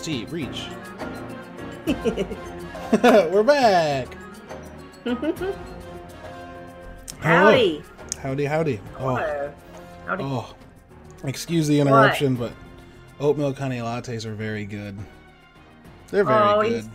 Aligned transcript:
five. 0.00 0.32
Reach. 0.32 0.66
We're 3.02 3.42
back. 3.42 4.08
Howdy. 7.20 7.82
Oh, 7.84 8.18
howdy, 8.20 8.44
howdy. 8.44 8.80
Oh, 8.98 9.16
Howdy. 10.06 10.24
oh. 10.24 10.54
Excuse 11.24 11.68
the 11.68 11.78
interruption, 11.80 12.34
but 12.34 12.52
oat 13.20 13.36
milk 13.36 13.58
honey 13.58 13.78
lattes 13.78 14.24
are 14.24 14.34
very 14.34 14.64
good. 14.64 14.96
They're 16.08 16.24
very 16.24 16.36
Oh, 16.42 16.62
good. 16.62 16.72
he's- 16.72 16.88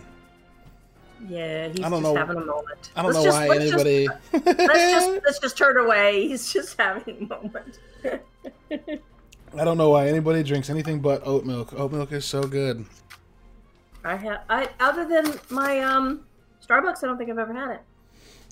Yeah, 1.28 1.68
he's 1.68 1.80
I 1.80 1.88
don't 1.88 2.02
just 2.02 2.14
know- 2.14 2.14
having 2.16 2.36
a 2.36 2.44
moment. 2.44 2.90
I 2.94 3.02
don't 3.02 3.12
Let's 3.12 3.24
know 3.24 3.24
just- 3.24 3.38
why 3.38 3.48
let's 3.48 3.70
just- 3.70 3.86
anybody. 3.86 4.08
let's 4.32 4.92
just 4.92 5.10
let's 5.24 5.38
just 5.38 5.56
turn 5.58 5.76
away. 5.78 6.28
He's 6.28 6.52
just 6.52 6.78
having 6.78 7.22
a 7.22 7.26
moment. 7.26 7.78
I 9.56 9.64
don't 9.64 9.78
know 9.78 9.90
why 9.90 10.08
anybody 10.08 10.42
drinks 10.42 10.70
anything 10.70 11.00
but 11.00 11.22
oat 11.26 11.44
milk. 11.44 11.72
Oat 11.78 11.92
milk 11.92 12.12
is 12.12 12.24
so 12.24 12.42
good. 12.42 12.84
I 14.04 14.16
have 14.16 14.40
I 14.48 14.68
other 14.80 15.06
than 15.06 15.38
my 15.50 15.80
um 15.80 16.24
Starbucks, 16.66 17.02
I 17.02 17.06
don't 17.06 17.18
think 17.18 17.30
I've 17.30 17.38
ever 17.38 17.52
had 17.52 17.70
it. 17.72 17.80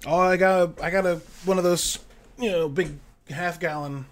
Oh, 0.06 0.18
I 0.18 0.36
got 0.36 0.78
a, 0.78 0.82
I 0.82 0.90
got 0.90 1.06
a 1.06 1.20
one 1.44 1.58
of 1.58 1.64
those, 1.64 1.98
you 2.38 2.50
know, 2.50 2.68
big 2.68 2.92
half 3.30 3.60
gallon 3.60 4.06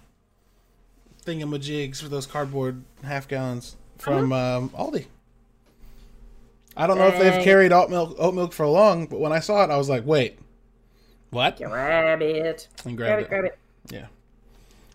thingamajigs 1.24 2.02
for 2.02 2.08
those 2.08 2.26
cardboard 2.26 2.82
half 3.02 3.28
gallons 3.28 3.76
from 3.98 4.32
um, 4.32 4.70
Aldi. 4.70 5.06
I 6.76 6.86
don't 6.86 6.98
know 6.98 7.06
if 7.06 7.18
they've 7.18 7.42
carried 7.42 7.72
oat 7.72 7.88
milk 7.90 8.16
oat 8.18 8.34
milk 8.34 8.52
for 8.52 8.66
long, 8.66 9.06
but 9.06 9.20
when 9.20 9.32
I 9.32 9.40
saw 9.40 9.64
it, 9.64 9.70
I 9.70 9.76
was 9.76 9.88
like, 9.88 10.04
wait, 10.04 10.38
what? 11.30 11.58
Grab 11.58 12.20
it. 12.22 12.68
And 12.84 12.96
Grab 12.96 13.18
it, 13.18 13.22
it. 13.22 13.28
grab 13.28 13.44
it. 13.44 13.58
Yeah, 13.90 14.06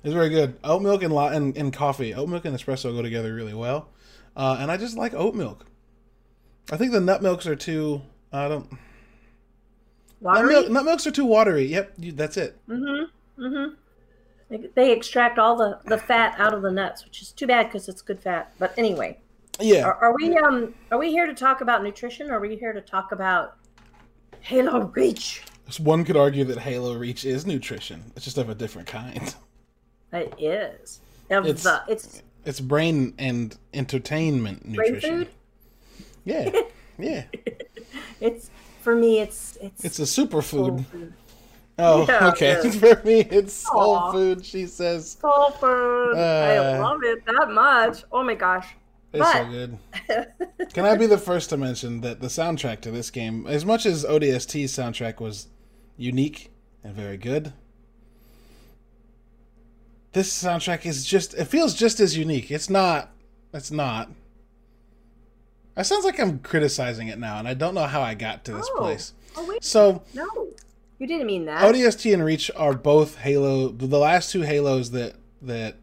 it's 0.04 0.14
very 0.14 0.30
good. 0.30 0.58
Oat 0.64 0.82
milk 0.82 1.04
and, 1.04 1.14
and 1.14 1.58
and 1.58 1.74
coffee. 1.74 2.14
Oat 2.14 2.30
milk 2.30 2.46
and 2.46 2.56
espresso 2.56 2.96
go 2.96 3.02
together 3.02 3.34
really 3.34 3.54
well, 3.54 3.90
uh, 4.36 4.58
and 4.60 4.72
I 4.72 4.78
just 4.78 4.98
like 4.98 5.14
oat 5.14 5.36
milk. 5.36 5.66
I 6.72 6.78
think 6.78 6.92
the 6.92 7.00
nut 7.02 7.22
milks 7.22 7.46
are 7.48 7.56
too. 7.56 8.02
I 8.32 8.48
don't. 8.48 8.72
Nut, 8.72 8.80
Watery? 10.22 10.50
milk, 10.54 10.70
nut 10.70 10.86
milks 10.86 11.08
are 11.08 11.12
too 11.12 11.26
watery. 11.26 11.64
Yep, 11.66 11.94
you, 11.98 12.12
that's 12.12 12.38
it. 12.38 12.58
Mm-hmm. 12.68 13.44
Mm-hmm. 13.44 13.74
They, 14.50 14.70
they 14.76 14.92
extract 14.92 15.40
all 15.40 15.56
the, 15.56 15.80
the 15.86 15.98
fat 15.98 16.36
out 16.40 16.54
of 16.54 16.62
the 16.62 16.72
nuts, 16.72 17.06
which 17.06 17.22
is 17.22 17.32
too 17.32 17.48
bad 17.48 17.68
because 17.68 17.88
it's 17.88 18.02
good 18.02 18.20
fat. 18.22 18.52
But 18.60 18.74
anyway, 18.78 19.18
Yeah. 19.60 19.84
are, 19.86 19.96
are 19.96 20.16
we 20.16 20.36
um 20.38 20.74
are 20.92 20.98
we 20.98 21.10
here 21.12 21.26
to 21.26 21.34
talk 21.34 21.62
about 21.62 21.84
nutrition? 21.84 22.30
or 22.30 22.36
Are 22.36 22.40
we 22.40 22.56
here 22.58 22.74
to 22.74 22.82
talk 22.82 23.12
about 23.12 23.58
Halo 24.42 24.92
Reach? 24.96 25.44
One 25.78 26.04
could 26.04 26.18
argue 26.18 26.44
that 26.46 26.58
Halo 26.58 26.96
Reach 26.96 27.26
is 27.26 27.46
nutrition. 27.46 28.04
It's 28.16 28.26
just 28.26 28.38
of 28.40 28.50
a 28.50 28.56
different 28.56 28.88
kind. 28.88 29.34
It 30.14 30.34
is. 30.40 31.00
Of 31.30 31.46
It's- 31.46 31.64
the, 31.64 31.82
it's 31.88 32.24
It's 32.46 32.60
brain 32.60 33.14
and 33.20 33.56
entertainment 33.74 34.66
nutrition. 34.68 35.10
brain 35.10 35.26
food. 35.26 35.34
Yeah. 36.26 36.52
Yeah. 37.02 37.24
It's 38.20 38.50
for 38.82 38.94
me. 38.94 39.20
It's 39.20 39.58
it's 39.62 39.86
It's 39.86 40.00
a 40.00 40.02
superfood. 40.02 40.84
Oh, 41.78 42.06
Yeah, 42.06 42.28
okay. 42.34 42.60
yeah. 42.62 42.72
For 42.72 43.02
me, 43.06 43.22
it's 43.22 43.54
soul 43.54 43.96
Aw. 43.96 44.12
food, 44.12 44.46
she 44.46 44.66
says. 44.66 45.12
Soul 45.22 45.52
food. 45.52 46.18
I 46.18 46.58
Uh. 46.58 46.82
love 46.82 47.00
it 47.04 47.26
that 47.26 47.52
much. 47.52 48.04
Oh 48.12 48.22
my 48.22 48.36
gosh. 48.36 48.68
It's 49.14 49.32
so 49.32 49.46
good. 49.46 49.78
Can 50.74 50.84
I 50.84 50.98
be 50.98 51.06
the 51.06 51.18
first 51.18 51.50
to 51.52 51.58
mention 51.58 52.02
that 52.02 52.20
the 52.20 52.28
soundtrack 52.28 52.82
to 52.82 52.92
this 52.92 53.10
game, 53.10 53.48
as 53.48 53.66
much 53.66 53.86
as 53.86 54.04
ODST's 54.04 54.74
soundtrack 54.78 55.22
was 55.22 55.48
unique 55.96 56.52
and 56.84 56.94
very 56.94 57.16
good, 57.18 57.54
this 60.14 60.44
soundtrack 60.44 60.86
is 60.86 61.06
just, 61.06 61.34
it 61.36 61.46
feels 61.46 61.74
just 61.74 62.00
as 62.00 62.18
unique. 62.18 62.50
It's 62.52 62.70
not, 62.70 63.12
it's 63.54 63.72
not. 63.72 64.10
It 65.78 65.84
sounds 65.86 66.04
like 66.04 66.20
I'm 66.20 66.40
criticizing 66.40 67.08
it 67.08 67.20
now, 67.20 67.38
and 67.40 67.48
I 67.48 67.54
don't 67.54 67.74
know 67.76 67.86
how 67.86 68.02
I 68.02 68.14
got 68.14 68.44
to 68.46 68.54
this 68.54 68.70
Oh. 68.74 68.78
place. 68.80 69.14
Oh 69.38 69.46
wait, 69.48 69.64
So, 69.64 70.02
no, 70.14 70.26
you 70.98 71.08
didn't 71.08 71.28
mean 71.28 71.46
that. 71.46 71.62
ODST 71.64 72.14
and 72.14 72.24
Reach 72.24 72.52
are 72.56 72.74
both 72.74 73.18
Halo, 73.20 73.70
the 73.70 73.98
last 74.00 74.32
two 74.32 74.42
Halos 74.42 74.90
that, 74.90 75.16
that 75.42 75.76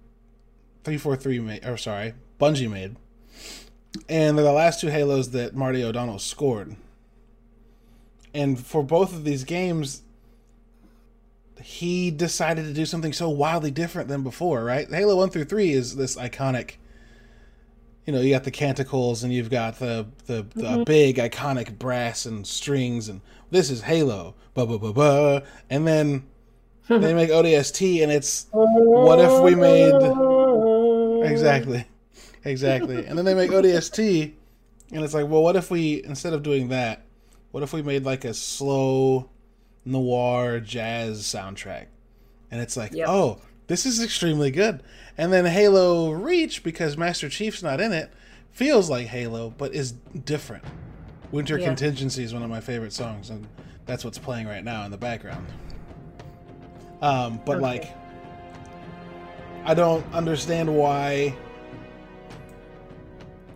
343 0.85 1.41
made, 1.41 1.65
or 1.67 1.77
sorry, 1.77 2.15
Bungie 2.41 2.71
made. 2.71 2.97
And 4.09 4.37
they're 4.37 4.45
the 4.45 4.53
last 4.53 4.81
two 4.81 4.89
Halos 4.89 5.29
that 5.29 5.55
Marty 5.57 5.83
O'Donnell 5.83 6.19
scored. 6.19 6.77
And 8.35 8.61
for 8.61 8.83
both 8.83 9.15
of 9.15 9.25
these 9.25 9.45
games, 9.45 10.03
he 11.61 12.11
decided 12.11 12.65
to 12.65 12.73
do 12.73 12.87
something 12.87 13.13
so 13.13 13.29
wildly 13.29 13.71
different 13.71 14.09
than 14.09 14.23
before, 14.23 14.65
right? 14.65 14.89
Halo 14.89 15.17
1 15.17 15.31
through 15.31 15.45
3 15.45 15.73
is 15.73 15.97
this 15.97 16.17
iconic 16.17 16.75
you 18.07 18.13
know, 18.13 18.21
you 18.21 18.31
got 18.31 18.45
the 18.45 18.53
canticles 18.53 19.25
and 19.25 19.33
you've 19.33 19.51
got 19.51 19.81
the 19.81 20.07
the, 20.27 20.47
the 20.55 20.63
mm-hmm. 20.63 20.85
big 20.85 21.17
iconic 21.17 21.77
brass 21.77 22.25
and 22.25 22.47
strings 22.47 23.09
and 23.09 23.21
this 23.51 23.69
is 23.69 23.83
Halo. 23.83 24.35
Ba 24.55 24.65
ba 24.65 24.79
ba 24.79 24.93
ba. 24.93 25.43
And 25.69 25.87
then 25.87 26.25
hmm. 26.87 27.01
they 27.01 27.13
make 27.13 27.31
ODST 27.31 28.03
and 28.03 28.13
it's 28.13 28.47
what 28.53 29.19
if 29.19 29.43
we 29.43 29.55
made 29.55 29.93
Exactly. 31.31 31.85
Exactly. 32.45 33.05
and 33.05 33.19
then 33.19 33.25
they 33.25 33.35
make 33.35 33.51
ODST 33.51 34.33
and 34.93 35.05
it's 35.05 35.15
like, 35.15 35.29
well, 35.29 35.43
what 35.43 35.57
if 35.57 35.71
we 35.71 36.05
instead 36.05 36.33
of 36.33 36.45
doing 36.45 36.69
that, 36.69 37.03
what 37.51 37.65
if 37.65 37.73
we 37.73 37.83
made 37.83 38.05
like 38.05 38.25
a 38.25 38.33
slow 38.33 39.29
noir 39.87 40.61
jazz 40.61 41.23
soundtrack? 41.23 41.87
And 42.51 42.61
it's 42.61 42.77
like, 42.77 42.93
Yep. 42.93 43.09
oh, 43.09 43.39
this 43.69 43.87
is 43.87 44.03
extremely 44.03 44.51
good. 44.51 44.83
And 45.19 45.33
then 45.33 45.47
Halo 45.47 46.13
Reach, 46.13 46.63
because 46.63 46.97
Master 46.97 47.29
Chief's 47.29 47.63
not 47.63 47.81
in 47.81 47.93
it, 47.93 48.13
feels 48.53 48.91
like 48.91 49.07
Halo, 49.07 49.55
but 49.57 49.75
is 49.75 49.93
different. 49.93 50.65
Winter 51.33 51.59
Yeah. 51.59 51.67
Contingency 51.69 52.23
is 52.23 52.33
one 52.35 52.43
of 52.43 52.51
my 52.51 52.61
favorite 52.61 52.93
songs, 52.93 53.31
and 53.31 53.47
that's 53.87 54.05
what's 54.05 54.19
playing 54.19 54.47
right 54.47 54.63
now 54.65 54.85
in 54.85 54.91
the 54.91 54.97
background. 54.97 55.47
Um, 57.03 57.41
but 57.45 57.57
Okay. 57.57 57.63
like, 57.63 57.95
I 59.65 59.75
don't 59.75 60.05
understand 60.15 60.75
why. 60.75 61.35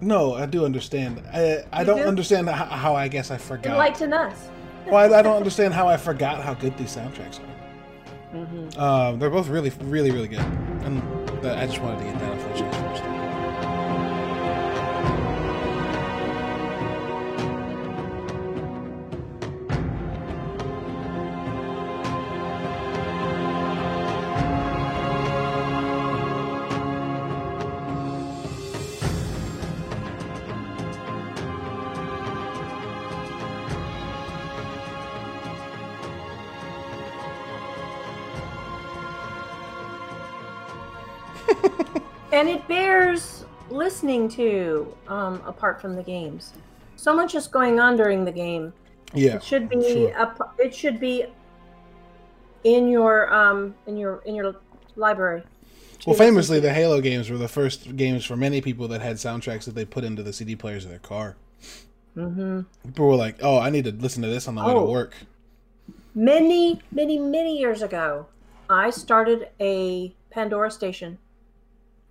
No, 0.01 0.35
I 0.35 0.47
do 0.47 0.65
understand. 0.65 1.23
I 1.33 1.63
I 1.73 1.81
You 1.81 1.87
don't 1.87 1.99
do? 1.99 2.05
understand 2.09 2.49
how, 2.49 2.65
how 2.65 2.95
I 2.97 3.09
guess 3.09 3.31
I 3.31 3.37
forgot. 3.37 3.73
Enlighten 3.73 4.13
us. 4.13 4.49
Well, 4.87 5.13
I, 5.13 5.19
I 5.19 5.23
don't 5.23 5.37
understand 5.37 5.75
how 5.75 5.89
I 5.89 5.97
forgot 5.97 6.43
how 6.43 6.55
good 6.55 6.77
these 6.77 6.95
soundtracks 6.95 7.41
are. 7.41 8.37
Mm-hmm. 8.37 8.81
Um, 8.81 9.19
they're 9.19 9.31
both 9.31 9.49
really, 9.49 9.71
really, 9.81 10.11
really 10.11 10.29
good, 10.29 10.39
and 10.39 11.03
I 11.47 11.67
just 11.67 11.81
wanted 11.81 11.99
to 11.99 12.05
get 12.05 12.19
that 12.21 12.33
off 12.33 12.49
my 12.49 12.57
chest 12.57 12.81
first. 12.81 13.20
Listening 43.95 44.29
to, 44.29 44.95
um, 45.09 45.43
apart 45.45 45.81
from 45.81 45.97
the 45.97 46.03
games. 46.03 46.53
So 46.95 47.13
much 47.15 47.35
is 47.35 47.49
going 47.49 47.81
on 47.81 47.97
during 47.97 48.25
the 48.25 48.31
game. 48.31 48.73
Yeah, 49.13 49.35
It 49.37 49.43
should 49.43 49.69
be 49.69 49.83
sure. 49.83 50.37
it 50.61 50.73
should 50.73 51.01
be 51.01 51.27
in 52.63 52.87
your 52.89 53.33
um 53.35 53.75
in 53.89 53.97
your 53.97 54.23
in 54.27 54.37
your 54.37 54.55
library. 54.95 55.43
Well, 56.07 56.15
famously, 56.15 56.61
the 56.61 56.73
Halo 56.73 57.01
games 57.01 57.29
were 57.29 57.37
the 57.37 57.49
first 57.49 57.97
games 57.97 58.25
for 58.25 58.37
many 58.37 58.61
people 58.61 58.87
that 58.89 59.01
had 59.01 59.17
soundtracks 59.17 59.65
that 59.65 59.75
they 59.75 59.85
put 59.85 60.05
into 60.05 60.23
the 60.23 60.33
CD 60.33 60.55
players 60.55 60.85
of 60.85 60.91
their 60.91 61.01
car. 61.01 61.37
Mhm. 62.17 62.67
People 62.87 63.09
were 63.09 63.17
like, 63.17 63.37
"Oh, 63.43 63.59
I 63.59 63.71
need 63.71 63.85
to 63.87 63.93
listen 63.93 64.23
to 64.23 64.29
this 64.29 64.47
on 64.47 64.55
the 64.55 64.63
way 64.65 64.73
to 64.73 64.79
Oh. 64.79 64.89
work." 64.91 65.15
many 66.15 66.81
many 66.93 67.19
many 67.19 67.59
years 67.59 67.83
ago, 67.83 68.27
I 68.69 68.91
started 68.91 69.49
a 69.59 70.15
Pandora 70.31 70.71
station. 70.71 71.19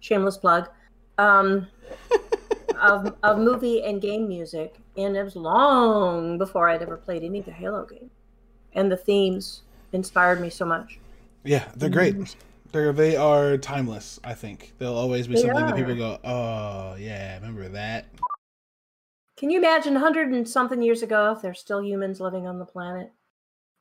Shameless 0.01 0.35
plug. 0.37 0.67
Um, 1.19 1.67
of, 2.81 3.15
of 3.23 3.39
movie 3.39 3.83
and 3.83 4.01
game 4.01 4.27
music, 4.27 4.79
and 4.95 5.17
it 5.17 5.23
was 5.23 5.35
long 5.35 6.37
before 6.37 6.69
I'd 6.69 6.81
ever 6.81 6.97
played 6.97 7.23
any 7.23 7.39
of 7.39 7.45
the 7.45 7.51
Halo 7.51 7.85
games. 7.85 8.11
And 8.73 8.91
the 8.91 8.97
themes 8.97 9.63
inspired 9.91 10.39
me 10.39 10.49
so 10.49 10.65
much. 10.65 10.99
Yeah, 11.43 11.65
they're 11.75 11.89
great. 11.89 12.35
They're 12.71 12.93
they 12.93 13.15
are 13.15 13.57
timeless. 13.57 14.19
I 14.23 14.33
think 14.35 14.73
they'll 14.77 14.93
always 14.95 15.27
be 15.27 15.35
They 15.35 15.41
something 15.41 15.65
that 15.65 15.75
people 15.75 15.95
go, 15.95 16.19
"Oh, 16.23 16.95
yeah, 16.95 17.35
remember 17.35 17.67
that." 17.69 18.05
Can 19.37 19.49
you 19.49 19.57
imagine 19.59 19.95
a 19.95 19.99
hundred 19.99 20.31
and 20.31 20.47
something 20.47 20.81
years 20.81 21.01
ago 21.01 21.31
if 21.31 21.41
there's 21.41 21.59
still 21.59 21.81
humans 21.83 22.19
living 22.21 22.45
on 22.47 22.59
the 22.59 22.65
planet? 22.65 23.11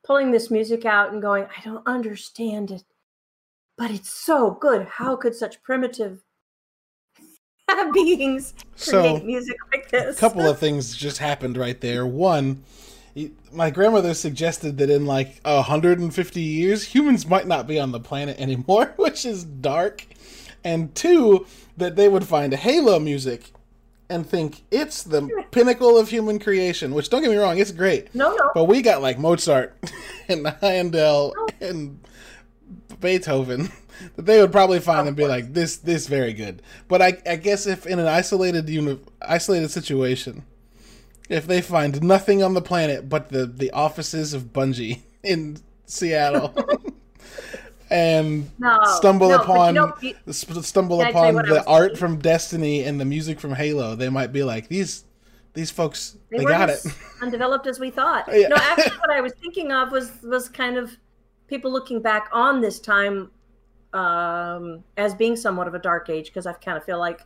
Pulling 0.05 0.31
this 0.31 0.51
music 0.51 0.85
out 0.87 1.13
and 1.13 1.21
going, 1.23 1.45
I 1.45 1.61
don't 1.65 1.87
understand 1.87 2.71
it. 2.71 2.85
but 3.77 3.91
it's 3.91 4.11
so 4.11 4.51
good. 4.53 4.87
How 4.89 5.17
could 5.17 5.35
such 5.35 5.63
primitive 5.63 6.25
beings 7.93 8.55
create 8.59 8.67
So, 8.77 9.19
music 9.21 9.57
like 9.73 9.91
this? 9.91 10.17
A 10.17 10.21
couple 10.21 10.47
of 10.47 10.59
things 10.59 10.97
just 10.97 11.19
happened 11.19 11.57
right 11.57 11.81
there. 11.81 12.07
One, 12.07 12.63
my 13.53 13.71
grandmother 13.71 14.15
suggested 14.15 14.79
that 14.79 14.91
in 14.91 15.07
like 15.07 15.41
150 15.43 16.41
years, 16.41 16.85
humans 16.85 17.27
might 17.27 17.47
not 17.47 17.67
be 17.67 17.79
on 17.79 17.93
the 17.93 18.01
planet 18.01 18.39
anymore, 18.41 18.95
which 18.97 19.25
is 19.25 19.45
dark. 19.45 20.07
And 20.65 20.95
two, 20.95 21.47
that 21.77 21.97
they 21.97 22.09
would 22.09 22.27
find 22.27 22.53
Halo 22.53 22.99
music 22.99 23.53
and 24.11 24.29
think 24.29 24.63
it's 24.71 25.03
the 25.03 25.29
pinnacle 25.51 25.99
of 25.99 26.09
human 26.09 26.39
creation, 26.39 26.95
which 26.95 27.11
don't 27.11 27.23
get 27.23 27.31
me 27.31 27.37
wrong, 27.37 27.59
it's 27.59 27.73
great. 27.73 28.15
no, 28.15 28.35
no. 28.35 28.51
But 28.55 28.65
we 28.65 28.83
got 28.83 29.03
like 29.03 29.19
Mozart 29.19 29.77
and 30.29 30.47
Handel 30.61 31.35
and 31.61 32.01
Beethoven 33.01 33.71
that 34.17 34.27
they 34.27 34.41
would 34.41 34.53
probably 34.53 34.81
find 34.81 35.07
and 35.09 35.17
be 35.17 35.27
like 35.27 35.53
this 35.55 35.77
this 35.77 36.07
very 36.07 36.33
good. 36.33 36.63
But 36.89 37.03
I, 37.03 37.19
I 37.27 37.37
guess 37.37 37.67
if 37.67 37.87
in 37.87 37.99
an 37.99 38.07
isolated 38.07 38.69
uni- 38.69 39.01
isolated 39.23 39.71
situation, 39.71 40.45
if 41.29 41.47
they 41.47 41.61
find 41.61 42.03
nothing 42.03 42.43
on 42.43 42.55
the 42.55 42.63
planet 42.63 43.09
but 43.09 43.29
the 43.31 43.47
the 43.47 43.71
offices 43.73 44.35
of 44.35 44.53
Bungie 44.53 45.01
in 45.23 45.59
Seattle. 45.87 46.55
And 47.91 48.51
No, 48.59 48.79
stumble 48.85 49.31
no, 49.31 49.39
but 49.39 49.47
you 49.49 49.53
upon 49.55 49.75
know, 49.75 49.95
stumble 50.33 50.99
Can 50.99 51.07
I 51.07 51.13
tell 51.13 51.33
you 51.33 51.39
upon 51.39 51.49
the 51.49 51.65
art 51.67 51.93
thinking? 51.93 51.97
from 51.97 52.19
Destiny 52.19 52.85
and 52.85 53.01
the 53.01 53.05
music 53.07 53.41
from 53.41 53.55
Halo, 53.55 53.95
they 53.95 54.11
might 54.11 54.31
be 54.33 54.43
like 54.43 54.69
these 54.69 55.05
these 55.55 55.71
folks 55.71 56.17
they, 56.31 56.45
weren't 56.45 56.49
got 56.49 56.69
it. 56.69 56.81
undeveloped 57.23 57.67
as 57.67 57.81
we 57.81 57.91
thought. 57.91 58.29
Yeah. 58.33 58.49
No, 58.49 58.57
actually, 58.57 58.99
what 58.99 59.11
I 59.11 59.23
was 59.23 59.33
thinking 59.41 59.73
of 59.73 59.91
was 59.91 60.13
was 60.23 60.51
kind 60.51 60.77
of 60.77 60.99
people 61.47 61.73
looking 61.73 62.03
back 62.03 62.29
on 62.31 62.61
this 62.61 62.79
time 62.79 63.31
um, 63.93 64.85
as 64.97 65.15
being 65.15 65.37
somewhat 65.37 65.69
of 65.69 65.75
a 65.75 65.79
dark 65.79 66.11
age 66.11 66.27
because 66.27 66.47
I 66.47 66.53
kind 66.53 66.77
of 66.77 66.85
feel 66.85 66.99
like 66.99 67.23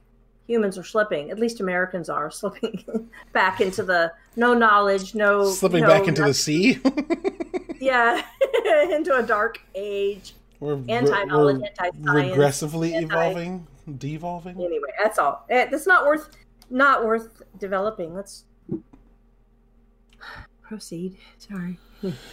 humans 0.46 0.78
are 0.78 0.84
slipping. 0.84 1.30
At 1.30 1.38
least 1.38 1.60
Americans 1.60 2.08
are 2.08 2.30
slipping 2.40 3.10
back 3.32 3.60
into 3.60 3.82
the 3.82 4.12
no 4.36 4.54
knowledge, 4.54 5.14
no 5.14 5.50
Slipping 5.50 5.82
no 5.82 5.88
back 5.88 6.08
into 6.08 6.22
the 6.22 6.34
sea. 6.34 6.80
yeah 7.80 8.22
into 8.90 9.14
a 9.16 9.22
dark 9.22 9.60
age. 9.74 10.34
we're 10.60 10.78
Anti-knowledge, 10.88 11.58
we're 11.58 11.66
anti-science, 11.66 12.36
regressively 12.36 12.92
anti- 12.92 13.06
evolving, 13.06 13.66
devolving. 13.98 14.56
Anyway, 14.56 14.90
that's 15.02 15.18
all. 15.18 15.44
That's 15.48 15.86
not 15.86 16.06
worth 16.06 16.30
not 16.70 17.04
worth 17.04 17.42
developing. 17.58 18.14
Let's 18.14 18.44
proceed. 20.62 21.16
Sorry. 21.38 21.78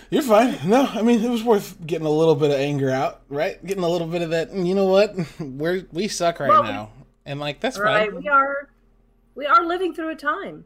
You're 0.10 0.24
fine. 0.24 0.57
No, 0.68 0.86
I 0.86 1.01
mean 1.01 1.24
it 1.24 1.30
was 1.30 1.44
worth 1.44 1.77
getting 1.86 2.07
a 2.07 2.12
little 2.12 2.36
bit 2.36 2.51
of 2.51 2.57
anger 2.57 2.89
out, 2.89 3.21
right? 3.30 3.63
Getting 3.66 3.83
a 3.83 3.89
little 3.89 4.07
bit 4.07 4.21
of 4.21 4.31
that. 4.31 4.54
You 4.54 4.75
know 4.75 4.86
what? 4.86 5.16
We're 5.39 5.86
we 5.92 6.07
suck 6.07 6.39
right 6.39 6.50
Well, 6.50 6.63
now, 6.63 6.92
and 7.25 7.39
like 7.39 7.60
that's 7.60 7.77
right 7.77 8.10
fine. 8.12 8.21
we 8.21 8.27
are 8.27 8.69
we 9.36 9.45
are 9.45 9.66
living 9.66 9.94
through 9.94 10.10
a 10.10 10.16
time 10.16 10.66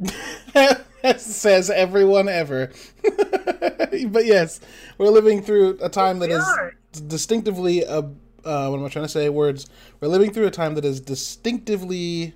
Says 1.16 1.70
everyone 1.70 2.28
ever. 2.28 2.70
but 3.02 4.26
yes, 4.26 4.60
we're 4.98 5.08
living 5.10 5.42
through 5.42 5.78
a 5.80 5.88
time 5.88 6.18
that 6.20 6.28
We 6.30 6.34
is 6.36 6.44
are. 6.44 6.74
distinctively 7.06 7.84
uh, 7.84 8.02
uh, 8.44 8.68
what 8.68 8.78
am 8.78 8.84
I 8.84 8.88
trying 8.88 9.04
to 9.04 9.08
say? 9.08 9.28
Words. 9.28 9.66
We're 10.00 10.08
living 10.08 10.32
through 10.32 10.46
a 10.46 10.50
time 10.50 10.74
that 10.74 10.84
is 10.84 11.00
distinctively 11.00 12.34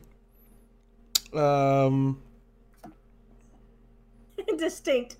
um 1.32 2.22
distinct 4.58 5.16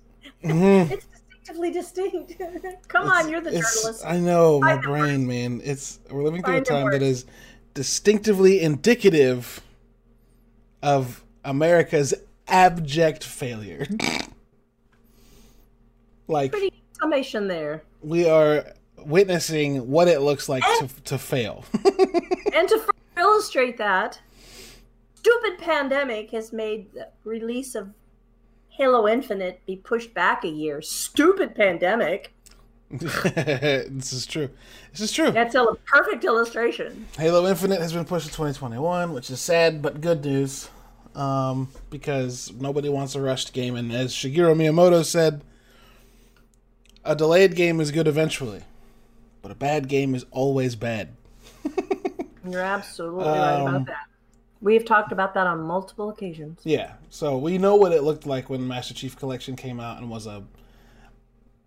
mhm. 0.51 0.91
it's 0.91 1.05
distinctively 1.05 1.71
distinct 1.71 2.35
come 2.87 3.07
on 3.07 3.29
you're 3.29 3.41
the 3.41 3.51
journalist 3.51 4.03
I 4.05 4.17
know 4.17 4.59
my 4.59 4.77
brain, 4.77 5.27
man. 5.27 5.61
It's 5.63 5.99
we're 6.09 6.23
living 6.23 6.43
through 6.43 6.55
Find 6.55 6.67
a 6.67 6.69
time 6.69 6.91
that 6.91 7.01
words. 7.01 7.25
distinctively 7.73 8.61
indicative 8.61 9.61
of 10.81 11.23
America's 11.43 12.13
abject 12.47 13.23
failure. 13.23 13.85
like 16.27 16.51
pretty 16.51 16.73
summation 16.99 17.47
there 17.47 17.83
we 18.01 18.27
are 18.27 18.73
witnessing 19.05 19.89
what 19.89 20.07
it 20.07 20.21
looks 20.21 20.49
like 20.49 20.63
to, 20.79 20.89
to 21.05 21.17
fail. 21.17 21.63
and 22.53 22.67
to 22.67 22.81
illustrate 23.17 23.77
that 23.77 24.19
stupid 25.15 25.57
pandemic 25.59 26.31
has 26.31 26.53
made 26.53 26.91
the 26.93 27.07
release 27.23 27.75
of 27.75 27.89
halo 28.77 29.07
infinite 29.07 29.59
be 29.65 29.75
pushed 29.75 30.13
back 30.13 30.43
a 30.43 30.47
year 30.49 30.81
stupid 30.81 31.55
pandemic 31.55 32.31
this 32.89 34.13
is 34.13 34.25
true. 34.25 34.49
This 34.91 35.01
is 35.01 35.11
true. 35.11 35.31
that's 35.31 35.55
a 35.55 35.65
perfect 35.85 36.23
illustration 36.23 37.05
Halo 37.17 37.45
Infinite 37.45 37.81
has 37.81 37.91
been 37.91 38.05
pushed 38.05 38.27
to 38.27 38.31
2021, 38.31 39.11
which 39.11 39.29
is 39.29 39.41
sad 39.41 39.81
but 39.81 39.99
good 39.99 40.23
news. 40.23 40.69
Um, 41.13 41.67
because 41.89 42.53
nobody 42.53 42.87
wants 42.89 43.15
a 43.15 43.21
rushed 43.21 43.51
game, 43.51 43.75
and 43.75 43.91
as 43.91 44.13
Shigeru 44.13 44.55
Miyamoto 44.55 45.03
said, 45.03 45.41
a 47.03 47.15
delayed 47.15 47.55
game 47.55 47.79
is 47.81 47.89
good 47.91 48.07
eventually, 48.07 48.61
but 49.41 49.51
a 49.51 49.55
bad 49.55 49.87
game 49.89 50.13
is 50.13 50.25
always 50.29 50.75
bad. 50.75 51.09
you're 52.47 52.61
absolutely 52.61 53.25
right 53.25 53.61
Um, 53.61 53.67
about 53.67 53.85
that 53.87 54.07
we've 54.61 54.85
talked 54.85 55.11
about 55.11 55.33
that 55.33 55.45
on 55.47 55.61
multiple 55.61 56.09
occasions 56.09 56.59
Yeah, 56.63 56.93
so 57.09 57.37
we 57.37 57.57
know 57.57 57.75
what 57.75 57.91
it 57.91 58.03
looked 58.03 58.25
like 58.25 58.49
when 58.49 58.67
Master 58.67 58.93
Chief 58.93 59.15
Collection 59.17 59.55
came 59.55 59.79
out 59.79 59.97
and 59.99 60.09
was 60.09 60.25
a 60.27 60.43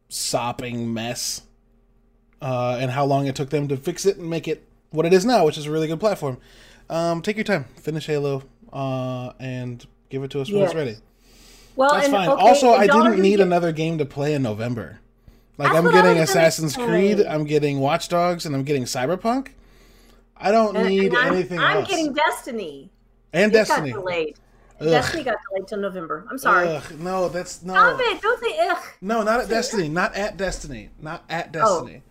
sopping 0.09 0.92
mess, 0.92 1.42
uh, 2.42 2.78
and 2.80 2.90
how 2.90 3.04
long 3.04 3.26
it 3.26 3.35
took 3.37 3.50
them 3.50 3.68
to 3.68 3.76
fix 3.76 4.04
it 4.06 4.16
and 4.16 4.28
make 4.28 4.49
it 4.49 4.66
what 4.90 5.06
it 5.06 5.12
is 5.12 5.25
now, 5.25 5.44
which 5.44 5.56
is 5.59 5.66
a 5.66 5.70
really 5.70 5.87
good 5.87 6.00
platform. 6.00 6.38
Um, 6.88 7.23
take 7.23 7.37
your 7.37 7.44
time, 7.44 7.64
finish 7.76 8.06
Halo, 8.06 8.42
uh, 8.73 9.32
and 9.38 9.87
give 10.09 10.25
it 10.25 10.30
to 10.32 10.40
us 10.40 10.50
when 10.50 10.62
it's 10.62 10.75
ready. 10.75 10.97
well 11.76 11.92
That's 11.92 12.06
and 12.06 12.14
fine. 12.14 12.28
okay, 12.28 12.42
also, 12.42 12.70
I 12.70 12.87
didn't 12.87 13.20
need 13.20 13.37
get- 13.37 13.47
another 13.47 13.70
game 13.73 13.99
to 13.99 14.04
play 14.04 14.35
in 14.35 14.42
November. 14.42 14.99
Like 15.59 15.73
That's 15.73 15.85
I'm 15.87 15.92
getting 15.92 16.18
Assassin's 16.23 16.75
Creed. 16.75 17.20
I'm 17.20 17.44
getting 17.44 17.80
Watch 17.80 18.09
Dogs, 18.09 18.47
and 18.47 18.54
I'm 18.56 18.64
getting 18.64 18.85
Cyberpunk. 18.85 19.49
I 20.40 20.50
don't 20.50 20.76
and- 20.76 20.88
need 20.88 21.06
and 21.09 21.16
I'm, 21.16 21.35
anything 21.35 21.59
I'm 21.59 21.78
else. 21.78 21.88
getting 21.88 22.12
destiny 22.12 22.90
and 23.32 23.52
It 23.52 23.54
Destiny. 23.54 23.92
got 23.92 24.00
delayed. 24.00 24.37
Ugh. 24.80 24.87
Destiny 24.88 25.23
got 25.25 25.37
delayed 25.49 25.68
till 25.68 25.78
November. 25.78 26.26
I'm 26.30 26.38
sorry. 26.38 26.68
Ugh, 26.68 26.82
no, 26.99 27.28
that's 27.28 27.62
no. 27.62 27.75
Stop 27.75 28.00
it! 28.00 28.23
Don't 28.23 28.42
say 28.42 28.59
ugh. 28.68 28.82
No, 29.02 29.23
not 29.23 29.40
at 29.40 29.49
Destiny. 29.49 29.88
Not 29.88 30.14
at 30.16 30.37
Destiny. 30.37 30.88
Not 30.99 31.23
at 31.28 31.52
Destiny. 31.52 31.70
Oh, 31.70 31.80
Destiny. 31.85 32.02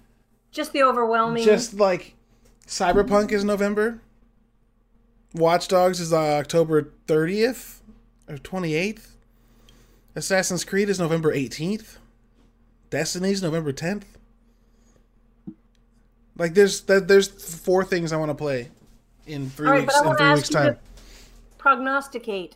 Just 0.51 0.73
the 0.73 0.83
overwhelming. 0.83 1.43
Just 1.43 1.73
like 1.73 2.13
Cyberpunk 2.67 3.31
is 3.31 3.43
November. 3.43 4.01
Watch 5.33 5.67
Dogs 5.67 5.99
is 5.99 6.11
uh, 6.13 6.17
October 6.17 6.91
30th 7.07 7.81
or 8.27 8.35
28th. 8.37 9.07
Assassin's 10.15 10.63
Creed 10.63 10.89
is 10.89 10.99
November 10.99 11.33
18th. 11.33 11.97
Destiny's 12.89 13.41
November 13.43 13.71
10th. 13.71 14.03
Like 16.39 16.53
there's 16.55 16.81
that 16.81 17.07
there's 17.07 17.27
four 17.27 17.83
things 17.83 18.11
I 18.11 18.17
want 18.17 18.29
to 18.29 18.35
play 18.35 18.69
in 19.27 19.49
3 19.51 19.67
All 19.67 19.73
right, 19.73 19.81
weeks 19.81 19.99
in 19.99 20.15
3 20.15 20.25
ask 20.25 20.35
weeks 20.37 20.49
time. 20.49 20.77
prognosticate 21.57 22.55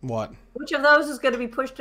What? 0.00 0.34
which 0.54 0.72
of 0.72 0.82
those 0.82 1.06
is 1.08 1.18
going 1.18 1.32
to 1.32 1.38
be 1.38 1.46
pushed 1.48 1.80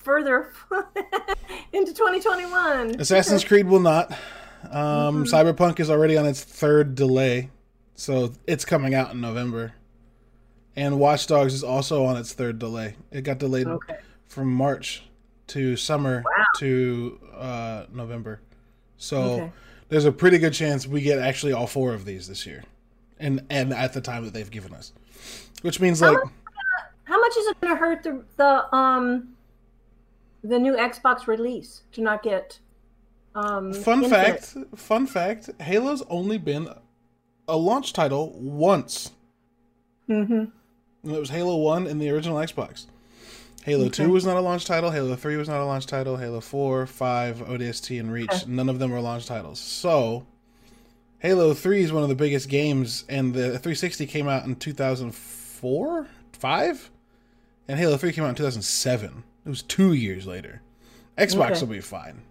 further 0.00 0.52
into 1.72 1.92
2021. 1.94 2.96
Assassin's 3.00 3.44
Creed 3.44 3.66
will 3.66 3.80
not. 3.80 4.10
Um, 4.70 5.24
Mm-hmm. 5.24 5.34
Cyberpunk 5.34 5.80
is 5.80 5.88
already 5.90 6.16
on 6.18 6.26
its 6.26 6.42
third 6.44 6.94
delay, 6.94 7.50
so 7.94 8.32
it's 8.46 8.64
coming 8.64 8.94
out 8.94 9.12
in 9.12 9.20
November. 9.20 9.72
And 10.76 10.98
Watch 10.98 11.26
Dogs 11.26 11.54
is 11.54 11.64
also 11.64 12.04
on 12.04 12.16
its 12.18 12.32
third 12.34 12.58
delay. 12.58 12.94
It 13.10 13.22
got 13.22 13.38
delayed 13.38 13.66
Okay. 13.66 13.96
from 14.26 14.52
March 14.52 15.02
to 15.48 15.76
summer 15.76 16.22
Wow. 16.24 16.44
to 16.58 17.20
uh, 17.36 17.84
November. 17.92 18.40
So 18.98 19.22
Okay. 19.22 19.52
There's 19.90 20.06
a 20.06 20.12
pretty 20.12 20.38
good 20.38 20.54
chance 20.54 20.86
we 20.86 21.02
get 21.02 21.18
actually 21.18 21.52
all 21.52 21.66
four 21.66 21.92
of 21.92 22.04
these 22.04 22.26
this 22.26 22.46
year, 22.46 22.64
and 23.18 23.44
and 23.50 23.74
at 23.74 23.92
the 23.92 24.00
time 24.00 24.24
that 24.24 24.32
they've 24.32 24.50
given 24.50 24.72
us, 24.72 24.92
which 25.62 25.80
means 25.80 26.00
like 26.00 26.16
How 27.04 27.20
much 27.20 27.36
is 27.36 27.46
it 27.48 27.60
going 27.60 27.74
to 27.74 27.78
hurt 27.78 28.02
the 28.02 28.22
the 28.36 28.74
um 28.74 29.34
the 30.42 30.58
new 30.58 30.74
Xbox 30.74 31.26
release 31.26 31.82
to 31.92 32.00
not 32.00 32.22
get 32.22 32.58
um 33.34 33.74
fun 33.74 34.04
Infinite? 34.04 34.40
fact, 34.40 34.56
fun 34.76 35.06
fact, 35.06 35.50
Halo's 35.60 36.02
only 36.08 36.38
been 36.38 36.68
a 37.48 37.56
launch 37.56 37.92
title 37.92 38.32
once. 38.38 39.10
Mm-hmm. 40.08 40.44
And 41.02 41.16
it 41.16 41.18
was 41.18 41.30
Halo 41.30 41.56
1 41.56 41.86
in 41.86 41.98
the 41.98 42.10
original 42.10 42.36
Xbox. 42.36 42.86
Halo 43.64 43.84
Okay. 43.86 44.04
2 44.04 44.10
was 44.10 44.24
not 44.24 44.36
a 44.36 44.40
launch 44.40 44.64
title. 44.64 44.90
Halo 44.90 45.14
3 45.16 45.36
was 45.36 45.48
not 45.48 45.60
a 45.60 45.64
launch 45.66 45.86
title. 45.86 46.16
Halo 46.16 46.40
4, 46.40 46.86
5, 46.86 47.38
ODST, 47.42 48.00
and 48.00 48.12
Reach. 48.12 48.30
Okay. 48.30 48.44
None 48.50 48.68
of 48.68 48.78
them 48.78 48.90
were 48.90 49.00
launch 49.00 49.26
titles. 49.26 49.60
So, 49.60 50.26
Halo 51.18 51.52
3 51.52 51.82
is 51.82 51.92
one 51.92 52.02
of 52.02 52.08
the 52.08 52.14
biggest 52.14 52.48
games, 52.48 53.04
and 53.08 53.34
the 53.34 53.50
360 53.58 54.06
came 54.06 54.28
out 54.28 54.44
in 54.46 54.56
2004? 54.56 56.06
5? 56.32 56.90
And 57.68 57.78
Halo 57.78 57.96
3 57.98 58.12
came 58.12 58.24
out 58.24 58.30
in 58.30 58.34
2007. 58.36 59.24
It 59.44 59.48
was 59.48 59.62
two 59.62 59.92
years 59.92 60.26
later. 60.26 60.62
Xbox 61.18 61.50
Okay. 61.52 61.60
will 61.60 61.66
be 61.74 61.80
fine. 61.80 62.22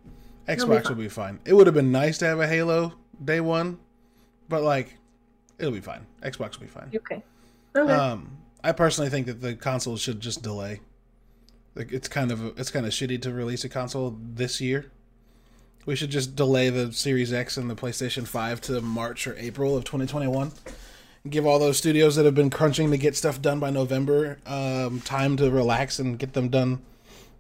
be 0.48 0.54
Xbox 0.56 0.90
will 0.90 0.96
be 0.96 1.10
fine. 1.10 1.40
It 1.46 1.54
would 1.54 1.68
have 1.68 1.76
been 1.76 1.92
nice 1.92 2.18
to 2.20 2.26
have 2.26 2.40
a 2.40 2.48
Halo 2.48 2.94
day 3.24 3.40
one, 3.40 3.78
but 4.48 4.64
like 4.64 4.96
it'll 5.60 5.72
be 5.72 5.80
fine. 5.80 6.08
Xbox 6.24 6.54
will 6.58 6.66
be 6.66 6.72
fine. 6.72 6.90
Okay. 6.96 7.22
Okay. 7.76 7.94
Um, 7.94 8.38
I 8.64 8.72
personally 8.72 9.10
think 9.12 9.28
that 9.28 9.42
the 9.42 9.54
console 9.54 9.96
should 9.96 10.20
just 10.20 10.42
delay. 10.42 10.80
Like 11.76 11.92
it's 11.92 12.08
kind 12.08 12.32
of 12.32 12.60
it's 12.60 12.72
kind 12.72 12.86
of 12.86 12.92
shitty 12.92 13.22
to 13.22 13.32
release 13.32 13.64
a 13.64 13.70
console 13.70 14.18
this 14.22 14.60
year. 14.60 14.92
We 15.86 15.96
should 15.96 16.10
just 16.10 16.36
delay 16.36 16.70
the 16.70 16.92
Series 16.92 17.32
X 17.34 17.58
and 17.58 17.70
the 17.70 17.76
PlayStation 17.76 18.28
5 18.28 18.62
to 18.62 18.82
March 18.82 19.26
or 19.26 19.36
April 19.38 19.76
of 19.76 19.86
2021. 19.86 20.52
Give 21.30 21.46
all 21.46 21.58
those 21.58 21.78
studios 21.78 22.16
that 22.16 22.26
have 22.26 22.36
been 22.36 22.50
crunching 22.50 22.92
to 22.92 22.98
get 22.98 23.16
stuff 23.16 23.42
done 23.42 23.60
by 23.60 23.70
November 23.70 24.38
um, 24.46 25.02
time 25.02 25.36
to 25.38 25.50
relax 25.50 26.00
and 26.00 26.20
get 26.20 26.34
them 26.34 26.50
done, 26.50 26.82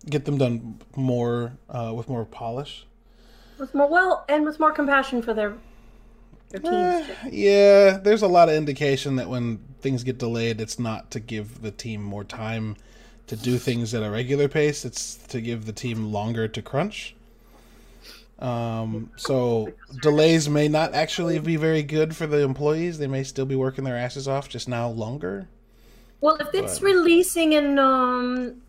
get 0.09 0.25
them 0.25 0.37
done 0.37 0.79
more 0.95 1.53
uh, 1.69 1.93
with 1.95 2.09
more 2.09 2.25
polish. 2.25 2.85
with 3.57 3.73
more 3.75 3.87
well, 3.87 4.25
and 4.27 4.45
with 4.45 4.59
more 4.59 4.71
compassion 4.71 5.21
for 5.21 5.33
their 5.33 5.55
their 6.49 6.59
teams. 6.59 6.73
Eh, 6.73 7.29
yeah, 7.31 7.97
there's 7.97 8.21
a 8.21 8.27
lot 8.27 8.49
of 8.49 8.55
indication 8.55 9.15
that 9.17 9.29
when 9.29 9.59
things 9.81 10.03
get 10.03 10.17
delayed, 10.17 10.59
it's 10.59 10.79
not 10.79 11.11
to 11.11 11.19
give 11.19 11.61
the 11.61 11.71
team 11.71 12.01
more 12.01 12.23
time 12.23 12.75
to 13.29 13.35
do 13.35 13.57
things 13.57 13.93
at 13.93 14.03
a 14.03 14.09
regular 14.09 14.47
pace. 14.47 14.83
It's 14.85 15.15
to 15.29 15.39
give 15.41 15.65
the 15.65 15.71
team 15.73 16.11
longer 16.11 16.47
to 16.47 16.61
crunch. 16.61 17.15
Um, 18.39 19.11
so 19.17 19.73
delays 20.01 20.47
may 20.49 20.67
not 20.67 20.93
actually 20.93 21.39
be 21.39 21.55
very 21.57 21.83
good 21.83 22.15
for 22.15 22.25
the 22.25 22.39
employees. 22.39 22.97
They 22.97 23.07
may 23.07 23.23
still 23.23 23.45
be 23.45 23.55
working 23.55 23.83
their 23.83 23.97
asses 23.97 24.27
off, 24.27 24.47
just 24.49 24.67
now 24.69 24.89
longer. 24.89 25.47
well, 26.21 26.35
if 26.39 26.47
it's 26.53 26.79
but- 26.79 26.85
releasing 26.85 27.53
in 27.53 27.77
um, 27.77 28.61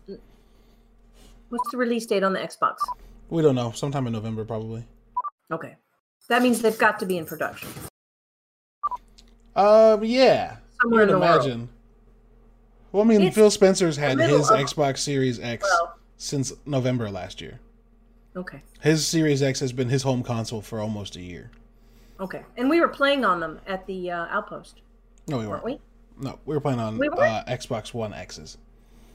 what's 1.49 1.71
the 1.71 1.77
release 1.77 2.05
date 2.05 2.23
on 2.23 2.33
the 2.33 2.39
Xbox? 2.39 2.75
We 3.29 3.41
don't 3.41 3.55
know. 3.55 3.71
Sometime 3.71 4.07
in 4.07 4.13
November, 4.13 4.43
probably. 4.43 4.85
Okay, 5.51 5.75
that 6.27 6.41
means 6.41 6.61
they've 6.61 6.77
got 6.77 6.99
to 6.99 7.05
be 7.05 7.17
in 7.17 7.25
production 7.25 7.69
Um, 9.55 10.03
yeah. 10.03 10.57
somewhere 10.81 11.03
in 11.03 11.09
You'd 11.09 11.15
the 11.15 11.19
world. 11.19 11.67
Well, 12.91 13.03
I 13.03 13.05
mean, 13.05 13.21
It's 13.21 13.35
Phil 13.35 13.49
Spencer's 13.51 13.97
had 13.97 14.19
his 14.19 14.49
of- 14.49 14.57
Xbox 14.57 14.99
Series 14.99 15.39
X 15.39 15.63
Well, 15.63 15.95
since 16.17 16.51
November 16.65 17.09
last 17.09 17.41
year. 17.41 17.59
okay, 18.35 18.61
His 18.81 19.05
Series 19.07 19.41
X 19.41 19.59
has 19.61 19.71
been 19.71 19.89
his 19.89 20.03
home 20.03 20.23
console 20.23 20.61
for 20.61 20.79
almost 20.79 21.15
a 21.15 21.21
year. 21.21 21.51
okay, 22.19 22.43
and 22.57 22.69
we 22.69 22.79
were 22.79 22.87
playing 22.89 23.23
on 23.25 23.39
them 23.39 23.59
at 23.67 23.85
the 23.87 24.11
uh, 24.11 24.25
Outpost, 24.29 24.81
No, 25.27 25.37
we 25.37 25.47
weren't 25.47 25.63
weren't. 25.63 25.79
we? 26.19 26.23
No, 26.25 26.37
we 26.45 26.53
were 26.55 26.61
playing 26.61 26.79
on 26.79 26.97
We 26.97 27.07
uh, 27.09 27.43
Xbox 27.45 27.93
One 27.93 28.13
X's. 28.13 28.57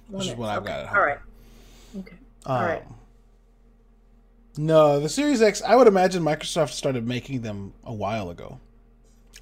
One 0.09 0.26
is 0.26 0.35
what 0.35 0.49
I've 0.49 0.62
okay. 0.62 0.68
got 0.68 0.80
at 0.80 0.87
home. 0.88 0.99
right. 0.99 1.18
Okay. 1.99 2.16
All 2.47 2.62
right. 2.62 2.83
Um, 2.83 2.95
No, 4.56 5.00
the 5.00 5.09
Series 5.09 5.42
X. 5.42 5.62
I 5.62 5.76
would 5.76 5.87
imagine 5.87 6.23
Microsoft 6.23 6.71
started 6.71 7.06
making 7.06 7.42
them 7.42 7.75
a 7.85 7.92
while 7.92 8.30
ago. 8.30 8.59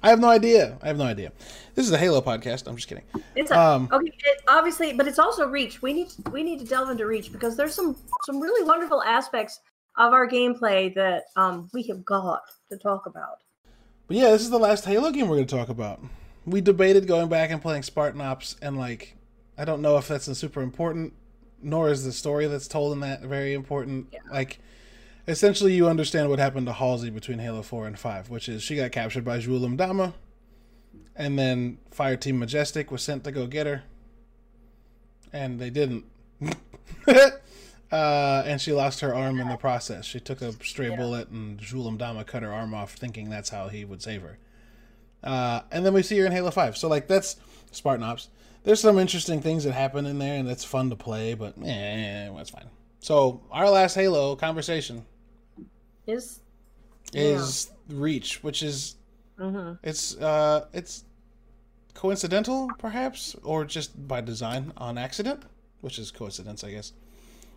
I 0.05 0.09
have 0.09 0.19
no 0.19 0.29
idea. 0.29 0.77
I 0.83 0.87
have 0.87 0.99
no 0.99 1.03
idea. 1.03 1.31
This 1.73 1.87
is 1.87 1.91
a 1.91 1.97
Halo 1.97 2.21
podcast. 2.21 2.67
I'm 2.67 2.75
just 2.75 2.87
kidding. 2.87 3.03
It's 3.35 3.49
a, 3.49 3.59
Um, 3.59 3.89
okay. 3.91 4.05
It, 4.05 4.43
obviously, 4.47 4.93
but 4.93 5.07
it's 5.07 5.17
also 5.17 5.47
Reach. 5.47 5.81
We 5.81 5.93
need 5.93 6.09
to, 6.09 6.29
we 6.29 6.43
need 6.43 6.59
to 6.59 6.65
delve 6.65 6.91
into 6.91 7.07
Reach 7.07 7.31
because 7.31 7.57
there's 7.57 7.73
some 7.73 7.95
some 8.23 8.39
really 8.39 8.63
wonderful 8.63 9.01
aspects 9.01 9.61
of 9.97 10.13
our 10.13 10.29
gameplay 10.29 10.93
that 10.93 11.23
um, 11.37 11.71
we 11.73 11.81
have 11.87 12.05
got 12.05 12.41
to 12.71 12.77
talk 12.77 13.07
about. 13.07 13.39
But 14.07 14.17
yeah, 14.17 14.29
this 14.29 14.43
is 14.43 14.51
the 14.51 14.59
last 14.59 14.85
Halo 14.85 15.09
game 15.09 15.27
we're 15.27 15.37
going 15.37 15.47
to 15.47 15.55
talk 15.55 15.69
about. 15.69 15.99
We 16.45 16.61
debated 16.61 17.07
going 17.07 17.27
back 17.27 17.49
and 17.49 17.59
playing 17.59 17.81
Spartan 17.81 18.21
Ops, 18.21 18.57
and 18.61 18.77
like, 18.77 19.17
I 19.57 19.65
don't 19.65 19.81
know 19.81 19.97
if 19.97 20.07
that's 20.07 20.27
a 20.27 20.35
super 20.35 20.61
important, 20.61 21.13
nor 21.63 21.89
is 21.89 22.03
the 22.03 22.11
story 22.11 22.45
that's 22.45 22.67
told 22.67 22.93
in 22.93 22.99
that 22.99 23.23
very 23.23 23.55
important. 23.55 24.09
Yeah. 24.11 24.19
Like, 24.31 24.59
essentially, 25.27 25.73
you 25.73 25.87
understand 25.87 26.29
what 26.29 26.39
happened 26.39 26.67
to 26.67 26.73
Halsey 26.73 27.09
between 27.09 27.39
Halo 27.39 27.61
4 27.61 27.87
and 27.87 27.97
5, 27.99 28.29
which 28.29 28.49
is 28.49 28.63
she 28.63 28.75
got 28.75 28.91
captured 28.91 29.23
by 29.25 29.39
Jul 29.39 29.59
'Mdama, 29.59 30.13
and 31.15 31.37
then 31.39 31.77
Fireteam 31.95 32.37
Majestic 32.37 32.91
was 32.91 33.01
sent 33.01 33.23
to 33.23 33.31
go 33.31 33.47
get 33.47 33.67
her, 33.67 33.83
and 35.33 35.59
they 35.59 35.69
didn't. 35.69 36.05
uh, 37.07 38.43
and 38.45 38.59
she 38.61 38.71
lost 38.71 38.99
her 39.01 39.13
arm 39.15 39.39
in 39.39 39.49
the 39.49 39.57
process. 39.57 40.05
She 40.05 40.19
took 40.19 40.41
a 40.41 40.51
stray 40.63 40.89
Yeah. 40.89 40.95
bullet, 40.97 41.29
and 41.29 41.57
Jul 41.59 41.89
'Mdama 41.91 42.25
cut 42.25 42.43
her 42.43 42.53
arm 42.53 42.73
off, 42.73 42.93
thinking 42.93 43.29
that's 43.29 43.49
how 43.49 43.67
he 43.69 43.85
would 43.85 44.01
save 44.01 44.21
her. 44.21 44.37
Uh, 45.23 45.61
and 45.71 45.85
then 45.85 45.93
we 45.93 46.03
see 46.03 46.17
her 46.19 46.25
in 46.25 46.31
Halo 46.31 46.51
5. 46.51 46.77
So, 46.77 46.87
like, 46.87 47.07
that's 47.07 47.37
Spartan 47.71 48.03
Ops. 48.03 48.29
There's 48.63 48.79
some 48.79 48.99
interesting 48.99 49.41
things 49.41 49.63
that 49.63 49.73
happen 49.73 50.05
in 50.05 50.19
there, 50.19 50.37
and 50.37 50.47
it's 50.49 50.63
fun 50.63 50.89
to 50.89 50.95
play, 50.95 51.33
but 51.33 51.55
eh, 51.63 52.29
that's 52.35 52.49
fine. 52.49 52.65
So, 52.99 53.41
our 53.51 53.69
last 53.69 53.95
Halo 53.95 54.35
conversation 54.35 55.05
Is 56.07 56.41
is 57.13 57.71
Reach, 57.89 58.43
which 58.43 58.63
is 58.63 58.95
hmm 59.37 59.73
it's 59.83 60.15
uh 60.17 60.65
it's 60.73 61.03
coincidental 61.93 62.73
perhaps 62.77 63.35
or 63.43 63.65
just 63.65 64.07
by 64.07 64.21
design 64.21 64.73
on 64.77 64.97
accident, 64.97 65.43
which 65.81 65.99
is 65.99 66.11
coincidence, 66.11 66.63
I 66.63 66.71
guess. 66.71 66.93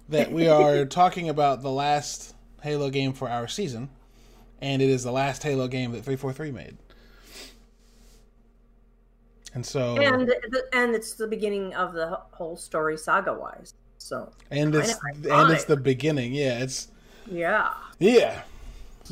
That 0.09 0.33
we 0.33 0.49
are 0.49 0.85
talking 1.01 1.29
about 1.29 1.63
the 1.63 1.71
last 1.71 2.35
Halo 2.63 2.91
game 2.91 3.13
for 3.13 3.29
our 3.29 3.49
season, 3.49 3.91
and 4.61 4.83
it 4.83 4.89
is 4.89 5.05
the 5.05 5.13
last 5.13 5.43
Halo 5.43 5.69
game 5.69 5.93
that 5.93 6.05
343 6.05 6.51
made. 6.53 6.79
And 9.55 9.65
so 9.65 9.97
and 9.97 10.29
the, 10.29 10.65
and 10.73 10.95
it's 10.95 11.15
the 11.15 11.27
beginning 11.27 11.75
of 11.75 11.95
the 11.95 12.21
whole 12.33 12.57
story 12.57 12.97
saga 12.97 13.33
wise. 13.33 13.75
So 13.99 14.31
and 14.51 14.75
it's 14.75 14.95
and 15.31 15.51
it's 15.51 15.65
the 15.65 15.77
beginning. 15.77 16.33
Yeah, 16.33 16.59
it's 16.61 16.89
yeah, 17.27 17.73
Yeah. 17.99 18.43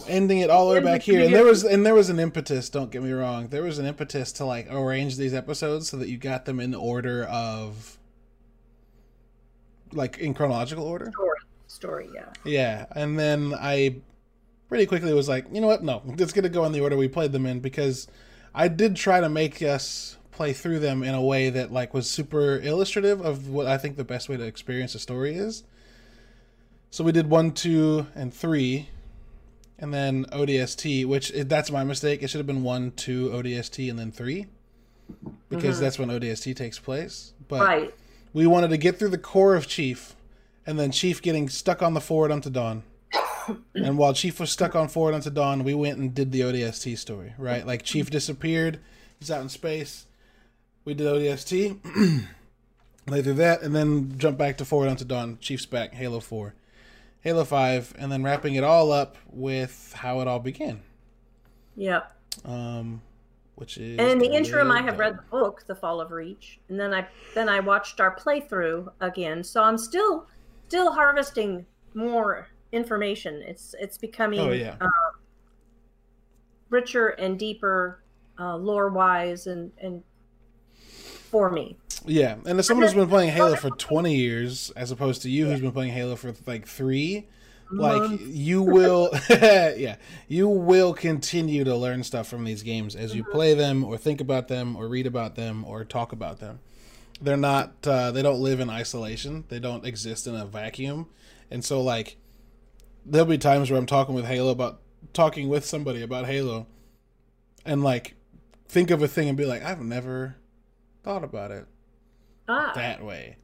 Ending 0.08 0.38
it 0.38 0.50
all 0.50 0.68
the 0.68 0.74
way 0.74 0.80
back 0.80 1.02
here. 1.02 1.22
And 1.24 1.32
there 1.32 1.44
was 1.44 1.64
and 1.64 1.84
there 1.84 1.94
was 1.94 2.10
an 2.10 2.18
impetus, 2.18 2.68
don't 2.68 2.90
get 2.90 3.02
me 3.02 3.12
wrong. 3.12 3.48
There 3.48 3.62
was 3.62 3.78
an 3.78 3.86
impetus 3.86 4.32
to 4.32 4.44
like 4.44 4.70
arrange 4.70 5.16
these 5.16 5.32
episodes 5.32 5.88
so 5.88 5.96
that 5.96 6.08
you 6.08 6.18
got 6.18 6.44
them 6.44 6.60
in 6.60 6.74
order 6.74 7.24
of 7.24 7.98
like 9.92 10.18
in 10.18 10.34
chronological 10.34 10.84
order. 10.84 11.10
story 11.12 11.38
story. 11.66 12.08
Yeah. 12.14 12.32
Yeah. 12.44 12.86
And 12.92 13.18
then 13.18 13.54
I 13.58 13.96
pretty 14.68 14.86
quickly 14.86 15.12
was 15.14 15.28
like, 15.28 15.46
you 15.50 15.60
know 15.60 15.66
what? 15.66 15.82
No, 15.82 16.02
it's 16.18 16.32
gonna 16.32 16.48
go 16.48 16.64
in 16.64 16.72
the 16.72 16.80
order 16.80 16.96
we 16.96 17.08
played 17.08 17.32
them 17.32 17.46
in 17.46 17.60
because 17.60 18.06
I 18.54 18.68
did 18.68 18.96
try 18.96 19.20
to 19.20 19.28
make 19.28 19.62
us 19.62 20.16
play 20.30 20.52
through 20.52 20.80
them 20.80 21.02
in 21.02 21.14
a 21.14 21.22
way 21.22 21.48
that 21.48 21.72
like 21.72 21.94
was 21.94 22.08
super 22.08 22.58
illustrative 22.60 23.22
of 23.22 23.48
what 23.48 23.66
I 23.66 23.78
think 23.78 23.96
the 23.96 24.04
best 24.04 24.28
way 24.28 24.36
to 24.36 24.44
experience 24.44 24.94
a 24.94 24.98
story 24.98 25.34
is. 25.34 25.64
So 26.96 27.04
we 27.04 27.12
did 27.12 27.28
one, 27.28 27.50
two, 27.52 28.06
and 28.14 28.32
three, 28.32 28.88
and 29.78 29.92
then 29.92 30.24
ODST, 30.32 31.04
which 31.04 31.28
that's 31.28 31.70
my 31.70 31.84
mistake. 31.84 32.22
It 32.22 32.30
should 32.30 32.38
have 32.38 32.46
been 32.46 32.62
one, 32.62 32.92
two, 32.92 33.28
ODST, 33.34 33.90
and 33.90 33.98
then 33.98 34.10
three, 34.10 34.46
because 35.50 35.76
Mhm. 35.76 35.80
that's 35.80 35.98
when 35.98 36.08
ODST 36.08 36.54
takes 36.54 36.78
place. 36.78 37.34
But 37.48 37.60
right. 37.60 37.94
we 38.32 38.46
wanted 38.46 38.68
to 38.68 38.78
get 38.78 38.98
through 38.98 39.10
the 39.10 39.18
core 39.18 39.54
of 39.56 39.68
Chief, 39.68 40.16
and 40.66 40.78
then 40.78 40.90
Chief 40.90 41.20
getting 41.20 41.50
stuck 41.50 41.82
on 41.82 41.92
the 41.92 42.00
Forward 42.00 42.32
Unto 42.32 42.48
Dawn. 42.48 42.82
and 43.74 43.98
while 43.98 44.14
Chief 44.14 44.40
was 44.40 44.50
stuck 44.50 44.74
on 44.74 44.88
Forward 44.88 45.12
Unto 45.12 45.28
Dawn, 45.28 45.64
we 45.64 45.74
went 45.74 45.98
and 45.98 46.14
did 46.14 46.32
the 46.32 46.40
ODST 46.40 46.96
story, 46.96 47.34
right? 47.36 47.66
Like 47.66 47.82
Chief 47.82 48.08
disappeared, 48.08 48.78
he's 49.18 49.30
out 49.30 49.42
in 49.42 49.50
space. 49.50 50.06
We 50.86 50.94
did 50.94 51.06
ODST, 51.06 51.76
through 53.06 53.34
that, 53.34 53.60
and 53.60 53.76
then 53.76 54.16
jump 54.16 54.38
back 54.38 54.56
to 54.56 54.64
Forward 54.64 54.88
Unto 54.88 55.04
Dawn. 55.04 55.36
Chief's 55.42 55.66
back, 55.66 55.92
Halo 55.92 56.20
4, 56.20 56.54
Halo 57.26 57.42
5, 57.42 57.94
and 57.98 58.12
then 58.12 58.22
wrapping 58.22 58.54
it 58.54 58.62
all 58.62 58.92
up 58.92 59.16
with 59.28 59.92
how 59.96 60.20
it 60.20 60.28
all 60.28 60.38
began. 60.38 60.80
Yep. 61.74 62.12
Um, 62.44 63.02
which 63.56 63.78
is 63.78 63.98
And 63.98 64.08
in 64.08 64.18
the 64.20 64.32
interim, 64.32 64.70
I 64.70 64.80
have 64.80 65.00
read 65.00 65.18
the 65.18 65.22
book, 65.22 65.64
The 65.66 65.74
Fall 65.74 66.00
of 66.00 66.12
Reach, 66.12 66.60
and 66.68 66.78
then 66.78 66.94
I 66.94 67.04
then 67.34 67.48
I 67.48 67.58
watched 67.58 67.98
our 67.98 68.14
playthrough 68.14 68.92
again. 69.00 69.42
So 69.42 69.60
I'm 69.60 69.76
still 69.76 70.28
still 70.68 70.92
harvesting 70.92 71.66
more 71.94 72.46
information. 72.70 73.42
It's 73.44 73.74
it's 73.80 73.98
becoming 73.98 74.38
Oh, 74.38 74.52
yeah. 74.52 74.76
uh, 74.80 74.86
richer 76.70 77.08
and 77.08 77.36
deeper, 77.36 78.04
uh, 78.38 78.54
lore 78.54 78.90
wise, 78.90 79.48
and 79.48 79.72
and 79.78 80.04
for 81.36 81.50
me. 81.50 81.76
Yeah, 82.06 82.36
and 82.46 82.58
as 82.58 82.66
someone 82.66 82.86
who's 82.86 82.94
been 82.94 83.08
playing 83.08 83.30
Halo 83.30 83.56
for 83.56 83.70
20 83.70 84.14
years, 84.14 84.70
as 84.70 84.90
opposed 84.90 85.22
to 85.22 85.30
you 85.30 85.46
who's 85.46 85.60
been 85.60 85.72
playing 85.72 85.92
Halo 85.92 86.16
for 86.16 86.32
like 86.46 86.66
three, 86.66 87.26
like 87.70 88.20
you 88.26 88.62
will, 88.62 89.10
yeah, 89.28 89.96
you 90.28 90.48
will 90.48 90.94
continue 90.94 91.64
to 91.64 91.76
learn 91.76 92.04
stuff 92.04 92.28
from 92.28 92.44
these 92.44 92.62
games 92.62 92.96
as 92.96 93.14
you 93.14 93.22
play 93.24 93.54
them, 93.54 93.84
or 93.84 93.98
think 93.98 94.20
about 94.20 94.48
them, 94.48 94.76
or 94.76 94.88
read 94.88 95.06
about 95.06 95.34
them, 95.34 95.64
or 95.64 95.84
talk 95.84 96.12
about 96.12 96.38
them. 96.38 96.60
They're 97.20 97.36
not, 97.36 97.74
uh, 97.86 98.12
they 98.12 98.22
don't 98.22 98.40
live 98.40 98.60
in 98.60 98.70
isolation. 98.70 99.44
They 99.48 99.58
don't 99.58 99.84
exist 99.84 100.26
in 100.26 100.34
a 100.34 100.46
vacuum, 100.46 101.08
and 101.50 101.64
so 101.64 101.82
like, 101.82 102.16
there'll 103.04 103.26
be 103.26 103.38
times 103.38 103.70
where 103.70 103.78
I'm 103.78 103.86
talking 103.86 104.14
with 104.14 104.26
Halo 104.26 104.52
about 104.52 104.80
talking 105.12 105.48
with 105.48 105.66
somebody 105.66 106.02
about 106.02 106.26
Halo, 106.26 106.66
and 107.64 107.82
like, 107.82 108.14
think 108.68 108.90
of 108.90 109.02
a 109.02 109.08
thing 109.08 109.28
and 109.28 109.36
be 109.36 109.44
like, 109.44 109.62
I've 109.64 109.80
never 109.82 110.36
thought 111.06 111.22
about 111.22 111.52
it 111.52 111.64
ah, 112.48 112.72
that 112.74 113.00
way. 113.02 113.36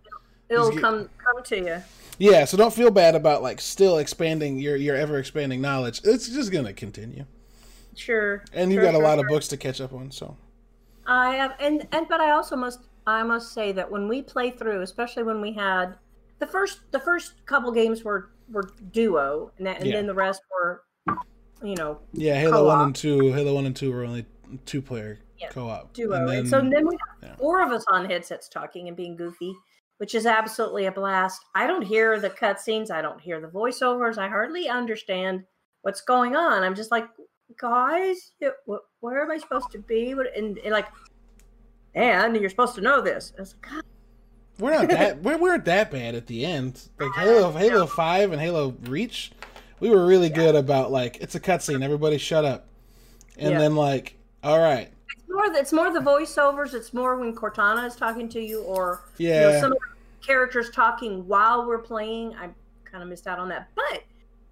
it'll 0.49 0.73
get- 0.73 0.81
come 0.81 1.09
come 1.17 1.43
to 1.45 1.57
you. 1.59 1.83
Yeah, 2.19 2.45
so 2.45 2.57
don't 2.57 2.75
feel 2.75 2.91
bad 2.91 3.15
about 3.15 3.41
like 3.41 3.61
still 3.61 3.99
expanding 3.99 4.59
your 4.59 4.75
your 4.77 4.97
ever 4.97 5.19
expanding 5.19 5.61
knowledge. 5.61 6.01
It's 6.05 6.29
just 6.29 6.51
gonna 6.53 6.73
continue. 6.73 7.25
sure. 7.95 8.45
And 8.53 8.71
you 8.73 8.79
sure, 8.79 8.85
got 8.85 8.95
a 8.95 8.99
sure, 8.99 9.03
lot 9.05 9.15
sure. 9.19 9.25
of 9.27 9.29
books 9.31 9.47
to 9.49 9.57
catch 9.57 9.81
up 9.81 9.93
on, 9.93 10.11
so 10.11 10.37
I 11.07 11.35
have, 11.37 11.55
and 11.61 11.87
and 11.93 12.09
but 12.09 12.21
I 12.21 12.33
also 12.33 12.57
must 12.57 12.81
I 13.07 13.23
must 13.23 13.53
say 13.55 13.71
that 13.73 13.89
when 13.91 14.09
we 14.09 14.23
play 14.23 14.51
through, 14.51 14.83
especially 14.83 15.23
when 15.23 15.41
we 15.41 15.53
had 15.53 15.95
the 16.41 16.47
first 16.49 16.81
the 16.91 16.99
first 17.01 17.47
couple 17.47 17.71
games 17.71 18.03
were 18.03 18.31
were 18.51 18.69
duo, 18.93 19.53
and, 19.59 19.67
then- 19.69 19.77
and 19.77 19.87
Yeah. 19.87 19.93
then 19.97 20.07
the 20.09 20.15
rest 20.15 20.43
were, 20.51 20.83
you 21.63 21.77
know, 21.77 22.01
yeah, 22.13 22.35
Halo 22.41 22.57
Co-op. 22.65 22.67
One 22.67 22.87
and 22.87 22.95
Two, 22.97 23.33
Halo 23.33 23.55
One 23.55 23.67
and 23.67 23.77
Two 23.77 23.93
were 23.93 24.05
only 24.05 24.27
two 24.67 24.83
player 24.83 25.19
Yeah, 25.43 25.49
co-op. 25.51 25.93
duo. 25.93 26.15
And 26.15 26.23
And, 26.31 26.39
then- 26.39 26.47
so 26.47 26.61
then 26.61 26.87
we 26.89 26.97
have 27.21 27.31
yeah. 27.31 27.37
four 27.37 27.63
of 27.63 27.71
us 27.73 27.85
on 27.91 28.05
headsets 28.09 28.49
talking 28.49 28.89
and 28.89 28.97
being 28.97 29.17
goofy, 29.17 29.55
which 29.99 30.15
is 30.15 30.25
absolutely 30.27 30.87
a 30.87 30.93
blast. 30.93 31.41
I 31.55 31.67
don't 31.67 31.83
hear 31.83 32.19
the 32.19 32.31
cutscenes, 32.31 32.91
I 32.91 33.03
don't 33.03 33.21
hear 33.21 33.41
the 33.41 33.49
voiceovers, 33.49 34.19
I 34.19 34.29
hardly 34.29 34.69
understand 34.69 35.45
what's 35.83 36.01
going 36.01 36.37
on. 36.37 36.63
I'm 36.63 36.75
just 36.75 36.91
like, 36.91 37.07
guys, 37.61 38.33
where 39.01 39.23
am 39.23 39.31
I 39.31 39.39
supposed 39.39 39.71
to 39.73 39.79
be? 39.79 40.13
And, 40.13 40.59
and 40.59 40.71
like, 40.71 40.87
and 41.95 42.37
you're 42.37 42.49
supposed 42.51 42.75
to 42.77 42.81
know 42.81 43.01
this. 43.01 43.33
It's 43.39 43.55
like, 43.63 43.71
God, 43.73 43.85
We're 44.59 44.71
not 44.73 44.89
that 44.89 45.23
we 45.23 45.35
weren't 45.37 45.65
that 45.67 45.91
bad 45.91 46.15
at 46.15 46.27
the 46.27 46.45
end. 46.47 46.89
Like 46.99 47.13
Halo 47.17 47.51
Halo 47.53 47.87
Five 47.87 48.33
and 48.33 48.41
Halo 48.41 48.75
Reach, 48.85 49.33
we 49.81 49.91
were 49.91 50.07
really 50.07 50.31
good 50.31 50.55
about 50.55 50.91
like 50.91 51.19
it's 51.21 51.35
a 51.35 51.41
cutscene, 51.41 51.83
everybody 51.83 52.17
shut 52.19 52.45
up. 52.45 52.69
And 53.39 53.53
Yeah. 53.53 53.59
then 53.59 53.77
like, 53.77 54.17
all 54.43 54.59
right. 54.59 54.91
It's 55.33 55.37
more. 55.39 55.51
the- 55.51 55.59
It's 55.61 55.73
more 55.73 55.93
the 55.93 56.01
voiceovers. 56.01 56.75
It's 56.75 56.93
more 56.93 57.17
when 57.17 57.35
Cortana 57.35 57.87
is 57.87 57.97
talking 57.97 58.29
to 58.31 58.41
you, 58.41 58.63
or 58.63 59.01
you 59.19 59.31
know, 59.31 59.51
Yeah. 59.51 59.61
some 59.61 59.73
of 59.73 59.79
the 59.79 60.27
characters 60.27 60.71
talking 60.71 61.27
while 61.27 61.67
we're 61.67 61.79
playing. 61.79 62.35
I 62.37 62.51
kind 62.85 63.03
of 63.03 63.09
missed 63.09 63.27
out 63.27 63.39
on 63.39 63.49
that, 63.49 63.71
but 63.75 64.03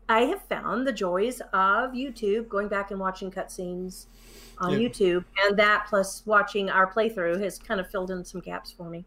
I 0.08 0.22
have 0.24 0.42
found 0.48 0.86
the 0.86 0.92
joys 0.92 1.40
of 1.52 1.92
YouTube, 1.92 2.48
going 2.48 2.68
back 2.68 2.90
and 2.90 2.98
watching 2.98 3.30
cutscenes 3.30 4.06
on 4.58 4.72
Yeah. 4.80 4.88
YouTube, 4.88 5.24
and 5.44 5.58
that 5.58 5.86
plus 5.88 6.24
watching 6.26 6.70
our 6.70 6.90
playthrough 6.90 7.40
has 7.42 7.58
kind 7.58 7.78
of 7.80 7.90
filled 7.90 8.10
in 8.10 8.24
some 8.24 8.40
gaps 8.40 8.72
for 8.72 8.88
me. 8.88 9.04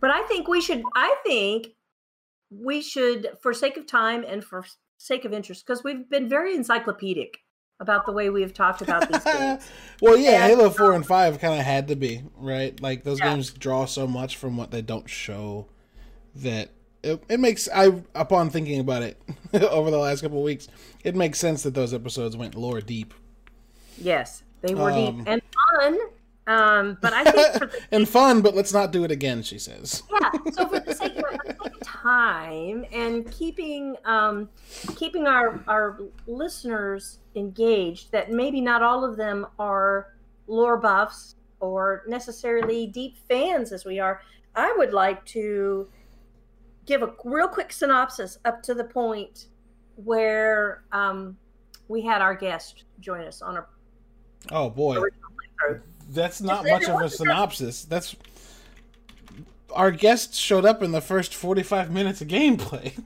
But 0.00 0.10
I 0.10 0.22
think 0.24 0.46
we 0.48 0.60
should. 0.60 0.82
I 0.94 1.16
think 1.24 1.68
we 2.50 2.80
should, 2.82 3.36
for 3.40 3.52
sake 3.54 3.76
of 3.76 3.86
time 3.86 4.22
and 4.26 4.44
for 4.44 4.64
sake 4.98 5.24
of 5.24 5.32
interest, 5.32 5.66
because 5.66 5.82
we've 5.82 6.08
been 6.08 6.28
very 6.28 6.54
encyclopedic 6.54 7.38
about 7.80 8.06
the 8.06 8.12
way 8.12 8.30
we 8.30 8.42
have 8.42 8.54
talked 8.54 8.80
about 8.82 9.10
these 9.10 9.22
games. 9.32 9.68
well, 10.00 10.16
yeah, 10.16 10.44
And- 10.46 10.52
Halo 10.58 10.70
Four 10.70 10.92
and 10.92 11.04
Five 11.06 11.38
kind 11.38 11.58
of 11.58 11.64
had 11.64 11.88
to 11.88 11.96
be 11.96 12.22
right. 12.36 12.80
Like 12.80 13.04
those 13.04 13.18
Yeah. 13.18 13.30
games 13.34 13.50
draw 13.50 13.84
so 13.84 14.06
much 14.06 14.36
from 14.36 14.56
what 14.56 14.70
they 14.70 14.82
don't 14.82 15.08
show 15.08 15.66
that 16.36 16.70
it, 17.02 17.22
it 17.28 17.38
makes. 17.40 17.68
I 17.74 18.02
upon 18.14 18.50
thinking 18.50 18.80
about 18.80 19.02
it 19.02 19.20
over 19.54 19.90
the 19.90 19.98
last 19.98 20.22
couple 20.22 20.38
of 20.38 20.44
weeks, 20.44 20.68
it 21.04 21.14
makes 21.14 21.38
sense 21.38 21.62
that 21.64 21.74
those 21.74 21.92
episodes 21.94 22.36
went 22.36 22.54
lore 22.54 22.80
deep 22.80 23.14
Yes, 23.98 24.42
they 24.60 24.74
were 24.74 24.90
Um, 24.90 25.18
deep 25.18 25.26
and 25.28 25.42
fun. 25.80 25.98
Um, 26.46 26.96
but 27.00 27.12
I 27.12 27.24
think 27.24 27.52
for 27.54 27.66
the, 27.66 27.80
and 27.90 28.08
fun. 28.08 28.40
But 28.40 28.54
let's 28.54 28.72
not 28.72 28.92
do 28.92 29.04
it 29.04 29.10
again, 29.10 29.42
she 29.42 29.58
says. 29.58 30.02
yeah, 30.10 30.30
so 30.52 30.68
for 30.68 30.80
the 30.80 30.94
sake 30.94 31.16
of, 31.16 31.24
for 31.24 31.38
the 31.44 31.56
sake 31.62 31.74
of 31.74 31.80
time 31.80 32.84
and 32.92 33.30
keeping 33.32 33.96
um, 34.04 34.48
keeping 34.94 35.26
our 35.26 35.62
our 35.66 36.00
listeners 36.26 37.18
engaged, 37.34 38.12
that 38.12 38.30
maybe 38.30 38.60
not 38.60 38.82
all 38.82 39.04
of 39.04 39.16
them 39.16 39.46
are 39.58 40.14
lore 40.46 40.76
buffs 40.76 41.34
or 41.58 42.04
necessarily 42.06 42.86
deep 42.86 43.16
fans 43.28 43.72
as 43.72 43.84
we 43.84 43.98
are. 43.98 44.20
I 44.54 44.72
would 44.78 44.92
like 44.92 45.24
to 45.26 45.88
give 46.86 47.02
a 47.02 47.12
real 47.24 47.48
quick 47.48 47.72
synopsis 47.72 48.38
up 48.44 48.62
to 48.62 48.74
the 48.74 48.84
point 48.84 49.48
where 49.96 50.84
um, 50.92 51.36
we 51.88 52.02
had 52.02 52.22
our 52.22 52.34
guest 52.34 52.84
join 53.00 53.22
us 53.22 53.42
on 53.42 53.56
a 53.56 53.66
Oh 54.52 54.70
boy. 54.70 55.00
That's 56.08 56.40
not 56.40 56.64
much 56.64 56.84
of 56.84 57.00
a 57.00 57.08
synopsis. 57.08 57.84
That's 57.84 58.16
our 59.72 59.90
guest 59.90 60.34
showed 60.34 60.64
up 60.64 60.82
in 60.82 60.92
the 60.92 61.00
first 61.00 61.34
forty-five 61.34 61.90
minutes 61.90 62.20
of 62.20 62.28
gameplay. 62.28 62.92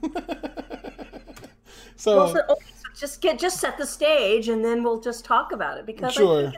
so, 1.95 2.17
Well, 2.17 2.33
so, 2.33 2.41
okay, 2.49 2.65
so 2.75 2.99
just 2.99 3.21
get 3.21 3.39
just 3.39 3.59
set 3.59 3.77
the 3.77 3.85
stage, 3.85 4.49
and 4.49 4.63
then 4.63 4.83
we'll 4.83 5.01
just 5.01 5.25
talk 5.25 5.51
about 5.51 5.77
it 5.77 5.85
because 5.85 6.15
I 6.17 6.19
sure, 6.19 6.53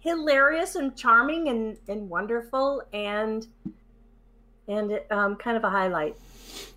hilarious 0.00 0.76
and 0.76 0.96
charming 0.96 1.48
and 1.48 1.76
and 1.88 2.08
wonderful 2.08 2.82
and 2.92 3.46
and 4.68 5.00
um, 5.10 5.36
kind 5.36 5.56
of 5.56 5.64
a 5.64 5.70
highlight. 5.70 6.16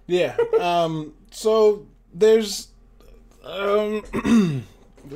yeah. 0.08 0.36
Um, 0.60 1.13
so 1.32 1.86
there's, 2.13 2.70
um, 3.44 4.04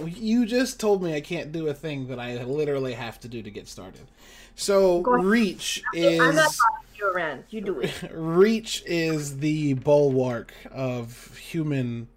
you 0.06 0.46
just 0.46 0.80
told 0.80 1.02
me 1.02 1.16
I 1.16 1.22
can't 1.22 1.52
do 1.52 1.68
a 1.68 1.74
thing 1.74 2.08
that 2.08 2.20
I 2.20 2.44
literally 2.44 2.94
have 2.94 3.20
to 3.22 3.28
do 3.28 3.42
to 3.42 3.52
get 3.52 3.68
started. 3.68 4.08
So 4.56 5.02
reach 5.02 5.84
I'm 5.96 6.36
not 6.36 6.50
is 6.50 6.60
you 6.98 7.12
around. 7.12 7.44
You 7.50 7.62
do 7.62 7.80
it. 7.80 7.94
reach 8.12 8.84
is 8.86 9.38
the 9.38 9.74
bulwark 9.74 10.54
of 10.72 11.38
human 11.38 12.08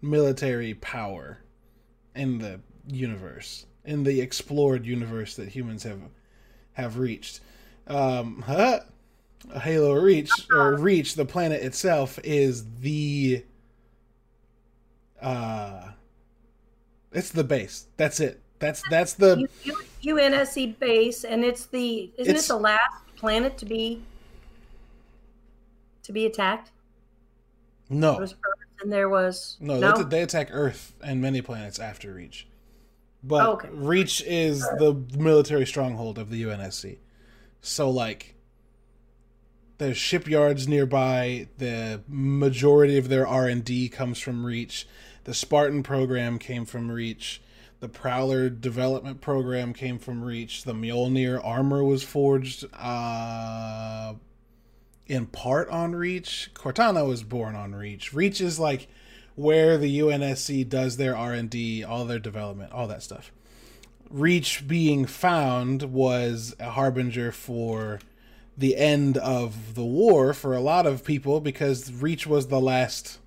military 0.00 0.74
power 0.74 1.38
in 2.14 2.38
the 2.38 2.60
universe 2.86 3.66
in 3.84 4.04
the 4.04 4.20
explored 4.20 4.86
universe 4.86 5.36
that 5.36 5.48
humans 5.48 5.82
have 5.82 6.00
have 6.72 6.98
reached 6.98 7.40
um 7.86 8.42
huh? 8.46 8.80
halo 9.60 9.94
reach 9.94 10.30
or 10.50 10.76
reach 10.76 11.14
the 11.14 11.24
planet 11.24 11.62
itself 11.62 12.18
is 12.22 12.64
the 12.80 13.44
uh 15.20 15.88
it's 17.12 17.30
the 17.30 17.44
base 17.44 17.86
that's 17.96 18.20
it 18.20 18.40
that's 18.58 18.82
that's 18.90 19.14
the 19.14 19.48
UNSC 20.02 20.78
base, 20.78 21.24
and 21.24 21.44
it's 21.44 21.66
the 21.66 22.10
isn't 22.16 22.30
It's- 22.34 22.44
it 22.44 22.48
the 22.48 22.58
last 22.58 23.04
planet 23.16 23.56
to 23.58 23.64
be 23.66 24.02
to 26.02 26.12
be 26.12 26.26
attacked? 26.26 26.70
There 27.90 27.98
no 28.00 28.18
was 28.18 28.32
Earth, 28.32 28.66
and 28.82 28.92
there 28.92 29.08
was 29.08 29.56
No, 29.60 29.78
no. 29.78 30.02
They, 30.02 30.16
they 30.18 30.22
attack 30.22 30.48
Earth 30.52 30.92
and 31.02 31.20
many 31.22 31.40
planets 31.42 31.78
after 31.78 32.12
Reach. 32.14 32.46
But 33.22 33.46
Oh, 33.46 33.52
okay. 33.52 33.68
Reach 33.72 34.22
is 34.22 34.60
the 34.60 34.94
military 35.16 35.66
stronghold 35.66 36.18
of 36.18 36.30
the 36.30 36.42
UNSC. 36.42 36.98
So, 37.60 37.90
like, 37.90 38.34
there's 39.78 39.96
shipyards 39.96 40.68
nearby. 40.68 41.48
The 41.58 42.02
majority 42.08 42.96
of 42.96 43.08
their 43.08 43.26
R 43.26 43.46
and 43.48 43.64
D 43.64 43.88
comes 43.88 44.18
from 44.18 44.46
Reach. 44.46 44.86
The 45.28 45.34
Spartan 45.34 45.82
program 45.82 46.38
came 46.38 46.64
from 46.64 46.90
Reach. 46.90 47.42
The 47.80 47.88
Prowler 47.90 48.48
development 48.48 49.20
program 49.20 49.74
came 49.74 49.98
from 49.98 50.24
Reach. 50.24 50.64
The 50.64 50.72
Mjolnir 50.72 51.38
armor 51.44 51.84
was 51.84 52.02
forged 52.02 52.64
uh, 52.72 54.14
in 55.06 55.26
part 55.26 55.68
on 55.68 55.94
Reach. 55.94 56.48
Cortana 56.54 57.06
was 57.06 57.24
born 57.24 57.56
on 57.56 57.74
Reach. 57.74 58.14
Reach 58.14 58.40
is 58.40 58.58
like 58.58 58.88
where 59.34 59.76
the 59.76 59.98
UNSC 59.98 60.66
does 60.66 60.96
their 60.96 61.14
R&D, 61.14 61.84
all 61.84 62.06
their 62.06 62.18
development, 62.18 62.72
all 62.72 62.88
that 62.88 63.02
stuff. 63.02 63.30
Reach 64.08 64.66
being 64.66 65.04
found 65.04 65.92
was 65.92 66.56
a 66.58 66.70
harbinger 66.70 67.32
for 67.32 68.00
the 68.56 68.76
end 68.76 69.18
of 69.18 69.74
the 69.74 69.84
war 69.84 70.32
for 70.32 70.54
a 70.54 70.60
lot 70.62 70.86
of 70.86 71.04
people 71.04 71.42
because 71.42 71.92
Reach 71.92 72.26
was 72.26 72.46
the 72.46 72.62
last 72.62 73.18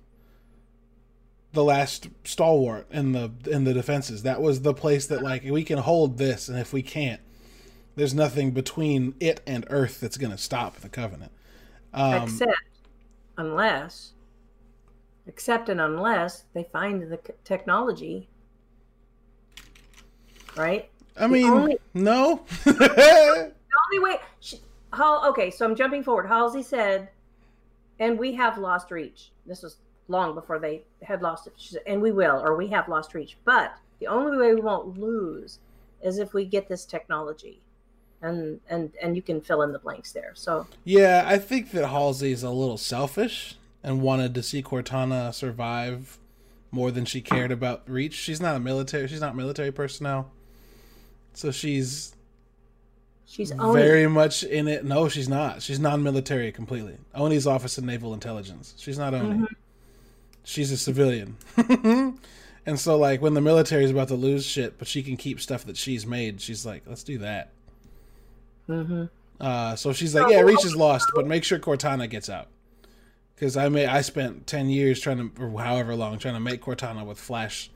the 1.52 1.64
last 1.64 2.08
stalwart 2.24 2.86
in 2.90 3.12
the 3.12 3.30
in 3.50 3.64
the 3.64 3.74
defenses. 3.74 4.22
That 4.22 4.40
was 4.40 4.62
the 4.62 4.74
place 4.74 5.06
that 5.06 5.22
like 5.22 5.44
we 5.44 5.64
can 5.64 5.78
hold 5.78 6.18
this 6.18 6.48
and 6.48 6.58
if 6.58 6.72
we 6.72 6.82
can't 6.82 7.20
there's 7.94 8.14
nothing 8.14 8.52
between 8.52 9.14
it 9.20 9.40
and 9.46 9.66
Earth 9.70 10.00
that's 10.00 10.16
going 10.16 10.32
to 10.32 10.38
stop 10.38 10.76
the 10.76 10.88
covenant. 10.88 11.32
Um, 11.92 12.24
except 12.24 12.52
unless 13.36 14.12
except 15.26 15.68
and 15.68 15.80
unless 15.80 16.44
they 16.54 16.64
find 16.64 17.02
the 17.02 17.18
technology 17.44 18.28
right 20.56 20.88
I 21.18 21.26
mean, 21.26 21.50
only- 21.50 21.78
no. 21.94 22.44
the 22.64 23.52
only 23.90 24.04
way 24.04 24.16
she, 24.40 24.58
Hal, 24.92 25.24
okay 25.28 25.50
so 25.50 25.64
i'm 25.64 25.76
jumping 25.76 26.02
forward 26.02 26.26
halsey 26.26 26.62
said 26.62 27.08
and 27.98 28.18
we 28.18 28.34
have 28.34 28.58
lost 28.58 28.90
reach 28.90 29.32
this 29.46 29.62
was 29.62 29.76
long 30.08 30.34
before 30.34 30.58
they 30.58 30.82
had 31.02 31.22
lost 31.22 31.46
it 31.46 31.82
and 31.86 32.00
we 32.02 32.10
will 32.10 32.40
or 32.40 32.56
we 32.56 32.68
have 32.68 32.88
lost 32.88 33.14
reach 33.14 33.36
but 33.44 33.74
the 34.00 34.06
only 34.06 34.36
way 34.36 34.54
we 34.54 34.60
won't 34.60 34.98
lose 34.98 35.58
is 36.02 36.18
if 36.18 36.34
we 36.34 36.44
get 36.44 36.68
this 36.68 36.84
technology 36.84 37.60
and 38.20 38.60
and 38.68 38.92
and 39.00 39.16
you 39.16 39.22
can 39.22 39.40
fill 39.40 39.62
in 39.62 39.72
the 39.72 39.78
blanks 39.78 40.12
there 40.12 40.32
so 40.34 40.66
yeah, 40.84 41.24
I 41.26 41.38
think 41.38 41.70
that 41.70 41.84
Halsey's 41.86 42.42
a 42.42 42.50
little 42.50 42.78
selfish 42.78 43.56
and 43.82 44.00
wanted 44.02 44.34
to 44.34 44.42
see 44.42 44.62
Cortana 44.62 45.32
survive 45.34 46.18
more 46.70 46.90
than 46.90 47.04
she 47.04 47.20
cared 47.20 47.50
about 47.52 47.82
Reach. 47.88 48.14
She's 48.14 48.40
not 48.40 48.56
a 48.56 48.60
military. 48.60 49.06
She's 49.08 49.20
not 49.20 49.36
military 49.36 49.72
personnel, 49.72 50.30
so 51.34 51.50
she's 51.50 52.14
she's 53.26 53.52
only 53.52 53.80
very 53.80 54.06
much 54.06 54.42
in 54.44 54.68
it. 54.68 54.84
No, 54.84 55.08
she's 55.08 55.28
not. 55.28 55.62
She's 55.62 55.78
non-military 55.80 56.52
completely. 56.52 56.96
Oni's 57.14 57.46
Office 57.46 57.76
of 57.78 57.84
Naval 57.84 58.14
Intelligence. 58.14 58.74
She's 58.78 58.98
not 58.98 59.14
Oni. 59.14 59.40
Mhm. 59.40 59.46
She's 60.44 60.72
a 60.72 60.76
civilian. 60.76 61.36
And 62.64 62.78
so 62.78 62.96
like 62.96 63.20
when 63.20 63.34
the 63.34 63.40
military's 63.40 63.90
about 63.90 64.08
to 64.08 64.14
lose 64.14 64.46
shit, 64.46 64.78
but 64.78 64.86
she 64.86 65.02
can 65.02 65.16
keep 65.16 65.40
stuff 65.40 65.64
that 65.64 65.76
she's 65.76 66.06
made, 66.06 66.40
she's 66.40 66.64
like, 66.64 66.82
let's 66.86 67.02
do 67.02 67.18
that. 67.18 67.50
Mm-hmm. 68.68 69.04
Uh, 69.40 69.74
so 69.74 69.92
she's 69.92 70.14
like, 70.14 70.30
yeah, 70.30 70.40
Reach 70.40 70.64
is 70.64 70.76
lost, 70.76 71.10
but 71.14 71.26
make 71.26 71.42
sure 71.42 71.58
Cortana 71.58 72.08
gets 72.08 72.30
out. 72.30 72.46
Because 73.34 73.56
I 73.56 73.68
may 73.68 73.86
I 73.86 74.02
spent 74.02 74.46
ten 74.46 74.68
years 74.68 75.00
trying 75.00 75.30
to, 75.30 75.42
or 75.42 75.60
however 75.60 75.96
long, 75.96 76.18
trying 76.18 76.34
to 76.34 76.40
make 76.40 76.62
Cortana 76.62 77.04
with 77.04 77.18
Flash 77.18 77.70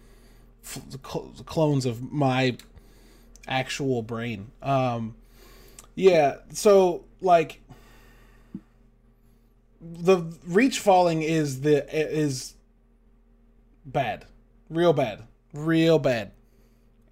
f- 0.63 0.81
cl- 1.05 1.33
clones 1.45 1.87
of 1.87 2.13
my 2.13 2.57
actual 3.49 4.03
brain. 4.03 4.53
Um, 4.63 5.17
yeah, 5.97 6.37
so 6.53 7.05
like 7.21 7.61
the 9.81 10.23
Reach 10.47 10.79
falling 10.79 11.23
is 11.23 11.63
the 11.63 11.85
is 11.93 12.55
bad, 13.87 14.27
real 14.69 14.93
bad, 14.93 15.23
real 15.55 15.99
bad, 15.99 16.33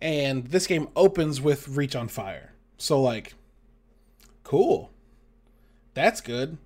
and 0.02 0.46
this 0.48 0.66
game 0.66 0.88
opens 0.94 1.40
with 1.40 1.68
Reach 1.68 1.96
on 1.96 2.08
fire. 2.08 2.52
So 2.76 3.00
like 3.00 3.34
Cool. 4.42 4.90
That's 5.94 6.20
good. 6.20 6.58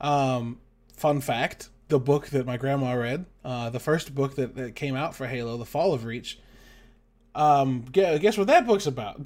Um, 0.00 0.60
fun 0.94 1.20
fact 1.20 1.70
the 1.88 1.98
book 1.98 2.28
that 2.28 2.46
my 2.46 2.56
grandma 2.56 2.92
read, 2.92 3.26
uh, 3.44 3.70
the 3.70 3.80
first 3.80 4.14
book 4.14 4.36
that, 4.36 4.54
that 4.56 4.74
came 4.74 4.96
out 4.96 5.14
for 5.14 5.26
Halo, 5.26 5.56
The 5.56 5.66
Fall 5.66 5.92
of 5.92 6.04
Reach. 6.04 6.38
Um, 7.34 7.82
guess, 7.92 8.38
what 8.38 8.46
that 8.46 8.66
book's 8.66 8.86
about? 8.86 9.20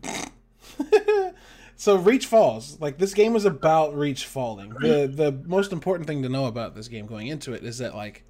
so 1.77 1.97
Reach 1.97 2.27
falls. 2.27 2.81
Like 2.81 2.99
this 2.99 3.15
game 3.15 3.37
is 3.37 3.45
about 3.45 3.97
Reach 3.97 4.27
falling. 4.27 4.71
The 4.71 5.11
the 5.13 5.33
most 5.47 5.73
important 5.73 6.07
thing 6.07 6.23
to 6.23 6.29
know 6.29 6.47
about 6.47 6.75
this 6.75 6.89
game 6.89 7.07
going 7.07 7.29
into 7.29 7.53
it 7.53 7.65
is 7.65 7.79
that 7.79 7.95
like 7.95 8.25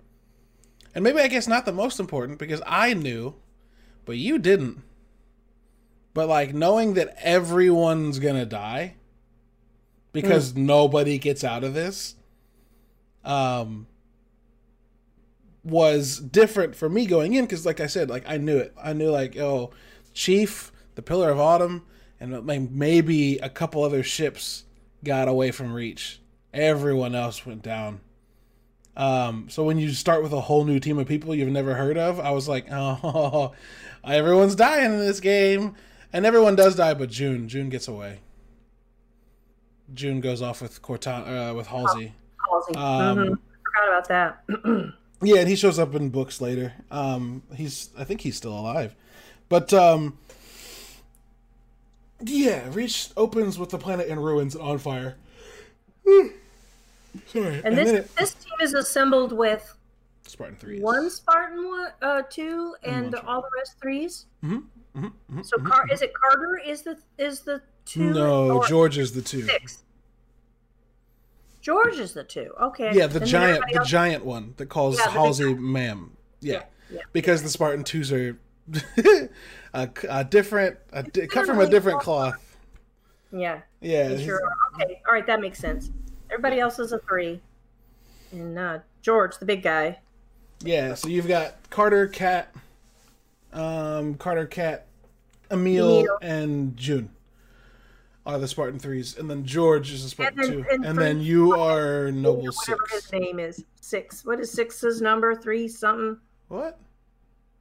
and 0.94 1.04
maybe 1.04 1.20
I 1.20 1.28
guess 1.28 1.46
not 1.46 1.64
the 1.64 1.72
most 1.72 2.00
important 2.00 2.38
because 2.38 2.62
I 2.66 2.94
knew, 2.94 3.34
but 4.04 4.16
you 4.16 4.38
didn't. 4.38 4.82
But 6.14 6.28
like 6.28 6.54
knowing 6.54 6.94
that 6.94 7.16
everyone's 7.22 8.18
gonna 8.18 8.46
die 8.46 8.94
because 10.12 10.52
mm. 10.52 10.58
nobody 10.58 11.18
gets 11.18 11.44
out 11.44 11.64
of 11.64 11.74
this 11.74 12.14
um 13.24 13.86
was 15.64 16.18
different 16.18 16.74
for 16.74 16.88
me 16.88 17.04
going 17.04 17.34
in 17.34 17.44
because 17.44 17.66
like 17.66 17.80
i 17.80 17.86
said 17.86 18.08
like 18.08 18.24
i 18.26 18.36
knew 18.36 18.56
it 18.56 18.72
i 18.82 18.92
knew 18.92 19.10
like 19.10 19.36
oh 19.36 19.70
chief 20.14 20.72
the 20.94 21.02
pillar 21.02 21.30
of 21.30 21.38
autumn 21.38 21.84
and 22.20 22.44
maybe 22.72 23.38
a 23.38 23.50
couple 23.50 23.84
other 23.84 24.02
ships 24.02 24.64
got 25.04 25.28
away 25.28 25.50
from 25.50 25.72
reach 25.72 26.20
everyone 26.54 27.14
else 27.14 27.44
went 27.44 27.62
down 27.62 28.00
um 28.98 29.48
so 29.48 29.64
when 29.64 29.78
you 29.78 29.90
start 29.90 30.22
with 30.22 30.32
a 30.32 30.40
whole 30.42 30.64
new 30.64 30.78
team 30.78 30.98
of 30.98 31.08
people 31.08 31.34
you've 31.34 31.48
never 31.48 31.74
heard 31.74 31.96
of 31.96 32.20
i 32.20 32.30
was 32.30 32.46
like 32.48 32.66
oh 32.70 33.52
everyone's 34.04 34.54
dying 34.54 34.92
in 34.92 34.98
this 34.98 35.20
game 35.20 35.74
and 36.12 36.26
everyone 36.26 36.54
does 36.54 36.76
die 36.76 36.92
but 36.92 37.08
june 37.08 37.48
june 37.48 37.70
gets 37.70 37.88
away 37.88 38.18
June 39.94 40.20
goes 40.20 40.42
off 40.42 40.60
with 40.60 40.82
Cortana 40.82 41.50
uh, 41.50 41.54
with 41.54 41.66
Halsey. 41.66 42.12
Halsey. 42.48 42.74
Um, 42.74 43.18
mm-hmm. 43.18 43.34
Forgot 43.64 43.88
about 43.88 44.08
that. 44.08 44.94
yeah, 45.22 45.40
and 45.40 45.48
he 45.48 45.56
shows 45.56 45.78
up 45.78 45.94
in 45.94 46.10
books 46.10 46.40
later. 46.40 46.74
Um, 46.90 47.42
he's 47.54 47.90
I 47.98 48.04
think 48.04 48.20
he's 48.20 48.36
still 48.36 48.58
alive, 48.58 48.94
but 49.48 49.72
um, 49.72 50.18
yeah, 52.22 52.68
Reach 52.72 53.10
opens 53.16 53.58
with 53.58 53.70
the 53.70 53.78
planet 53.78 54.08
in 54.08 54.18
ruins 54.18 54.54
and 54.54 54.64
on 54.64 54.78
fire. 54.78 55.16
Sorry. 57.26 57.60
And, 57.64 57.76
this 57.76 58.10
this 58.14 58.34
team 58.34 58.54
is 58.60 58.74
assembled 58.74 59.32
with 59.32 59.74
Spartan 60.26 60.56
three. 60.56 60.80
One 60.80 61.10
Spartan 61.10 61.66
one, 61.66 61.88
uh, 62.02 62.22
two, 62.28 62.74
and 62.82 63.14
all 63.14 63.42
the 63.42 63.48
rest 63.56 63.76
3s 63.80 64.24
mm-hmm. 64.44 64.56
Mm-hmm. 64.56 65.06
Mm-hmm. 65.06 65.42
So 65.42 65.58
Car- 65.58 65.86
is 65.90 66.02
it 66.02 66.12
Carter? 66.14 66.60
Is 66.64 66.82
the 66.82 66.98
is 67.18 67.40
the 67.40 67.62
two? 67.84 68.12
No, 68.12 68.64
George 68.66 68.98
is 68.98 69.12
the 69.12 69.22
two. 69.22 69.42
Six. 69.42 69.84
George 71.60 71.98
is 71.98 72.14
the 72.14 72.24
two. 72.24 72.52
Okay. 72.60 72.90
Yeah, 72.94 73.06
the 73.06 73.20
and 73.20 73.28
giant, 73.28 73.64
the 73.70 73.78
else... 73.78 73.88
giant 73.88 74.24
one 74.24 74.54
that 74.56 74.66
calls 74.66 74.98
yeah, 74.98 75.10
Halsey 75.10 75.54
ma'am. 75.54 76.16
Yeah. 76.40 76.52
yeah. 76.52 76.62
yeah, 76.90 77.00
because 77.12 77.42
the 77.42 77.48
Spartan 77.48 77.84
twos 77.84 78.12
are 78.12 78.38
a, 79.74 79.90
a, 80.08 80.24
different, 80.24 80.78
a 80.92 81.02
cut 81.02 81.46
from 81.46 81.60
a 81.60 81.68
different 81.68 82.00
cloth. 82.00 82.56
Yeah. 83.32 83.60
Yeah. 83.80 84.16
Sure. 84.18 84.40
Okay. 84.74 85.02
All 85.06 85.12
right, 85.12 85.26
that 85.26 85.40
makes 85.40 85.58
sense. 85.58 85.90
Everybody 86.30 86.60
else 86.60 86.78
is 86.78 86.92
a 86.92 86.98
three, 86.98 87.40
and 88.32 88.58
uh, 88.58 88.78
George, 89.02 89.38
the 89.38 89.46
big 89.46 89.62
guy. 89.62 89.98
Yeah. 90.60 90.94
So 90.94 91.08
you've 91.08 91.28
got 91.28 91.54
Carter, 91.70 92.06
Kat, 92.08 92.54
um, 93.52 94.14
Carter, 94.14 94.46
Kat, 94.46 94.86
Emile, 95.50 96.00
Emile. 96.00 96.18
and 96.20 96.76
June 96.76 97.10
are 98.26 98.38
the 98.38 98.46
Spartan 98.48 98.78
threes, 98.78 99.16
and 99.16 99.30
then 99.30 99.44
George 99.44 99.90
is 99.90 100.04
a 100.04 100.10
Spartan 100.10 100.38
and 100.38 100.48
then, 100.48 100.52
two, 100.52 100.70
and, 100.70 100.84
and 100.84 100.98
then 100.98 101.20
you 101.20 101.54
are 101.54 102.12
Noble 102.12 102.42
whatever 102.42 102.52
six. 102.52 102.68
Whatever 102.68 102.94
his 102.94 103.12
name 103.12 103.38
is, 103.38 103.64
six. 103.80 104.24
What 104.24 104.38
is 104.38 104.52
six's 104.52 105.00
number? 105.00 105.34
Three 105.34 105.66
something. 105.66 106.18
What? 106.48 106.78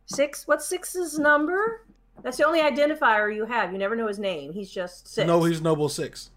Six. 0.07 0.45
What's 0.45 0.67
six's 0.67 1.17
number? 1.17 1.85
That's 2.21 2.37
the 2.37 2.45
only 2.45 2.61
identifier 2.61 3.33
you 3.33 3.45
have. 3.45 3.71
You 3.71 3.77
never 3.77 3.95
know 3.95 4.07
his 4.07 4.19
name. 4.19 4.51
He's 4.51 4.69
just 4.69 5.07
six. 5.07 5.25
No, 5.25 5.43
he's 5.43 5.61
Noble 5.61 5.87
six. 5.87 6.31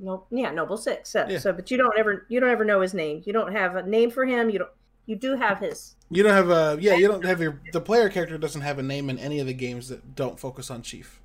No, 0.00 0.24
yeah, 0.30 0.50
Noble 0.50 0.76
six. 0.76 1.10
So, 1.10 1.26
yeah. 1.28 1.38
so, 1.38 1.52
but 1.52 1.70
you 1.70 1.76
don't 1.76 1.98
ever, 1.98 2.26
you 2.28 2.40
don't 2.40 2.50
ever 2.50 2.64
know 2.64 2.80
his 2.80 2.94
name. 2.94 3.22
You 3.26 3.32
don't 3.32 3.52
have 3.52 3.76
a 3.76 3.82
name 3.82 4.10
for 4.10 4.24
him. 4.24 4.50
You 4.50 4.60
don't. 4.60 4.70
You 5.06 5.16
do 5.16 5.36
have 5.36 5.58
his. 5.58 5.94
You 6.10 6.22
don't 6.22 6.34
have 6.34 6.50
a 6.50 6.76
yeah. 6.80 6.94
You 6.94 7.08
don't 7.08 7.24
have 7.24 7.40
your 7.40 7.60
the 7.72 7.80
player 7.80 8.10
character 8.10 8.36
doesn't 8.36 8.60
have 8.60 8.78
a 8.78 8.82
name 8.82 9.08
in 9.08 9.18
any 9.18 9.40
of 9.40 9.46
the 9.46 9.54
games 9.54 9.88
that 9.88 10.14
don't 10.14 10.38
focus 10.38 10.70
on 10.70 10.82
Chief. 10.82 11.20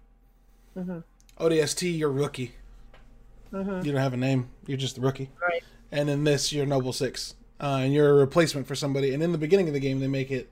Mm-hmm. 0.78 1.00
ODST, 1.38 1.98
you're 1.98 2.12
rookie. 2.12 2.54
Mm-hmm. 3.52 3.86
You 3.86 3.92
don't 3.92 4.02
have 4.02 4.14
a 4.14 4.18
name. 4.18 4.50
You're 4.66 4.78
just 4.78 4.98
a 4.98 5.02
rookie. 5.02 5.30
Right. 5.42 5.64
And 5.92 6.10
in 6.10 6.24
this, 6.24 6.52
you're 6.52 6.66
Noble 6.66 6.94
Six, 6.94 7.36
uh, 7.60 7.80
and 7.82 7.94
you're 7.94 8.10
a 8.10 8.14
replacement 8.14 8.68
for 8.68 8.76
somebody. 8.76 9.14
And 9.14 9.22
in 9.22 9.32
the 9.32 9.38
beginning 9.38 9.68
of 9.68 9.74
the 9.74 9.80
game, 9.80 10.00
they 10.00 10.08
make 10.08 10.32
it. 10.32 10.50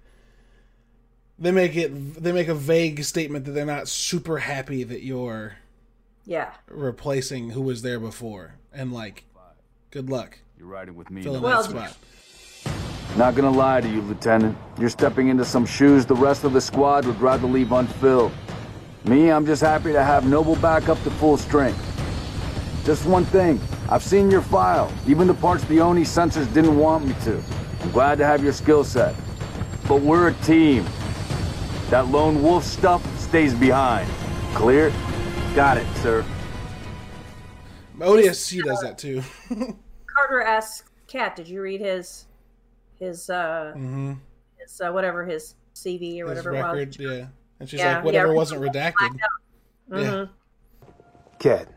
They 1.39 1.51
make 1.51 1.75
it. 1.75 2.21
They 2.21 2.31
make 2.31 2.47
a 2.47 2.55
vague 2.55 3.03
statement 3.03 3.45
that 3.45 3.51
they're 3.51 3.65
not 3.65 3.87
super 3.87 4.39
happy 4.39 4.83
that 4.83 5.03
you're. 5.03 5.55
Yeah. 6.25 6.51
Replacing 6.67 7.51
who 7.51 7.61
was 7.61 7.81
there 7.81 7.99
before, 7.99 8.55
and 8.71 8.93
like, 8.93 9.25
good 9.89 10.09
luck. 10.09 10.39
You're 10.57 10.67
riding 10.67 10.95
with 10.95 11.09
me. 11.09 11.23
Filling 11.23 11.41
well, 11.41 11.63
that 11.63 11.69
spot. 11.71 11.97
Not 13.17 13.35
gonna 13.35 13.51
lie 13.51 13.81
to 13.81 13.89
you, 13.89 14.01
Lieutenant. 14.01 14.57
You're 14.79 14.89
stepping 14.89 15.27
into 15.27 15.43
some 15.43 15.65
shoes 15.65 16.05
the 16.05 16.15
rest 16.15 16.43
of 16.43 16.53
the 16.53 16.61
squad 16.61 17.05
would 17.05 17.19
rather 17.19 17.47
leave 17.47 17.71
unfilled. 17.71 18.31
Me, 19.05 19.31
I'm 19.31 19.45
just 19.45 19.61
happy 19.61 19.91
to 19.91 20.03
have 20.03 20.27
Noble 20.27 20.55
back 20.57 20.87
up 20.87 21.01
to 21.03 21.11
full 21.11 21.37
strength. 21.37 21.79
Just 22.85 23.05
one 23.05 23.25
thing, 23.25 23.59
I've 23.89 24.03
seen 24.03 24.31
your 24.31 24.41
file, 24.41 24.91
even 25.07 25.27
the 25.27 25.33
parts 25.33 25.63
the 25.65 25.79
Oni 25.79 26.03
censors 26.03 26.47
didn't 26.47 26.77
want 26.77 27.05
me 27.05 27.15
to. 27.23 27.43
I'm 27.81 27.91
glad 27.91 28.17
to 28.19 28.25
have 28.25 28.43
your 28.43 28.53
skill 28.53 28.83
set. 28.83 29.15
But 29.87 30.01
we're 30.01 30.29
a 30.29 30.33
team. 30.35 30.85
That 31.89 32.07
lone 32.07 32.41
wolf 32.41 32.63
stuff 32.63 33.03
stays 33.19 33.53
behind. 33.53 34.09
Clear? 34.53 34.93
Got 35.55 35.77
it, 35.77 35.87
sir. 35.97 36.25
ODST 37.99 38.63
does 38.63 38.79
that 38.81 38.97
too. 38.97 39.21
Carter 40.07 40.41
asks 40.41 40.89
Kat, 41.07 41.35
did 41.35 41.47
you 41.47 41.61
read 41.61 41.81
his 41.81 42.25
his 42.99 43.29
uh 43.29 43.73
mm-hmm. 43.75 44.13
his 44.57 44.79
uh, 44.79 44.91
whatever 44.91 45.25
his 45.25 45.55
CV 45.75 46.21
or 46.21 46.29
his 46.29 46.43
whatever 46.45 46.51
record, 46.51 46.87
was? 46.87 46.99
Yeah. 46.99 47.27
And 47.59 47.69
she's 47.69 47.79
yeah, 47.79 47.95
like, 47.95 48.05
whatever 48.05 48.29
yeah, 48.29 48.33
wasn't 48.33 48.61
redacted. 48.61 49.17
Mm-hmm. 49.89 49.99
Yeah. 49.99 50.25
Kat, 51.39 51.67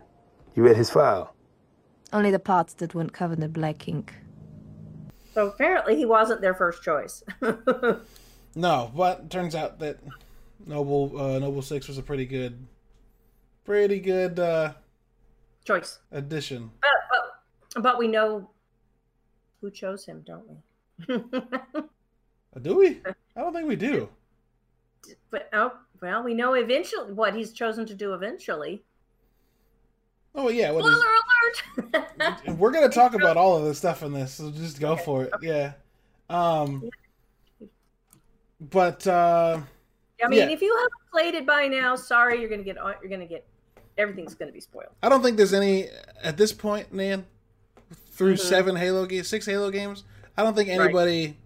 you 0.54 0.62
read 0.62 0.76
his 0.76 0.90
file? 0.90 1.34
Only 2.12 2.30
the 2.30 2.38
parts 2.38 2.74
that 2.74 2.94
weren't 2.94 3.12
covered 3.12 3.42
in 3.42 3.50
black 3.50 3.88
ink. 3.88 4.14
So 5.34 5.48
apparently 5.48 5.96
he 5.96 6.04
wasn't 6.04 6.40
their 6.40 6.54
first 6.54 6.82
choice. 6.82 7.24
no, 8.54 8.92
but 8.94 9.30
turns 9.30 9.56
out 9.56 9.80
that 9.80 9.98
Noble 10.64 11.20
uh, 11.20 11.38
Noble 11.40 11.60
Six 11.60 11.88
was 11.88 11.98
a 11.98 12.02
pretty 12.02 12.24
good, 12.24 12.64
pretty 13.64 14.00
good 14.00 14.38
uh, 14.38 14.72
choice 15.64 15.98
addition. 16.12 16.70
But, 16.81 16.90
but, 17.72 17.83
but 17.83 17.98
we 17.98 18.09
know 18.09 18.50
who 19.61 19.70
chose 19.70 20.05
him, 20.05 20.24
don't 20.27 20.44
we? 20.48 20.61
do 22.61 22.77
we? 22.77 23.00
I 23.37 23.40
don't 23.40 23.53
think 23.53 23.68
we 23.68 23.77
do 23.77 24.09
but 25.31 25.48
oh 25.53 25.72
well, 26.00 26.22
we 26.22 26.35
know 26.35 26.55
eventually 26.55 27.12
what 27.12 27.35
he's 27.35 27.53
chosen 27.53 27.87
to 27.87 27.94
do 27.94 28.14
eventually. 28.14 28.83
Oh 30.35 30.48
yeah, 30.48 30.70
what 30.70 30.85
spoiler 30.85 30.96
is, 30.96 31.85
alert! 32.22 32.59
we're 32.59 32.72
gonna 32.72 32.88
talk 32.88 33.14
about 33.14 33.37
all 33.37 33.57
of 33.57 33.64
the 33.64 33.74
stuff 33.74 34.03
in 34.03 34.12
this, 34.12 34.35
so 34.35 34.50
just 34.50 34.81
go 34.81 34.92
okay. 34.92 35.05
for 35.05 35.24
it. 35.24 35.33
Yeah. 35.42 35.72
Um. 36.29 36.88
But 38.61 39.07
uh, 39.07 39.61
I 40.24 40.29
mean, 40.29 40.38
yeah. 40.40 40.55
if 40.55 40.62
you 40.62 40.74
haven't 40.74 41.11
played 41.11 41.35
it 41.35 41.46
by 41.46 41.68
now, 41.68 41.96
sorry, 41.96 42.40
you're 42.40 42.50
gonna 42.50 42.62
get 42.62 42.77
you're 42.77 43.11
gonna 43.11 43.27
get 43.27 43.46
everything's 43.98 44.35
gonna 44.35 44.52
be 44.52 44.61
spoiled. 44.61 44.92
I 45.02 45.09
don't 45.09 45.22
think 45.22 45.37
there's 45.37 45.54
any 45.54 45.88
at 46.22 46.37
this 46.37 46.52
point, 46.52 46.92
Nan. 46.92 47.26
Through 48.12 48.35
mm-hmm. 48.35 48.48
seven 48.48 48.76
Halo 48.76 49.07
games, 49.07 49.26
six 49.26 49.44
Halo 49.44 49.70
games, 49.70 50.04
I 50.37 50.42
don't 50.42 50.54
think 50.54 50.68
anybody. 50.68 51.26
Right 51.26 51.37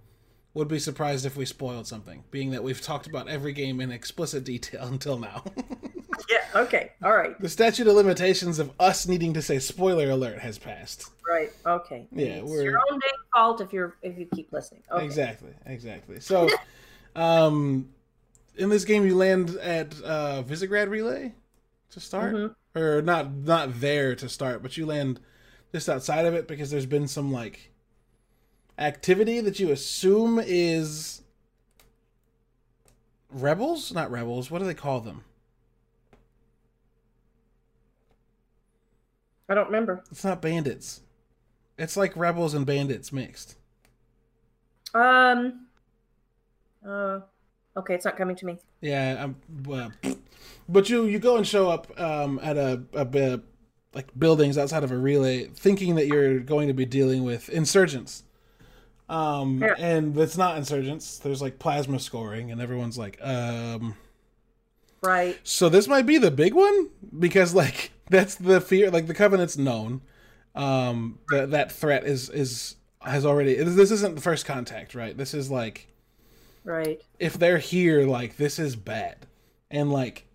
would 0.59 0.67
be 0.69 0.79
surprised 0.79 1.25
if 1.25 1.37
we 1.37 1.45
spoiled 1.45 1.87
something, 1.87 2.25
being 2.33 2.51
that 2.51 2.65
we've 2.65 2.81
talked 2.81 3.07
about 3.07 3.29
every 3.29 3.53
game 3.53 3.81
in 3.81 3.93
explicit 3.93 4.43
detail 4.45 4.83
until 4.87 5.19
now. 5.19 5.45
Yeah. 6.29 6.63
Okay. 6.63 6.93
All 7.03 7.17
right. 7.17 7.41
the 7.41 7.49
statute 7.49 7.87
of 7.87 7.95
limitations 7.95 8.59
of 8.59 8.73
us 8.81 9.07
needing 9.07 9.35
to 9.35 9.41
say 9.41 9.61
spoiler 9.61 10.11
alert 10.11 10.41
has 10.41 10.59
passed. 10.59 11.09
Right. 11.27 11.51
Okay. 11.65 12.07
Yeah, 12.11 12.27
It's 12.27 12.51
we're- 12.51 12.65
your 12.65 12.77
own 12.77 12.99
dang 12.99 13.11
fault 13.33 13.61
if 13.61 13.73
you're 13.73 13.97
if 14.03 14.19
you 14.19 14.27
keep 14.27 14.53
listening. 14.53 14.83
Okay. 14.91 15.05
Exactly, 15.05 15.53
exactly. 15.65 16.21
So, 16.21 16.49
um, 17.17 17.89
in 18.57 18.69
this 18.69 18.85
game, 18.85 19.07
you 19.07 19.17
land 19.17 19.51
at 19.57 19.95
uh, 20.03 20.43
Visegrad 20.43 20.91
Relay 20.91 21.33
to 21.91 22.01
start, 22.01 22.35
Mm-hmm. 22.35 22.79
or 22.79 23.03
not 23.03 23.33
not 23.33 23.81
there 23.81 24.15
to 24.15 24.29
start, 24.29 24.63
but 24.63 24.77
you 24.77 24.87
land 24.87 25.21
just 25.73 25.89
outside 25.89 26.27
of 26.27 26.35
it 26.35 26.49
because 26.49 26.71
there's 26.71 26.87
been 26.87 27.09
some 27.09 27.33
like 27.33 27.71
activity 28.79 29.41
that 29.41 29.59
you 29.59 29.71
assume 29.71 30.41
is 30.45 31.23
rebels, 33.31 33.93
not 33.93 34.11
rebels. 34.11 34.51
What 34.51 34.61
do 34.61 34.65
they 34.67 34.75
call 34.75 35.01
them? 35.01 35.25
I 39.49 39.55
don't 39.55 39.67
remember. 39.67 40.05
It's 40.11 40.25
not 40.25 40.43
bandits. 40.43 41.01
It's 41.79 41.97
like 41.97 42.17
rebels 42.17 42.55
and 42.55 42.67
bandits 42.67 43.13
mixed. 43.13 43.57
Um. 44.95 45.67
Uh. 46.87 47.21
Okay, 47.77 47.95
it's 47.95 48.05
not 48.05 48.17
coming 48.17 48.37
to 48.37 48.47
me. 48.47 48.59
Yeah, 48.81 49.23
I'm, 49.23 49.37
well, 49.65 49.93
but 50.69 50.89
you 50.91 51.05
you 51.05 51.19
go 51.19 51.37
and 51.37 51.47
show 51.47 51.71
up 51.71 51.99
um, 52.01 52.39
at 52.43 52.57
a, 52.57 52.83
a, 52.93 53.05
bi- 53.05 53.41
like 53.95 54.07
buildings 54.19 54.59
outside 54.59 54.85
of 54.85 54.93
a 54.93 54.97
relay, 54.99 55.47
thinking 55.47 55.95
that 55.97 56.07
you're 56.07 56.41
going 56.41 56.69
to 56.69 56.75
be 56.75 56.85
dealing 56.85 57.25
with 57.25 57.49
insurgents. 57.49 58.23
Um, 59.09 59.61
Yeah. 59.63 59.75
and 59.79 60.17
it's 60.19 60.37
not 60.37 60.57
insurgents. 60.59 61.19
There's 61.19 61.41
like 61.41 61.59
plasma 61.59 61.99
scoring, 61.99 62.51
and 62.51 62.61
everyone's 62.61 62.99
like, 62.99 63.19
um. 63.23 63.97
Right. 65.03 65.39
So 65.45 65.69
this 65.69 65.87
might 65.87 66.07
be 66.07 66.19
the 66.19 66.31
big 66.31 66.55
one 66.55 66.89
because 67.19 67.55
like 67.55 67.93
that's 68.11 68.35
the 68.35 68.61
fear. 68.61 68.91
Like 68.91 69.07
the 69.07 69.15
covenant's 69.15 69.57
known. 69.57 70.03
Um, 70.55 71.21
that 71.29 71.51
that 71.53 71.71
threat 71.73 72.05
is 72.05 72.29
is 72.31 72.75
has 73.03 73.25
already. 73.25 73.55
This 73.55 73.91
isn't 73.93 74.17
the 74.17 74.21
first 74.21 74.45
contact, 74.45 74.95
right? 74.95 75.17
This 75.17 75.33
is 75.35 75.51
like 75.51 75.87
Right. 76.65 77.01
if 77.19 77.39
they're 77.39 77.59
here, 77.59 78.07
like 78.07 78.37
this 78.37 78.59
is 78.59 78.75
bad, 78.77 79.27
and 79.71 79.93
like 79.93 80.27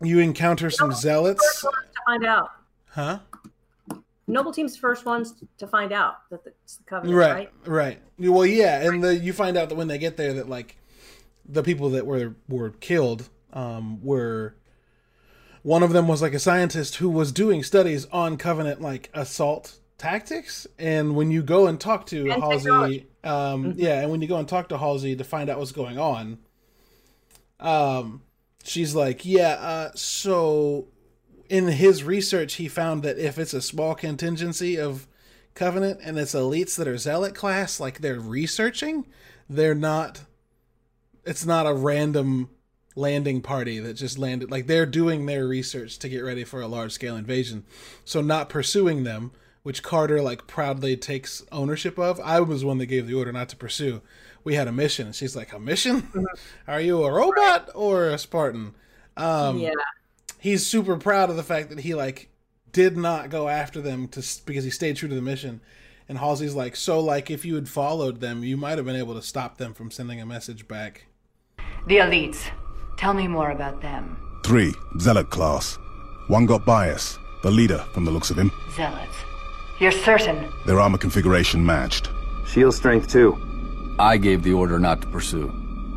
you 0.00 0.18
encounter 0.18 0.70
some 0.70 0.92
zealots, 0.92 1.60
to 1.62 1.70
find 2.06 2.24
out. 2.24 2.50
huh? 2.88 3.18
Noble 4.28 4.52
Team's 4.52 4.76
first 4.76 5.04
ones 5.06 5.34
to 5.58 5.66
find 5.68 5.92
out 5.92 6.28
that 6.30 6.40
it's 6.46 6.76
the 6.76 6.84
covenant, 6.84 7.16
Right, 7.16 7.32
right? 7.32 7.50
right. 7.64 8.00
Well, 8.18 8.44
yeah, 8.44 8.82
and 8.82 9.02
the, 9.02 9.14
you 9.16 9.32
find 9.32 9.56
out 9.56 9.68
that 9.68 9.76
when 9.76 9.86
they 9.88 9.98
get 9.98 10.16
there, 10.16 10.32
that 10.34 10.48
like 10.48 10.76
the 11.48 11.62
people 11.62 11.90
that 11.90 12.06
were 12.06 12.34
were 12.48 12.70
killed 12.70 13.28
um, 13.52 14.02
were 14.02 14.56
one 15.62 15.82
of 15.82 15.92
them 15.92 16.08
was 16.08 16.22
like 16.22 16.34
a 16.34 16.38
scientist 16.40 16.96
who 16.96 17.08
was 17.08 17.30
doing 17.32 17.62
studies 17.62 18.06
on 18.06 18.36
covenant 18.36 18.80
like 18.80 19.10
assault 19.14 19.78
tactics, 19.96 20.66
and 20.78 21.14
when 21.14 21.30
you 21.30 21.42
go 21.42 21.68
and 21.68 21.80
talk 21.80 22.06
to 22.06 22.28
And 22.30 22.42
Halsey, 22.42 23.06
um, 23.22 23.74
yeah, 23.76 24.00
and 24.00 24.10
when 24.10 24.20
you 24.22 24.28
go 24.28 24.38
and 24.38 24.48
talk 24.48 24.68
to 24.70 24.78
Halsey 24.78 25.14
to 25.16 25.24
find 25.24 25.48
out 25.48 25.58
what's 25.60 25.72
going 25.72 25.98
on, 25.98 26.38
um, 27.60 28.22
she's 28.66 28.94
like, 28.94 29.24
yeah, 29.24 29.54
uh, 29.54 29.90
so 29.94 30.88
in 31.48 31.68
his 31.68 32.02
research, 32.04 32.54
he 32.54 32.68
found 32.68 33.02
that 33.02 33.18
if 33.18 33.38
it's 33.38 33.54
a 33.54 33.62
small 33.62 33.94
contingency 33.94 34.78
of 34.78 35.06
Covenant 35.54 36.00
and 36.02 36.18
it's 36.18 36.34
elites 36.34 36.76
that 36.76 36.86
are 36.86 36.98
zealot 36.98 37.34
class, 37.34 37.80
like 37.80 38.00
they're 38.00 38.20
researching, 38.20 39.06
they're 39.48 39.74
not. 39.74 40.22
It's 41.24 41.46
not 41.46 41.66
a 41.66 41.72
random 41.72 42.50
landing 42.94 43.40
party 43.40 43.78
that 43.78 43.94
just 43.94 44.18
landed. 44.18 44.50
Like 44.50 44.66
they're 44.66 44.86
doing 44.86 45.26
their 45.26 45.46
research 45.46 45.98
to 46.00 46.08
get 46.08 46.20
ready 46.20 46.44
for 46.44 46.60
a 46.60 46.68
large 46.68 46.92
scale 46.92 47.16
invasion. 47.16 47.64
So 48.04 48.20
not 48.20 48.48
pursuing 48.48 49.04
them, 49.04 49.32
which 49.62 49.82
Carter 49.82 50.20
like 50.20 50.46
proudly 50.46 50.96
takes 50.96 51.42
ownership 51.50 51.98
of. 51.98 52.20
I 52.20 52.40
was 52.40 52.64
one 52.64 52.78
that 52.78 52.86
gave 52.86 53.06
the 53.06 53.14
order 53.14 53.32
not 53.32 53.48
to 53.48 53.56
pursue. 53.56 54.02
We 54.46 54.54
had 54.54 54.68
a 54.68 54.72
mission, 54.72 55.06
and 55.06 55.14
she's 55.14 55.34
like, 55.34 55.52
"A 55.52 55.58
mission? 55.58 56.08
Are 56.68 56.80
you 56.80 57.02
a 57.02 57.12
robot 57.12 57.68
or 57.74 58.10
a 58.10 58.16
Spartan?" 58.16 58.76
Um, 59.16 59.58
yeah. 59.58 59.72
he's 60.38 60.64
super 60.64 60.96
proud 60.96 61.30
of 61.30 61.36
the 61.36 61.42
fact 61.42 61.68
that 61.70 61.80
he 61.80 61.96
like 61.96 62.28
did 62.70 62.96
not 62.96 63.28
go 63.28 63.48
after 63.48 63.80
them 63.80 64.06
to 64.06 64.22
because 64.46 64.62
he 64.62 64.70
stayed 64.70 64.94
true 64.94 65.08
to 65.08 65.14
the 65.16 65.20
mission. 65.20 65.60
And 66.08 66.18
Halsey's 66.18 66.54
like, 66.54 66.76
so 66.76 67.00
like 67.00 67.28
if 67.28 67.44
you 67.44 67.56
had 67.56 67.68
followed 67.68 68.20
them, 68.20 68.44
you 68.44 68.56
might 68.56 68.78
have 68.78 68.86
been 68.86 68.94
able 68.94 69.14
to 69.14 69.22
stop 69.22 69.56
them 69.58 69.74
from 69.74 69.90
sending 69.90 70.20
a 70.20 70.26
message 70.26 70.68
back. 70.68 71.06
The 71.88 71.96
elites. 71.96 72.48
Tell 72.98 73.14
me 73.14 73.26
more 73.26 73.50
about 73.50 73.80
them. 73.82 74.16
Three, 74.44 74.72
Zealot 75.00 75.28
class. 75.28 75.76
One 76.28 76.46
got 76.46 76.64
bias, 76.64 77.18
the 77.42 77.50
leader 77.50 77.78
from 77.92 78.04
the 78.04 78.12
looks 78.12 78.30
of 78.30 78.38
him. 78.38 78.52
Zealots. 78.76 79.16
You're 79.80 79.90
certain? 79.90 80.48
Their 80.66 80.78
armor 80.78 80.98
configuration 80.98 81.66
matched. 81.66 82.10
Shield 82.46 82.74
strength 82.74 83.08
too. 83.10 83.36
I 83.98 84.18
gave 84.18 84.42
the 84.42 84.52
order 84.52 84.78
not 84.78 85.00
to 85.00 85.06
pursue. 85.06 85.50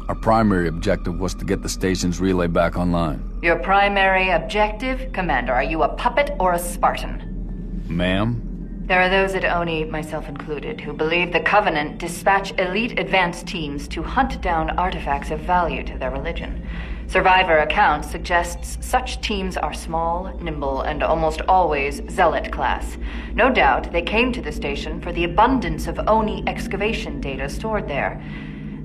Our 0.08 0.16
primary 0.16 0.70
objective 0.70 1.20
was 1.20 1.36
to 1.36 1.44
get 1.44 1.62
the 1.62 1.68
station's 1.68 2.22
relay 2.22 2.48
back 2.48 2.78
online. 2.78 3.40
Your 3.42 3.58
primary 3.58 4.30
objective? 4.30 5.12
Commander, 5.12 5.54
are 5.54 5.64
you 5.64 5.84
a 5.84 5.90
puppet 5.90 6.32
or 6.40 6.54
a 6.54 6.60
Spartan? 6.60 7.84
Ma'am? 7.90 8.46
There 8.86 9.02
are 9.02 9.10
those 9.10 9.36
at 9.36 9.44
Oni, 9.44 9.84
myself 9.84 10.30
included, 10.30 10.80
who 10.80 10.94
believe 10.94 11.34
the 11.34 11.42
Covenant 11.42 11.98
dispatch 11.98 12.58
elite 12.58 12.98
advance 12.98 13.44
teams 13.44 13.88
to 13.90 14.02
hunt 14.02 14.42
down 14.42 14.70
artifacts 14.72 15.30
of 15.30 15.42
value 15.42 15.84
to 15.84 15.98
their 15.98 16.10
religion. 16.10 16.66
Survivor 17.10 17.58
account 17.58 18.06
suggests 18.06 18.78
such 18.86 19.20
teams 19.22 19.58
are 19.58 19.74
small, 19.74 20.32
nimble, 20.42 20.82
and 20.82 21.02
almost 21.02 21.42
always 21.48 22.04
zealot 22.08 22.52
class. 22.52 23.00
No 23.34 23.52
doubt 23.52 23.92
they 23.92 24.04
came 24.04 24.32
to 24.32 24.44
the 24.44 24.52
station 24.52 25.02
for 25.02 25.12
the 25.12 25.24
abundance 25.24 25.88
of 25.88 26.00
Oni 26.08 26.44
excavation 26.46 27.20
data 27.20 27.50
stored 27.50 27.88
there. 27.88 28.22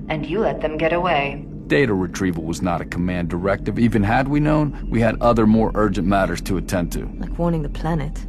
And 0.09 0.25
you 0.25 0.39
let 0.39 0.59
them 0.59 0.75
get 0.75 0.91
away. 0.91 1.45
Data 1.67 1.93
retrieval 1.93 2.43
was 2.43 2.63
not 2.63 2.81
a 2.81 2.85
command 2.85 3.29
directive. 3.29 3.77
Even 3.77 4.01
had 4.01 4.27
we 4.27 4.39
known, 4.39 4.89
we 4.89 5.01
had 5.01 5.21
other 5.21 5.45
more 5.45 5.71
urgent 5.75 6.07
matters 6.07 6.41
to 6.41 6.57
attend 6.57 6.91
to. 6.93 7.05
Like 7.19 7.37
warning 7.37 7.61
the 7.61 7.69
planet. 7.69 8.25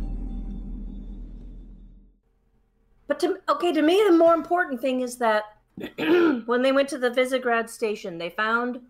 But 3.07 3.19
to 3.21 3.39
okay, 3.49 3.73
to 3.73 3.81
me, 3.81 4.05
the 4.07 4.15
more 4.15 4.35
important 4.35 4.83
thing 4.83 5.01
is 5.01 5.17
that 5.19 5.45
when 6.45 6.61
they 6.61 6.73
went 6.73 6.91
to 6.91 6.99
the 6.99 7.11
Visegrad 7.11 7.71
station, 7.71 8.19
they 8.19 8.29
found 8.29 8.81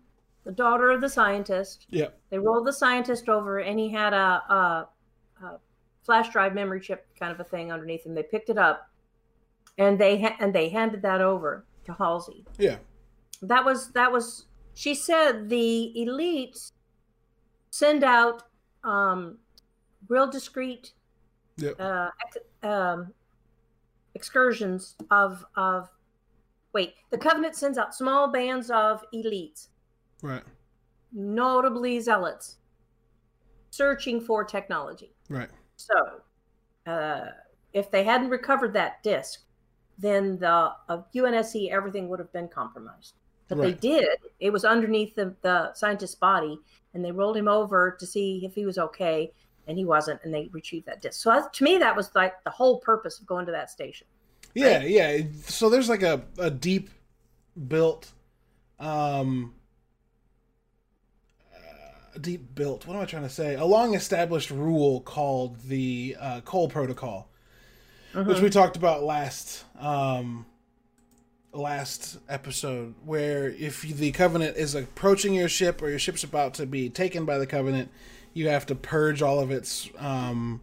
the 0.47 0.53
daughter 0.53 0.89
of 0.91 1.01
the 1.01 1.09
scientist. 1.09 1.85
Yeah. 1.89 2.07
They 2.29 2.39
rolled 2.39 2.65
the 2.65 2.71
scientist 2.73 3.27
over, 3.27 3.59
and 3.59 3.77
he 3.77 3.89
had 3.89 4.13
a, 4.13 4.17
a, 4.49 4.87
a 5.43 5.59
flash 6.05 6.29
drive 6.31 6.55
memory 6.55 6.79
chip 6.79 7.05
kind 7.19 7.33
of 7.33 7.39
a 7.41 7.43
thing 7.43 7.69
underneath 7.69 8.05
him. 8.05 8.15
They 8.15 8.23
picked 8.23 8.49
it 8.49 8.57
up, 8.57 8.89
and 9.77 9.99
they 9.99 10.21
ha- 10.21 10.37
and 10.39 10.55
they 10.55 10.69
handed 10.69 11.01
that 11.01 11.19
over 11.19 11.65
to 11.83 11.91
Halsey. 11.93 12.45
Yeah. 12.57 12.77
That 13.41 13.65
was 13.65 13.91
that 13.91 14.09
was. 14.11 14.45
She 14.73 14.95
said 14.95 15.49
the 15.49 15.93
elites 15.97 16.71
send 17.71 18.05
out 18.05 18.43
um, 18.85 19.37
real 20.07 20.29
discreet 20.31 20.93
Yep. 21.57 21.75
uh, 21.79 22.09
ex- 22.25 22.45
um, 22.63 23.13
excursions 24.15 24.95
of 25.11 25.43
of. 25.57 25.89
Wait, 26.73 26.93
the 27.09 27.17
Covenant 27.17 27.55
sends 27.55 27.77
out 27.77 27.93
small 27.95 28.31
bands 28.31 28.69
of 28.69 29.03
elites, 29.13 29.67
Right. 30.21 30.43
notably 31.11 31.99
zealots, 31.99 32.57
searching 33.69 34.19
for 34.19 34.43
technology. 34.43 35.13
Right. 35.29 35.49
So, 35.75 36.21
uh, 36.85 37.27
if 37.73 37.91
they 37.91 38.03
hadn't 38.03 38.29
recovered 38.29 38.73
that 38.73 39.03
disc, 39.03 39.41
then 39.97 40.37
the 40.39 40.71
of 40.89 41.05
UNSC 41.13 41.71
everything 41.71 42.09
would 42.09 42.19
have 42.19 42.31
been 42.33 42.47
compromised. 42.47 43.13
But 43.47 43.57
Right. 43.59 43.79
they 43.81 43.89
did. 43.89 44.17
It 44.39 44.51
was 44.51 44.65
underneath 44.65 45.15
the, 45.15 45.35
the 45.41 45.73
scientist's 45.73 46.15
body, 46.15 46.59
and 46.93 47.03
they 47.03 47.11
rolled 47.11 47.37
him 47.37 47.47
over 47.47 47.95
to 47.99 48.05
see 48.05 48.41
if 48.43 48.53
he 48.55 48.65
was 48.65 48.77
okay, 48.77 49.31
and 49.67 49.77
he 49.77 49.85
wasn't, 49.85 50.19
and 50.23 50.33
they 50.33 50.49
retrieved 50.51 50.85
that 50.87 51.01
disc. 51.01 51.21
So 51.21 51.29
that, 51.29 51.53
to 51.53 51.63
me, 51.63 51.77
that 51.77 51.95
was 51.95 52.13
like 52.15 52.43
the 52.43 52.49
whole 52.49 52.79
purpose 52.79 53.19
of 53.19 53.25
going 53.25 53.45
to 53.45 53.51
that 53.53 53.69
station. 53.69 54.07
Yeah, 54.53 54.83
yeah. 54.83 55.21
So 55.43 55.69
there's 55.69 55.89
like 55.89 56.03
a, 56.03 56.23
a 56.37 56.49
deep 56.49 56.89
built 57.67 58.11
um 58.79 59.53
deep 62.21 62.55
built 62.55 62.85
what 62.85 62.95
am 62.95 63.01
I 63.01 63.05
trying 63.05 63.23
to 63.23 63.29
say? 63.29 63.55
A 63.55 63.65
long 63.65 63.93
established 63.95 64.49
rule 64.49 65.01
called 65.01 65.61
the 65.61 66.15
uh, 66.19 66.41
Cole 66.41 66.69
Protocol, 66.69 67.29
which 68.13 68.39
we 68.39 68.49
talked 68.49 68.77
about 68.77 69.03
last 69.03 69.63
um 69.79 70.45
last 71.53 72.17
episode 72.29 72.93
where 73.03 73.49
if 73.49 73.81
the 73.81 74.11
covenant 74.11 74.57
is 74.57 74.75
approaching 74.75 75.33
your 75.33 75.49
ship 75.49 75.81
or 75.81 75.89
your 75.89 75.97
ship's 75.97 76.23
about 76.23 76.53
to 76.53 76.65
be 76.67 76.87
taken 76.87 77.25
by 77.25 77.39
the 77.39 77.47
covenant 77.47 77.89
you 78.33 78.47
have 78.47 78.65
to 78.65 78.75
purge 78.75 79.23
all 79.23 79.39
of 79.39 79.49
its 79.49 79.89
um 79.97 80.61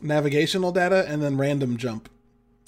navigational 0.00 0.72
data 0.72 1.04
and 1.08 1.22
then 1.22 1.36
random 1.36 1.76
jump 1.76 2.08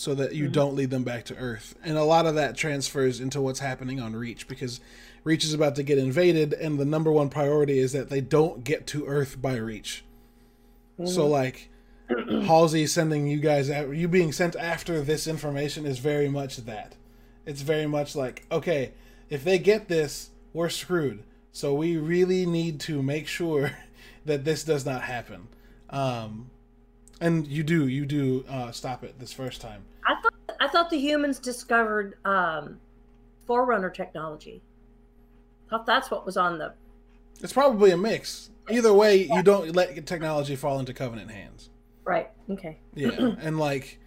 so 0.01 0.15
that 0.15 0.35
you 0.35 0.49
don't 0.49 0.75
lead 0.75 0.89
them 0.89 1.05
back 1.05 1.27
to 1.27 1.37
Earth. 1.37 1.75
And 1.85 1.99
a 1.99 2.05
lot 2.05 2.25
of 2.25 2.35
that 2.37 2.57
transfers 2.57 3.21
into 3.21 3.39
what's 3.39 3.61
happening 3.61 4.01
on 4.01 4.17
Reach 4.17 4.49
because 4.49 4.81
Reach 5.25 5.45
is 5.45 5.55
about 5.55 5.77
to 5.77 5.83
get 5.83 5.99
invaded, 5.99 6.53
and 6.55 6.79
the 6.79 6.85
number 6.85 7.13
one 7.13 7.29
priority 7.29 7.79
is 7.79 7.93
that 7.93 8.09
they 8.09 8.21
don't 8.21 8.65
get 8.65 8.87
to 8.89 9.07
Earth 9.07 9.41
by 9.41 9.57
Reach. 9.57 10.05
So, 11.05 11.27
like, 11.27 11.71
Halsey 12.09 12.87
sending 12.87 13.27
you 13.27 13.39
guys 13.39 13.71
out, 13.71 13.89
you 13.89 14.09
being 14.09 14.33
sent 14.33 14.55
after 14.57 15.01
this 15.01 15.27
information 15.27 15.87
is 15.87 15.99
very 15.99 16.29
much 16.29 16.59
that. 16.59 16.95
It's 17.47 17.63
very 17.63 17.87
much 17.87 18.15
like, 18.15 18.45
okay, 18.53 18.93
if 19.31 19.45
they 19.45 19.59
get 19.59 19.89
this, 19.89 20.31
we're 20.53 20.69
screwed. 20.69 21.23
So 21.53 21.75
we 21.75 21.97
really 21.97 22.47
need 22.47 22.81
to 22.81 23.03
make 23.03 23.27
sure 23.27 23.73
that 24.25 24.45
this 24.45 24.65
does 24.65 24.85
not 24.85 25.03
happen. 25.03 25.49
Um, 25.89 26.51
and 27.21 27.47
you 27.47 27.63
do, 27.63 27.87
you 27.87 28.07
do 28.07 28.45
uh, 28.49 28.73
stop 28.73 29.05
it 29.05 29.19
this 29.19 29.33
first 29.33 29.61
time. 29.61 29.85
I 30.07 30.21
thought 30.21 30.35
I 30.61 30.69
thought 30.69 30.91
the 30.91 30.99
humans 30.99 31.39
discovered 31.39 32.17
um, 32.25 32.79
Forerunner 33.47 33.91
technology. 33.91 34.61
I 35.71 35.77
thought 35.77 35.87
that's 35.87 36.11
what 36.11 36.27
was 36.27 36.37
on 36.37 36.59
the. 36.59 36.75
It's 37.41 37.53
probably 37.53 37.93
a 37.93 37.97
mix. 37.97 38.51
Either 38.69 38.93
way, 38.93 39.25
you 39.33 39.43
don't 39.43 39.75
let 39.75 40.05
technology 40.07 40.57
fall 40.57 40.79
into 40.81 40.93
Covenant 40.93 41.31
hands. 41.31 41.71
Right. 42.05 42.29
Okay. 42.51 42.79
Yeah, 42.95 43.11
and 43.41 43.59
like 43.59 43.99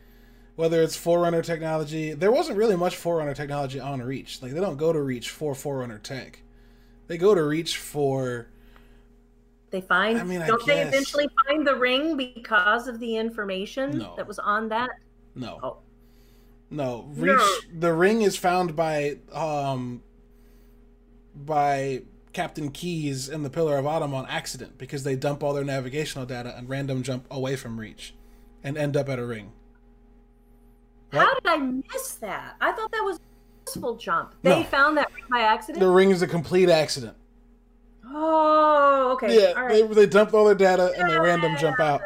whether 0.55 0.81
it's 0.81 0.95
Forerunner 0.95 1.41
technology, 1.41 2.13
there 2.13 2.31
wasn't 2.31 2.57
really 2.57 2.75
much 2.75 2.95
Forerunner 2.97 3.33
technology 3.33 3.79
on 3.79 4.01
Reach. 4.01 4.41
Like 4.41 4.51
they 4.51 4.59
don't 4.59 4.77
go 4.77 4.91
to 4.91 5.01
Reach 5.01 5.29
for 5.29 5.55
Forerunner 5.55 5.99
tech. 5.99 6.41
They 7.07 7.17
go 7.17 7.33
to 7.33 7.43
Reach 7.43 7.77
for 7.77 8.47
They 9.71 9.81
find. 9.81 10.19
I 10.19 10.23
mean, 10.23 10.41
don't 10.41 10.65
they 10.65 10.75
guess- 10.75 10.87
eventually 10.89 11.29
find 11.47 11.65
the 11.65 11.75
ring 11.75 12.17
because 12.17 12.87
of 12.87 12.99
the 12.99 13.15
information 13.15 13.97
No. 13.97 14.13
that 14.17 14.27
was 14.27 14.37
on 14.39 14.67
that? 14.69 14.89
no. 15.35 15.59
Oh. 15.63 15.77
No, 16.69 17.05
Reach 17.15 17.39
the 17.77 17.93
ring 17.93 18.23
is 18.23 18.35
found 18.35 18.75
by 18.75 19.17
um 19.31 20.01
by 21.35 22.03
Captain 22.33 22.71
Keyes 22.71 23.29
and 23.29 23.45
the 23.45 23.49
Pillar 23.49 23.77
of 23.77 23.85
Autumn 23.85 24.13
on 24.13 24.25
accident 24.27 24.77
because 24.77 25.03
they 25.03 25.15
dump 25.15 25.43
all 25.43 25.53
their 25.53 25.63
navigational 25.63 26.25
data 26.25 26.53
and 26.57 26.67
random 26.69 27.03
jump 27.03 27.25
away 27.29 27.55
from 27.55 27.79
Reach 27.79 28.13
and 28.63 28.77
end 28.77 28.97
up 28.97 29.09
at 29.09 29.19
a 29.19 29.25
ring. 29.25 29.51
What? 31.11 31.21
How 31.27 31.33
did 31.35 31.45
I 31.45 31.57
miss 31.93 32.13
that? 32.15 32.55
I 32.59 32.71
thought 32.71 32.91
that 32.91 33.03
was 33.03 33.17
a 33.17 33.19
useful 33.69 33.95
jump. 33.97 34.33
They 34.41 34.49
No. 34.61 34.63
found 34.63 34.97
that 34.97 35.13
ring 35.13 35.25
by 35.29 35.41
accident. 35.41 35.79
The 35.79 35.89
ring 35.89 36.09
is 36.09 36.21
a 36.21 36.27
complete 36.27 36.69
accident. 36.69 37.15
Oh, 38.05 39.11
okay. 39.13 39.39
Yeah, 39.39 39.53
All 39.59 39.67
they, 39.67 39.83
right. 39.83 39.95
they 39.95 40.05
dump 40.05 40.33
all 40.33 40.45
their 40.45 40.55
data 40.55 40.93
and 40.97 41.09
they 41.09 41.19
random 41.19 41.55
jump 41.57 41.79
out. 41.79 42.01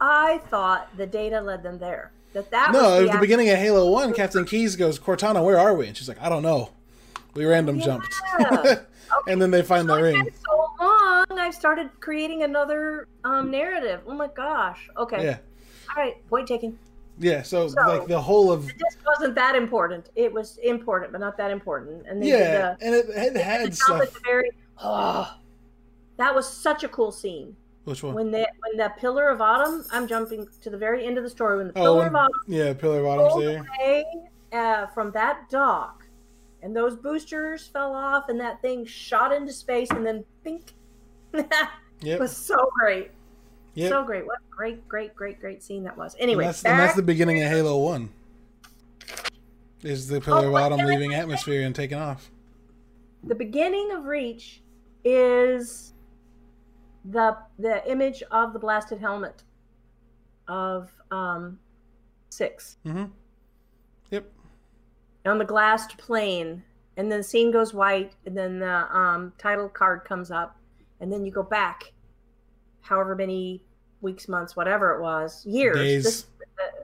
I 0.00 0.38
thought 0.48 0.96
the 0.96 1.06
data 1.06 1.40
led 1.40 1.62
them 1.62 1.78
there. 1.78 2.12
That 2.34 2.50
that 2.50 2.72
No, 2.72 2.82
was 2.82 3.00
at 3.00 3.06
the 3.06 3.12
the 3.14 3.18
beginning 3.18 3.48
of 3.48 3.58
Halo 3.58 3.90
One, 3.90 4.12
Captain 4.12 4.44
Keyes 4.44 4.76
goes, 4.76 4.98
"Cortana, 4.98 5.42
where 5.44 5.58
are 5.58 5.74
we?" 5.74 5.86
And 5.88 5.96
she's 5.96 6.08
like, 6.08 6.20
"I 6.20 6.28
don't 6.28 6.42
know. 6.42 6.70
We 7.38 7.44
random 7.46 7.80
jumped." 7.80 8.12
Yeah. 8.40 8.80
and 9.26 9.40
then 9.40 9.50
they 9.50 9.62
find 9.62 9.88
the 9.88 9.94
It's 9.94 10.02
ring. 10.16 10.30
so 10.46 10.70
long. 10.80 11.24
I've 11.38 11.54
started 11.54 11.88
creating 12.00 12.42
another 12.42 13.08
um, 13.24 13.50
narrative. 13.50 14.00
Oh 14.06 14.12
my 14.14 14.28
gosh. 14.28 14.88
Okay. 14.96 15.24
Yeah, 15.24 15.38
All 15.96 16.02
right. 16.02 16.28
Point 16.28 16.46
taken. 16.46 16.78
yeah. 17.18 17.42
So, 17.42 17.68
So- 17.68 17.80
like 17.86 18.06
the 18.06 18.20
whole 18.20 18.52
of 18.52 18.68
It 18.68 18.78
just 18.78 18.98
wasn't 19.06 19.34
that 19.36 19.54
important. 19.56 20.10
It 20.14 20.32
was 20.32 20.58
important, 20.58 21.12
but 21.12 21.20
not 21.20 21.36
that 21.38 21.50
important. 21.50 22.06
And 22.06 22.22
they 22.22 22.28
yeah, 22.28 22.76
and 22.80 22.94
it, 22.94 23.06
it 23.08 23.36
had 23.36 23.72
the 23.72 23.76
stuff. 23.76 24.18
very. 24.24 24.50
Oh, 24.82 25.34
that 26.18 26.34
was 26.34 26.48
such 26.48 26.84
a 26.84 26.88
cool 26.88 27.10
scene. 27.10 27.56
Which 27.84 28.02
one? 28.02 28.14
When 28.14 28.30
the 28.30 28.46
when 28.60 28.76
the 28.76 28.92
Pillar 28.98 29.28
of 29.30 29.40
Autumn. 29.40 29.84
I'm 29.90 30.06
jumping 30.06 30.46
to 30.60 30.70
the 30.70 30.78
very 30.78 31.06
end 31.06 31.16
of 31.18 31.24
the 31.24 31.30
story. 31.30 31.56
When 31.56 31.68
the 31.68 31.78
oh, 31.78 31.82
Pillar 31.82 31.98
when, 31.98 32.08
of 32.08 32.14
Autumn 32.14 32.40
yeah, 32.46 32.72
Pillar 32.74 33.00
of 33.00 33.06
Autumn's 33.06 33.42
there. 33.44 33.66
away 33.80 34.04
uh, 34.52 34.86
from 34.88 35.10
that 35.12 35.48
dock, 35.50 36.04
and 36.62 36.74
those 36.76 36.96
boosters 36.96 37.66
fell 37.66 37.94
off, 37.94 38.28
and 38.28 38.38
that 38.40 38.60
thing 38.62 38.84
shot 38.84 39.32
into 39.32 39.52
space, 39.52 39.90
and 39.90 40.04
then 40.06 40.24
it 40.44 40.72
Yep, 42.00 42.20
was 42.20 42.36
so 42.36 42.70
great, 42.78 43.10
yep. 43.74 43.90
so 43.90 44.04
great. 44.04 44.24
What 44.26 44.38
a 44.38 44.54
great, 44.54 44.86
great, 44.88 45.14
great, 45.14 45.40
great 45.40 45.62
scene 45.62 45.84
that 45.84 45.96
was. 45.96 46.14
and, 46.14 46.22
Anyway, 46.22 46.44
that's, 46.44 46.64
and 46.64 46.78
that's 46.78 46.94
the 46.94 47.02
beginning 47.02 47.42
of 47.42 47.48
Halo 47.48 47.76
One. 47.78 48.10
Is 49.82 50.08
the 50.08 50.20
Pillar 50.20 50.46
Oh, 50.46 50.56
of 50.56 50.72
Autumn 50.72 50.86
leaving 50.86 51.14
atmosphere 51.14 51.64
and 51.64 51.74
taking 51.74 51.98
off? 51.98 52.30
the 53.24 53.34
beginning 53.34 53.90
of 53.92 54.04
Reach 54.04 54.62
is 55.04 55.92
the 57.04 57.36
the 57.58 57.88
image 57.90 58.22
of 58.30 58.52
the 58.52 58.58
blasted 58.58 59.00
helmet 59.00 59.42
of 60.46 60.90
um 61.10 61.58
six 62.30 62.76
Mm-hmm. 62.86 63.04
On 65.28 65.38
the 65.38 65.44
glassed 65.44 65.96
plane 65.98 66.62
and 66.96 67.10
then 67.12 67.18
the 67.18 67.24
scene 67.24 67.50
goes 67.50 67.72
white 67.74 68.12
and 68.26 68.36
then 68.36 68.58
the 68.58 68.96
um, 68.96 69.32
title 69.38 69.68
card 69.68 70.04
comes 70.04 70.30
up 70.30 70.56
and 71.00 71.12
then 71.12 71.24
you 71.24 71.30
go 71.30 71.42
back 71.42 71.92
however 72.80 73.14
many 73.14 73.62
weeks 74.00 74.28
months 74.28 74.56
whatever 74.56 74.94
it 74.94 75.00
was 75.02 75.44
years 75.46 75.76
Days. 75.76 76.04
This- 76.04 76.26
uh, 76.58 76.82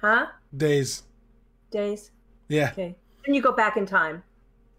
huh 0.00 0.26
Days. 0.56 1.02
days 1.70 2.10
Yeah. 2.48 2.70
Okay. 2.72 2.96
And 3.26 3.34
you 3.36 3.42
go 3.42 3.52
back 3.52 3.76
in 3.76 3.86
time 3.86 4.22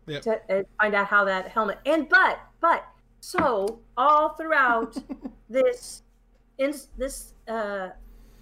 Yep. 0.08 0.22
to 0.24 0.60
uh, 0.60 0.64
find 0.80 0.94
out 0.94 1.08
how 1.08 1.24
that 1.26 1.48
helmet 1.50 1.80
and 1.86 2.08
but 2.10 2.40
but 2.62 2.86
so 3.22 3.80
all 3.98 4.30
throughout 4.30 4.96
this 5.50 6.04
in 6.58 6.74
this 6.98 7.34
uh, 7.48 7.90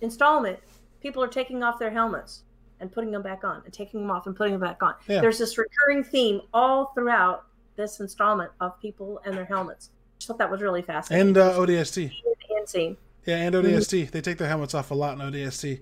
installment, 0.01 0.59
people 1.01 1.23
are 1.23 1.27
taking 1.27 1.63
off 1.63 1.79
their 1.79 1.89
helmets 1.89 2.43
and 2.83 2.91
putting 2.91 3.11
them 3.11 3.23
back 3.23 3.43
on, 3.45 3.61
and 3.63 3.73
taking 3.73 4.01
them 4.01 4.11
off 4.11 4.27
and 4.27 4.35
putting 4.35 4.53
them 4.53 4.61
back 4.61 4.83
on. 4.83 4.93
Yeah. 5.07 5.21
There's 5.21 5.39
this 5.39 5.57
recurring 5.57 6.03
theme 6.03 6.41
all 6.53 6.91
throughout 6.93 7.45
this 7.77 7.99
installment 8.01 8.51
of 8.59 8.79
people 8.81 9.21
and 9.25 9.35
their 9.35 9.45
helmets. 9.45 9.89
I 10.21 10.25
thought 10.25 10.37
that 10.37 10.51
was 10.51 10.61
really 10.61 10.81
fascinating. 10.81 11.29
And 11.29 11.37
uh, 11.37 11.53
ODST. 11.53 12.11
and 12.57 12.69
scene. 12.69 12.97
Yeah, 13.25 13.37
and 13.37 13.55
ODST. 13.55 14.11
They 14.11 14.21
take 14.21 14.37
their 14.37 14.49
helmets 14.49 14.73
off 14.75 14.91
a 14.91 14.93
lot 14.95 15.19
in 15.19 15.31
ODST. 15.31 15.79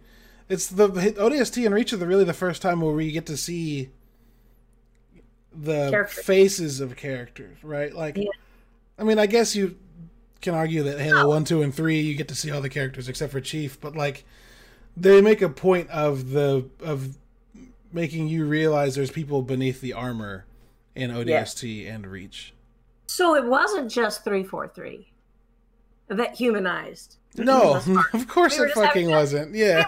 It's 0.48 0.68
the 0.68 0.88
ODST 0.90 1.66
and 1.66 1.74
Reach 1.74 1.92
are 1.92 1.98
the, 1.98 2.06
really 2.08 2.24
the 2.24 2.34
first 2.34 2.62
time 2.62 2.82
where 2.82 2.94
we 2.94 3.12
get 3.12 3.26
to 3.26 3.38
see 3.38 3.90
the 5.54 5.90
Characters. 5.90 6.26
faces 6.26 6.80
of 6.80 6.96
characters, 6.96 7.58
right? 7.64 7.94
Like, 7.94 8.16
Yeah. 8.18 8.30
I 9.00 9.04
mean, 9.04 9.18
I 9.18 9.26
guess 9.26 9.56
you 9.56 9.78
can 10.42 10.54
argue 10.54 10.84
that 10.84 11.00
Halo 11.00 11.28
One, 11.30 11.44
Two, 11.46 11.62
and 11.62 11.74
Three, 11.74 12.02
you 12.02 12.16
get 12.16 12.28
to 12.28 12.36
see 12.36 12.52
all 12.52 12.62
the 12.62 12.70
characters 12.70 13.10
except 13.10 13.32
for 13.32 13.42
Chief, 13.42 13.80
but 13.82 13.96
like, 13.96 14.24
they 14.98 15.22
make 15.22 15.42
a 15.42 15.50
point 15.50 15.90
of 15.90 16.32
the 16.32 16.70
of 16.82 17.18
making 17.94 18.28
you 18.28 18.46
realize 18.46 18.96
there's 18.96 19.12
people 19.12 19.42
beneath 19.42 19.82
the 19.82 19.94
armor 19.94 20.46
in 20.96 21.12
ODST 21.12 21.90
and 21.94 22.08
Reach. 22.08 22.54
So 23.08 23.36
it 23.36 23.46
wasn't 23.46 23.92
just 23.92 24.24
three 24.24 24.44
four 24.44 24.68
three 24.68 25.12
that 26.08 26.36
humanized. 26.36 27.18
No, 27.38 27.82
of 28.14 28.28
course 28.28 28.60
We 28.60 28.66
it 28.66 28.72
having 28.76 28.88
fucking 28.88 29.10
wasn't. 29.10 29.56
Yeah. 29.56 29.86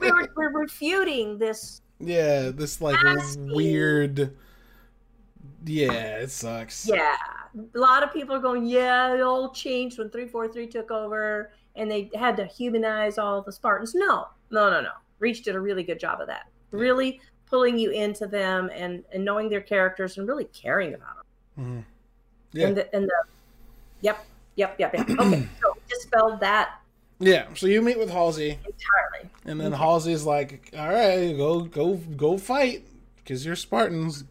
we 0.00 0.10
were, 0.10 0.28
we're 0.36 0.50
refuting 0.50 1.38
this 1.38 1.82
Yeah, 1.98 2.50
this 2.50 2.80
like 2.80 2.96
Nasty. 3.04 3.40
weird. 3.40 4.34
Yeah, 5.64 6.16
it 6.18 6.30
sucks. 6.30 6.88
Yeah, 6.88 7.14
a 7.74 7.78
lot 7.78 8.02
of 8.02 8.12
people 8.12 8.34
are 8.34 8.40
going, 8.40 8.66
yeah, 8.66 9.14
it 9.14 9.20
all 9.20 9.50
changed 9.52 9.98
when 9.98 10.08
343 10.10 10.66
took 10.66 10.90
over 10.90 11.52
and 11.76 11.90
they 11.90 12.10
had 12.14 12.36
to 12.36 12.44
humanize 12.46 13.18
all 13.18 13.42
the 13.42 13.52
Spartans. 13.52 13.94
No, 13.94 14.28
no, 14.50 14.70
no, 14.70 14.80
no. 14.80 14.90
Reach 15.18 15.42
did 15.42 15.54
a 15.54 15.60
really 15.60 15.82
good 15.82 15.98
job 16.00 16.20
of 16.20 16.26
that. 16.28 16.48
Really 16.70 17.20
pulling 17.46 17.78
you 17.78 17.90
into 17.90 18.26
them 18.26 18.70
and, 18.74 19.04
and 19.12 19.24
knowing 19.24 19.48
their 19.48 19.60
characters 19.60 20.18
and 20.18 20.26
really 20.26 20.46
caring 20.46 20.94
about 20.94 21.16
them. 21.56 21.64
Mhm. 21.64 21.84
Yeah, 22.52 22.66
And 22.68 22.76
the, 22.76 22.94
and 22.94 23.04
the, 23.04 23.14
yep, 24.00 24.24
yep, 24.56 24.76
yep, 24.78 24.94
yep. 24.94 25.08
Okay, 25.10 25.48
so 25.62 25.76
dispelled 25.88 26.40
that 26.40 26.78
yeah. 27.22 27.46
So 27.54 27.68
you 27.68 27.82
meet 27.82 27.98
with 27.98 28.10
Halsey, 28.10 28.50
entirely. 28.50 29.30
and 29.44 29.60
then 29.60 29.70
Halsey's 29.72 30.24
like, 30.24 30.74
"All 30.76 30.88
right, 30.88 31.32
go, 31.36 31.60
go, 31.60 31.94
go 31.94 32.36
fight, 32.36 32.84
because 33.18 33.46
you're 33.46 33.54
Spartans." 33.54 34.24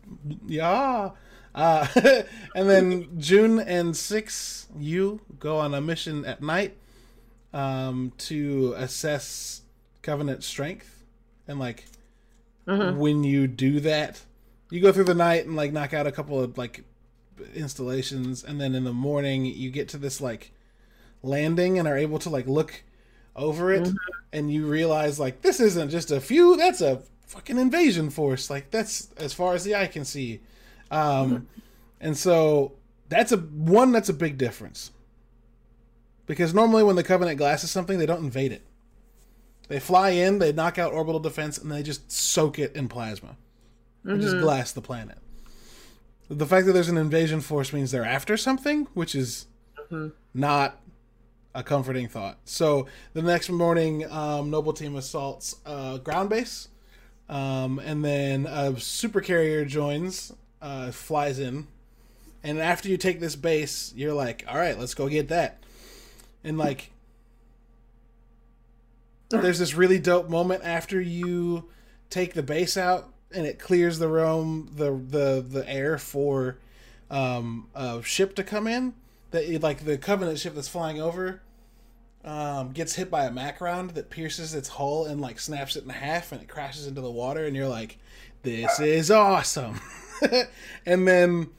Yeah. 0.46 1.12
Uh, 1.56 1.88
and 2.56 2.70
then 2.70 3.18
Jun 3.18 3.60
and 3.62 3.96
Six, 3.96 4.68
you 4.78 5.22
go 5.40 5.58
on 5.58 5.74
a 5.74 5.80
mission 5.80 6.26
at 6.26 6.42
night 6.42 6.76
um, 7.54 8.12
to 8.18 8.74
assess 8.78 9.62
Covenant 10.02 10.44
strength, 10.44 11.04
and 11.48 11.60
like 11.60 11.86
when 12.98 13.24
you 13.24 13.46
do 13.46 13.80
that, 13.82 14.20
you 14.72 14.82
go 14.82 14.92
through 14.92 15.04
the 15.04 15.14
night 15.14 15.46
and 15.46 15.56
like 15.56 15.72
knock 15.72 15.94
out 15.94 16.08
a 16.08 16.12
couple 16.12 16.40
of 16.40 16.58
like 16.58 16.84
installations, 17.54 18.44
and 18.44 18.60
then 18.60 18.74
in 18.74 18.84
the 18.84 18.94
morning 18.94 19.46
you 19.46 19.70
get 19.70 19.88
to 19.90 20.00
this 20.00 20.20
like 20.20 20.54
landing 21.22 21.78
and 21.78 21.88
are 21.88 21.98
able 21.98 22.18
to 22.18 22.30
like 22.32 22.48
look 22.48 22.84
over 23.36 23.72
it, 23.72 23.90
and 24.34 24.52
you 24.52 24.66
realize 24.66 25.20
like 25.20 25.44
this 25.44 25.60
isn't 25.60 25.92
just 25.92 26.10
a 26.10 26.20
few; 26.20 26.58
that's 26.58 26.82
a 26.82 27.04
fucking 27.28 27.60
invasion 27.60 28.10
force. 28.10 28.50
Like 28.50 28.72
that's 28.72 29.12
as 29.18 29.34
far 29.34 29.54
as 29.54 29.64
the 29.64 29.76
eye 29.76 29.88
can 29.88 30.04
see, 30.04 30.40
um, 30.90 31.48
and 32.00 32.18
so 32.18 32.72
that's 33.08 33.32
a 33.32 33.38
one 33.38 33.92
that's 33.92 34.10
a 34.10 34.14
big 34.14 34.40
difference 34.40 34.90
because 36.32 36.54
normally 36.54 36.82
when 36.82 36.96
the 36.96 37.04
Covenant 37.04 37.38
glasses 37.38 37.72
something, 37.72 38.00
they 38.00 38.06
don't 38.06 38.24
invade 38.24 38.54
it. 38.54 38.62
They 39.68 39.82
fly 39.82 40.12
in, 40.12 40.40
they 40.40 40.54
knock 40.54 40.80
out 40.80 40.94
orbital 40.94 41.20
defense, 41.20 41.58
and 41.58 41.70
they 41.70 41.84
just 41.84 42.10
soak 42.10 42.58
it 42.58 42.74
in 42.74 42.88
plasma. 42.88 43.36
And 44.06 44.22
just 44.22 44.36
glass 44.40 44.72
the 44.72 44.80
planet. 44.82 45.18
The 46.30 46.46
fact 46.46 46.68
that 46.68 46.72
there's 46.72 46.88
an 46.88 46.98
invasion 46.98 47.42
force 47.42 47.74
means 47.74 47.92
they're 47.92 48.06
after 48.06 48.38
something, 48.38 48.88
which 48.94 49.14
is 49.14 49.48
not 50.34 50.80
a 51.54 51.64
comforting 51.64 52.08
thought. 52.08 52.38
So 52.46 52.88
the 53.12 53.22
next 53.22 53.50
morning, 53.50 54.10
um, 54.10 54.50
Noble 54.50 54.72
Team 54.72 54.96
assaults 54.96 55.58
uh, 55.66 55.98
ground 55.98 56.30
base, 56.30 56.70
um, 57.28 57.78
and 57.80 58.06
then 58.06 58.46
a 58.46 58.80
super 58.80 59.20
carrier 59.20 59.66
joins, 59.66 60.32
uh, 60.62 60.92
flies 60.92 61.40
in, 61.40 61.68
and 62.42 62.58
after 62.60 62.88
you 62.88 62.96
take 62.96 63.20
this 63.20 63.36
base, 63.36 63.92
you're 63.98 64.14
like, 64.14 64.46
all 64.48 64.58
right, 64.58 64.80
let's 64.80 64.94
go 64.94 65.10
get 65.10 65.28
that, 65.28 65.62
and 66.44 66.58
like. 66.58 66.92
There's 69.30 69.60
this 69.60 69.76
really 69.76 69.98
dope 69.98 70.30
moment 70.30 70.62
after 70.66 71.00
you 71.00 71.70
take 72.10 72.34
the 72.34 72.44
base 72.44 72.76
out 72.76 73.12
and 73.34 73.46
it 73.46 73.60
clears 73.60 74.00
the 74.00 74.08
room 74.08 74.72
the 74.76 74.92
the 74.92 75.42
the 75.42 75.68
air 75.70 75.98
for 75.98 76.58
um 77.10 77.68
a 77.74 78.02
ship 78.04 78.36
to 78.36 78.44
come 78.44 78.68
in 78.68 78.94
that 79.32 79.62
like 79.62 79.86
the 79.86 79.98
covenant 79.98 80.40
ship 80.40 80.54
that's 80.54 80.68
flying 80.68 81.02
over 81.02 81.42
um 82.24 82.72
gets 82.72 82.96
hit 82.96 83.10
by 83.10 83.26
a 83.26 83.32
mac 83.32 83.60
round 83.62 83.92
that 83.92 84.10
pierces 84.10 84.54
its 84.54 84.70
hull 84.70 85.06
and 85.06 85.20
like 85.20 85.40
snaps 85.40 85.76
it 85.76 85.84
in 85.84 85.90
half 85.90 86.32
and 86.32 86.42
it 86.42 86.48
crashes 86.48 86.86
into 86.86 87.02
the 87.02 87.12
water 87.12 87.46
and 87.46 87.56
you're 87.56 87.68
like 87.68 87.98
this 88.44 88.80
is 88.80 89.10
awesome 89.10 89.80
and 90.86 91.08
then 91.08 91.50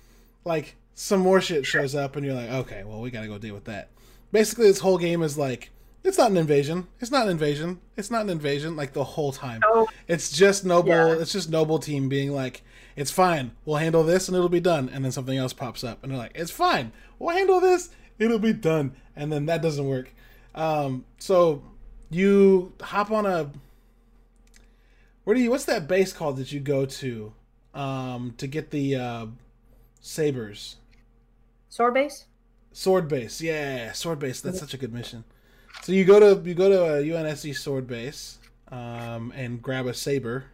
like 0.44 0.76
some 0.94 1.20
more 1.20 1.40
shit 1.40 1.64
shows 1.66 1.94
up 1.94 2.16
and 2.16 2.24
you're 2.24 2.34
like 2.34 2.50
okay 2.50 2.84
well 2.84 3.00
we 3.00 3.10
gotta 3.10 3.26
go 3.26 3.38
deal 3.38 3.54
with 3.54 3.64
that 3.64 3.88
basically 4.32 4.66
this 4.66 4.80
whole 4.80 4.98
game 4.98 5.22
is 5.22 5.38
like 5.38 5.70
it's 6.04 6.18
not 6.18 6.32
an 6.32 6.36
invasion. 6.36 6.88
It's 7.00 7.12
not 7.12 7.26
an 7.26 7.30
invasion. 7.30 7.80
It's 7.96 8.10
not 8.10 8.22
an 8.22 8.30
invasion 8.30 8.74
like 8.74 8.92
the 8.92 9.04
whole 9.04 9.30
time. 9.32 9.60
Oh. 9.64 9.86
it's 10.08 10.32
just 10.32 10.64
noble 10.64 10.88
Yeah. 10.88 11.12
it's 11.12 11.32
just 11.32 11.48
noble 11.50 11.78
team 11.78 12.08
being 12.08 12.32
like 12.32 12.62
it's 12.96 13.10
fine. 13.10 13.52
We'll 13.64 13.76
handle 13.76 14.02
this 14.02 14.28
and 14.28 14.36
it'll 14.36 14.48
be 14.48 14.60
done. 14.60 14.88
And 14.92 15.04
then 15.04 15.12
something 15.12 15.38
else 15.38 15.52
pops 15.52 15.84
up 15.84 16.02
and 16.02 16.10
they're 16.10 16.18
like 16.18 16.32
it's 16.34 16.50
fine. 16.50 16.92
We'll 17.18 17.36
handle 17.36 17.60
this. 17.60 17.90
It'll 18.18 18.38
be 18.40 18.52
done. 18.52 18.94
And 19.14 19.32
then 19.32 19.46
that 19.46 19.62
doesn't 19.62 19.86
work. 19.86 20.12
Um 20.54 21.04
so 21.18 21.62
you 22.10 22.72
hop 22.80 23.10
on 23.10 23.24
a 23.26 23.50
where 25.24 25.36
do 25.36 25.40
you 25.42 25.50
what's 25.50 25.64
that 25.66 25.86
base 25.86 26.12
called 26.12 26.36
that 26.38 26.50
you 26.52 26.58
go 26.60 26.84
to 26.84 27.32
um 27.74 28.34
to 28.38 28.46
get 28.48 28.70
the 28.70 28.96
uh 28.96 29.26
sabers? 30.00 30.76
Sword 31.68 31.94
base? 31.94 32.26
Sword 32.72 33.08
base. 33.08 33.40
Yeah 33.40 33.92
sword 33.92 34.18
base 34.18 34.40
that's 34.40 34.58
such 34.58 34.74
a 34.74 34.76
good 34.78 34.92
mission. 34.92 35.24
So 35.82 35.92
you 35.92 36.04
go 36.04 36.20
to 36.20 36.48
you 36.48 36.54
go 36.54 36.68
to 36.68 36.84
a 36.96 37.02
unsc 37.02 37.56
sword 37.56 37.86
base 37.86 38.38
um 38.70 39.32
and 39.34 39.60
grab 39.62 39.86
a 39.86 39.94
saber. 39.94 40.44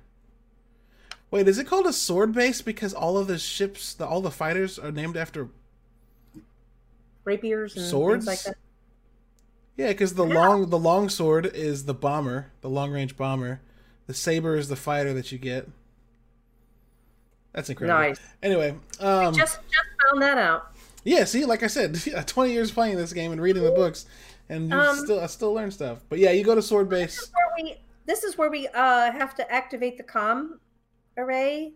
Wait 1.31 1.47
is 1.47 1.59
it 1.59 1.67
called 1.67 1.87
a 1.87 1.93
sword 1.93 2.33
base? 2.33 2.63
Because 2.63 2.95
all 2.95 3.19
of 3.19 3.27
the 3.27 3.39
ships 3.39 3.95
the, 3.95 4.07
all 4.07 4.21
the 4.21 4.31
fighters 4.31 4.79
are 4.79 4.91
named 4.91 5.17
after 5.17 5.49
Rapiers 7.25 7.77
and 7.77 7.85
Swords? 7.85 8.27
like 8.27 8.43
that. 8.45 8.57
yeah 9.77 9.89
because 9.89 10.15
the 10.15 10.25
long 10.25 10.71
the 10.71 10.79
long 10.79 11.09
sword 11.11 11.47
is 11.47 11.85
the 11.85 11.95
bomber 11.95 12.51
the 12.63 12.71
long 12.71 12.91
range 12.91 13.17
bomber. 13.17 13.61
The 14.07 14.15
saber 14.15 14.57
is 14.57 14.69
the 14.69 14.77
fighter 14.77 15.13
that 15.13 15.31
you 15.31 15.37
get. 15.39 15.69
That's 17.53 17.69
incredible. 17.69 18.01
Nice. 18.01 18.21
anyway 18.43 18.75
um 19.01 19.35
Just 19.35 19.59
just 19.71 19.89
found 20.03 20.23
that 20.23 20.39
out. 20.39 20.73
Yeah, 21.09 21.25
see, 21.25 21.47
like 21.47 21.63
I 21.63 21.69
said, 21.69 21.99
20 22.27 22.53
years 22.53 22.71
playing 22.71 22.97
this 22.97 23.15
game 23.15 23.33
and 23.33 23.41
reading 23.41 23.65
the 23.65 23.71
books, 23.71 24.05
and 24.51 24.69
you 24.69 24.77
Um, 24.77 24.97
still 24.99 25.21
I 25.21 25.27
still 25.27 25.55
learn 25.55 25.71
stuff. 25.71 26.01
But 26.11 26.19
yeah, 26.19 26.33
you 26.33 26.45
go 26.45 26.55
to 26.55 26.61
Sword 26.61 26.91
Base. 26.91 27.31
Where 27.33 27.47
we 27.57 27.77
this 28.05 28.25
is 28.25 28.37
where 28.37 28.51
we 28.51 28.69
uh 28.69 29.11
have 29.13 29.35
to 29.37 29.53
activate 29.53 29.97
the 29.97 30.03
com 30.03 30.61
array. 31.17 31.73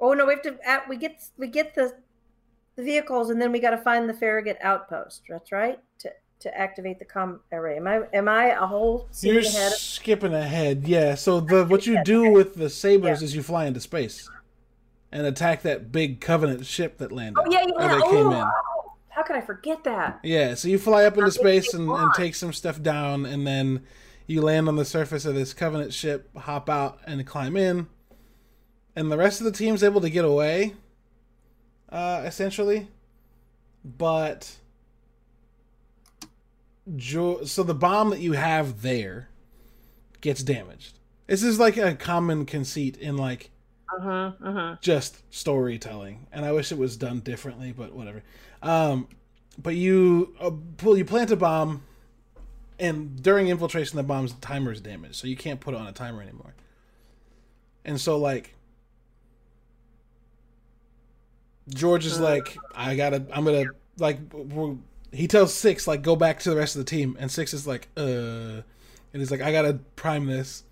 Oh 0.00 0.14
no, 0.14 0.24
we 0.24 0.32
have 0.32 0.42
to 0.42 0.56
at, 0.66 0.88
we 0.88 0.96
get 0.96 1.22
we 1.36 1.48
get 1.48 1.74
the 1.74 1.94
the 2.76 2.82
vehicles 2.82 3.28
and 3.28 3.40
then 3.40 3.52
we 3.52 3.60
got 3.60 3.70
to 3.70 3.78
find 3.78 4.08
the 4.08 4.14
Farragut 4.14 4.56
outpost. 4.62 5.22
That's 5.28 5.52
right. 5.52 5.78
To 5.98 6.10
to 6.40 6.58
activate 6.58 6.98
the 6.98 7.04
com 7.04 7.40
array. 7.52 7.76
Am 7.76 7.86
I 7.86 8.02
am 8.14 8.26
I 8.26 8.46
a 8.46 8.66
whole 8.66 9.06
You're 9.20 9.40
ahead? 9.40 9.72
skipping 9.72 10.32
ahead. 10.32 10.88
Yeah, 10.88 11.14
so 11.14 11.40
the 11.40 11.66
what 11.66 11.86
you 11.86 12.02
do 12.04 12.32
with 12.32 12.54
the 12.54 12.70
sabers 12.70 13.20
is 13.20 13.34
you 13.34 13.42
fly 13.42 13.66
into 13.66 13.80
space 13.80 14.30
and 15.12 15.26
attack 15.26 15.62
that 15.62 15.90
big 15.92 16.20
Covenant 16.20 16.64
ship 16.66 16.98
that 16.98 17.12
landed. 17.12 17.42
Oh 17.44 17.50
yeah, 17.50 17.60
yeah. 17.66 17.88
that 17.88 18.02
Oh, 18.04 18.10
came 18.10 18.26
in. 18.32 18.46
how 19.10 19.22
could 19.24 19.36
I 19.36 19.40
forget 19.40 19.84
that? 19.84 20.20
Yeah, 20.22 20.54
so 20.54 20.68
you 20.68 20.78
fly 20.78 21.04
up 21.04 21.16
into 21.18 21.30
space 21.30 21.74
and, 21.74 21.88
and 21.90 22.12
take 22.14 22.34
some 22.34 22.52
stuff 22.52 22.80
down, 22.82 23.26
and 23.26 23.46
then 23.46 23.84
you 24.26 24.40
land 24.42 24.68
on 24.68 24.76
the 24.76 24.84
surface 24.84 25.24
of 25.24 25.34
this 25.34 25.52
Covenant 25.52 25.92
ship, 25.92 26.34
hop 26.36 26.68
out, 26.70 27.00
and 27.06 27.26
climb 27.26 27.56
in. 27.56 27.88
And 28.96 29.10
the 29.10 29.16
rest 29.18 29.40
of 29.40 29.44
the 29.44 29.52
team's 29.52 29.82
able 29.82 30.00
to 30.00 30.10
get 30.10 30.24
away, 30.24 30.74
uh, 31.90 32.22
essentially. 32.24 32.88
But. 33.84 34.56
Jo- 36.96 37.44
so 37.44 37.62
the 37.62 37.74
bomb 37.74 38.10
that 38.10 38.20
you 38.20 38.32
have 38.32 38.82
there 38.82 39.28
gets 40.20 40.42
damaged. 40.42 40.98
This 41.26 41.42
is 41.42 41.58
like 41.60 41.76
a 41.76 41.94
common 41.94 42.46
conceit 42.46 42.96
in 42.96 43.16
like 43.16 43.50
Uh 43.96 44.00
huh. 44.00 44.32
Uh 44.42 44.52
huh. 44.52 44.76
just 44.80 45.20
storytelling 45.34 46.26
and 46.32 46.44
i 46.44 46.52
wish 46.52 46.70
it 46.70 46.78
was 46.78 46.96
done 46.96 47.18
differently 47.20 47.72
but 47.76 47.92
whatever 47.92 48.22
um 48.62 49.08
but 49.60 49.74
you 49.74 50.34
uh, 50.40 50.50
pull 50.76 50.96
you 50.96 51.04
plant 51.04 51.30
a 51.32 51.36
bomb 51.36 51.82
and 52.78 53.22
during 53.22 53.48
infiltration 53.48 53.96
the 53.96 54.02
bomb's 54.02 54.32
timer 54.34 54.72
is 54.72 54.80
damaged 54.80 55.16
so 55.16 55.26
you 55.26 55.36
can't 55.36 55.60
put 55.60 55.74
it 55.74 55.80
on 55.80 55.86
a 55.88 55.92
timer 55.92 56.22
anymore 56.22 56.54
and 57.84 58.00
so 58.00 58.18
like 58.18 58.54
george 61.68 62.04
is 62.06 62.18
like 62.18 62.56
i 62.74 62.96
gotta 62.96 63.24
i'm 63.32 63.44
gonna 63.44 63.64
like 63.98 64.18
he 65.12 65.26
tells 65.28 65.52
six 65.54 65.86
like 65.86 66.02
go 66.02 66.16
back 66.16 66.40
to 66.40 66.50
the 66.50 66.56
rest 66.56 66.74
of 66.76 66.80
the 66.84 66.90
team 66.90 67.16
and 67.20 67.30
six 67.30 67.54
is 67.54 67.66
like 67.66 67.88
uh 67.96 68.00
and 68.02 68.64
he's 69.14 69.30
like 69.30 69.40
i 69.40 69.52
gotta 69.52 69.74
prime 69.96 70.26
this 70.26 70.64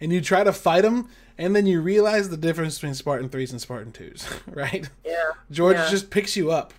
and 0.00 0.12
you 0.12 0.20
try 0.20 0.44
to 0.44 0.52
fight 0.52 0.84
him 0.84 1.08
and 1.38 1.54
then 1.54 1.66
you 1.66 1.80
realize 1.80 2.28
the 2.28 2.36
difference 2.36 2.76
between 2.76 2.94
spartan 2.94 3.28
3s 3.28 3.50
and 3.50 3.60
spartan 3.60 3.92
2s 3.92 4.26
right 4.54 4.88
Yeah. 5.04 5.30
george 5.50 5.76
Yeah. 5.76 5.88
just 5.90 6.10
picks 6.10 6.36
you 6.36 6.50
up 6.50 6.72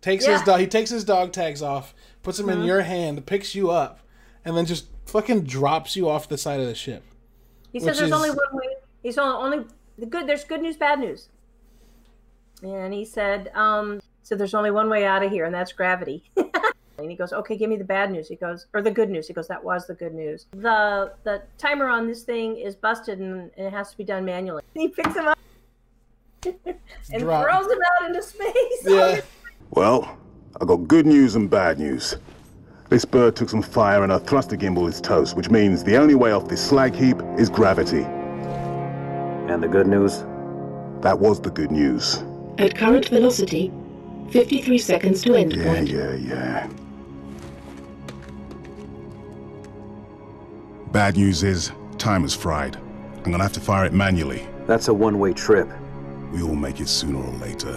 takes 0.00 0.26
Yeah. 0.26 0.34
his 0.34 0.42
dog 0.42 0.60
he 0.60 0.66
takes 0.66 0.90
his 0.90 1.04
dog 1.04 1.32
tags 1.32 1.62
off 1.62 1.94
puts 2.22 2.38
them 2.38 2.48
in 2.48 2.62
your 2.64 2.82
hand 2.82 3.24
picks 3.26 3.54
you 3.54 3.70
up 3.70 4.00
and 4.44 4.56
then 4.56 4.66
just 4.66 4.86
fucking 5.06 5.44
drops 5.44 5.96
you 5.96 6.08
off 6.08 6.28
the 6.28 6.38
side 6.38 6.60
of 6.60 6.66
the 6.66 6.74
ship 6.74 7.02
He 7.72 7.80
says 7.80 7.98
there's 7.98 8.12
only 8.12 8.30
one 8.30 8.38
way. 8.52 8.66
He's 9.02 9.16
only, 9.18 9.56
only 9.56 9.66
the 9.96 10.06
good. 10.06 10.26
There's 10.26 10.44
good 10.44 10.60
news, 10.62 10.76
bad 10.76 10.98
news. 11.00 11.28
And 12.62 12.92
he 12.92 13.04
said, 13.04 13.50
um, 13.54 14.00
so 14.22 14.34
there's 14.34 14.54
only 14.54 14.70
one 14.70 14.88
way 14.90 15.04
out 15.06 15.22
of 15.22 15.30
here, 15.30 15.44
and 15.44 15.54
that's 15.54 15.72
gravity. 15.72 16.24
and 16.98 17.10
he 17.10 17.16
goes, 17.16 17.32
okay, 17.32 17.56
give 17.56 17.70
me 17.70 17.76
the 17.76 17.84
bad 17.84 18.10
news. 18.10 18.28
He 18.28 18.34
goes, 18.36 18.66
or 18.74 18.82
the 18.82 18.90
good 18.90 19.08
news. 19.08 19.28
He 19.28 19.32
goes, 19.32 19.46
that 19.48 19.62
was 19.62 19.86
the 19.86 19.94
good 19.94 20.14
news. 20.14 20.46
The 20.52 21.12
the 21.24 21.42
timer 21.56 21.88
on 21.88 22.06
this 22.06 22.22
thing 22.24 22.56
is 22.58 22.74
busted, 22.74 23.20
and, 23.20 23.50
and 23.56 23.66
it 23.66 23.72
has 23.72 23.90
to 23.92 23.96
be 23.96 24.04
done 24.04 24.24
manually. 24.24 24.62
He 24.74 24.88
picks 24.88 25.14
him 25.14 25.26
up 25.28 25.38
and 26.44 27.20
Drop. 27.20 27.44
throws 27.44 27.66
him 27.72 27.78
out 28.00 28.08
into 28.08 28.22
space. 28.22 28.82
yeah 28.84 29.20
Well, 29.70 30.16
I 30.60 30.64
got 30.64 30.88
good 30.88 31.06
news 31.06 31.34
and 31.34 31.48
bad 31.50 31.78
news. 31.78 32.16
This 32.88 33.04
bird 33.04 33.36
took 33.36 33.50
some 33.50 33.60
fire 33.62 34.02
and 34.02 34.10
our 34.10 34.18
thruster 34.20 34.56
gimbal 34.56 34.88
is 34.88 35.00
toast, 35.00 35.36
which 35.36 35.50
means 35.50 35.84
the 35.84 35.96
only 35.96 36.14
way 36.14 36.32
off 36.32 36.48
this 36.48 36.64
slag 36.64 36.94
heap 36.94 37.16
is 37.36 37.50
gravity. 37.50 38.02
And 39.52 39.62
the 39.62 39.68
good 39.68 39.86
news? 39.86 40.20
That 41.02 41.18
was 41.18 41.40
the 41.40 41.50
good 41.50 41.70
news. 41.70 42.22
At 42.58 42.74
current 42.76 43.08
velocity, 43.08 43.70
53 44.30 44.78
seconds 44.78 45.22
to 45.22 45.34
end 45.34 45.52
Yeah, 45.54 45.64
point. 45.64 45.88
yeah, 45.88 46.14
yeah. 46.14 46.70
Bad 50.92 51.16
news 51.16 51.42
is, 51.42 51.72
time 51.98 52.24
is 52.24 52.34
fried. 52.34 52.76
I'm 53.24 53.30
gonna 53.30 53.42
have 53.42 53.52
to 53.54 53.60
fire 53.60 53.84
it 53.84 53.92
manually. 53.92 54.46
That's 54.66 54.88
a 54.88 54.94
one-way 54.94 55.32
trip. 55.34 55.68
We 56.32 56.42
all 56.42 56.54
make 56.54 56.80
it 56.80 56.88
sooner 56.88 57.18
or 57.18 57.32
later. 57.34 57.72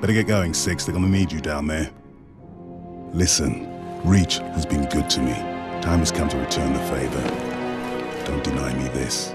Better 0.00 0.12
get 0.12 0.26
going, 0.26 0.54
Six. 0.54 0.84
They're 0.84 0.94
gonna 0.94 1.08
need 1.08 1.32
you 1.32 1.40
down 1.40 1.66
there. 1.66 1.90
Listen, 3.12 3.66
Reach 4.04 4.38
has 4.38 4.66
been 4.66 4.84
good 4.88 5.08
to 5.10 5.20
me. 5.20 5.32
Time 5.82 5.98
has 6.00 6.12
come 6.12 6.28
to 6.28 6.36
return 6.36 6.72
the 6.72 6.80
favor. 6.80 8.24
Don't 8.24 8.42
deny 8.44 8.72
me 8.74 8.88
this. 8.90 9.34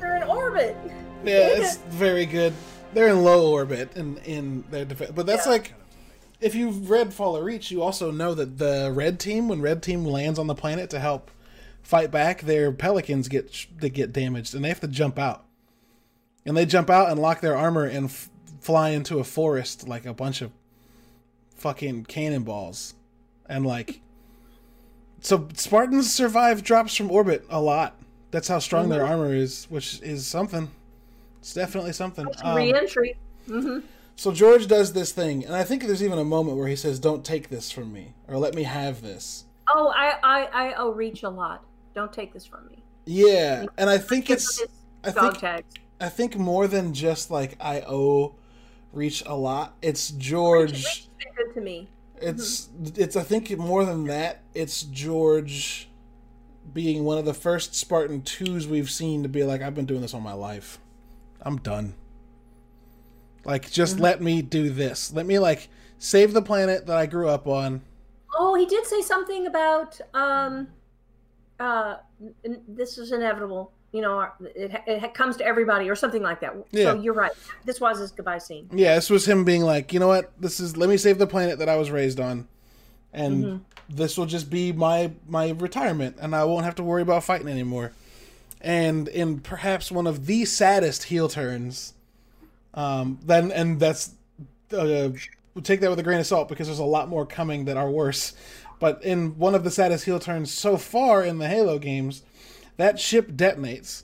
They're 0.00 0.16
in 0.16 0.22
orbit. 0.22 0.76
yeah 1.24 1.38
it's 1.56 1.76
very 1.88 2.26
good 2.26 2.52
they're 2.92 3.08
in 3.08 3.22
low 3.24 3.50
orbit 3.50 3.96
in 3.96 4.18
in 4.26 4.62
their 4.70 4.84
defense 4.84 5.10
but 5.14 5.24
that's 5.24 5.46
Yeah. 5.46 5.52
like 5.52 5.72
if 6.40 6.54
you've 6.54 6.90
read 6.90 7.12
fall 7.12 7.36
of 7.36 7.44
reach 7.44 7.70
you 7.70 7.82
also 7.82 8.10
know 8.10 8.34
that 8.34 8.58
the 8.58 8.90
red 8.94 9.18
team 9.18 9.48
when 9.48 9.60
red 9.60 9.82
team 9.82 10.04
lands 10.04 10.38
on 10.38 10.46
the 10.46 10.54
planet 10.54 10.90
to 10.90 10.98
help 10.98 11.30
fight 11.82 12.10
back 12.10 12.42
their 12.42 12.72
pelicans 12.72 13.28
get 13.28 13.66
they 13.78 13.90
get 13.90 14.12
damaged 14.12 14.54
and 14.54 14.64
they 14.64 14.68
have 14.68 14.80
to 14.80 14.88
jump 14.88 15.18
out 15.18 15.44
and 16.46 16.56
they 16.56 16.66
jump 16.66 16.90
out 16.90 17.10
and 17.10 17.20
lock 17.20 17.40
their 17.40 17.56
armor 17.56 17.84
and 17.84 18.06
f- 18.06 18.30
fly 18.60 18.90
into 18.90 19.18
a 19.18 19.24
forest 19.24 19.86
like 19.88 20.06
a 20.06 20.14
bunch 20.14 20.40
of 20.40 20.50
fucking 21.56 22.04
cannonballs 22.04 22.94
and 23.48 23.64
like 23.66 24.00
so 25.24 25.48
Spartans 25.54 26.12
survive 26.12 26.62
drops 26.62 26.94
from 26.94 27.10
orbit 27.10 27.46
a 27.48 27.58
lot. 27.58 27.96
That's 28.30 28.46
how 28.46 28.58
strong 28.58 28.90
their 28.90 29.06
armor 29.06 29.34
is, 29.34 29.64
which 29.70 30.02
is 30.02 30.26
something. 30.26 30.70
It's 31.38 31.54
definitely 31.54 31.94
something. 31.94 32.26
Um, 32.42 32.56
Re-entry. 32.56 33.16
hmm 33.46 33.78
so 34.16 34.32
George 34.32 34.66
does 34.66 34.92
this 34.92 35.12
thing, 35.12 35.44
and 35.44 35.54
I 35.54 35.64
think 35.64 35.82
there's 35.82 36.02
even 36.02 36.18
a 36.18 36.24
moment 36.24 36.56
where 36.56 36.68
he 36.68 36.76
says, 36.76 36.98
"Don't 36.98 37.24
take 37.24 37.48
this 37.48 37.70
from 37.70 37.92
me," 37.92 38.14
or 38.28 38.38
"Let 38.38 38.54
me 38.54 38.62
have 38.62 39.02
this." 39.02 39.44
Oh, 39.68 39.92
I, 39.94 40.14
I, 40.22 40.44
I 40.44 40.74
owe 40.74 40.90
Reach 40.90 41.22
a 41.22 41.28
lot. 41.28 41.64
Don't 41.94 42.12
take 42.12 42.32
this 42.32 42.46
from 42.46 42.66
me. 42.68 42.82
Yeah, 43.06 43.66
and 43.76 43.90
I 43.90 43.98
think 43.98 44.30
it's 44.30 44.62
I 45.02 45.10
think 45.10 45.38
tags. 45.38 45.74
I 46.00 46.08
think 46.08 46.36
more 46.36 46.66
than 46.66 46.94
just 46.94 47.30
like 47.30 47.56
I 47.60 47.82
owe 47.86 48.34
Reach 48.92 49.22
a 49.26 49.34
lot. 49.34 49.74
It's 49.82 50.10
George. 50.10 50.72
Reach 50.72 50.84
has 50.84 51.08
been 51.18 51.34
good 51.46 51.54
to 51.54 51.60
me. 51.60 51.88
It's 52.20 52.68
mm-hmm. 52.68 53.00
it's 53.00 53.16
I 53.16 53.22
think 53.22 53.56
more 53.58 53.84
than 53.84 54.04
that. 54.04 54.42
It's 54.54 54.82
George 54.84 55.88
being 56.72 57.04
one 57.04 57.18
of 57.18 57.24
the 57.24 57.34
first 57.34 57.74
Spartan 57.74 58.22
twos 58.22 58.66
we've 58.66 58.90
seen 58.90 59.22
to 59.22 59.28
be 59.28 59.44
like, 59.44 59.60
I've 59.60 59.74
been 59.74 59.84
doing 59.84 60.00
this 60.00 60.14
all 60.14 60.20
my 60.20 60.32
life. 60.32 60.78
I'm 61.42 61.58
done. 61.58 61.94
Like, 63.44 63.70
just 63.70 63.98
let 64.00 64.20
me 64.22 64.42
do 64.42 64.70
this. 64.70 65.12
Let 65.12 65.26
me 65.26 65.38
like 65.38 65.68
save 65.98 66.32
the 66.32 66.42
planet 66.42 66.86
that 66.86 66.96
I 66.96 67.06
grew 67.06 67.28
up 67.28 67.46
on. 67.46 67.82
Oh, 68.36 68.54
he 68.54 68.66
did 68.66 68.86
say 68.86 69.00
something 69.00 69.46
about 69.46 70.00
um, 70.12 70.68
uh, 71.60 71.96
n- 72.44 72.62
this 72.66 72.98
is 72.98 73.12
inevitable. 73.12 73.72
You 73.92 74.00
know, 74.00 74.26
it, 74.56 74.82
it 74.86 75.14
comes 75.14 75.36
to 75.36 75.46
everybody 75.46 75.88
or 75.88 75.94
something 75.94 76.22
like 76.22 76.40
that. 76.40 76.56
Yeah. 76.72 76.84
So 76.84 77.00
you're 77.00 77.14
right. 77.14 77.30
This 77.64 77.80
was 77.80 78.00
his 78.00 78.10
goodbye 78.10 78.38
scene. 78.38 78.68
Yeah, 78.72 78.96
this 78.96 79.08
was 79.08 79.26
him 79.28 79.44
being 79.44 79.62
like, 79.62 79.92
you 79.92 80.00
know 80.00 80.08
what? 80.08 80.32
This 80.40 80.58
is 80.58 80.76
let 80.76 80.88
me 80.88 80.96
save 80.96 81.18
the 81.18 81.28
planet 81.28 81.60
that 81.60 81.68
I 81.68 81.76
was 81.76 81.92
raised 81.92 82.18
on, 82.18 82.48
and 83.12 83.64
this 83.88 84.18
will 84.18 84.26
just 84.26 84.50
be 84.50 84.72
my 84.72 85.12
my 85.28 85.50
retirement, 85.50 86.16
and 86.20 86.34
I 86.34 86.44
won't 86.44 86.64
have 86.64 86.74
to 86.76 86.82
worry 86.82 87.02
about 87.02 87.22
fighting 87.22 87.48
anymore. 87.48 87.92
And 88.60 89.08
in 89.08 89.40
perhaps 89.40 89.92
one 89.92 90.06
of 90.06 90.26
the 90.26 90.44
saddest 90.44 91.04
heel 91.04 91.28
turns, 91.28 91.93
um, 92.74 93.18
then 93.24 93.50
and 93.52 93.80
that's 93.80 94.14
uh, 94.72 95.10
we'll 95.54 95.62
take 95.62 95.80
that 95.80 95.90
with 95.90 95.98
a 95.98 96.02
grain 96.02 96.20
of 96.20 96.26
salt 96.26 96.48
because 96.48 96.66
there's 96.66 96.78
a 96.78 96.84
lot 96.84 97.08
more 97.08 97.24
coming 97.24 97.64
that 97.66 97.76
are 97.76 97.90
worse. 97.90 98.34
But 98.80 99.02
in 99.02 99.38
one 99.38 99.54
of 99.54 99.64
the 99.64 99.70
saddest 99.70 100.04
heel 100.04 100.18
turns 100.18 100.52
so 100.52 100.76
far 100.76 101.22
in 101.22 101.38
the 101.38 101.48
Halo 101.48 101.78
games, 101.78 102.22
that 102.76 102.98
ship 102.98 103.32
detonates 103.32 104.02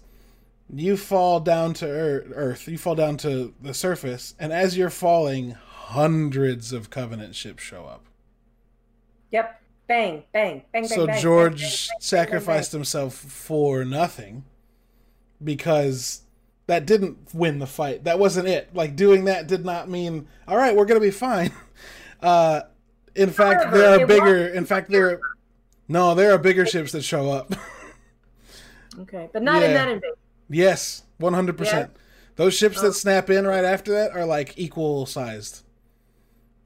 you 0.72 0.96
fall 0.96 1.40
down 1.40 1.74
to 1.74 1.86
earth 1.86 2.68
you 2.68 2.78
fall 2.78 2.94
down 2.94 3.16
to 3.16 3.52
the 3.60 3.74
surface 3.74 4.34
and 4.38 4.52
as 4.52 4.76
you're 4.76 4.90
falling 4.90 5.50
hundreds 5.50 6.72
of 6.72 6.90
covenant 6.90 7.34
ships 7.34 7.62
show 7.62 7.84
up 7.84 8.04
Yep. 9.32 9.60
Bang, 9.86 10.22
bang, 10.32 10.62
bang, 10.72 10.82
bang. 10.82 10.84
so 10.84 11.06
bang, 11.06 11.20
george 11.20 11.60
bang, 11.60 11.60
bang, 11.60 11.70
bang, 11.70 11.88
bang, 11.88 12.00
sacrificed 12.00 12.72
himself 12.72 13.14
for 13.14 13.84
nothing 13.84 14.44
because 15.42 16.22
that 16.70 16.86
didn't 16.86 17.18
win 17.34 17.58
the 17.58 17.66
fight 17.66 18.04
that 18.04 18.18
wasn't 18.18 18.46
it 18.46 18.72
like 18.74 18.94
doing 18.94 19.24
that 19.24 19.46
did 19.48 19.64
not 19.64 19.88
mean 19.88 20.26
all 20.46 20.56
right 20.56 20.74
we're 20.76 20.84
gonna 20.84 21.00
be 21.00 21.10
fine 21.10 21.50
uh 22.22 22.60
in 23.16 23.28
fact 23.30 23.72
there 23.72 24.00
are 24.00 24.06
bigger 24.06 24.46
in 24.48 24.64
fact 24.64 24.88
there 24.88 25.10
are 25.10 25.20
no 25.88 26.14
there 26.14 26.32
are 26.32 26.38
bigger 26.38 26.64
ships 26.64 26.92
that 26.92 27.02
show 27.02 27.30
up 27.30 27.52
Okay, 28.98 29.28
but 29.32 29.42
not 29.42 29.62
in 29.62 29.72
that 29.72 29.88
invasion. 29.88 30.16
Yes, 30.50 31.04
one 31.18 31.32
hundred 31.32 31.56
percent. 31.56 31.90
Those 32.36 32.54
ships 32.54 32.78
Oh. 32.78 32.82
that 32.82 32.92
snap 32.94 33.30
in 33.30 33.46
right 33.46 33.64
after 33.64 33.92
that 33.92 34.10
are 34.10 34.26
like 34.26 34.52
equal 34.58 35.06
sized. 35.06 35.62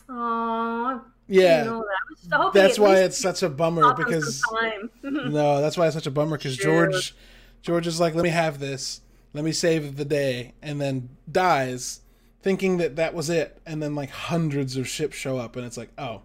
Aww. 0.08 1.02
Yeah, 1.28 1.64
You 1.64 1.70
know, 1.70 1.76
I 1.80 2.10
was 2.10 2.28
hoping 2.32 2.62
that's 2.62 2.78
why 2.78 2.96
it's 2.96 3.18
such 3.18 3.42
a 3.42 3.48
bummer 3.48 3.94
because 3.94 4.42
no, 5.02 5.60
that's 5.60 5.76
why 5.76 5.86
it's 5.86 5.94
such 5.94 6.06
a 6.06 6.10
bummer 6.10 6.36
because 6.36 6.56
Sure. 6.56 6.90
George, 6.90 7.14
George 7.62 7.86
is 7.86 8.00
like, 8.00 8.14
let 8.14 8.24
me 8.24 8.30
have 8.30 8.58
this, 8.58 9.00
let 9.34 9.44
me 9.44 9.52
save 9.52 9.96
the 9.96 10.04
day, 10.04 10.54
and 10.62 10.80
then 10.80 11.10
dies, 11.30 12.00
thinking 12.40 12.78
that 12.78 12.96
that 12.96 13.12
was 13.12 13.28
it, 13.28 13.60
and 13.66 13.82
then 13.82 13.94
like 13.94 14.10
hundreds 14.10 14.76
of 14.76 14.88
ships 14.88 15.16
show 15.16 15.36
up, 15.36 15.56
and 15.56 15.66
it's 15.66 15.76
like, 15.76 15.90
oh, 15.98 16.22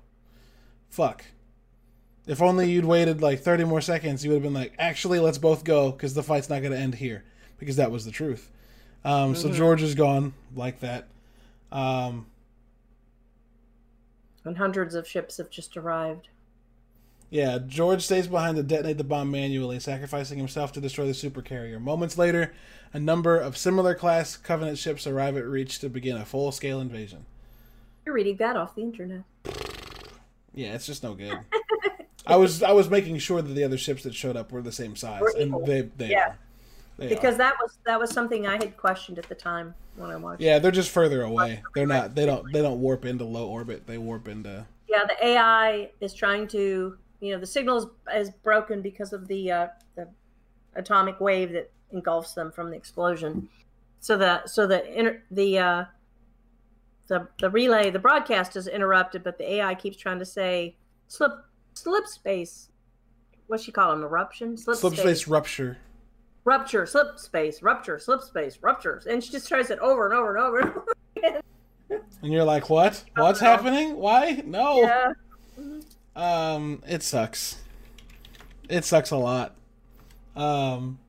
fuck. 0.90 1.26
If 2.28 2.42
only 2.42 2.72
you'd 2.72 2.86
waited 2.86 3.22
like 3.22 3.40
thirty 3.40 3.64
more 3.64 3.82
seconds, 3.82 4.24
you 4.24 4.30
would 4.30 4.36
have 4.36 4.44
been 4.44 4.54
like, 4.54 4.74
actually, 4.78 5.20
let's 5.20 5.40
both 5.40 5.64
go 5.64 5.92
because 5.92 6.14
the 6.14 6.24
fight's 6.24 6.50
not 6.50 6.62
going 6.62 6.72
to 6.72 6.78
end 6.78 6.96
here 6.96 7.24
because 7.58 7.76
that 7.78 7.92
was 7.92 8.06
the 8.06 8.12
truth. 8.12 8.52
Um, 9.04 9.36
So 9.36 9.52
George 9.52 9.82
is 9.82 9.96
gone 9.96 10.34
like 10.56 10.80
that. 10.82 11.08
Um, 11.72 12.28
and 14.46 14.58
hundreds 14.58 14.94
of 14.96 15.08
ships 15.08 15.38
have 15.38 15.50
just 15.50 15.76
arrived. 15.76 16.28
Yeah, 17.30 17.60
George 17.66 18.02
stays 18.04 18.28
behind 18.28 18.58
to 18.58 18.64
detonate 18.64 18.98
the 18.98 19.04
bomb 19.04 19.30
manually, 19.30 19.80
sacrificing 19.80 20.38
himself 20.40 20.72
to 20.74 20.82
destroy 20.82 21.06
the 21.06 21.12
supercarrier. 21.12 21.80
Moments 21.80 22.18
later, 22.18 22.54
a 22.94 23.00
number 23.00 23.38
of 23.38 23.56
similar 23.56 23.94
class 23.94 24.36
Covenant 24.36 24.80
ships 24.80 25.06
arrive 25.06 25.38
at 25.38 25.46
Reach 25.46 25.78
to 25.80 25.90
begin 25.90 26.18
a 26.18 26.26
full 26.26 26.52
scale 26.52 26.80
invasion. 26.82 27.26
You're 28.06 28.16
reading 28.16 28.38
that 28.38 28.56
off 28.58 28.74
the 28.74 28.82
internet. 28.82 29.22
Yeah, 30.54 30.74
it's 30.74 30.88
just 30.88 31.04
no 31.04 31.14
good. 31.14 31.38
I 32.26 32.36
was 32.36 32.64
I 32.64 32.72
was 32.72 32.90
making 32.90 33.18
sure 33.20 33.42
that 33.42 33.54
the 33.54 33.64
other 33.64 33.78
ships 33.78 34.04
that 34.04 34.14
showed 34.16 34.36
up 34.36 34.52
were 34.52 34.62
the 34.62 34.72
same 34.72 34.96
size, 34.96 35.22
and 35.38 35.54
they 35.66 35.82
they 35.98 36.10
Yeah. 36.10 36.30
are. 36.30 36.38
They 36.98 37.08
Because 37.10 37.36
are. 37.36 37.40
that 37.40 37.54
was 37.62 37.78
that 37.86 38.00
was 38.00 38.12
something 38.12 38.46
I 38.48 38.56
had 38.56 38.76
questioned 38.76 39.20
at 39.20 39.30
the 39.30 39.36
time 39.36 39.74
when 39.96 40.10
I 40.10 40.16
watched. 40.18 40.42
yeah, 40.42 40.60
they're 40.60 40.72
just 40.72 40.90
further 40.90 41.22
away. 41.22 41.62
They're 41.76 41.88
not. 41.88 42.16
They 42.16 42.26
don't. 42.26 42.52
They 42.52 42.62
don't 42.62 42.82
warp 42.82 43.06
into 43.06 43.24
low 43.24 43.48
orbit. 43.48 43.86
They 43.88 43.98
warp 44.00 44.28
into. 44.28 44.66
Yeah, 44.90 45.06
the 45.06 45.24
AI 45.26 45.92
is 46.02 46.14
trying 46.16 46.48
to, 46.50 46.98
you 47.22 47.34
know, 47.34 47.40
the 47.40 47.46
signal 47.48 47.78
is, 47.78 47.86
is 48.28 48.30
broken 48.44 48.82
because 48.82 49.14
of 49.14 49.28
the 49.28 49.52
uh, 49.52 49.68
the 49.96 50.08
atomic 50.76 51.20
wave 51.20 51.52
that 51.54 51.72
engulfs 51.92 52.34
them 52.34 52.52
from 52.52 52.70
the 52.70 52.76
explosion. 52.78 53.50
So 54.00 54.18
the 54.18 54.46
so 54.48 54.66
the 54.68 54.86
inter, 54.98 55.22
the 55.32 55.60
uh, 55.60 55.86
the 57.08 57.28
the 57.40 57.50
relay, 57.50 57.90
the 57.90 58.00
broadcast 58.00 58.56
is 58.56 58.68
interrupted, 58.68 59.24
but 59.24 59.38
the 59.38 59.54
AI 59.56 59.76
keeps 59.76 59.98
trying 59.98 60.20
to 60.20 60.26
say 60.26 60.76
slip 61.08 61.32
slip 61.74 62.08
space. 62.08 62.70
What's 63.48 63.64
she 63.64 63.72
call 63.72 63.92
them? 63.92 64.04
Eruption, 64.04 64.56
slip, 64.58 64.78
Slip 64.78 64.94
space, 64.94 65.02
space 65.04 65.28
rupture. 65.28 65.78
rupture, 66.46 66.86
slip 66.86 67.18
space, 67.18 67.64
rupture, 67.64 67.98
slip 67.98 68.22
space, 68.22 68.60
ruptures, 68.62 69.08
and 69.08 69.24
she 69.24 69.32
just 69.32 69.48
tries 69.48 69.72
it 69.72 69.80
over 69.80 70.06
and 70.06 70.14
over 70.14 70.36
and 70.36 70.46
over. 70.46 70.60
and 70.60 70.70
over 70.70 70.86
again. 71.18 71.42
And 72.22 72.32
you're 72.32 72.44
like, 72.44 72.70
what? 72.70 73.04
What's 73.16 73.40
happening? 73.40 73.96
Why? 73.98 74.44
No. 74.46 74.82
yeah. 74.82 75.12
Um, 76.20 76.84
it 76.86 77.02
sucks. 77.02 77.62
It 78.68 78.84
sucks 78.84 79.12
a 79.12 79.16
lot. 79.16 79.56
Um, 80.36 81.00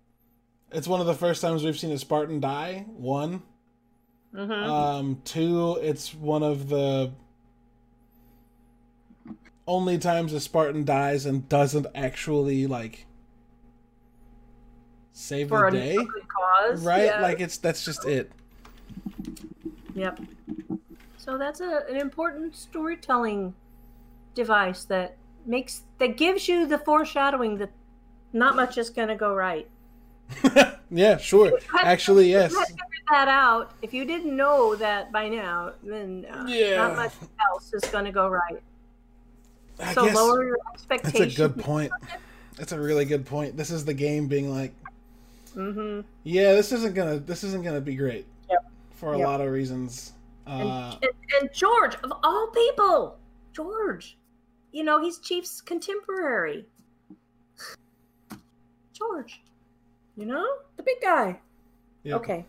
it's 0.71 0.87
one 0.87 1.01
of 1.01 1.07
the 1.09 1.15
first 1.15 1.43
times 1.43 1.65
we've 1.65 1.79
seen 1.79 1.91
a 1.91 1.99
Spartan 1.99 2.39
die. 2.39 2.85
One. 2.87 3.43
Mm-hmm. 4.33 4.53
Um, 4.53 5.21
two. 5.25 5.79
It's 5.83 6.15
one 6.15 6.45
of 6.45 6.69
the 6.69 7.11
only 9.67 9.99
times 9.99 10.33
a 10.33 10.39
Spartan 10.39 10.85
dies 10.85 11.27
and 11.27 11.49
doesn't 11.49 11.89
actually 11.93 12.69
like 12.69 13.07
save 15.13 15.49
For 15.49 15.67
a 15.67 15.71
the 15.73 15.77
day, 15.77 15.97
cause, 15.97 16.85
right? 16.85 17.07
yeah. 17.07 17.21
Like 17.21 17.41
it's 17.41 17.57
that's 17.59 17.85
just 17.85 18.05
it. 18.05 18.31
Yep. 19.95 20.21
So 21.17 21.37
that's 21.37 21.61
a, 21.61 21.83
an 21.91 21.97
important 21.97 22.55
storytelling 22.55 23.55
device 24.35 24.85
that 24.85 25.17
makes 25.47 25.83
that 25.99 26.17
gives 26.17 26.49
you 26.49 26.67
the 26.67 26.79
foreshadowing 26.79 27.59
that 27.59 27.71
not 28.33 28.55
much 28.57 28.79
is 28.79 28.91
going 28.91 29.09
to 29.09 29.17
go 29.17 29.35
right. 29.35 29.69
Yeah, 30.93 31.19
sure. 31.19 31.53
Actually, 31.79 32.31
yes. 32.31 32.53
that 33.13 33.29
out. 33.29 33.71
If 33.81 33.95
you 33.95 34.05
didn't 34.05 34.37
know 34.37 34.75
that 34.75 35.13
by 35.13 35.29
now, 35.29 35.73
then 35.85 36.27
uh, 36.29 36.45
Yeah. 36.49 36.79
not 36.79 36.97
much 36.97 37.13
else 37.49 37.73
is 37.73 37.85
going 37.93 38.07
to 38.07 38.11
go 38.13 38.29
right. 38.29 38.61
I 39.79 39.95
So 39.95 40.03
lower 40.07 40.45
your 40.45 40.57
expectations. 40.75 41.37
that's 41.37 41.39
a 41.39 41.49
good 41.55 41.63
point. 41.65 41.93
That's 42.57 42.73
a 42.73 42.81
really 42.81 43.05
good 43.05 43.25
point. 43.25 43.57
This 43.57 43.71
is 43.71 43.85
the 43.85 43.95
game 43.95 44.27
being 44.27 44.51
like, 44.53 44.75
Mm-hmm. 45.57 46.01
yeah, 46.25 46.53
this 46.55 46.71
isn't 46.73 46.95
gonna 46.95 47.19
this 47.19 47.43
isn't 47.43 47.65
gonna 47.65 47.81
be 47.81 47.97
great 47.97 48.25
Yep. 48.49 48.65
for 48.95 49.15
a 49.15 49.19
Yep. 49.19 49.27
lot 49.27 49.41
of 49.41 49.51
reasons. 49.51 50.13
And, 50.47 50.69
Uh, 50.69 50.97
and, 51.03 51.11
and 51.41 51.51
George, 51.53 51.95
of 52.05 52.13
all 52.23 52.49
people, 52.49 53.17
George, 53.53 54.17
you 54.73 54.85
know 54.85 55.03
he's 55.03 55.19
Chief's 55.19 55.61
contemporary. 55.61 56.67
George, 58.93 59.41
you 60.17 60.27
know 60.27 60.47
the 60.77 60.83
big 60.83 61.01
guy. 61.03 61.41
yeah. 62.03 62.17
Okay. 62.17 62.45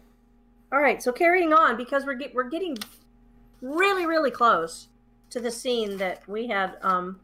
All 0.71 0.79
right. 0.81 1.01
So 1.01 1.11
carrying 1.11 1.53
on 1.53 1.77
because 1.77 2.05
we're 2.05 2.15
get, 2.15 2.33
we're 2.33 2.49
getting 2.49 2.77
really 3.61 4.05
really 4.05 4.31
close 4.31 4.87
to 5.29 5.39
the 5.39 5.51
scene 5.51 5.97
that 5.97 6.27
we 6.27 6.47
had 6.47 6.77
um 6.81 7.19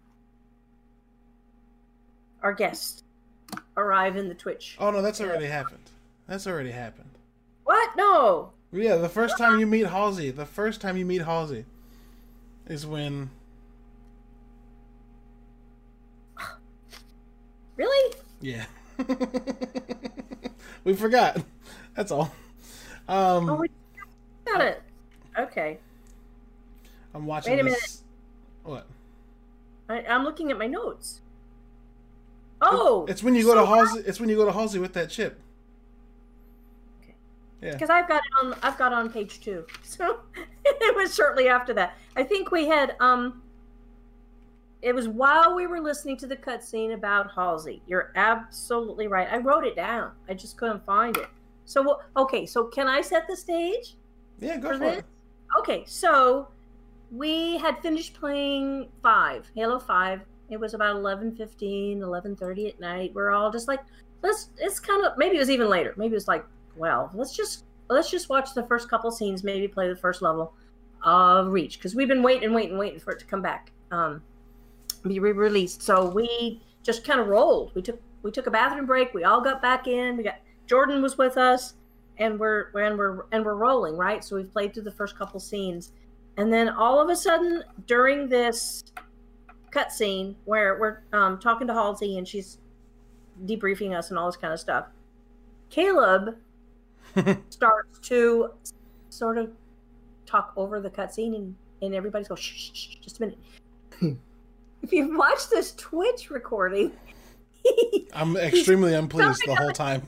our 2.44 2.54
guest 2.54 3.04
arrive 3.76 4.16
in 4.16 4.28
the 4.28 4.36
Twitch. 4.36 4.78
Oh 4.80 4.92
no, 4.92 5.02
that's 5.02 5.20
already 5.22 5.48
happened. 5.48 5.90
That's 6.28 6.48
already 6.48 6.72
happened. 6.72 7.10
What? 7.64 7.96
No. 7.98 8.52
Yeah, 8.72 8.98
the 8.98 9.10
first 9.10 9.38
time 9.38 9.60
you 9.60 9.66
meet 9.66 9.88
Halsey, 9.88 10.30
the 10.30 10.46
first 10.46 10.82
time 10.82 10.98
you 10.98 11.06
meet 11.06 11.22
Halsey, 11.22 11.66
is 12.68 12.86
when 12.86 13.30
Yeah. 18.42 18.66
we 20.84 20.94
forgot. 20.94 21.38
That's 21.96 22.12
all. 22.12 22.32
Um, 23.08 23.50
Oh, 23.50 23.56
we 23.56 23.70
got 24.46 24.62
it. 24.62 24.82
Okay. 25.38 25.78
I'm 27.14 27.26
watching 27.26 27.54
Wait 27.54 27.62
a 27.62 27.64
this. 27.64 28.04
What? 28.64 28.86
I, 29.90 30.04
I'm 30.04 30.24
looking 30.24 30.52
at 30.52 30.58
my 30.58 30.68
notes. 30.68 31.22
Oh, 32.62 33.06
It's 33.08 33.22
when 33.22 33.36
you 33.36 33.44
go 33.44 33.54
to 33.54 33.62
so 33.62 33.66
Halsey. 33.66 34.00
It's 34.06 34.20
when 34.20 34.30
you 34.30 34.36
go 34.36 34.46
to 34.46 34.52
Halsey 34.52 34.80
with 34.80 34.94
that 34.94 35.10
chip. 35.10 35.40
Okay. 37.04 37.14
Yeah. 37.62 37.74
because 37.74 37.90
I've 37.90 38.08
got 38.08 38.22
it 38.24 38.46
on. 38.46 38.56
I've 38.64 38.78
got 38.78 38.92
it 38.92 38.96
on 38.96 39.12
page 39.12 39.42
two. 39.42 39.66
So 39.84 40.20
it 40.66 40.96
was 40.96 41.16
shortly 41.16 41.48
after 41.48 41.74
that. 41.74 41.96
I 42.16 42.24
think 42.24 42.52
we 42.52 42.68
had. 42.68 42.96
Um, 43.00 43.42
it 44.88 44.96
was 44.96 45.10
while 45.10 45.54
we 45.54 45.68
were 45.68 45.82
listening 45.82 46.16
to 46.18 46.28
the 46.28 46.36
cutscene 46.38 46.94
about 46.94 47.30
Halsey. 47.36 47.82
You're 47.88 48.14
absolutely 48.16 49.08
right. 49.08 49.28
I 49.30 49.38
wrote 49.38 49.66
it 49.66 49.76
down. 49.76 50.12
I 50.30 50.34
just 50.34 50.56
couldn't 50.56 50.86
find 50.86 51.18
it. 51.18 51.28
So 51.66 52.00
okay. 52.16 52.46
So 52.46 52.64
can 52.66 52.88
I 52.88 53.02
set 53.02 53.28
the 53.28 53.36
stage? 53.36 53.98
Yeah, 54.40 54.56
go 54.56 54.70
for 54.70 54.78
for 54.78 54.86
it. 54.86 55.06
Okay, 55.60 55.84
so 55.86 56.48
we 57.12 57.58
had 57.58 57.82
finished 57.82 58.14
playing 58.14 58.88
5, 59.04 59.52
Halo 59.56 59.78
5. 59.78 60.22
It 60.50 60.58
was 60.58 60.74
about 60.74 60.96
11:15, 60.96 62.00
11:30 62.00 62.70
at 62.70 62.80
night. 62.80 63.12
We're 63.14 63.32
all 63.32 63.52
just 63.52 63.68
like 63.68 63.82
let's 64.22 64.52
it's 64.58 64.80
kind 64.80 65.06
of 65.06 65.18
maybe 65.18 65.36
it 65.36 65.40
was 65.40 65.50
even 65.50 65.68
later. 65.68 65.94
Maybe 65.98 66.14
it 66.14 66.16
was 66.16 66.30
like 66.30 66.46
12. 66.78 67.14
Let's 67.14 67.36
just 67.36 67.66
let's 67.90 68.10
just 68.10 68.30
watch 68.30 68.54
the 68.54 68.64
first 68.68 68.90
couple 68.90 69.12
scenes, 69.12 69.44
maybe 69.44 69.68
play 69.68 69.90
the 69.90 69.98
first 69.98 70.22
level 70.22 70.54
of 71.04 71.48
Reach 71.48 71.78
because 71.78 71.94
we've 71.94 72.08
been 72.08 72.24
waiting, 72.24 72.54
waiting, 72.54 72.78
waiting 72.78 73.02
for 73.02 73.12
it 73.12 73.20
to 73.20 73.26
come 73.26 73.42
back. 73.42 73.74
Um 73.92 74.22
be 75.08 75.20
re-released. 75.20 75.82
So 75.82 76.10
we 76.10 76.62
just 76.84 77.04
kind 77.04 77.20
of 77.20 77.28
rolled. 77.28 77.74
We 77.76 77.82
took 77.82 78.02
we 78.24 78.32
took 78.32 78.48
a 78.48 78.52
bathroom 78.52 78.86
break. 78.86 79.14
We 79.14 79.24
all 79.24 79.42
got 79.42 79.62
back 79.62 79.88
in. 79.88 80.18
We 80.18 80.24
got 80.24 80.40
Jordan 80.68 81.02
was 81.02 81.18
with 81.18 81.38
us 81.38 81.76
and 82.20 82.40
we're 82.40 82.70
and 82.76 82.98
we're 82.98 83.26
and 83.32 83.46
we're 83.46 83.56
rolling 83.56 83.96
right 83.96 84.24
so 84.24 84.36
we've 84.36 84.52
played 84.52 84.74
through 84.74 84.84
the 84.84 84.92
first 84.92 85.18
couple 85.18 85.40
scenes 85.40 85.92
and 86.38 86.52
then 86.52 86.70
all 86.70 87.00
of 87.00 87.10
a 87.10 87.16
sudden 87.16 87.64
during 87.86 88.28
this 88.28 88.84
cutscene 89.72 90.36
where 90.46 90.80
we're 90.80 91.02
um, 91.18 91.40
talking 91.40 91.68
to 91.68 91.74
halsey 91.74 92.18
and 92.18 92.28
she's 92.28 92.58
debriefing 93.46 93.96
us 93.96 94.10
and 94.10 94.18
all 94.18 94.28
this 94.28 94.38
kind 94.38 94.54
of 94.54 94.60
stuff 94.60 94.88
caleb 95.70 96.38
starts 97.50 98.00
to 98.00 98.52
sort 99.10 99.38
of 99.38 99.52
talk 100.26 100.54
over 100.58 100.80
the 100.80 100.90
cutscene 100.90 101.36
and 101.36 101.56
and 101.82 101.94
everybody's 101.94 102.28
going 102.28 102.40
shh, 102.40 102.72
shh, 102.72 102.72
shh 102.74 102.96
just 102.96 103.20
a 103.20 103.22
minute 103.22 104.18
if 104.88 104.94
you've 104.94 105.18
watched 105.18 105.50
this 105.50 105.74
twitch 105.76 106.30
recording 106.30 106.94
I'm 108.14 108.38
extremely 108.38 108.94
unpleased 108.94 109.42
the 109.46 109.56
whole 109.56 109.72
time. 109.72 110.04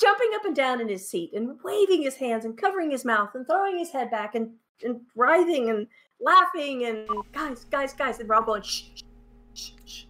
jumping 0.00 0.30
up 0.34 0.44
and 0.44 0.56
down 0.56 0.80
in 0.80 0.88
his 0.88 1.08
seat 1.08 1.32
and 1.32 1.56
waving 1.62 2.02
his 2.02 2.16
hands 2.16 2.44
and 2.44 2.58
covering 2.58 2.90
his 2.90 3.04
mouth 3.04 3.30
and 3.34 3.46
throwing 3.46 3.78
his 3.78 3.92
head 3.92 4.10
back 4.10 4.34
and, 4.34 4.50
and 4.82 5.00
writhing 5.14 5.70
and 5.70 5.86
laughing 6.20 6.86
and 6.86 7.08
guys, 7.32 7.66
guys, 7.70 7.92
guys, 7.92 8.18
and 8.18 8.28
we're 8.28 8.34
all 8.34 8.42
going 8.42 8.62
shh, 8.62 9.02
shh, 9.54 9.70
shh. 9.86 10.04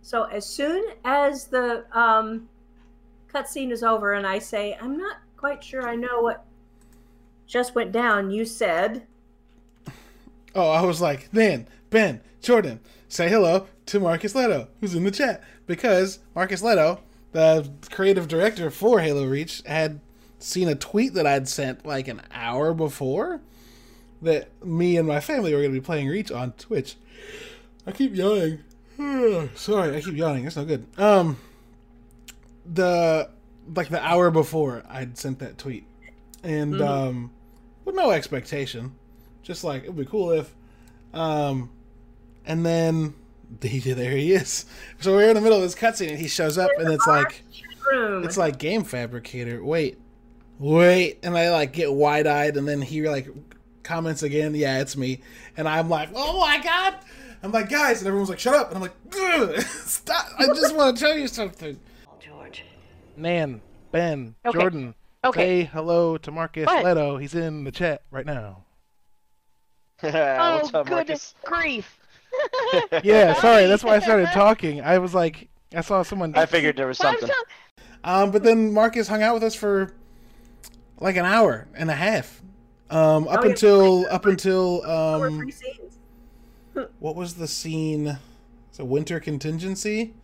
So 0.00 0.24
as 0.24 0.46
soon 0.46 0.82
as 1.04 1.44
the 1.44 1.84
um, 1.92 2.48
cutscene 3.30 3.70
is 3.70 3.82
over 3.82 4.14
and 4.14 4.26
I 4.26 4.38
say, 4.38 4.78
I'm 4.80 4.96
not 4.96 5.18
quite 5.36 5.62
sure 5.62 5.86
I 5.86 5.94
know 5.94 6.22
what 6.22 6.46
just 7.46 7.74
went 7.74 7.92
down, 7.92 8.30
you 8.30 8.46
said, 8.46 9.06
Oh, 10.54 10.70
I 10.70 10.80
was 10.80 11.02
like, 11.02 11.30
Ben, 11.32 11.66
Ben, 11.90 12.22
Jordan, 12.40 12.80
say 13.08 13.28
hello 13.28 13.66
to 13.86 14.00
Marcus 14.00 14.32
Lehto, 14.34 14.68
who's 14.80 14.94
in 14.94 15.04
the 15.04 15.10
chat. 15.10 15.42
Because 15.66 16.18
Marcus 16.34 16.62
Lehto, 16.62 17.00
the 17.32 17.70
creative 17.90 18.28
director 18.28 18.70
for 18.70 19.00
Halo 19.00 19.24
Reach, 19.26 19.62
had 19.66 20.00
seen 20.38 20.68
a 20.68 20.74
tweet 20.74 21.14
that 21.14 21.26
I'd 21.26 21.48
sent 21.48 21.84
like 21.86 22.08
an 22.08 22.22
hour 22.32 22.74
before 22.74 23.40
that 24.22 24.48
me 24.64 24.96
and 24.96 25.06
my 25.06 25.20
family 25.20 25.52
were 25.54 25.60
going 25.60 25.72
to 25.74 25.80
be 25.80 25.84
playing 25.84 26.08
Reach 26.08 26.30
on 26.30 26.52
Twitch. 26.52 26.96
I 27.86 27.92
keep 27.92 28.14
yawning. 28.14 28.60
Sorry, 29.54 29.96
I 29.96 30.00
keep 30.00 30.14
yawning. 30.16 30.44
That's 30.44 30.56
no 30.56 30.64
good. 30.64 30.86
Um, 30.98 31.36
the 32.64 33.28
like 33.74 33.88
the 33.88 34.02
hour 34.04 34.30
before 34.30 34.82
I'd 34.88 35.18
sent 35.18 35.38
that 35.40 35.58
tweet, 35.58 35.86
and 36.42 36.74
Mhm. 36.74 36.86
um, 36.86 37.30
with 37.84 37.94
no 37.94 38.10
expectation, 38.10 38.92
just 39.42 39.64
like 39.64 39.82
it'd 39.84 39.96
be 39.96 40.04
cool 40.04 40.30
if, 40.30 40.54
um, 41.12 41.70
and 42.46 42.64
then 42.64 43.14
he, 43.62 43.78
there 43.78 44.12
he 44.12 44.32
is. 44.32 44.66
So 45.00 45.14
we're 45.14 45.28
in 45.28 45.34
the 45.34 45.40
middle 45.40 45.58
of 45.58 45.62
this 45.62 45.74
cutscene, 45.74 46.10
and 46.10 46.18
he 46.18 46.28
shows 46.28 46.58
up, 46.58 46.70
and 46.78 46.92
it's 46.92 47.06
like 47.06 47.42
it's 47.92 48.36
like 48.36 48.58
game 48.58 48.84
fabricator. 48.84 49.62
Wait, 49.64 49.98
wait, 50.58 51.18
and 51.22 51.36
I 51.36 51.50
like 51.50 51.72
get 51.72 51.92
wide 51.92 52.26
eyed, 52.26 52.56
and 52.56 52.66
then 52.66 52.82
he 52.82 53.08
like 53.08 53.28
comments 53.82 54.22
again. 54.22 54.54
Yeah, 54.54 54.80
it's 54.80 54.96
me, 54.96 55.20
and 55.56 55.68
I'm 55.68 55.88
like, 55.88 56.10
oh 56.14 56.40
my 56.40 56.60
god. 56.62 56.96
I'm 57.42 57.52
like, 57.52 57.68
guys, 57.68 57.98
and 58.00 58.08
everyone's 58.08 58.30
like, 58.30 58.38
shut 58.40 58.54
up, 58.54 58.68
and 58.72 58.76
I'm 58.76 58.82
like, 58.82 59.60
stop! 59.68 60.26
I 60.38 60.46
just 60.46 60.74
want 60.74 60.96
to 60.96 61.04
tell 61.04 61.16
you 61.16 61.28
something. 61.28 61.78
George. 62.18 62.64
Nan, 63.16 63.60
Ben, 63.92 64.34
Okay. 64.44 64.58
Jordan, 64.58 64.94
Okay. 65.22 65.62
say 65.62 65.64
hello 65.72 66.16
to 66.18 66.30
Marcus 66.32 66.66
What? 66.66 66.84
Lehto. 66.84 67.20
He's 67.20 67.34
in 67.34 67.62
the 67.64 67.70
chat 67.70 68.02
right 68.10 68.24
now. 68.26 68.64
oh, 70.02 70.56
What's 70.62 70.74
up, 70.74 70.86
goodness 70.86 70.90
Marcus? 70.90 71.34
grief. 71.44 71.98
Yeah, 73.04 73.34
sorry, 73.40 73.66
that's 73.66 73.82
why 73.84 73.96
I 73.96 73.98
started 74.00 74.28
talking. 74.32 74.80
I 74.82 74.98
was 74.98 75.14
like, 75.14 75.48
I 75.74 75.80
saw 75.80 76.02
someone. 76.02 76.34
I 76.36 76.46
figured 76.46 76.76
there 76.76 76.86
was 76.86 76.98
something. 76.98 77.28
Um, 78.04 78.30
but 78.30 78.42
then 78.42 78.72
Marcus 78.72 79.08
hung 79.08 79.22
out 79.22 79.34
with 79.34 79.42
us 79.42 79.54
for 79.54 79.92
like 81.00 81.16
an 81.16 81.24
hour 81.24 81.66
and 81.74 81.90
a 81.90 81.94
half. 81.94 82.42
Um, 82.90 83.26
up 83.28 83.40
Oh, 83.40 83.44
yeah. 83.44 83.50
until 83.50 84.06
up 84.10 84.26
until 84.26 84.84
um, 84.86 85.50
what 87.00 87.16
was 87.16 87.34
the 87.34 87.48
scene? 87.48 88.18
It's 88.70 88.78
a 88.78 88.84
winter 88.84 89.18
contingency. 89.20 90.14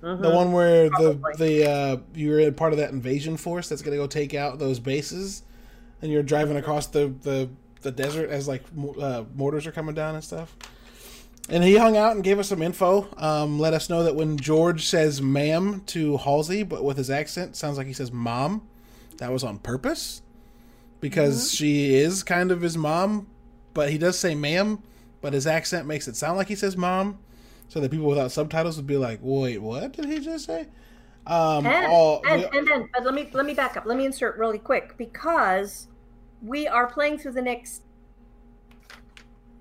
The 0.00 0.08
Mhm. 0.08 0.34
one 0.34 0.52
where 0.52 0.84
the 0.90 1.18
Probably. 1.20 1.60
the 1.62 1.70
uh, 1.70 1.96
you're 2.14 2.38
in 2.40 2.54
part 2.54 2.72
of 2.72 2.78
that 2.78 2.90
invasion 2.90 3.36
force 3.36 3.68
that's 3.68 3.82
gonna 3.82 3.96
go 3.96 4.06
take 4.06 4.34
out 4.34 4.58
those 4.58 4.78
bases, 4.78 5.42
and 6.02 6.12
you're 6.12 6.22
driving 6.22 6.56
across 6.56 6.86
the 6.86 7.12
the, 7.22 7.48
the 7.80 7.90
desert 7.90 8.30
as 8.30 8.46
like 8.46 8.62
uh, 9.00 9.24
mortars 9.34 9.66
are 9.66 9.72
coming 9.72 9.94
down 9.94 10.14
and 10.14 10.22
stuff. 10.22 10.54
And 11.48 11.62
he 11.62 11.76
hung 11.76 11.96
out 11.96 12.12
and 12.16 12.24
gave 12.24 12.38
us 12.40 12.48
some 12.48 12.60
info. 12.60 13.06
Um, 13.16 13.58
let 13.60 13.72
us 13.72 13.88
know 13.88 14.02
that 14.02 14.16
when 14.16 14.36
George 14.36 14.86
says 14.86 15.22
"ma'am" 15.22 15.82
to 15.86 16.16
Halsey, 16.16 16.64
but 16.64 16.82
with 16.82 16.96
his 16.96 17.08
accent, 17.10 17.54
sounds 17.56 17.78
like 17.78 17.86
he 17.86 17.92
says 17.92 18.10
"mom." 18.10 18.66
That 19.18 19.32
was 19.32 19.44
on 19.44 19.58
purpose 19.58 20.22
because 21.00 21.52
she 21.52 21.94
is 21.94 22.22
kind 22.22 22.50
of 22.50 22.60
his 22.60 22.76
mom, 22.76 23.28
but 23.74 23.90
he 23.90 23.98
does 23.98 24.18
say 24.18 24.34
"ma'am," 24.34 24.82
but 25.20 25.32
his 25.32 25.46
accent 25.46 25.86
makes 25.86 26.08
it 26.08 26.16
sound 26.16 26.36
like 26.36 26.48
he 26.48 26.56
says 26.56 26.76
"mom." 26.76 27.18
So 27.68 27.80
that 27.80 27.90
people 27.90 28.06
without 28.06 28.32
subtitles 28.32 28.76
would 28.76 28.86
be 28.86 28.96
like, 28.96 29.20
"Wait, 29.22 29.58
what 29.58 29.92
did 29.92 30.06
he 30.06 30.18
just 30.18 30.46
say?" 30.46 30.66
Um, 31.26 31.66
and, 31.66 31.86
all, 31.86 32.22
and, 32.26 32.42
we- 32.42 32.58
and 32.58 32.66
then 32.68 32.88
but 32.92 33.04
let 33.04 33.14
me 33.14 33.28
let 33.32 33.46
me 33.46 33.54
back 33.54 33.76
up 33.76 33.84
let 33.86 33.96
me 33.96 34.04
insert 34.04 34.36
really 34.36 34.58
quick 34.58 34.96
because 34.96 35.88
we 36.42 36.68
are 36.68 36.86
playing 36.86 37.18
through 37.18 37.32
the 37.32 37.42
next 37.42 37.82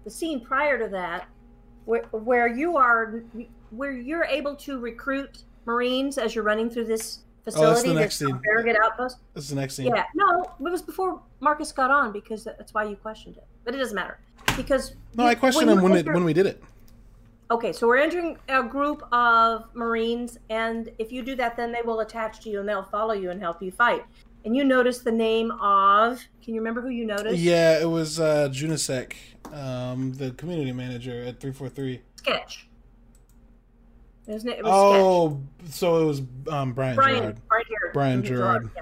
the 0.04 0.12
scene 0.12 0.46
prior 0.46 0.78
to 0.78 0.88
that 0.90 1.28
where, 1.86 2.04
where 2.12 2.48
you 2.48 2.78
are 2.78 3.24
where 3.72 3.92
you're 3.92 4.26
able 4.26 4.56
to 4.56 4.80
recruit 4.80 5.44
marines 5.66 6.18
as 6.18 6.36
you're 6.36 6.44
running 6.44 6.70
through 6.70 6.86
this 6.86 7.20
facility 7.44 7.66
Oh, 7.68 7.74
that's 7.74 7.84
the 7.84 7.94
next 7.94 8.20
this 8.20 8.28
scene. 8.30 8.40
Farragut 8.44 8.78
outpost 8.84 9.18
this 9.34 9.44
is 9.46 9.50
the 9.50 9.56
next 9.56 9.76
scene. 9.76 9.88
yeah 9.88 10.06
no 10.16 10.44
it 10.44 10.72
was 10.72 10.82
before 10.82 11.22
marcus 11.40 11.72
got 11.72 11.92
on 11.92 12.12
because 12.12 12.44
that's 12.44 12.74
why 12.74 12.84
you 12.84 12.96
questioned 12.96 13.38
it 13.38 13.46
but 13.64 13.74
it 13.74 13.78
doesn't 13.78 13.96
matter 13.96 14.20
because 14.58 14.96
No, 15.16 15.24
you- 15.24 15.30
I 15.30 15.36
questioned 15.36 15.70
you 15.70 15.78
him 15.78 15.84
when 15.84 15.94
it, 15.94 16.06
when 16.12 16.24
we 16.24 16.34
did 16.34 16.46
it. 16.46 16.64
Okay, 17.52 17.72
so 17.74 17.86
we're 17.88 17.98
entering 18.00 18.38
a 18.50 18.64
group 18.64 19.04
of 19.14 19.66
Marines, 19.76 20.40
and 20.50 20.90
if 20.98 21.12
you 21.12 21.22
do 21.22 21.36
that, 21.36 21.56
then 21.56 21.72
they 21.72 21.84
will 21.84 22.00
attach 22.00 22.40
to 22.42 22.50
you 22.50 22.60
and 22.60 22.68
they'll 22.68 22.82
follow 22.82 23.14
you 23.14 23.30
and 23.30 23.40
help 23.40 23.62
you 23.62 23.72
fight. 23.72 24.04
And 24.46 24.56
you 24.56 24.64
noticed 24.64 25.04
the 25.04 25.12
name 25.12 25.52
of. 25.52 26.24
Can 26.44 26.54
you 26.54 26.62
remember 26.62 26.80
who 26.82 26.90
you 26.90 27.06
noticed? 27.06 27.38
Yeah, 27.40 27.80
it 27.82 27.90
was 27.90 28.20
uh, 28.20 28.48
Junisek, 28.52 29.14
um, 29.52 30.14
the 30.14 30.32
community 30.32 30.72
manager 30.72 31.24
at 31.24 31.40
three 31.40 31.52
four 31.52 31.68
three. 31.68 32.02
Sketch. 32.16 32.68
Isn't 34.28 34.50
it? 34.50 34.60
It 34.60 34.64
was 34.64 34.72
Oh, 34.74 35.42
so 35.70 36.02
it 36.02 36.06
was 36.06 36.22
um, 36.50 36.74
Brian, 36.74 36.96
Brian. 36.96 37.24
Jarrard. 37.24 37.38
Brian 37.48 37.66
Jarrard. 37.66 37.94
Brian 37.94 38.24
Mhm, 38.24 38.28
Jarrard. 38.28 38.70
Yeah. 38.76 38.82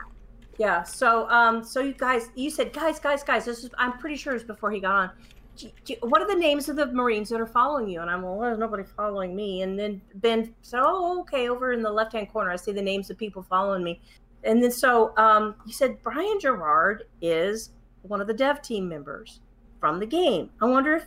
Yeah. 0.57 0.84
So, 0.84 1.28
um, 1.30 1.64
so 1.64 1.80
you 1.80 1.93
guys, 1.93 2.30
you 2.36 2.49
said, 2.49 2.72
guys, 2.74 2.99
guys, 2.99 3.24
guys. 3.24 3.45
This 3.45 3.64
is. 3.64 3.70
I'm 3.78 3.97
pretty 3.97 4.16
sure 4.16 4.36
it's 4.36 4.43
before 4.43 4.72
he 4.72 4.80
got 4.80 4.91
on. 4.95 5.11
Do- 5.57 5.70
do- 5.86 5.95
What 6.01 6.22
are 6.22 6.28
the 6.28 6.36
names 6.39 6.68
of 6.70 6.76
the 6.76 6.88
Marines 6.88 7.30
that 7.30 7.39
are 7.39 7.45
following 7.47 7.88
you? 7.88 8.01
And 8.01 8.09
I'm 8.09 8.22
well, 8.22 8.39
there's 8.39 8.57
nobody 8.59 8.84
following 8.84 9.36
me. 9.36 9.61
And 9.61 9.78
then 9.80 10.01
Ben 10.16 10.53
said, 10.61 10.82
oh, 10.84 11.20
okay, 11.22 11.47
over 11.49 11.74
in 11.74 11.82
the 11.84 11.91
left 11.91 12.14
hand 12.14 12.32
corner, 12.32 12.51
I 12.51 12.55
see 12.55 12.72
the 12.72 12.82
names 12.82 13.09
of 13.09 13.18
people 13.18 13.43
following 13.43 13.84
me. 13.84 14.01
And 14.44 14.62
then 14.62 14.72
so 14.72 15.14
um, 15.18 15.56
he 15.66 15.72
said, 15.72 16.02
Brian 16.04 16.38
Jarrard 16.39 17.00
is 17.22 17.70
one 18.02 18.20
of 18.22 18.28
the 18.28 18.34
dev 18.34 18.62
team 18.62 18.88
members 18.89 19.39
from 19.80 20.00
the 20.00 20.06
game. 20.06 20.50
I 20.62 20.66
wonder 20.66 20.96
if 20.96 21.06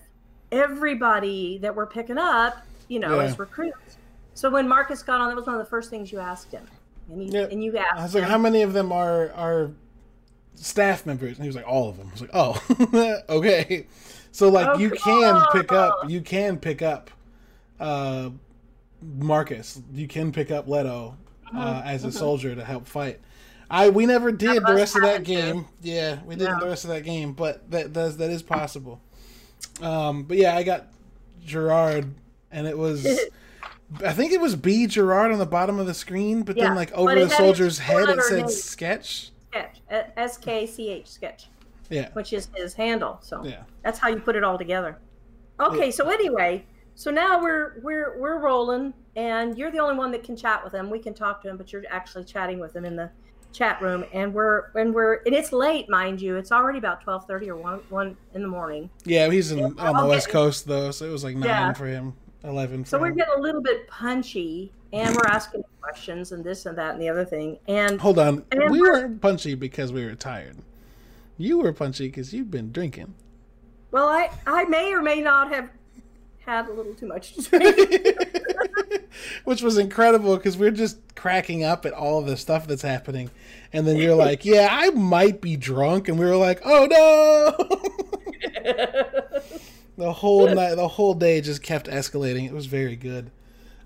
everybody 0.53 1.59
that 1.59 1.75
we're 1.75 1.87
picking 1.87 2.19
up, 2.19 2.59
you 2.89 2.99
know, 2.99 3.17
Yeah. 3.21 3.27
as 3.27 3.39
recruits, 3.39 3.99
So 4.35 4.51
when 4.51 4.69
Marcus 4.69 5.03
got 5.03 5.21
on, 5.21 5.29
that 5.29 5.37
was 5.37 5.47
one 5.47 5.55
of 5.57 5.61
the 5.61 5.69
first 5.71 5.91
things 5.91 6.13
you 6.13 6.19
asked 6.19 6.51
him, 6.53 6.67
and, 7.11 7.23
he, 7.23 7.29
Yeah. 7.29 7.49
and 7.51 7.63
you 7.65 7.77
asked 7.77 7.99
I 7.99 8.03
was 8.03 8.15
like, 8.15 8.25
him, 8.25 8.31
how 8.31 8.39
many 8.39 8.63
of 8.63 8.73
them 8.73 8.93
are 8.93 9.31
are 9.33 9.71
staff 10.55 11.05
members? 11.07 11.37
And 11.37 11.43
he 11.45 11.49
was 11.49 11.57
like, 11.57 11.67
all 11.67 11.89
of 11.89 11.97
them. 11.99 12.09
I 12.09 12.13
was 12.13 12.21
like, 12.21 12.31
oh, 12.35 13.23
okay. 13.29 13.87
So 14.33 14.49
like 14.51 14.67
Oh, 14.69 14.79
you 14.79 14.91
can 14.91 15.43
pick 15.53 15.73
up, 15.73 16.09
you 16.11 16.21
can 16.21 16.59
pick 16.59 16.83
up 16.83 17.11
uh, 17.81 18.31
Marcus. 19.03 19.81
You 19.93 20.07
can 20.09 20.33
pick 20.33 20.51
up 20.51 20.67
Lehto 20.67 21.15
uh, 21.55 21.83
as 21.85 22.05
a 22.05 22.13
soldier 22.13 22.55
to 22.55 22.65
help 22.65 22.87
fight. 22.87 23.21
I 23.71 23.89
we 23.89 24.07
never 24.07 24.31
did 24.33 24.65
the 24.65 24.75
rest 24.75 24.95
of 24.97 25.03
that 25.03 25.25
game. 25.25 25.67
Yeah, 25.83 26.23
we 26.25 26.37
didn't 26.37 26.55
No. 26.55 26.61
the 26.61 26.67
rest 26.71 26.85
of 26.85 26.91
that 26.91 27.03
game, 27.03 27.33
but 27.33 27.69
that 27.71 27.93
does 27.93 28.17
that 28.19 28.31
is 28.31 28.43
possible. 28.43 29.01
Um, 29.83 30.23
but 30.23 30.37
yeah, 30.37 30.57
I 30.57 30.63
got 30.63 30.87
Jarrard, 31.45 32.13
and 32.51 32.67
it 32.67 32.79
was. 32.79 33.07
I 34.05 34.13
think 34.13 34.33
it 34.33 34.41
was 34.41 34.57
B 34.57 34.87
Jarrard 34.87 35.33
on 35.33 35.39
the 35.39 35.47
bottom 35.47 35.79
of 35.79 35.87
the 35.87 35.95
screen, 35.95 36.43
but 36.43 36.57
Yeah, 36.57 36.65
then 36.65 36.75
like 36.75 36.93
over 36.93 37.15
the 37.15 37.29
soldier's 37.31 37.79
head 37.79 38.09
it 38.09 38.21
said 38.23 38.51
sketch. 38.51 39.31
sketch, 39.53 39.81
S 39.89 40.39
K 40.39 40.67
C 40.67 40.89
H 40.91 41.07
sketch, 41.09 41.49
Yeah. 41.89 42.09
which 42.13 42.33
is 42.33 42.49
his 42.55 42.75
handle. 42.75 43.19
So 43.23 43.45
Yeah. 43.45 43.63
that's 43.83 44.01
how 44.01 44.09
you 44.09 44.19
put 44.19 44.35
it 44.35 44.43
all 44.43 44.59
together. 44.59 44.99
Okay, 45.61 45.93
so 45.93 46.09
anyway, 46.09 46.65
so 46.97 47.13
now 47.13 47.41
we're 47.41 47.81
we're 47.83 48.19
we're 48.19 48.39
rolling, 48.41 48.93
and 49.17 49.59
you're 49.59 49.71
the 49.73 49.79
only 49.79 49.97
one 49.97 50.11
that 50.13 50.23
can 50.23 50.37
chat 50.37 50.63
with 50.63 50.73
him. 50.73 50.89
We 50.91 50.99
can 51.01 51.15
talk 51.15 51.43
to 51.43 51.49
him, 51.51 51.57
but 51.57 51.73
you're 51.73 51.83
actually 51.91 52.25
chatting 52.25 52.61
with 52.61 52.77
him 52.77 52.85
in 52.85 52.95
the 52.97 53.11
chat 53.53 53.81
room, 53.81 54.05
and 54.13 54.33
we're 54.35 54.71
and 54.75 54.95
we're 54.95 55.23
and 55.27 55.35
it's 55.35 55.53
late, 55.53 55.89
mind 55.89 56.21
you. 56.21 56.37
It's 56.37 56.53
already 56.53 56.79
about 56.79 57.01
twelve 57.01 57.27
thirty 57.27 57.49
or 57.51 57.57
one 57.57 57.81
one 57.89 58.17
in 58.35 58.43
the 58.43 58.49
morning. 58.49 58.91
Yeah, 59.05 59.29
he's 59.31 59.51
in, 59.51 59.79
on 59.79 59.97
the 59.97 60.07
West 60.07 60.29
Coast 60.29 60.67
though, 60.67 60.91
so 60.91 61.07
it 61.07 61.11
was 61.11 61.25
like 61.25 61.35
nine 61.37 61.49
Yeah. 61.49 61.73
for 61.73 61.87
him, 61.87 62.13
eleven 62.45 62.85
for 62.85 62.91
So 62.91 62.99
we're 63.01 63.11
getting 63.13 63.35
a 63.37 63.41
little 63.41 63.63
bit 63.63 63.89
punchy, 63.89 64.73
and 64.93 65.15
we're 65.17 65.27
asking 65.29 65.63
questions 65.81 66.33
and 66.33 66.45
this 66.45 66.67
and 66.67 66.77
that 66.77 66.93
and 66.93 67.01
the 67.01 67.09
other 67.09 67.25
thing. 67.25 67.59
And 67.67 67.99
Hold 68.01 68.19
on, 68.19 68.45
and 68.53 68.71
we 68.71 68.81
weren't 68.81 69.21
punchy 69.23 69.55
because 69.55 69.93
we 69.93 70.05
were 70.05 70.15
tired. 70.15 70.59
You 71.39 71.59
were 71.61 71.73
punchy 71.73 72.09
because 72.09 72.35
you've 72.35 72.51
been 72.51 72.73
drinking. 72.73 73.15
well, 73.91 74.09
I 74.09 74.31
I 74.47 74.65
may 74.65 74.93
or 74.93 75.01
may 75.01 75.23
not 75.23 75.51
have 75.51 75.71
had 76.45 76.69
a 76.69 76.73
little 76.73 76.95
too 76.95 77.07
much 77.07 77.35
to 77.35 77.43
drink. 77.59 78.39
Which 79.45 79.63
was 79.63 79.79
incredible 79.79 80.37
because 80.37 80.57
we're 80.57 80.71
just 80.71 80.99
cracking 81.15 81.65
up 81.65 81.85
at 81.87 81.93
all 81.93 82.19
of 82.19 82.27
the 82.27 82.37
stuff 82.37 82.67
that's 82.67 82.83
happening. 82.83 83.31
And 83.73 83.87
then 83.87 83.97
you're 83.97 84.15
like, 84.15 84.45
yeah, 84.45 84.69
I 84.71 84.91
might 84.91 85.41
be 85.41 85.57
drunk. 85.57 86.09
And 86.09 86.19
we 86.19 86.25
were 86.27 86.37
like, 86.37 86.61
oh 86.65 86.87
no. 86.91 87.81
the 89.99 90.13
whole 90.13 90.49
night, 90.55 90.75
the 90.75 90.89
whole 90.89 91.15
day 91.15 91.41
just 91.41 91.63
kept 91.63 91.87
escalating. 91.87 92.47
It 92.47 92.53
was 92.53 92.67
very 92.67 92.97
good. 92.97 93.31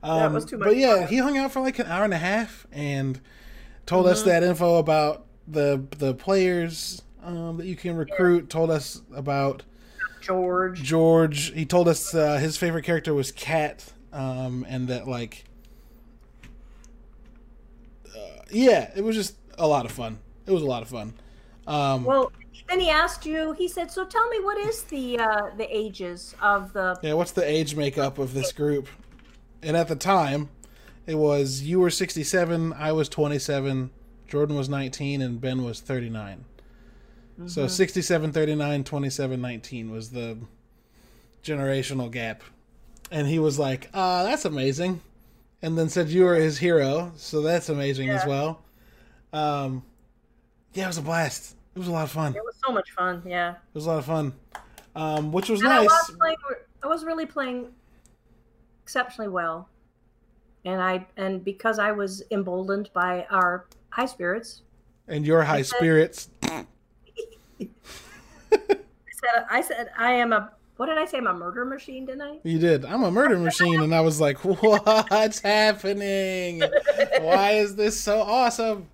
Um, 0.02 0.18
That 0.20 0.32
was 0.32 0.44
too 0.44 0.58
much 0.58 0.68
But 0.68 0.76
yeah, 0.76 0.98
fun. 1.00 1.08
he 1.08 1.16
hung 1.18 1.38
out 1.38 1.52
for 1.52 1.60
like 1.60 1.78
an 1.78 1.86
hour 1.86 2.04
and 2.04 2.14
a 2.14 2.18
half 2.18 2.66
and 2.72 3.20
told 3.86 4.06
us 4.06 4.20
Mm-hmm. 4.20 4.28
that 4.30 4.42
info 4.42 4.76
about 4.76 5.26
the 5.48 5.84
the 5.98 6.14
players 6.14 7.02
um, 7.22 7.56
that 7.58 7.66
you 7.66 7.76
can 7.76 7.96
recruit. 7.96 8.48
Told 8.50 8.70
us 8.70 9.02
about 9.14 9.62
George. 10.20 10.82
George. 10.82 11.52
He 11.52 11.64
told 11.66 11.88
us 11.88 12.14
uh, 12.14 12.36
his 12.38 12.56
favorite 12.56 12.84
character 12.84 13.12
was 13.14 13.32
Kat, 13.32 13.92
um, 14.12 14.66
and 14.68 14.88
that 14.88 15.06
like, 15.08 15.44
uh, 18.16 18.42
yeah, 18.50 18.90
it 18.96 19.02
was 19.02 19.16
just 19.16 19.36
a 19.58 19.66
lot 19.66 19.84
of 19.84 19.92
fun. 19.92 20.18
It 20.46 20.52
was 20.52 20.62
a 20.62 20.66
lot 20.66 20.82
of 20.82 20.88
fun. 20.88 21.14
Um, 21.66 22.04
Well, 22.04 22.32
then 22.68 22.80
he 22.80 22.90
asked 22.90 23.26
you. 23.26 23.52
He 23.52 23.68
said, 23.68 23.90
"So 23.90 24.04
tell 24.04 24.28
me, 24.28 24.40
what 24.40 24.58
is 24.58 24.82
the 24.84 25.18
uh, 25.18 25.50
the 25.56 25.76
ages 25.76 26.34
of 26.40 26.72
the?" 26.72 26.98
yeah, 27.02 27.14
what's 27.14 27.32
the 27.32 27.48
age 27.48 27.74
makeup 27.76 28.18
of 28.18 28.34
this 28.34 28.52
group? 28.52 28.88
And 29.62 29.76
at 29.76 29.88
the 29.88 29.96
time, 29.96 30.48
it 31.06 31.16
was 31.16 31.62
you 31.62 31.80
were 31.80 31.90
sixty-seven, 31.90 32.72
I 32.72 32.92
was 32.92 33.08
twenty-seven, 33.08 33.90
Jordan 34.28 34.56
was 34.56 34.68
nineteen, 34.68 35.20
and 35.20 35.40
Ben 35.40 35.64
was 35.64 35.80
39 35.80 36.44
So 37.46 37.66
67, 37.66 38.32
39, 38.32 38.84
27, 38.84 39.40
19 39.40 39.90
was 39.90 40.10
the 40.10 40.38
generational 41.42 42.10
gap. 42.10 42.42
And 43.10 43.26
he 43.26 43.38
was 43.38 43.58
like, 43.58 43.88
uh, 43.92 44.24
that's 44.24 44.44
amazing. 44.44 45.00
And 45.62 45.76
then 45.76 45.88
said 45.88 46.08
you 46.08 46.24
were 46.24 46.36
his 46.36 46.58
hero, 46.58 47.12
so 47.16 47.42
that's 47.42 47.68
amazing 47.68 48.08
as 48.10 48.24
well. 48.26 48.62
Um, 49.32 49.82
yeah, 50.72 50.84
it 50.84 50.86
was 50.88 50.98
a 50.98 51.02
blast. 51.02 51.54
It 51.74 51.78
was 51.78 51.88
a 51.88 51.92
lot 51.92 52.04
of 52.04 52.10
fun. 52.10 52.34
It 52.34 52.42
was 52.44 52.56
so 52.64 52.72
much 52.72 52.90
fun. 52.92 53.22
Yeah. 53.26 53.50
It 53.52 53.56
was 53.74 53.86
a 53.86 53.88
lot 53.90 53.98
of 53.98 54.04
fun. 54.06 54.32
Um, 54.96 55.32
which 55.32 55.48
was 55.48 55.60
And 55.60 55.68
I 55.68 55.78
nice. 55.78 55.88
was 55.88 56.16
playing. 56.18 56.36
I 56.82 56.86
was 56.86 57.04
really 57.04 57.26
playing 57.26 57.68
exceptionally 58.82 59.28
well, 59.28 59.68
and 60.64 60.82
I 60.82 61.06
and 61.16 61.44
because 61.44 61.78
I 61.78 61.92
was 61.92 62.22
emboldened 62.30 62.90
by 62.92 63.24
our 63.30 63.66
high 63.90 64.06
spirits, 64.06 64.62
And 65.06 65.24
your 65.26 65.42
high 65.42 65.62
spirits. 65.62 66.28
I 66.42 66.66
said, 68.50 69.46
"I 69.50 69.60
said 69.60 69.90
I 69.96 70.12
am 70.12 70.32
a." 70.32 70.50
What 70.80 70.86
did 70.86 70.96
I 70.96 71.04
say? 71.04 71.18
I'm 71.18 71.26
a 71.26 71.34
murder 71.34 71.66
machine, 71.66 72.06
didn't 72.06 72.22
I? 72.22 72.38
You 72.42 72.58
did. 72.58 72.86
I'm 72.86 73.02
a 73.02 73.10
murder 73.10 73.38
machine, 73.38 73.82
and 73.82 73.94
I 73.94 74.00
was 74.00 74.18
like, 74.18 74.38
"What's 74.44 75.40
happening? 75.40 76.62
Why 77.20 77.50
is 77.50 77.76
this 77.76 78.00
so 78.00 78.22
awesome?" 78.22 78.88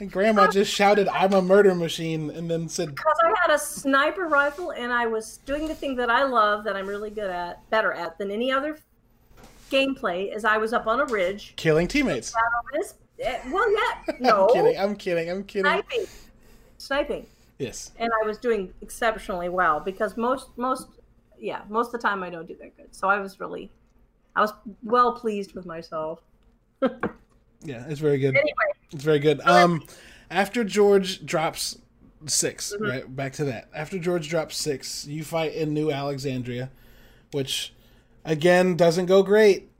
My 0.00 0.06
Grandma 0.06 0.50
just 0.50 0.72
shouted, 0.72 1.06
"I'm 1.08 1.34
a 1.34 1.42
murder 1.42 1.74
machine," 1.74 2.30
and 2.30 2.50
then 2.50 2.66
said, 2.66 2.94
Because 2.94 3.18
I 3.22 3.34
had 3.42 3.54
a 3.54 3.58
sniper 3.58 4.26
rifle 4.26 4.70
and 4.70 4.90
I 4.90 5.06
was 5.06 5.40
doing 5.44 5.68
the 5.68 5.74
thing 5.74 5.96
that 5.96 6.08
I 6.08 6.22
love, 6.22 6.64
that 6.64 6.76
I'm 6.76 6.86
really 6.86 7.10
good 7.10 7.28
at, 7.28 7.68
better 7.68 7.92
at 7.92 8.16
than 8.16 8.30
any 8.30 8.50
other 8.50 8.78
gameplay. 9.70 10.34
Is 10.34 10.46
I 10.46 10.56
was 10.56 10.72
up 10.72 10.86
on 10.86 11.00
a 11.00 11.04
ridge. 11.04 11.52
"Killing 11.56 11.88
teammates." 11.88 12.34
Eh, 13.18 13.38
well, 13.52 13.70
yeah, 13.70 14.14
no, 14.20 14.48
I'm 14.48 14.54
kidding. 14.54 14.78
I'm 14.80 14.96
kidding. 14.96 15.28
I'm 15.28 15.44
kidding. 15.44 15.64
sniping, 15.66 16.06
sniping. 16.78 17.26
Yes. 17.60 17.92
and 17.98 18.10
I 18.20 18.26
was 18.26 18.38
doing 18.38 18.72
exceptionally 18.80 19.48
well 19.50 19.78
because 19.80 20.16
most 20.16 20.48
most 20.56 20.88
yeah 21.38 21.60
most 21.68 21.86
of 21.94 22.00
the 22.00 22.08
time 22.08 22.22
I 22.24 22.30
don't 22.30 22.48
do 22.48 22.56
that 22.60 22.76
good. 22.76 22.92
So 22.94 23.08
I 23.08 23.20
was 23.20 23.38
really 23.38 23.70
I 24.34 24.40
was 24.40 24.52
well 24.82 25.12
pleased 25.12 25.54
with 25.54 25.66
myself. 25.66 26.20
Yeah, 27.62 27.84
it's 27.88 28.00
very 28.00 28.18
good. 28.18 28.34
Anyway, 28.34 28.54
It's 28.90 29.04
very 29.04 29.18
good. 29.18 29.40
Um, 29.42 29.84
after 30.30 30.64
George 30.64 31.26
drops 31.26 31.76
6 32.26 32.72
Mm-hmm. 32.72 32.84
right? 32.84 33.16
Back 33.16 33.34
to 33.34 33.44
that. 33.44 33.68
After 33.74 33.98
George 33.98 34.30
drops 34.30 34.56
six, 34.56 35.06
you 35.06 35.22
fight 35.24 35.52
in 35.54 35.74
New 35.74 35.90
Alexandria, 35.92 36.70
which 37.32 37.74
again 38.24 38.76
doesn't 38.76 39.06
go 39.06 39.22
great 39.22 39.70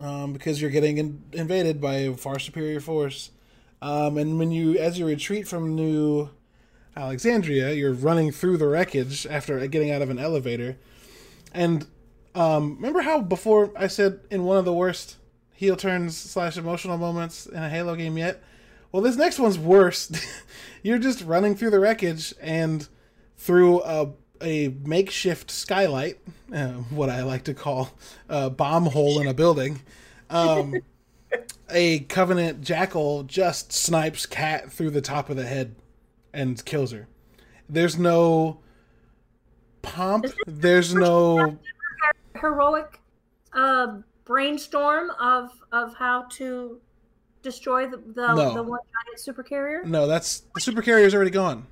um, 0.00 0.32
because 0.32 0.60
you're 0.62 0.70
getting 0.70 0.98
in- 0.98 1.22
invaded 1.32 1.80
by 1.80 1.94
a 1.96 2.14
far 2.14 2.38
superior 2.38 2.78
force. 2.80 3.32
Um, 3.82 4.16
and 4.16 4.38
when 4.38 4.52
you, 4.52 4.78
as 4.78 4.96
you 4.98 5.04
retreat 5.06 5.48
from 5.48 5.74
New 5.74 6.30
Alexandria, 6.98 7.72
you're 7.72 7.92
running 7.92 8.32
through 8.32 8.56
the 8.56 8.66
wreckage 8.66 9.24
after 9.26 9.64
getting 9.68 9.92
out 9.92 10.02
of 10.02 10.10
an 10.10 10.18
elevator. 10.18 10.76
And 11.54 11.86
um, 12.34 12.74
remember 12.76 13.02
how 13.02 13.20
before 13.20 13.72
I 13.76 13.86
said 13.86 14.20
in 14.30 14.44
one 14.44 14.56
of 14.56 14.64
the 14.64 14.74
worst 14.74 15.16
heel 15.54 15.76
turns 15.76 16.16
slash 16.16 16.56
emotional 16.56 16.98
moments 16.98 17.46
in 17.46 17.62
a 17.62 17.68
Halo 17.68 17.94
game 17.94 18.18
yet? 18.18 18.42
Well, 18.90 19.00
this 19.02 19.16
next 19.16 19.38
one's 19.38 19.58
worse. 19.58 20.10
you're 20.82 20.98
just 20.98 21.22
running 21.22 21.54
through 21.54 21.70
the 21.70 21.78
wreckage 21.78 22.34
and 22.40 22.88
through 23.36 23.82
a 23.84 24.10
a 24.40 24.68
makeshift 24.84 25.50
skylight, 25.50 26.18
uh, 26.52 26.68
what 26.90 27.10
I 27.10 27.24
like 27.24 27.42
to 27.44 27.54
call 27.54 27.90
a 28.28 28.48
bomb 28.50 28.86
hole 28.86 29.20
in 29.20 29.26
a 29.26 29.34
building. 29.34 29.80
Um, 30.30 30.74
a 31.70 32.00
Covenant 32.00 32.62
jackal 32.62 33.24
just 33.24 33.72
snipes 33.72 34.26
Kat 34.26 34.72
through 34.72 34.90
the 34.90 35.00
top 35.00 35.28
of 35.28 35.36
the 35.36 35.44
head 35.44 35.74
and 36.38 36.64
kills 36.64 36.92
her. 36.92 37.08
There's 37.68 37.98
no 37.98 38.60
pomp. 39.82 40.26
There's 40.46 40.94
no 40.94 41.58
heroic 42.40 43.00
uh, 43.52 43.98
brainstorm 44.24 45.10
of 45.20 45.50
of 45.72 45.94
how 45.96 46.22
to 46.30 46.80
destroy 47.42 47.88
the 47.88 47.96
the, 48.14 48.34
No. 48.34 48.54
the 48.54 48.62
one 48.62 48.80
giant 48.94 49.18
supercarrier. 49.38 49.84
no. 49.84 50.06
That's 50.06 50.40
the 50.54 50.60
super 50.60 50.82
carrier's 50.82 51.14
already 51.14 51.30
gone. 51.30 51.66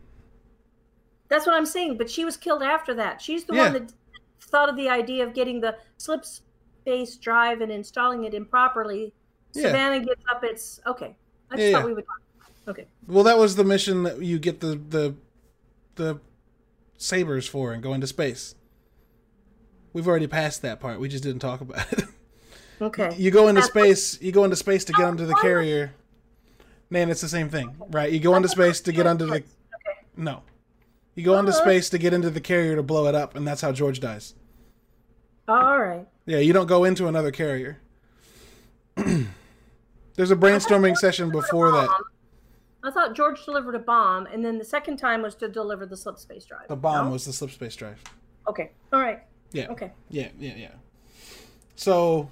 That's 1.29 1.47
what 1.47 1.55
I'm 1.55 1.67
saying. 1.67 1.97
But 1.99 2.11
she 2.11 2.25
was 2.25 2.37
killed 2.37 2.63
after 2.63 2.95
that. 2.95 3.21
She's 3.23 3.45
the 3.45 3.55
Yeah. 3.55 3.65
one 3.65 3.73
that 3.75 3.93
thought 4.41 4.69
of 4.69 4.77
the 4.77 4.89
idea 4.89 5.27
of 5.27 5.35
getting 5.35 5.61
the 5.61 5.77
slip 5.97 6.25
space 6.25 7.17
drive 7.17 7.61
and 7.61 7.73
installing 7.73 8.25
it 8.25 8.35
improperly. 8.35 9.13
Yeah. 9.55 9.63
Savannah 9.63 10.01
gives 10.01 10.23
up 10.33 10.45
its 10.45 10.81
okay. 10.87 11.17
I 11.51 11.57
just 11.57 11.69
Yeah, 11.71 11.79
thought 11.79 11.87
we 11.87 11.95
would. 11.95 12.05
Okay. 12.69 12.87
Well, 13.07 13.25
that 13.25 13.39
was 13.39 13.57
the 13.57 13.65
mission 13.65 14.03
that 14.05 14.23
you 14.23 14.39
get 14.39 14.61
the 14.61 14.75
the 14.89 15.15
the 15.95 16.21
sabers 16.99 17.47
for 17.47 17.73
and 17.73 17.83
go 17.83 17.95
into 17.95 18.07
space. 18.07 18.55
We've 19.93 20.07
already 20.09 20.27
passed 20.27 20.63
that 20.63 20.81
part. 20.81 21.01
We 21.01 21.09
just 21.09 21.23
didn't 21.25 21.41
talk 21.41 21.61
about 21.61 21.91
it. 21.93 22.05
Okay. 22.81 23.15
You 23.19 23.31
go 23.31 23.49
into 23.49 23.63
space. 23.63 24.21
You 24.21 24.33
go 24.33 24.45
into 24.45 24.57
space 24.57 24.85
to 24.85 24.93
get 24.93 25.05
onto 25.07 25.25
the 25.27 25.35
carrier. 25.37 25.95
Man, 26.91 27.09
it's 27.11 27.21
the 27.23 27.29
same 27.29 27.49
thing, 27.49 27.75
right? 27.91 28.13
You 28.13 28.21
go 28.21 28.35
into 28.37 28.49
space 28.49 28.81
to 28.83 28.93
get 28.93 29.07
under 29.07 29.27
the. 29.27 29.43
No, 30.17 30.43
you 31.15 31.25
go 31.25 31.39
into 31.39 31.53
Uh-huh. 31.53 31.63
space 31.63 31.89
to 31.91 31.99
get 31.99 32.13
into 32.13 32.31
the 32.31 32.41
carrier 32.41 32.77
to 32.77 32.83
blow 32.83 33.07
it 33.07 33.15
up, 33.15 33.35
and 33.37 33.47
that's 33.47 33.61
how 33.63 33.73
George 33.73 34.01
dies. 34.01 34.35
All 35.49 35.79
right. 35.79 36.07
Yeah, 36.27 36.39
you 36.39 36.53
don't 36.53 36.67
go 36.67 36.85
into 36.85 37.07
another 37.09 37.31
carrier. 37.31 37.79
there's 38.97 40.31
a 40.31 40.37
brainstorming 40.37 40.97
session 40.99 41.31
before 41.31 41.71
that. 41.73 41.89
Bomb. 42.87 43.03
I 43.03 43.07
thought 43.07 43.15
George 43.17 43.45
delivered 43.45 43.75
a 43.75 43.79
bomb, 43.81 44.27
and 44.27 44.45
then 44.45 44.59
the 44.59 44.65
second 44.65 44.97
time 44.97 45.23
was 45.23 45.35
to 45.37 45.49
deliver 45.49 45.87
the 45.87 45.97
slip 45.97 46.19
space 46.19 46.45
drive. 46.45 46.69
The 46.69 46.77
bomb 46.77 47.07
No? 47.07 47.13
was 47.13 47.25
the 47.25 47.33
slip 47.33 47.51
space 47.51 47.77
drive. 47.77 48.03
Okay. 48.49 48.73
All 48.93 49.01
right. 49.01 49.23
Yeah. 49.53 49.69
Okay. 49.69 49.93
Yeah, 50.09 50.29
yeah, 50.39 50.55
yeah. 50.57 50.73
So, 51.77 52.29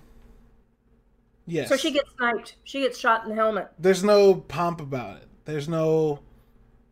yes. 1.47 1.69
So 1.69 1.77
she 1.77 1.91
gets 1.91 2.11
sniped. 2.17 2.57
She 2.65 2.81
gets 2.81 2.99
shot 2.99 3.25
in 3.25 3.31
the 3.31 3.35
helmet. 3.35 3.69
there's 3.79 4.05
no 4.05 4.35
pomp 4.35 4.81
about 4.81 5.19
it. 5.19 5.29
There's 5.45 5.69
no 5.69 6.21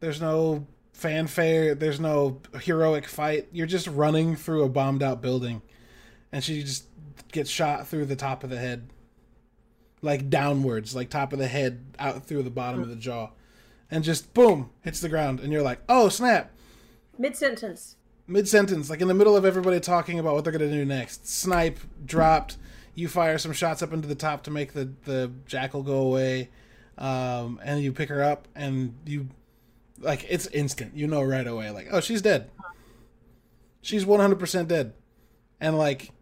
there's 0.00 0.20
no 0.20 0.66
fanfare, 0.92 1.74
there's 1.74 2.00
no 2.00 2.40
heroic 2.62 3.06
fight. 3.06 3.48
You're 3.52 3.66
just 3.66 3.86
running 3.86 4.36
through 4.36 4.64
a 4.64 4.68
bombed 4.68 5.02
out 5.02 5.22
building 5.22 5.62
and 6.32 6.42
she 6.44 6.62
just 6.62 6.86
gets 7.30 7.48
shot 7.50 7.86
through 7.86 8.06
the 8.06 8.16
top 8.16 8.44
of 8.44 8.50
the 8.50 8.58
head. 8.58 8.90
Like 10.02 10.28
downwards, 10.28 10.94
like 10.94 11.08
top 11.10 11.32
of 11.32 11.38
the 11.38 11.46
head 11.46 11.94
out 11.98 12.24
through 12.26 12.42
the 12.42 12.50
bottom 12.50 12.82
of 12.82 12.88
the 12.88 12.96
jaw. 12.96 13.30
And 13.92 14.02
just 14.02 14.32
boom, 14.32 14.70
hits 14.80 15.00
the 15.00 15.08
ground 15.10 15.38
and 15.38 15.52
you're 15.52 15.62
like, 15.62 15.80
"Oh, 15.86 16.08
snap." 16.08 16.50
Mid 17.18 17.36
sentence. 17.36 17.96
Mid 18.26 18.48
sentence, 18.48 18.88
like 18.88 19.02
in 19.02 19.08
the 19.08 19.14
middle 19.14 19.36
of 19.36 19.44
everybody 19.44 19.78
talking 19.80 20.18
about 20.18 20.34
what 20.34 20.44
they're 20.44 20.52
gonna 20.52 20.70
do 20.70 20.84
next. 20.84 21.28
Snipe 21.28 21.78
dropped. 22.04 22.56
You 22.94 23.06
fire 23.08 23.36
some 23.36 23.52
shots 23.52 23.82
up 23.82 23.92
into 23.92 24.08
the 24.08 24.14
top 24.14 24.44
to 24.44 24.50
make 24.50 24.72
the 24.72 24.90
the 25.04 25.30
jackal 25.46 25.82
go 25.82 25.98
away, 25.98 26.48
um, 26.96 27.60
and 27.62 27.82
you 27.82 27.92
pick 27.92 28.08
her 28.08 28.22
up, 28.22 28.48
and 28.54 28.94
you 29.04 29.28
like 29.98 30.24
it's 30.28 30.46
instant. 30.48 30.96
You 30.96 31.06
know 31.06 31.22
right 31.22 31.46
away, 31.46 31.70
like 31.70 31.88
oh 31.90 32.00
she's 32.00 32.22
dead. 32.22 32.50
She's 33.82 34.06
one 34.06 34.20
hundred 34.20 34.38
percent 34.38 34.68
dead, 34.68 34.94
and 35.60 35.76
like 35.76 36.12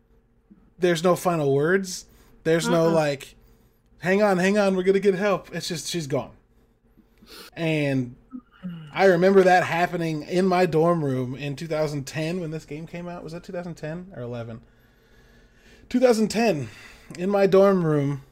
there's 0.79 1.05
no 1.05 1.15
final 1.15 1.55
words. 1.55 2.07
There's 2.43 2.67
no 2.67 2.89
Mm-mm. 2.89 2.95
like, 2.95 3.37
hang 3.99 4.23
on, 4.23 4.39
hang 4.39 4.59
on, 4.59 4.75
we're 4.75 4.83
gonna 4.83 4.99
get 4.99 5.15
help. 5.15 5.55
It's 5.55 5.69
just 5.69 5.89
she's 5.89 6.07
gone, 6.07 6.33
and 7.55 8.17
I 8.93 9.07
remember 9.07 9.43
that 9.43 9.65
happening 9.65 10.23
in 10.23 10.47
my 10.47 10.67
dorm 10.67 11.05
room 11.05 11.35
in 11.35 11.57
2010 11.57 12.41
when 12.41 12.51
this 12.51 12.65
game 12.65 12.87
came 12.87 13.09
out. 13.09 13.25
Was 13.25 13.33
that 13.33 13.45
2010 13.45 14.13
or 14.15 14.23
11? 14.23 14.61
2010 15.89 16.69
in 17.19 17.31
my 17.31 17.47
dorm 17.47 17.85
room 17.85 18.23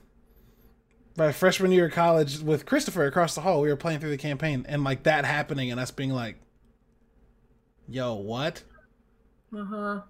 my 1.19 1.33
freshman 1.33 1.73
year 1.73 1.87
of 1.87 1.93
college 1.93 2.39
with 2.39 2.65
Christopher 2.65 3.05
across 3.05 3.35
the 3.35 3.41
hall. 3.41 3.61
We 3.61 3.69
were 3.69 3.77
playing 3.77 3.99
through 4.01 4.11
the 4.11 4.17
campaign 4.17 4.65
and 4.69 4.85
like 4.85 5.03
that 5.03 5.25
happening 5.25 5.71
and 5.71 5.81
us 5.81 5.91
being 5.91 6.11
like, 6.11 6.37
"Yo, 7.89 8.15
what?" 8.15 8.63
Uh 9.55 9.65
huh. 9.65 10.01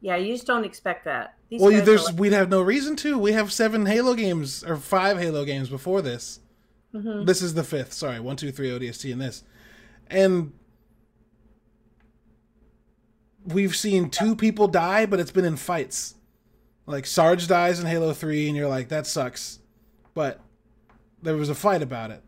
Yeah, 0.00 0.16
you 0.16 0.32
just 0.32 0.46
don't 0.46 0.64
expect 0.64 1.04
that. 1.04 1.34
These 1.48 1.60
well, 1.60 1.84
there's 1.84 2.06
like- 2.06 2.18
we'd 2.18 2.32
have 2.32 2.48
no 2.48 2.62
reason 2.62 2.96
to. 2.96 3.18
We 3.18 3.32
have 3.32 3.52
seven 3.52 3.86
Halo 3.86 4.14
games 4.14 4.64
or 4.64 4.76
five 4.76 5.18
Halo 5.18 5.44
games 5.44 5.68
before 5.68 6.00
this. 6.00 6.40
Mhm. 6.94 7.26
This 7.26 7.40
is 7.42 7.54
the 7.54 7.64
fifth. 7.64 7.92
Sorry, 7.92 8.20
one, 8.20 8.36
two, 8.36 8.52
three 8.52 8.70
ODST 8.70 9.10
and 9.12 9.20
this, 9.20 9.42
and 10.08 10.52
we've 13.44 13.74
seen 13.76 14.10
two 14.10 14.36
people 14.36 14.68
die, 14.68 15.06
but 15.06 15.20
it's 15.20 15.30
been 15.30 15.44
in 15.44 15.56
fights. 15.56 16.14
Like 16.86 17.06
Sarge 17.06 17.46
dies 17.46 17.80
in 17.80 17.86
Halo 17.86 18.12
Three, 18.12 18.48
and 18.48 18.56
you're 18.56 18.68
like, 18.68 18.88
that 18.88 19.06
sucks, 19.06 19.60
but 20.14 20.40
there 21.22 21.36
was 21.36 21.48
a 21.48 21.54
fight 21.54 21.82
about 21.82 22.10
it. 22.10 22.22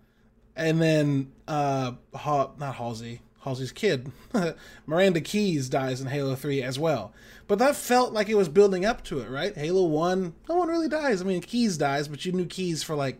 And 0.56 0.80
then, 0.80 1.32
uh, 1.48 1.92
ha- 2.14 2.52
not 2.58 2.76
Halsey, 2.76 3.20
Halsey's 3.42 3.72
kid, 3.72 4.12
Miranda 4.86 5.20
Keyes 5.20 5.68
dies 5.68 6.00
in 6.00 6.06
Halo 6.06 6.36
Three 6.36 6.62
as 6.62 6.78
well. 6.78 7.12
But 7.48 7.58
that 7.58 7.74
felt 7.76 8.12
like 8.12 8.28
it 8.28 8.36
was 8.36 8.48
building 8.48 8.84
up 8.84 9.02
to 9.04 9.18
it, 9.18 9.28
right? 9.28 9.54
Halo 9.56 9.84
One, 9.84 10.34
no 10.48 10.54
one 10.54 10.68
really 10.68 10.88
dies. 10.88 11.20
I 11.20 11.24
mean, 11.24 11.40
Keyes 11.42 11.76
dies, 11.76 12.06
but 12.08 12.24
you 12.24 12.32
knew 12.32 12.46
Keyes 12.46 12.82
for 12.84 12.94
like 12.94 13.18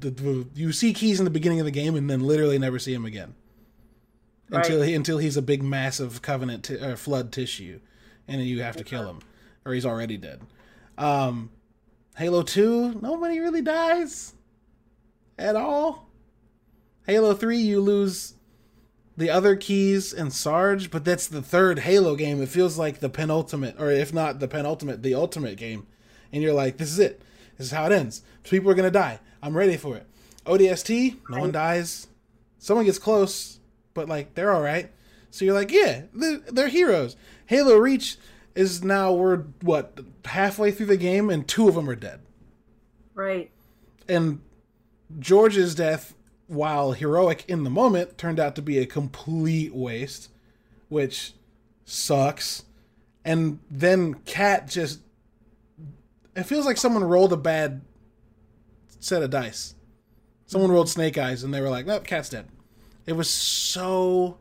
the, 0.00 0.10
the 0.10 0.48
you 0.54 0.72
see 0.72 0.92
Keyes 0.92 1.18
in 1.18 1.24
the 1.24 1.30
beginning 1.30 1.60
of 1.60 1.66
the 1.66 1.70
game 1.70 1.94
and 1.94 2.08
then 2.10 2.20
literally 2.20 2.58
never 2.58 2.78
see 2.78 2.94
him 2.94 3.04
again 3.04 3.34
until 4.50 4.82
he 4.82 4.94
until 4.94 5.18
he's 5.18 5.36
a 5.36 5.42
big 5.42 5.62
massive 5.62 6.22
covenant 6.22 6.64
t- 6.64 6.78
uh, 6.78 6.96
flood 6.96 7.32
tissue, 7.32 7.80
and 8.28 8.40
then 8.40 8.46
you 8.46 8.62
have 8.62 8.76
to 8.76 8.84
kill 8.84 9.08
him 9.08 9.20
or 9.66 9.74
he's 9.74 9.84
already 9.84 10.16
dead. 10.16 10.40
Um, 10.96 11.50
Halo 12.16 12.42
Two, 12.42 12.94
nobody 13.02 13.40
really 13.40 13.60
dies 13.60 14.34
at 15.38 15.56
all. 15.56 16.08
Halo 17.06 17.34
Three, 17.34 17.58
you 17.58 17.80
lose 17.80 18.34
the 19.16 19.30
other 19.30 19.56
keyes 19.56 20.12
and 20.12 20.32
Sarge, 20.32 20.90
but 20.90 21.04
that's 21.04 21.26
the 21.26 21.42
third 21.42 21.80
Halo 21.80 22.16
game. 22.16 22.40
It 22.40 22.48
feels 22.48 22.78
like 22.78 23.00
the 23.00 23.08
penultimate, 23.08 23.76
or 23.78 23.90
if 23.90 24.14
not 24.14 24.38
the 24.40 24.48
penultimate, 24.48 25.02
the 25.02 25.14
ultimate 25.14 25.56
game. 25.56 25.86
And 26.32 26.42
you're 26.42 26.52
like, 26.52 26.76
this 26.76 26.90
is 26.90 26.98
it. 26.98 27.20
This 27.58 27.68
is 27.68 27.72
how 27.72 27.86
it 27.86 27.92
ends. 27.92 28.22
People 28.44 28.70
are 28.70 28.74
gonna 28.74 28.90
die. 28.90 29.20
I'm 29.42 29.56
ready 29.56 29.76
for 29.76 29.96
it. 29.96 30.06
ODST, 30.46 31.16
no 31.28 31.40
one 31.40 31.52
dies. 31.52 32.06
Someone 32.58 32.86
gets 32.86 32.98
close, 32.98 33.58
but 33.94 34.08
like 34.08 34.34
they're 34.34 34.52
all 34.52 34.62
right. 34.62 34.90
So 35.30 35.44
you're 35.44 35.54
like, 35.54 35.70
yeah, 35.70 36.02
they're, 36.14 36.38
they're 36.38 36.68
heroes. 36.68 37.16
Halo 37.46 37.76
Reach 37.76 38.16
is 38.54 38.82
now 38.82 39.12
we're 39.12 39.38
what 39.60 40.00
halfway 40.24 40.70
through 40.70 40.86
the 40.86 40.96
game, 40.96 41.30
and 41.30 41.46
two 41.46 41.68
of 41.68 41.74
them 41.74 41.90
are 41.90 41.94
dead. 41.96 42.20
Right. 43.14 43.50
And 44.08 44.40
George's 45.18 45.74
death, 45.74 46.14
while 46.46 46.92
heroic 46.92 47.44
in 47.48 47.64
the 47.64 47.70
moment, 47.70 48.18
turned 48.18 48.40
out 48.40 48.54
to 48.56 48.62
be 48.62 48.78
a 48.78 48.86
complete 48.86 49.74
waste, 49.74 50.30
which 50.88 51.34
sucks. 51.84 52.64
And 53.24 53.58
then 53.70 54.14
Kat 54.24 54.68
just. 54.68 55.00
It 56.34 56.44
feels 56.44 56.66
like 56.66 56.76
someone 56.76 57.04
rolled 57.04 57.32
a 57.32 57.36
bad 57.36 57.82
set 59.00 59.22
of 59.22 59.30
dice. 59.30 59.74
Someone 60.46 60.70
rolled 60.70 60.88
Snake 60.88 61.18
Eyes, 61.18 61.42
and 61.42 61.52
they 61.52 61.60
were 61.60 61.68
like, 61.70 61.86
"Nope, 61.86 62.04
Kat's 62.04 62.28
dead." 62.28 62.46
It 63.06 63.14
was 63.14 63.30
so 63.30 64.38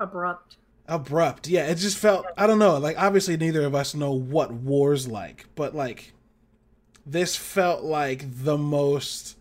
Abrupt. 0.00 0.56
abrupt. 0.86 1.48
Yeah, 1.48 1.66
it 1.66 1.76
just 1.76 1.98
felt 1.98 2.26
I 2.36 2.46
don't 2.46 2.58
know, 2.58 2.78
like 2.78 2.98
obviously 2.98 3.36
neither 3.36 3.62
of 3.64 3.74
us 3.74 3.94
know 3.94 4.12
what 4.12 4.52
war's 4.52 5.06
like, 5.08 5.46
but 5.54 5.74
like 5.74 6.12
this 7.06 7.36
felt 7.36 7.82
like 7.82 8.24
the 8.44 8.58
most 8.58 9.36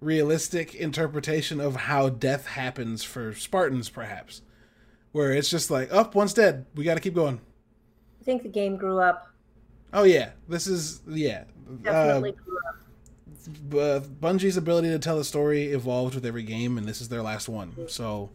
realistic 0.00 0.74
interpretation 0.74 1.60
of 1.60 1.74
how 1.76 2.08
death 2.08 2.46
happens 2.46 3.02
for 3.02 3.34
Spartans 3.34 3.88
perhaps. 3.88 4.42
Where 5.12 5.32
it's 5.32 5.48
just 5.48 5.70
like, 5.70 5.92
"Up, 5.92 6.14
one's 6.14 6.34
dead. 6.34 6.66
We 6.74 6.84
got 6.84 6.94
to 6.94 7.00
keep 7.00 7.14
going." 7.14 7.40
I 8.20 8.24
think 8.24 8.42
the 8.42 8.48
game 8.48 8.76
grew 8.76 9.00
up. 9.00 9.28
Oh 9.92 10.02
yeah, 10.04 10.30
this 10.48 10.66
is 10.66 11.00
yeah. 11.08 11.44
Definitely 11.82 12.30
Uh, 12.30 12.32
grew 12.34 12.40
up. 12.40 12.45
Uh, 13.48 14.00
Bungie's 14.20 14.56
ability 14.56 14.88
to 14.88 14.98
tell 14.98 15.18
a 15.18 15.24
story 15.24 15.66
evolved 15.72 16.14
with 16.14 16.24
every 16.26 16.42
game, 16.42 16.76
and 16.78 16.86
this 16.86 17.00
is 17.00 17.08
their 17.08 17.22
last 17.22 17.48
one. 17.48 17.74
So, 17.88 18.30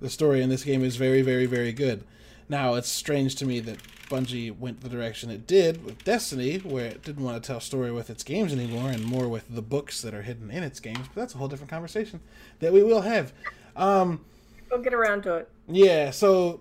the 0.00 0.10
story 0.10 0.42
in 0.42 0.48
this 0.48 0.64
game 0.64 0.82
is 0.82 0.96
very, 0.96 1.22
very, 1.22 1.46
very 1.46 1.72
good. 1.72 2.04
Now, 2.48 2.74
it's 2.74 2.88
strange 2.88 3.36
to 3.36 3.46
me 3.46 3.60
that 3.60 3.78
Bungie 4.10 4.56
went 4.58 4.80
the 4.80 4.88
direction 4.88 5.30
it 5.30 5.46
did 5.46 5.84
with 5.84 6.02
Destiny, 6.04 6.58
where 6.58 6.86
it 6.86 7.02
didn't 7.02 7.24
want 7.24 7.42
to 7.42 7.46
tell 7.46 7.58
a 7.58 7.60
story 7.62 7.92
with 7.92 8.10
its 8.10 8.22
games 8.24 8.52
anymore, 8.52 8.90
and 8.90 9.04
more 9.04 9.28
with 9.28 9.54
the 9.54 9.62
books 9.62 10.02
that 10.02 10.12
are 10.12 10.22
hidden 10.22 10.50
in 10.50 10.62
its 10.62 10.80
games. 10.80 11.06
But 11.14 11.20
that's 11.20 11.34
a 11.34 11.38
whole 11.38 11.48
different 11.48 11.70
conversation 11.70 12.20
that 12.58 12.72
we 12.72 12.82
will 12.82 13.02
have. 13.02 13.32
Um, 13.76 14.24
We'll 14.70 14.80
get 14.82 14.94
around 14.94 15.22
to 15.24 15.36
it. 15.36 15.48
yeah, 15.68 16.10
so 16.10 16.60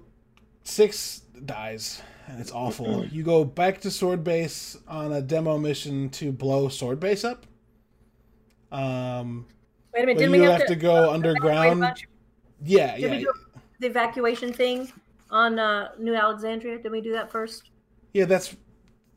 six 0.63 1.21
dies, 1.45 2.01
and 2.27 2.39
it's 2.39 2.51
awful. 2.51 3.05
you 3.11 3.23
go 3.23 3.43
back 3.43 3.81
to 3.81 3.91
Sword 3.91 4.23
Base 4.23 4.77
on 4.87 5.11
a 5.11 5.21
demo 5.21 5.57
mission 5.57 6.09
to 6.11 6.31
blow 6.31 6.67
Sword 6.69 6.99
Base 6.99 7.23
up. 7.23 7.45
Um, 8.71 9.45
Wait 9.93 10.03
a 10.03 10.05
minute, 10.05 10.19
didn't 10.19 10.33
you 10.35 10.41
we 10.41 10.45
have 10.47 10.59
have 10.59 10.67
to- 10.67 10.75
to 10.75 10.79
go 10.79 11.09
a 11.09 11.11
underground. 11.13 11.83
Yeah, 12.63 12.93
Did 12.95 13.01
yeah, 13.01 13.09
we 13.11 13.17
do 13.19 13.33
the 13.79 13.87
evacuation 13.87 14.53
thing 14.53 14.91
on 15.29 15.57
uh, 15.59 15.89
New 15.99 16.13
Alexandria? 16.15 16.77
Did 16.79 16.91
we 16.91 17.01
do 17.01 17.11
that 17.13 17.31
first? 17.31 17.69
yeah. 18.13 18.25
That's 18.25 18.55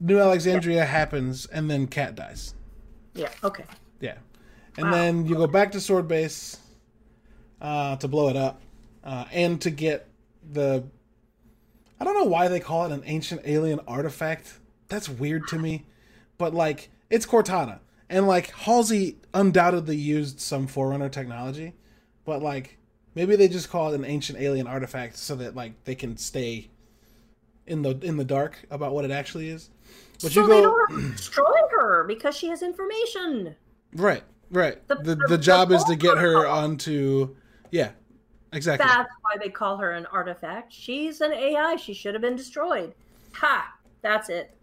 New 0.00 0.18
Alexandria 0.18 0.84
happens, 0.84 1.46
and 1.46 1.70
then 1.70 1.86
Kat 1.86 2.14
dies. 2.14 2.54
Yeah. 3.14 3.28
Okay. 3.44 3.64
Yeah, 4.00 4.16
and 4.76 4.86
Wow. 4.86 4.92
then 4.92 5.26
you 5.26 5.34
go 5.36 5.46
back 5.46 5.70
to 5.72 5.80
Sword 5.80 6.08
Base 6.08 6.58
uh, 7.60 7.96
to 7.96 8.08
blow 8.08 8.28
it 8.28 8.36
up, 8.36 8.60
uh, 9.04 9.26
and 9.32 9.60
to 9.60 9.70
get 9.70 10.08
the. 10.52 10.84
I 12.00 12.04
don't 12.04 12.14
know 12.14 12.24
why 12.24 12.48
they 12.48 12.60
call 12.60 12.86
it 12.86 12.92
an 12.92 13.02
ancient 13.06 13.42
alien 13.44 13.80
artifact. 13.86 14.58
That's 14.88 15.08
weird 15.08 15.46
to 15.48 15.58
me, 15.58 15.84
but 16.38 16.52
like 16.54 16.90
it's 17.10 17.24
Cortana, 17.26 17.78
and 18.14 18.28
like 18.28 18.52
Halsey 18.52 19.16
undoubtedly 19.34 19.96
used 19.96 20.38
some 20.38 20.68
Forerunner 20.68 21.08
technology, 21.08 21.74
but 22.24 22.40
like 22.42 22.78
maybe 23.16 23.34
they 23.34 23.48
just 23.48 23.68
call 23.68 23.92
it 23.92 23.96
an 23.96 24.04
ancient 24.04 24.38
alien 24.38 24.68
artifact 24.68 25.16
so 25.16 25.34
that 25.34 25.56
like 25.56 25.82
they 25.82 25.96
can 25.96 26.16
stay 26.16 26.70
in 27.66 27.82
the 27.82 27.98
in 28.02 28.16
the 28.16 28.24
dark 28.24 28.64
about 28.70 28.94
what 28.94 29.04
it 29.04 29.10
actually 29.10 29.48
is. 29.48 29.68
But 30.22 30.30
so 30.30 30.42
you 30.42 30.46
they 30.46 30.60
go 30.60 30.62
don't 30.62 30.90
have 30.92 31.00
to 31.00 31.16
destroy 31.16 31.60
her 31.72 32.04
because 32.04 32.36
she 32.36 32.46
has 32.48 32.62
information. 32.62 33.56
Right, 33.94 34.22
right. 34.48 34.86
The- 34.86 34.94
The 34.94 35.16
the- 35.16 35.26
the, 35.30 35.38
job 35.38 35.72
is 35.72 35.82
to 35.84 35.96
get 35.96 36.16
her 36.16 36.46
onto 36.46 37.34
yeah, 37.72 37.90
exactly. 38.52 38.86
That's 38.86 39.10
why 39.22 39.38
they 39.42 39.50
call 39.50 39.76
her 39.78 39.90
an 39.90 40.06
artifact. 40.06 40.72
She's 40.72 41.20
an 41.20 41.32
AI. 41.32 41.74
She 41.74 41.92
should 41.94 42.14
have 42.14 42.22
been 42.22 42.36
destroyed. 42.36 42.94
Ha! 43.32 43.74
That's 44.02 44.28
it. 44.28 44.56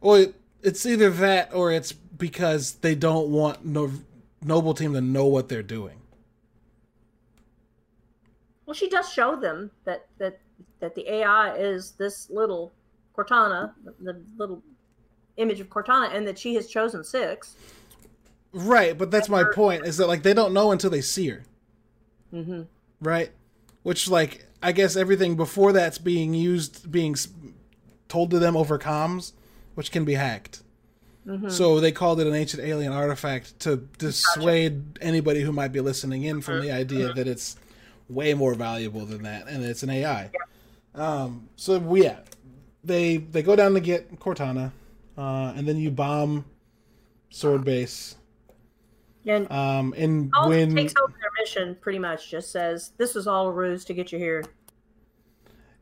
Well, 0.00 0.32
it's 0.62 0.86
either 0.86 1.10
that 1.10 1.52
or 1.52 1.72
it's 1.72 1.92
because 1.92 2.72
they 2.76 2.94
don't 2.94 3.28
want 3.28 3.64
no, 3.64 3.90
Noble 4.42 4.74
Team 4.74 4.92
to 4.94 5.00
know 5.00 5.26
what 5.26 5.48
they're 5.48 5.62
doing. 5.62 5.98
Well, 8.66 8.74
she 8.74 8.88
does 8.88 9.12
show 9.12 9.36
them 9.36 9.70
that 9.84 10.06
that 10.18 10.38
that 10.80 10.94
the 10.94 11.10
AI 11.12 11.54
is 11.56 11.92
this 11.92 12.30
little 12.30 12.72
Cortana, 13.16 13.72
the, 13.84 13.94
the 14.00 14.22
little 14.36 14.62
image 15.36 15.60
of 15.60 15.68
Cortana, 15.68 16.14
and 16.14 16.26
that 16.26 16.38
she 16.38 16.54
has 16.54 16.66
chosen 16.68 17.04
six. 17.04 17.56
Right, 18.52 18.96
but 18.96 19.10
that's 19.10 19.28
my 19.28 19.44
point. 19.44 19.86
Is 19.86 19.96
that 19.96 20.06
like 20.06 20.22
they 20.22 20.34
don't 20.34 20.52
know 20.52 20.72
until 20.72 20.90
they 20.90 21.00
see 21.00 21.28
her. 21.28 21.42
Mm-hmm. 22.32 22.62
right? 23.00 23.30
Which, 23.82 24.08
like, 24.08 24.46
I 24.62 24.72
guess 24.72 24.96
everything 24.96 25.36
before 25.36 25.72
that's 25.72 25.98
being 25.98 26.32
used, 26.32 26.90
being 26.90 27.14
told 28.08 28.30
to 28.30 28.38
them 28.38 28.56
over 28.56 28.78
comms, 28.78 29.32
which 29.74 29.90
can 29.90 30.04
be 30.04 30.14
hacked. 30.14 30.62
Mhm. 31.26 31.50
So 31.50 31.78
they 31.78 31.92
called 31.92 32.20
it 32.20 32.26
an 32.26 32.34
ancient 32.34 32.62
alien 32.62 32.92
artifact 32.92 33.58
to 33.60 33.76
dissuade 33.98 34.98
anybody 35.00 35.42
who 35.42 35.52
might 35.52 35.72
be 35.72 35.80
listening 35.80 36.24
in 36.24 36.40
from 36.40 36.60
the 36.60 36.72
idea 36.72 37.12
that 37.12 37.28
it's 37.28 37.56
way 38.08 38.34
more 38.34 38.54
valuable 38.54 39.06
than 39.06 39.22
that, 39.22 39.46
and 39.46 39.64
it's 39.64 39.82
an 39.82 39.90
AI. 39.90 40.30
Um, 40.94 41.48
so 41.56 41.94
yeah, 41.94 42.18
they 42.84 43.18
they 43.18 43.42
go 43.42 43.54
down 43.56 43.74
to 43.74 43.80
get 43.80 44.18
Cortana, 44.18 44.72
uh, 45.16 45.52
and 45.56 45.66
then 45.66 45.76
you 45.76 45.90
bomb 45.90 46.44
Sword 47.30 47.64
Base. 47.64 48.16
And 49.24 49.50
Um, 49.52 49.94
and 49.96 50.32
when 50.46 50.74
takes 50.74 50.94
over 51.00 51.14
their 51.20 51.30
mission 51.38 51.76
pretty 51.80 52.00
much 52.00 52.28
just 52.28 52.50
says 52.50 52.90
this 52.98 53.14
was 53.14 53.28
all 53.28 53.46
a 53.46 53.52
ruse 53.52 53.84
to 53.84 53.94
get 53.94 54.10
you 54.10 54.18
here. 54.18 54.44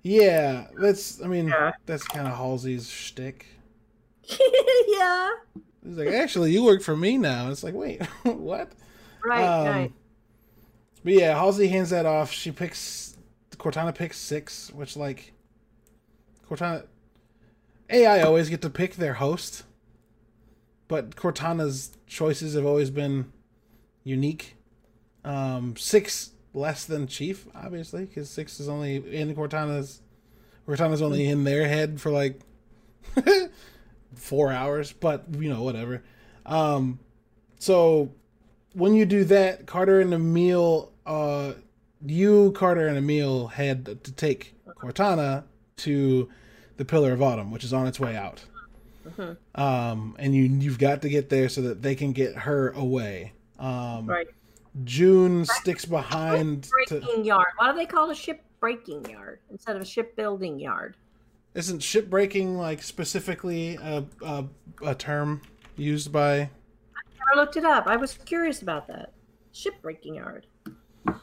Yeah, 0.02 0.66
that's. 0.78 1.22
I 1.22 1.26
mean, 1.26 1.52
that's 1.86 2.04
kind 2.04 2.28
of 2.28 2.34
Halsey's 2.34 2.88
shtick. 2.88 3.46
yeah. 4.88 5.30
He's 5.84 5.96
like, 5.96 6.08
actually, 6.08 6.52
you 6.52 6.64
work 6.64 6.82
for 6.82 6.96
me 6.96 7.18
now. 7.18 7.50
It's 7.50 7.64
like, 7.64 7.74
wait, 7.74 8.02
what? 8.22 8.72
Right, 9.24 9.44
Um, 9.44 9.66
right. 9.66 9.92
But 11.02 11.12
yeah, 11.14 11.34
Halsey 11.34 11.68
hands 11.68 11.90
that 11.90 12.06
off. 12.06 12.30
She 12.30 12.50
picks 12.50 13.16
Cortana 13.56 13.94
picks 13.94 14.18
six, 14.18 14.70
which 14.72 14.96
like 14.96 15.32
Cortana 16.48 16.86
AI 17.88 18.22
always 18.22 18.48
get 18.48 18.62
to 18.62 18.70
pick 18.70 18.96
their 18.96 19.14
host, 19.14 19.64
but 20.88 21.16
Cortana's 21.16 21.92
choices 22.06 22.54
have 22.54 22.66
always 22.66 22.90
been 22.90 23.32
unique. 24.04 24.56
Um, 25.24 25.76
six 25.76 26.32
less 26.54 26.84
than 26.84 27.06
Chief, 27.06 27.46
obviously, 27.54 28.04
because 28.06 28.28
six 28.28 28.60
is 28.60 28.68
only 28.68 28.96
in 28.96 29.34
Cortana's. 29.34 30.02
Cortana's 30.66 31.02
only 31.02 31.26
in 31.26 31.44
their 31.44 31.66
head 31.66 32.00
for 32.00 32.10
like 32.10 32.40
four 34.14 34.52
hours, 34.52 34.92
but 34.92 35.24
you 35.38 35.48
know, 35.48 35.62
whatever. 35.62 36.02
Um, 36.46 36.98
so 37.58 38.10
when 38.74 38.94
you 38.94 39.04
do 39.04 39.24
that, 39.24 39.66
Carter 39.66 40.00
and 40.00 40.12
Emile, 40.14 40.92
uh, 41.06 41.52
you, 42.04 42.52
Carter, 42.52 42.86
and 42.86 42.96
Emile 42.96 43.48
had 43.48 43.84
to 44.04 44.12
take 44.12 44.54
Cortana 44.66 45.44
to 45.78 46.28
the 46.76 46.84
Pillar 46.84 47.12
of 47.12 47.20
Autumn, 47.22 47.50
which 47.50 47.64
is 47.64 47.72
on 47.72 47.86
its 47.86 48.00
way 48.00 48.16
out. 48.16 48.42
Mhm. 49.06 49.36
Um, 49.54 50.16
and 50.18 50.34
you 50.34 50.42
you've 50.44 50.78
got 50.78 51.02
to 51.02 51.08
get 51.08 51.28
there 51.30 51.48
so 51.48 51.62
that 51.62 51.82
they 51.82 51.94
can 51.94 52.12
get 52.12 52.34
her 52.36 52.70
away. 52.70 53.32
Um, 53.58 54.06
Right. 54.06 54.28
Jun 54.84 55.44
sticks 55.46 55.84
behind. 55.84 56.64
To, 56.64 57.00
Breaking 57.00 57.24
yard. 57.24 57.48
Why 57.56 57.72
do 57.72 57.76
they 57.76 57.86
call 57.86 58.08
it 58.08 58.12
a 58.12 58.14
ship 58.14 58.42
breaking 58.60 59.04
yard 59.06 59.40
instead 59.50 59.74
of 59.74 59.82
a 59.82 59.84
ship 59.84 60.14
building 60.16 60.60
yard? 60.60 60.96
Isn't 61.54 61.80
shipbreaking 61.80 62.56
like 62.56 62.82
specifically 62.82 63.76
a, 63.76 64.04
a 64.22 64.44
a 64.82 64.94
term 64.94 65.42
used 65.76 66.12
by? 66.12 66.50
I 67.32 67.36
looked 67.36 67.56
it 67.56 67.64
up. 67.64 67.86
I 67.86 67.96
was 67.96 68.14
curious 68.14 68.62
about 68.62 68.86
that. 68.88 69.12
Ship 69.52 69.74
breaking 69.82 70.16
yard. 70.16 70.46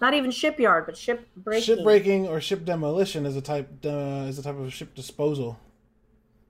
Not 0.01 0.13
even 0.13 0.31
shipyard, 0.31 0.85
but 0.85 0.97
ship 0.97 1.27
breaking. 1.35 1.63
Ship 1.63 1.83
breaking 1.83 2.27
or 2.27 2.41
ship 2.41 2.65
demolition 2.65 3.25
is 3.25 3.35
a 3.35 3.41
type 3.41 3.69
uh, 3.85 4.25
is 4.27 4.39
a 4.39 4.43
type 4.43 4.57
of 4.57 4.73
ship 4.73 4.93
disposal. 4.95 5.59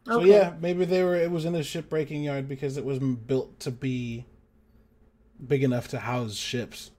So 0.05 0.21
Okay. 0.21 0.29
yeah, 0.29 0.53
maybe 0.61 0.85
they 0.85 1.03
were. 1.03 1.15
It 1.15 1.29
was 1.31 1.45
in 1.45 1.53
a 1.55 1.63
ship 1.63 1.89
breaking 1.89 2.23
yard 2.23 2.47
because 2.47 2.77
it 2.77 2.85
was 2.85 2.99
built 2.99 3.59
to 3.61 3.71
be 3.71 4.25
big 5.45 5.63
enough 5.63 5.89
to 5.89 5.99
house 5.99 6.35
ships. 6.35 6.91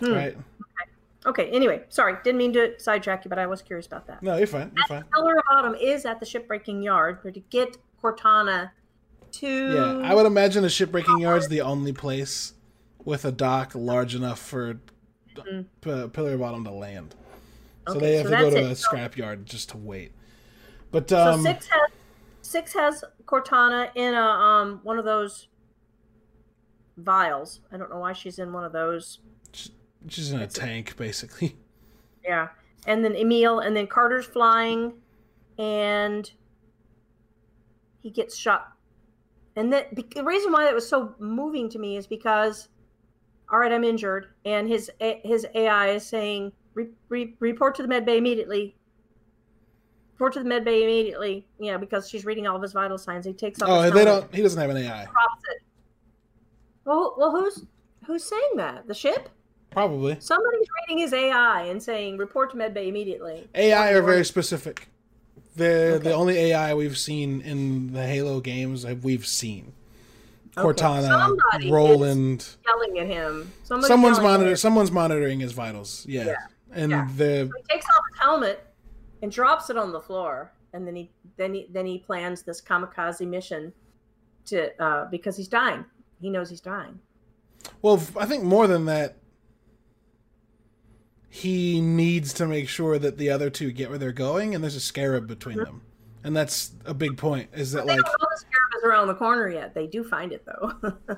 Hmm. 0.00 0.12
Right? 0.12 0.32
Okay. 0.34 0.90
Anyway, 1.26 1.82
sorry, 1.88 2.16
didn't 2.22 2.38
mean 2.38 2.52
to 2.52 2.78
sidetrack 2.78 3.24
you, 3.24 3.28
but 3.28 3.38
I 3.38 3.46
was 3.46 3.60
curious 3.62 3.86
about 3.86 4.06
that. 4.06 4.22
No, 4.22 4.36
you're 4.36 4.46
fine. 4.46 4.72
You're 4.76 4.86
fine. 4.86 5.04
Pillar 5.12 5.36
of 5.38 5.44
Autumn 5.50 5.74
is 5.74 6.06
at 6.06 6.20
the 6.20 6.26
shipbreaking 6.26 6.84
yard 6.84 7.22
to 7.24 7.40
get 7.50 7.76
Cortana 8.02 8.70
to. 9.32 9.74
Yeah, 9.74 10.08
I 10.08 10.14
would 10.14 10.26
imagine 10.26 10.64
a 10.64 10.68
ship 10.70 10.92
breaking 10.92 11.18
yard's 11.18 11.48
the 11.48 11.60
only 11.62 11.92
place 11.92 12.52
with 13.04 13.24
a 13.24 13.32
dock 13.32 13.72
large 13.74 14.14
enough 14.14 14.38
for 14.38 14.80
Mhm. 15.34 15.66
P- 15.80 16.08
Pillar 16.08 16.34
of 16.34 16.42
Autumn 16.42 16.64
to 16.64 16.70
land. 16.70 17.14
So 17.88 17.94
Okay, 17.96 18.00
they 18.00 18.16
have 18.16 18.26
so 18.26 18.30
to 18.30 18.36
go 18.42 18.50
to 18.50 18.56
it. 18.56 18.62
a 18.72 18.76
So- 18.76 18.82
scrap 18.86 19.16
yard 19.16 19.46
just 19.46 19.68
to 19.70 19.76
wait. 19.76 20.12
But 20.90 21.08
So 21.10 21.18
um, 21.32 21.42
six 21.42 21.66
has 21.68 21.90
six 22.42 22.72
has 22.74 23.04
Cortana 23.26 23.90
in 23.96 24.14
a 24.14 24.20
um 24.20 24.80
one 24.84 24.98
of 24.98 25.04
those 25.04 25.48
vials. 26.96 27.60
I 27.72 27.76
don't 27.76 27.90
know 27.90 27.98
why 27.98 28.12
she's 28.12 28.38
in 28.38 28.52
one 28.52 28.64
of 28.64 28.72
those. 28.72 29.18
She's 30.08 30.30
in 30.32 30.40
a 30.40 30.46
tank 30.46 30.96
basically. 30.96 31.56
Yeah. 32.24 32.48
And 32.88 33.04
then 33.04 33.14
Emile 33.14 33.60
and 33.60 33.76
then 33.76 33.86
Carter's 33.86 34.26
flying 34.26 34.94
and 35.58 36.28
he 38.02 38.10
gets 38.10 38.36
shot. 38.36 38.72
And 39.54 39.72
that 39.72 39.94
the 39.94 40.24
reason 40.24 40.50
why 40.50 40.64
that 40.64 40.74
was 40.74 40.88
so 40.88 41.14
moving 41.20 41.68
to 41.70 41.78
me 41.78 41.96
is 41.96 42.06
because 42.08 42.68
all 43.48 43.60
right, 43.60 43.70
I'm 43.70 43.84
injured 43.84 44.26
and 44.44 44.66
his 44.68 44.90
his 45.22 45.46
AI 45.54 45.90
is 45.90 46.04
saying 46.04 46.50
re- 46.74 46.88
re- 47.08 47.36
report 47.38 47.76
to 47.76 47.82
the 47.82 47.88
med 47.88 48.04
bay 48.04 48.18
immediately. 48.18 48.74
Report 50.14 50.32
to 50.32 50.40
the 50.40 50.48
med 50.48 50.64
bay 50.64 50.82
immediately. 50.82 51.46
Yeah, 51.60 51.76
because 51.76 52.08
she's 52.08 52.24
reading 52.24 52.48
all 52.48 52.56
of 52.56 52.62
his 52.62 52.72
vital 52.72 52.98
signs. 52.98 53.24
He 53.24 53.32
takes 53.32 53.62
off 53.62 53.68
Oh, 53.68 53.82
his 53.82 53.92
they 53.92 54.04
don't. 54.04 54.34
He 54.34 54.42
doesn't 54.42 54.60
have 54.60 54.70
an 54.70 54.78
AI. 54.78 55.04
drops 55.04 55.42
it. 55.54 55.62
Well, 56.84 57.14
well, 57.16 57.30
who's 57.30 57.64
who's 58.04 58.24
saying 58.24 58.56
that? 58.56 58.88
The 58.88 58.94
ship? 58.94 59.28
Probably. 59.76 60.16
Somebody's 60.20 60.66
reading 60.88 61.02
his 61.02 61.12
AI 61.12 61.64
and 61.64 61.82
saying 61.82 62.16
report 62.16 62.50
to 62.52 62.56
med 62.56 62.72
bay 62.72 62.88
immediately. 62.88 63.46
AI 63.54 63.92
are 63.92 64.00
very 64.00 64.24
specific. 64.24 64.88
They're 65.54 65.98
the 65.98 66.14
only 66.14 66.38
AI 66.38 66.72
we've 66.72 66.96
seen 66.96 67.42
in 67.42 67.92
the 67.92 68.06
Halo 68.06 68.40
games 68.40 68.84
that 68.84 69.02
we've 69.02 69.26
seen. 69.26 69.74
Okay, 70.56 70.66
Cortana, 70.66 71.02
somebody 71.02 71.70
Roland. 71.70 72.48
Yelling 72.66 72.98
at 73.00 73.06
him. 73.06 73.52
Somebody's 73.64 73.88
Someone's 73.88 74.16
yelling 74.16 74.30
at 74.30 74.32
monitor. 74.32 74.50
him. 74.52 74.56
Someone's 74.56 74.90
monitoring 74.90 75.40
his 75.40 75.52
vitals. 75.52 76.06
Yeah, 76.08 76.24
Yeah, 76.24 76.36
and 76.72 76.90
yeah. 76.90 77.08
the 77.14 77.50
He 77.54 77.74
takes 77.74 77.84
off 77.84 78.02
his 78.10 78.18
helmet 78.18 78.66
and 79.20 79.30
drops 79.30 79.68
it 79.68 79.76
on 79.76 79.92
the 79.92 80.00
floor, 80.00 80.52
and 80.72 80.86
then 80.86 80.96
he 80.96 81.10
then 81.36 81.52
he 81.52 81.66
then 81.70 81.84
he 81.84 81.98
plans 81.98 82.40
this 82.40 82.62
kamikaze 82.62 83.28
mission 83.28 83.74
to 84.46 84.82
uh, 84.82 85.04
because 85.10 85.36
he's 85.36 85.48
dying. 85.48 85.84
He 86.18 86.30
knows 86.30 86.48
he's 86.48 86.62
dying. 86.62 86.98
well, 87.82 88.02
I 88.16 88.24
think 88.24 88.42
more 88.42 88.66
than 88.66 88.86
that, 88.86 89.16
he 91.28 91.80
needs 91.80 92.32
to 92.34 92.46
make 92.46 92.68
sure 92.68 92.98
that 92.98 93.18
the 93.18 93.30
other 93.30 93.50
two 93.50 93.72
get 93.72 93.88
where 93.90 93.98
they're 93.98 94.12
going, 94.12 94.54
and 94.54 94.62
there's 94.64 94.76
a 94.76 94.80
scarab 94.80 95.26
between 95.26 95.58
them, 95.58 95.82
and 96.24 96.36
that's 96.36 96.72
a 96.84 96.94
big 96.94 97.16
point. 97.16 97.48
Is 97.54 97.72
that 97.72 97.86
They 97.86 97.92
like 97.96 98.04
don't 98.04 98.20
know 98.22 98.28
the 98.30 98.36
scarab 98.38 98.70
is 98.78 98.84
around 98.84 99.06
the 99.08 99.14
corner 99.14 99.48
yet. 99.48 99.74
They 99.74 99.86
do 99.86 100.02
find 100.04 100.32
it 100.32 100.44
though. 100.46 100.94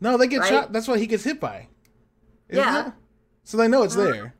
no, 0.00 0.16
they 0.16 0.26
get 0.26 0.40
Right? 0.40 0.48
shot. 0.48 0.72
That's 0.72 0.88
what 0.88 0.98
he 1.00 1.06
gets 1.06 1.24
hit 1.24 1.40
by. 1.40 1.68
Yeah. 2.50 2.88
it? 2.88 2.92
So 3.44 3.56
they 3.56 3.68
know 3.68 3.82
it's 3.82 3.96
Uh-huh. 3.96 4.10
there. 4.12 4.34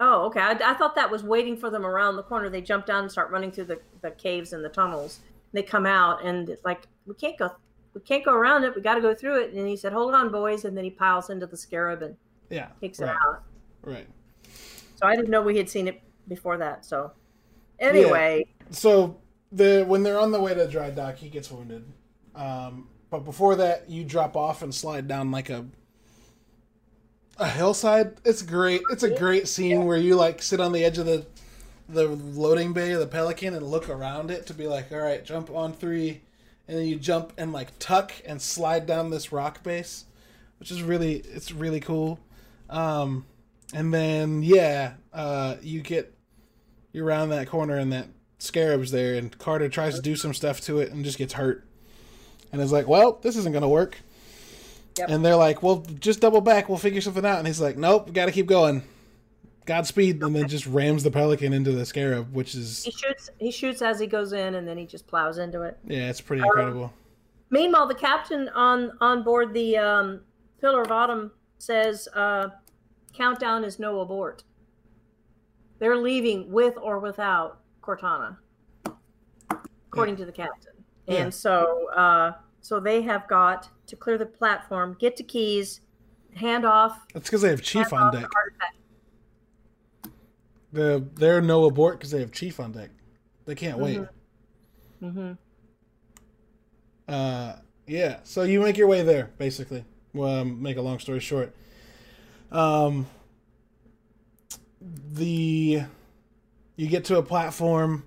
oh, 0.00 0.26
okay. 0.26 0.40
I, 0.40 0.50
I 0.52 0.74
thought 0.74 0.94
that 0.96 1.10
was 1.10 1.22
waiting 1.22 1.56
for 1.56 1.70
them 1.70 1.84
around 1.86 2.16
the 2.16 2.22
corner. 2.22 2.48
They 2.50 2.60
jump 2.60 2.86
down 2.86 3.02
and 3.04 3.10
start 3.10 3.30
running 3.30 3.50
through 3.52 3.64
the, 3.64 3.80
the 4.00 4.10
caves 4.12 4.52
and 4.52 4.64
the 4.64 4.68
tunnels. 4.68 5.20
They 5.52 5.62
come 5.62 5.86
out 5.86 6.24
and 6.24 6.48
it's 6.48 6.64
like 6.64 6.86
we 7.06 7.14
can't 7.14 7.38
go. 7.38 7.50
We 7.94 8.00
can't 8.00 8.24
go 8.24 8.32
around 8.32 8.64
it. 8.64 8.74
We 8.74 8.80
got 8.80 8.94
to 8.94 9.02
go 9.02 9.14
through 9.14 9.42
it. 9.42 9.52
And 9.52 9.68
he 9.68 9.76
said, 9.76 9.92
"Hold 9.92 10.14
on, 10.14 10.32
boys." 10.32 10.64
And 10.64 10.74
then 10.76 10.84
he 10.84 10.90
piles 10.90 11.28
into 11.28 11.46
the 11.46 11.56
scarab 11.58 12.00
and 12.02 12.16
Yeah. 12.48 12.68
takes 12.80 13.00
right. 13.00 13.10
it 13.10 13.16
out. 13.22 13.42
Right. 13.82 14.06
So 14.96 15.06
I 15.06 15.16
didn't 15.16 15.30
know 15.30 15.42
we 15.42 15.56
had 15.56 15.68
seen 15.68 15.88
it 15.88 16.00
before 16.28 16.56
that. 16.58 16.84
So 16.84 17.12
anyway, 17.78 18.46
so 18.70 19.20
the 19.50 19.84
when 19.86 20.02
they're 20.02 20.20
on 20.20 20.32
the 20.32 20.40
way 20.40 20.54
to 20.54 20.66
dry 20.68 20.90
dock, 20.90 21.16
he 21.16 21.28
gets 21.28 21.50
wounded. 21.50 21.84
Um, 22.34 22.88
but 23.10 23.20
before 23.24 23.56
that, 23.56 23.90
you 23.90 24.04
drop 24.04 24.36
off 24.36 24.62
and 24.62 24.74
slide 24.74 25.08
down 25.08 25.30
like 25.30 25.50
a 25.50 25.66
a 27.38 27.48
hillside. 27.48 28.14
It's 28.24 28.42
great. 28.42 28.82
It's 28.90 29.02
a 29.02 29.10
great 29.10 29.48
scene 29.48 29.84
where 29.84 29.98
you 29.98 30.14
like 30.14 30.42
sit 30.42 30.60
on 30.60 30.72
the 30.72 30.84
edge 30.84 30.98
of 30.98 31.06
the 31.06 31.26
the 31.88 32.08
loading 32.08 32.72
bay 32.72 32.92
of 32.92 33.00
the 33.00 33.06
Pelican 33.06 33.54
and 33.54 33.66
look 33.66 33.88
around 33.88 34.30
it 34.30 34.46
to 34.46 34.54
be 34.54 34.66
like, 34.66 34.90
all 34.92 34.98
right, 34.98 35.24
jump 35.24 35.50
on 35.50 35.72
three, 35.72 36.22
and 36.68 36.78
then 36.78 36.86
you 36.86 36.96
jump 36.96 37.32
and 37.36 37.52
like 37.52 37.78
tuck 37.78 38.12
and 38.24 38.40
slide 38.40 38.86
down 38.86 39.10
this 39.10 39.32
rock 39.32 39.62
base, 39.62 40.04
which 40.58 40.70
is 40.70 40.82
really 40.82 41.16
it's 41.16 41.52
really 41.52 41.80
cool. 41.80 42.18
Um, 42.70 43.26
and 43.72 43.92
then 43.92 44.42
yeah, 44.42 44.94
uh, 45.12 45.56
you 45.62 45.80
get 45.80 46.14
you're 46.92 47.06
around 47.06 47.30
that 47.30 47.48
corner 47.48 47.76
and 47.78 47.92
that 47.92 48.08
scarabs 48.38 48.90
there, 48.90 49.14
and 49.14 49.36
Carter 49.38 49.68
tries 49.68 49.94
to 49.94 50.02
do 50.02 50.16
some 50.16 50.34
stuff 50.34 50.60
to 50.62 50.80
it 50.80 50.90
and 50.92 51.04
just 51.04 51.18
gets 51.18 51.34
hurt. 51.34 51.64
And 52.52 52.60
is 52.60 52.72
like, 52.72 52.86
"Well, 52.86 53.18
this 53.22 53.36
isn't 53.36 53.52
gonna 53.52 53.68
work." 53.68 53.98
Yep. 54.98 55.08
And 55.08 55.24
they're 55.24 55.36
like, 55.36 55.62
"Well, 55.62 55.86
just 56.00 56.20
double 56.20 56.42
back. 56.42 56.68
We'll 56.68 56.76
figure 56.78 57.00
something 57.00 57.24
out." 57.24 57.38
And 57.38 57.46
he's 57.46 57.60
like, 57.62 57.76
"Nope, 57.78 58.12
got 58.12 58.26
to 58.26 58.32
keep 58.32 58.46
going." 58.46 58.82
Godspeed, 59.64 60.20
and 60.22 60.34
then 60.34 60.48
just 60.48 60.66
rams 60.66 61.04
the 61.04 61.10
pelican 61.12 61.52
into 61.52 61.70
the 61.70 61.86
scarab, 61.86 62.34
which 62.34 62.54
is 62.56 62.82
He 62.82 62.90
shoots. 62.90 63.30
He 63.38 63.50
shoots 63.52 63.80
as 63.80 64.00
he 64.00 64.08
goes 64.08 64.32
in, 64.32 64.56
and 64.56 64.66
then 64.66 64.76
he 64.76 64.84
just 64.86 65.06
plows 65.06 65.38
into 65.38 65.62
it. 65.62 65.78
yeah, 65.86 66.10
it's 66.10 66.20
pretty 66.20 66.42
Um, 66.42 66.46
incredible. 66.48 66.92
Meanwhile, 67.50 67.86
the 67.86 67.94
captain 67.94 68.48
on 68.50 68.90
on 69.00 69.22
board 69.22 69.54
the 69.54 69.78
um, 69.78 70.20
Pillar 70.60 70.82
of 70.82 70.90
Autumn 70.90 71.30
says, 71.58 72.08
uh, 72.14 72.48
"Countdown 73.12 73.64
is 73.64 73.78
no 73.78 74.00
abort." 74.00 74.44
They're 75.78 75.96
leaving 75.96 76.50
with 76.50 76.76
or 76.80 76.98
without 77.00 77.60
Cortana, 77.82 78.36
according 79.90 80.16
to 80.16 80.24
the 80.24 80.32
captain. 80.32 80.72
Yeah. 81.06 81.22
And 81.22 81.34
so, 81.34 81.88
uh, 81.90 82.34
so 82.60 82.78
they 82.78 83.02
have 83.02 83.26
got 83.26 83.68
to 83.86 83.96
clear 83.96 84.16
the 84.16 84.26
platform, 84.26 84.96
get 85.00 85.16
to 85.16 85.24
Keyes, 85.24 85.80
hand 86.34 86.64
off. 86.64 87.06
That's 87.12 87.28
because 87.28 87.42
they 87.42 87.50
have 87.50 87.62
Chief 87.62 87.92
on 87.92 88.14
deck. 88.14 88.28
the 90.72 91.04
they're 91.14 91.42
no 91.42 91.64
abort 91.64 91.98
because 91.98 92.12
they 92.12 92.20
have 92.20 92.32
Chief 92.32 92.60
on 92.60 92.72
deck. 92.72 92.90
They 93.44 93.54
can't 93.54 93.78
wait. 93.78 94.00
Mm-hmm. 95.02 95.32
Uh, 97.08 97.54
yeah. 97.86 98.18
So 98.22 98.44
you 98.44 98.60
make 98.60 98.76
your 98.76 98.86
way 98.86 99.02
there, 99.02 99.30
basically. 99.36 99.84
Well, 100.14 100.40
um, 100.40 100.62
make 100.62 100.76
a 100.76 100.82
long 100.82 100.98
story 101.00 101.20
short. 101.20 101.54
Um, 102.52 103.06
the 104.80 105.82
you 106.76 106.86
get 106.86 107.06
to 107.06 107.16
a 107.16 107.22
platform, 107.22 108.04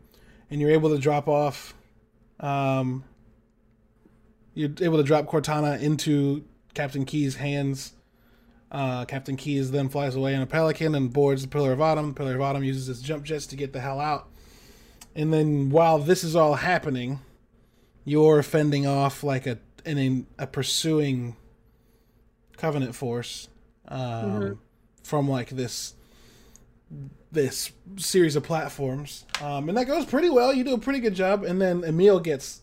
and 0.49 0.61
you're 0.61 0.71
able 0.71 0.89
to 0.89 0.99
drop 0.99 1.27
off. 1.27 1.73
Um, 2.39 3.03
you're 4.53 4.71
able 4.81 4.97
to 4.97 5.03
drop 5.03 5.25
Cortana 5.25 5.81
into 5.81 6.45
Captain 6.73 7.05
Keyes' 7.05 7.35
hands. 7.35 7.93
Uh, 8.71 9.05
Captain 9.05 9.35
Keyes 9.35 9.71
then 9.71 9.89
flies 9.89 10.15
away 10.15 10.33
in 10.33 10.41
a 10.41 10.45
pelican 10.45 10.95
and 10.95 11.11
boards 11.11 11.41
the 11.41 11.47
Pillar 11.47 11.71
of 11.71 11.81
Autumn. 11.81 12.09
The 12.09 12.13
Pillar 12.13 12.35
of 12.35 12.41
Autumn 12.41 12.63
uses 12.63 12.89
its 12.89 13.01
jump 13.01 13.23
jets 13.23 13.47
to 13.47 13.55
get 13.55 13.73
the 13.73 13.79
hell 13.79 13.99
out. 13.99 14.27
And 15.15 15.33
then 15.33 15.69
while 15.69 15.97
this 15.97 16.23
is 16.23 16.35
all 16.35 16.55
happening, 16.55 17.19
you're 18.03 18.43
fending 18.43 18.85
off 18.85 19.23
like 19.23 19.47
a 19.47 19.59
an, 19.85 20.27
a 20.37 20.47
pursuing 20.47 21.35
Covenant 22.57 22.95
force 22.95 23.49
um, 23.87 23.99
Mhm. 24.41 24.57
from 25.03 25.29
like 25.29 25.49
this 25.49 25.93
this 27.31 27.71
series 27.97 28.35
of 28.37 28.43
platforms, 28.43 29.25
um, 29.41 29.67
and 29.67 29.77
that 29.77 29.85
goes 29.87 30.05
pretty 30.05 30.29
well. 30.29 30.53
You 30.53 30.63
do 30.63 30.73
a 30.73 30.77
pretty 30.79 30.99
good 30.99 31.15
job, 31.15 31.43
and 31.43 31.61
then 31.61 31.83
Emile 31.83 32.19
gets 32.21 32.61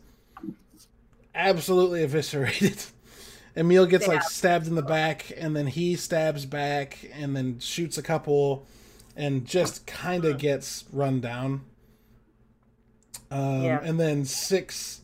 absolutely 1.34 2.02
eviscerated. 2.02 2.84
Emile 3.56 3.84
gets 3.86 4.06
like 4.06 4.22
stabbed 4.22 4.66
in 4.66 4.74
the 4.76 4.82
back, 4.82 5.30
and 5.36 5.54
then 5.54 5.66
he 5.66 5.94
stabs 5.96 6.46
back, 6.46 6.98
and 7.12 7.36
then 7.36 7.58
shoots 7.58 7.98
a 7.98 8.02
couple, 8.02 8.64
and 9.14 9.44
just 9.44 9.86
kind 9.86 10.24
of 10.24 10.38
gets 10.38 10.84
run 10.90 11.20
down. 11.20 11.62
Um, 13.30 13.62
Yeah. 13.62 13.80
And 13.82 14.00
then 14.00 14.24
six. 14.24 15.00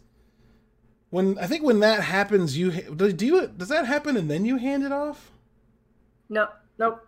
When 1.11 1.39
I 1.39 1.47
think 1.47 1.63
when 1.63 1.81
that 1.81 2.03
happens, 2.03 2.57
you 2.57 2.71
do 2.71 3.13
do 3.13 3.27
you 3.27 3.47
does 3.49 3.69
that 3.69 3.87
happen 3.87 4.17
and 4.17 4.31
then 4.31 4.45
you 4.47 4.57
hand 4.57 4.83
it 4.83 4.93
off? 4.93 5.31
Nope, 6.29 6.51
nope. 6.79 7.07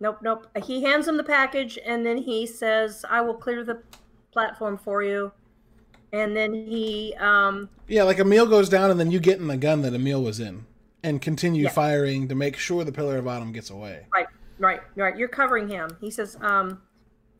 Nope, 0.00 0.18
nope. 0.22 0.46
He 0.64 0.82
hands 0.82 1.06
him 1.06 1.16
the 1.16 1.22
package 1.24 1.78
and 1.86 2.04
then 2.04 2.16
he 2.18 2.46
says, 2.46 3.04
I 3.08 3.20
will 3.20 3.34
clear 3.34 3.62
the 3.64 3.82
platform 4.32 4.76
for 4.78 5.02
you. 5.02 5.32
And 6.12 6.36
then 6.36 6.52
he, 6.52 7.14
um, 7.20 7.68
Yeah, 7.88 8.02
like 8.02 8.18
Emile 8.18 8.46
goes 8.46 8.68
down, 8.68 8.90
and 8.90 9.00
then 9.00 9.10
you 9.10 9.18
get 9.18 9.38
in 9.38 9.46
the 9.46 9.56
gun 9.56 9.80
that 9.82 9.94
Emile 9.94 10.22
was 10.22 10.40
in, 10.40 10.66
and 11.02 11.22
continue 11.22 11.64
Yeah. 11.64 11.70
firing 11.70 12.28
to 12.28 12.34
make 12.34 12.58
sure 12.58 12.84
the 12.84 12.92
pillar 12.92 13.16
of 13.16 13.26
autumn 13.26 13.50
gets 13.52 13.70
away. 13.70 14.06
right, 14.14 14.26
right, 14.58 14.80
right. 14.94 15.16
You're 15.16 15.28
covering 15.28 15.68
him. 15.68 15.96
He 16.02 16.10
says, 16.10 16.36
um, 16.42 16.82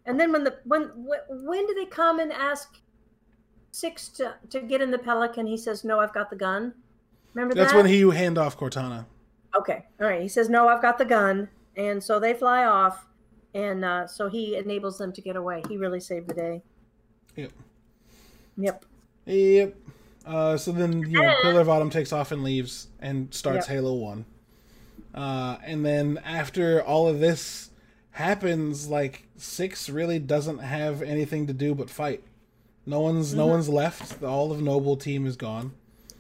and 0.07 0.19
then 0.19 0.33
when 0.33 0.45
the, 0.45 0.57
when, 0.65 0.85
wh- 0.85 1.45
when 1.45 1.67
do 1.67 1.75
they 1.75 1.85
come 1.87 2.19
and 2.19 2.33
ask 2.33 2.77
Six 3.75 4.09
to, 4.11 4.35
to 4.51 4.61
get 4.61 4.81
in 4.83 4.91
the 4.91 4.99
Pelican? 4.99 5.47
He 5.47 5.57
says, 5.59 5.83
no, 5.85 5.99
I've 6.01 6.13
got 6.15 6.29
the 6.31 6.37
gun. 6.37 6.73
Remember 7.35 7.55
That's 7.55 7.73
that? 7.73 7.77
when 7.77 7.87
he 7.87 8.01
hand 8.11 8.37
off 8.39 8.59
Cortana. 8.59 9.07
Okay. 9.57 9.85
All 10.01 10.07
right. 10.07 10.23
He 10.23 10.29
says, 10.29 10.49
"No, 10.49 10.69
I've 10.69 10.83
got 10.83 10.99
the 10.99 11.05
gun," 11.05 11.49
and 11.77 12.03
so 12.03 12.19
they 12.19 12.35
fly 12.35 12.65
off, 12.65 13.07
and 13.55 13.85
uh, 13.85 14.07
so 14.07 14.29
he 14.29 14.57
enables 14.57 14.99
them 14.99 15.13
to 15.13 15.21
get 15.21 15.37
away. 15.37 15.63
He 15.69 15.77
really 15.77 16.01
saved 16.01 16.29
the 16.29 16.35
day. 16.35 16.63
Yep. 17.37 17.53
Yep. 18.57 18.85
Yep. 19.27 19.77
Uh, 20.27 20.57
so 20.57 20.73
then 20.73 21.01
you 21.01 21.21
know, 21.21 21.35
Pillar 21.43 21.61
of 21.61 21.69
Autumn 21.69 21.91
takes 21.91 22.13
off 22.13 22.33
and 22.33 22.43
leaves 22.45 22.89
and 23.01 23.33
starts 23.35 23.67
Yep. 23.69 23.77
Halo 23.77 23.95
One. 23.95 24.25
Uh, 25.15 25.59
and 25.65 25.85
then 25.85 26.19
after 26.25 26.83
all 26.83 27.09
of 27.09 27.21
this 27.21 27.71
happens, 28.13 28.89
like 28.89 29.27
Six 29.37 29.89
really 29.91 30.19
doesn't 30.19 30.59
have 30.59 31.03
anything 31.03 31.47
to 31.49 31.53
do 31.53 31.75
but 31.75 31.91
fight. 31.91 32.23
No 32.87 33.01
one's 33.01 33.35
no 33.35 33.47
Mhm. 33.47 33.51
one's 33.51 33.69
left. 33.69 34.23
All 34.23 34.53
of 34.53 34.63
Noble 34.63 34.97
team 34.97 35.27
is 35.27 35.37
gone. 35.37 35.73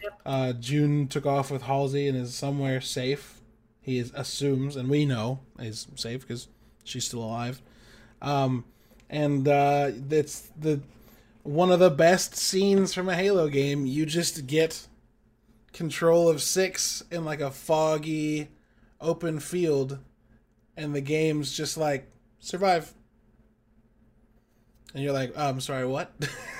Yep. 0.02 0.20
Uh, 0.24 0.52
Jun 0.54 1.06
took 1.08 1.26
off 1.26 1.50
with 1.50 1.62
Halsey 1.62 2.08
and 2.08 2.16
is 2.16 2.34
somewhere 2.34 2.80
safe. 2.80 3.40
He 3.80 3.98
is, 3.98 4.12
assumes, 4.14 4.76
and 4.76 4.88
we 4.88 5.04
know 5.04 5.40
is 5.58 5.86
safe 5.96 6.20
because 6.22 6.48
she's 6.84 7.04
still 7.04 7.22
alive. 7.24 7.60
Um, 8.20 8.64
and 9.10 9.46
uh, 9.48 9.90
it's 10.10 10.50
the 10.58 10.80
one 11.42 11.72
of 11.72 11.80
the 11.80 11.90
best 11.90 12.36
scenes 12.36 12.94
from 12.94 13.08
a 13.08 13.16
Halo 13.16 13.48
game. 13.48 13.86
You 13.86 14.06
just 14.06 14.46
get 14.46 14.86
control 15.72 16.28
of 16.28 16.42
six 16.42 17.02
in 17.10 17.24
like 17.24 17.40
a 17.40 17.50
foggy, 17.50 18.48
open 19.00 19.40
field, 19.40 19.98
and 20.76 20.94
the 20.94 21.00
game's 21.00 21.52
just 21.52 21.76
like 21.76 22.10
survive. 22.40 22.94
And 24.94 25.02
you're 25.02 25.12
like, 25.12 25.32
oh, 25.36 25.48
I'm 25.48 25.60
sorry, 25.60 25.86
what? 25.86 26.12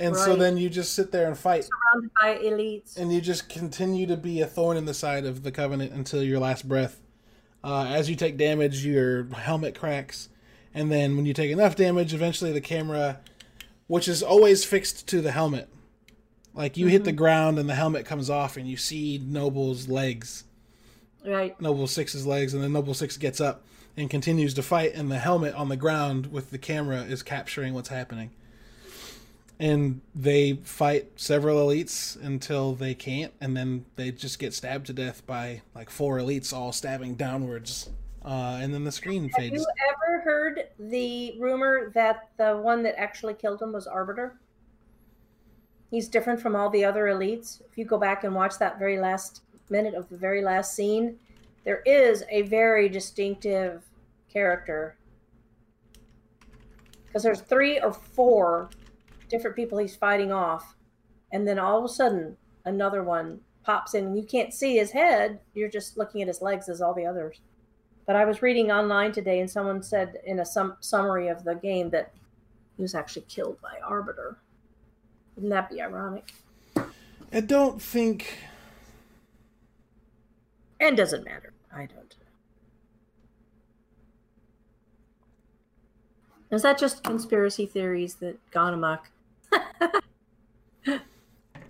and 0.00 0.16
so 0.16 0.34
then 0.36 0.56
you 0.56 0.68
just 0.70 0.94
sit 0.94 1.12
there 1.12 1.26
and 1.28 1.36
fight 1.38 1.64
Surrounded 1.64 2.10
by 2.20 2.36
elites. 2.38 2.96
and 2.96 3.12
you 3.12 3.20
just 3.20 3.48
continue 3.48 4.06
to 4.06 4.16
be 4.16 4.40
a 4.40 4.46
thorn 4.46 4.76
in 4.76 4.84
the 4.86 4.94
side 4.94 5.24
of 5.24 5.42
the 5.42 5.52
covenant 5.52 5.92
until 5.92 6.22
your 6.22 6.38
last 6.40 6.66
breath. 6.68 7.00
Uh, 7.62 7.84
as 7.90 8.08
you 8.08 8.16
take 8.16 8.36
damage, 8.38 8.84
your 8.86 9.24
helmet 9.34 9.78
cracks, 9.78 10.28
and 10.74 10.90
then 10.90 11.16
when 11.16 11.26
you 11.26 11.34
take 11.34 11.50
enough 11.50 11.76
damage, 11.76 12.14
eventually 12.14 12.52
the 12.52 12.60
camera, 12.60 13.20
which 13.86 14.08
is 14.08 14.22
always 14.22 14.64
fixed 14.64 15.06
to 15.08 15.20
the 15.20 15.30
helmet, 15.32 15.68
like 16.54 16.76
you 16.76 16.86
hit 16.86 17.04
the 17.04 17.12
ground 17.12 17.58
and 17.58 17.68
the 17.68 17.74
helmet 17.74 18.06
comes 18.06 18.30
off, 18.30 18.56
and 18.56 18.66
you 18.66 18.76
see 18.76 19.20
Noble's 19.22 19.88
legs, 19.88 20.44
Right. 21.24 21.60
Noble 21.60 21.86
Six's 21.86 22.26
legs, 22.26 22.54
and 22.54 22.62
then 22.62 22.72
Noble 22.72 22.94
Six 22.94 23.18
gets 23.18 23.42
up 23.42 23.62
and 23.94 24.08
continues 24.08 24.54
to 24.54 24.62
fight, 24.62 24.94
and 24.94 25.10
the 25.10 25.18
helmet 25.18 25.54
on 25.54 25.68
the 25.68 25.76
ground 25.76 26.32
with 26.32 26.50
the 26.50 26.56
camera 26.58 27.02
is 27.02 27.22
capturing 27.22 27.74
what's 27.74 27.90
happening. 27.90 28.30
And 29.60 30.00
they 30.14 30.54
fight 30.64 31.10
several 31.16 31.58
elites 31.58 32.20
until 32.24 32.74
they 32.74 32.94
can't, 32.94 33.34
and 33.42 33.54
then 33.54 33.84
they 33.96 34.10
just 34.10 34.38
get 34.38 34.54
stabbed 34.54 34.86
to 34.86 34.94
death 34.94 35.26
by 35.26 35.60
like 35.74 35.90
four 35.90 36.16
elites 36.16 36.50
all 36.50 36.72
stabbing 36.72 37.14
downwards. 37.14 37.90
Uh, 38.24 38.58
and 38.60 38.72
then 38.72 38.84
the 38.84 38.92
screen 38.92 39.28
Have 39.28 39.32
fades. 39.32 39.54
you 39.54 39.66
ever 39.90 40.20
heard 40.22 40.68
the 40.78 41.36
rumor 41.38 41.90
that 41.94 42.30
the 42.38 42.56
one 42.56 42.82
that 42.84 42.98
actually 42.98 43.34
killed 43.34 43.60
him 43.60 43.72
was 43.72 43.86
Arbiter? 43.86 44.40
He's 45.90 46.08
different 46.08 46.40
from 46.40 46.56
all 46.56 46.70
the 46.70 46.84
other 46.84 47.04
elites. 47.04 47.60
If 47.70 47.76
you 47.76 47.84
go 47.84 47.98
back 47.98 48.24
and 48.24 48.34
watch 48.34 48.58
that 48.58 48.78
very 48.78 48.98
last 48.98 49.42
minute 49.68 49.92
of 49.94 50.08
the 50.08 50.16
very 50.16 50.42
last 50.42 50.74
scene, 50.74 51.18
there 51.64 51.82
is 51.84 52.24
a 52.30 52.42
very 52.42 52.88
distinctive 52.88 53.84
character. 54.32 54.96
Because 57.06 57.22
there's 57.22 57.40
three 57.40 57.78
or 57.80 57.92
four 57.92 58.70
different 59.30 59.56
people 59.56 59.78
he's 59.78 59.96
fighting 59.96 60.32
off, 60.32 60.76
and 61.32 61.48
then 61.48 61.58
all 61.58 61.78
of 61.78 61.84
a 61.84 61.88
sudden 61.88 62.36
another 62.64 63.02
one 63.02 63.40
pops 63.62 63.94
in. 63.94 64.06
And 64.06 64.16
you 64.16 64.24
can't 64.24 64.52
see 64.52 64.76
his 64.76 64.90
head; 64.90 65.40
you're 65.54 65.70
just 65.70 65.96
looking 65.96 66.20
at 66.20 66.28
his 66.28 66.42
legs 66.42 66.68
as 66.68 66.82
all 66.82 66.92
the 66.92 67.06
others. 67.06 67.40
But 68.06 68.16
I 68.16 68.24
was 68.24 68.42
reading 68.42 68.70
online 68.70 69.12
today, 69.12 69.40
and 69.40 69.50
someone 69.50 69.82
said 69.82 70.18
in 70.26 70.40
a 70.40 70.44
sum- 70.44 70.76
summary 70.80 71.28
of 71.28 71.44
the 71.44 71.54
game 71.54 71.90
that 71.90 72.12
he 72.76 72.82
was 72.82 72.94
actually 72.94 73.26
killed 73.28 73.58
by 73.62 73.78
Arbiter. 73.86 74.38
Wouldn't 75.36 75.50
that 75.50 75.70
be 75.70 75.80
ironic? 75.80 76.32
I 77.32 77.40
don't 77.40 77.80
think. 77.80 78.38
And 80.80 80.96
doesn't 80.96 81.24
matter. 81.24 81.52
I 81.72 81.86
don't. 81.86 82.16
Is 86.50 86.62
that 86.62 86.78
just 86.78 87.04
conspiracy 87.04 87.64
theories 87.64 88.16
that 88.16 88.38
gone 88.50 88.74
amok? 88.74 89.10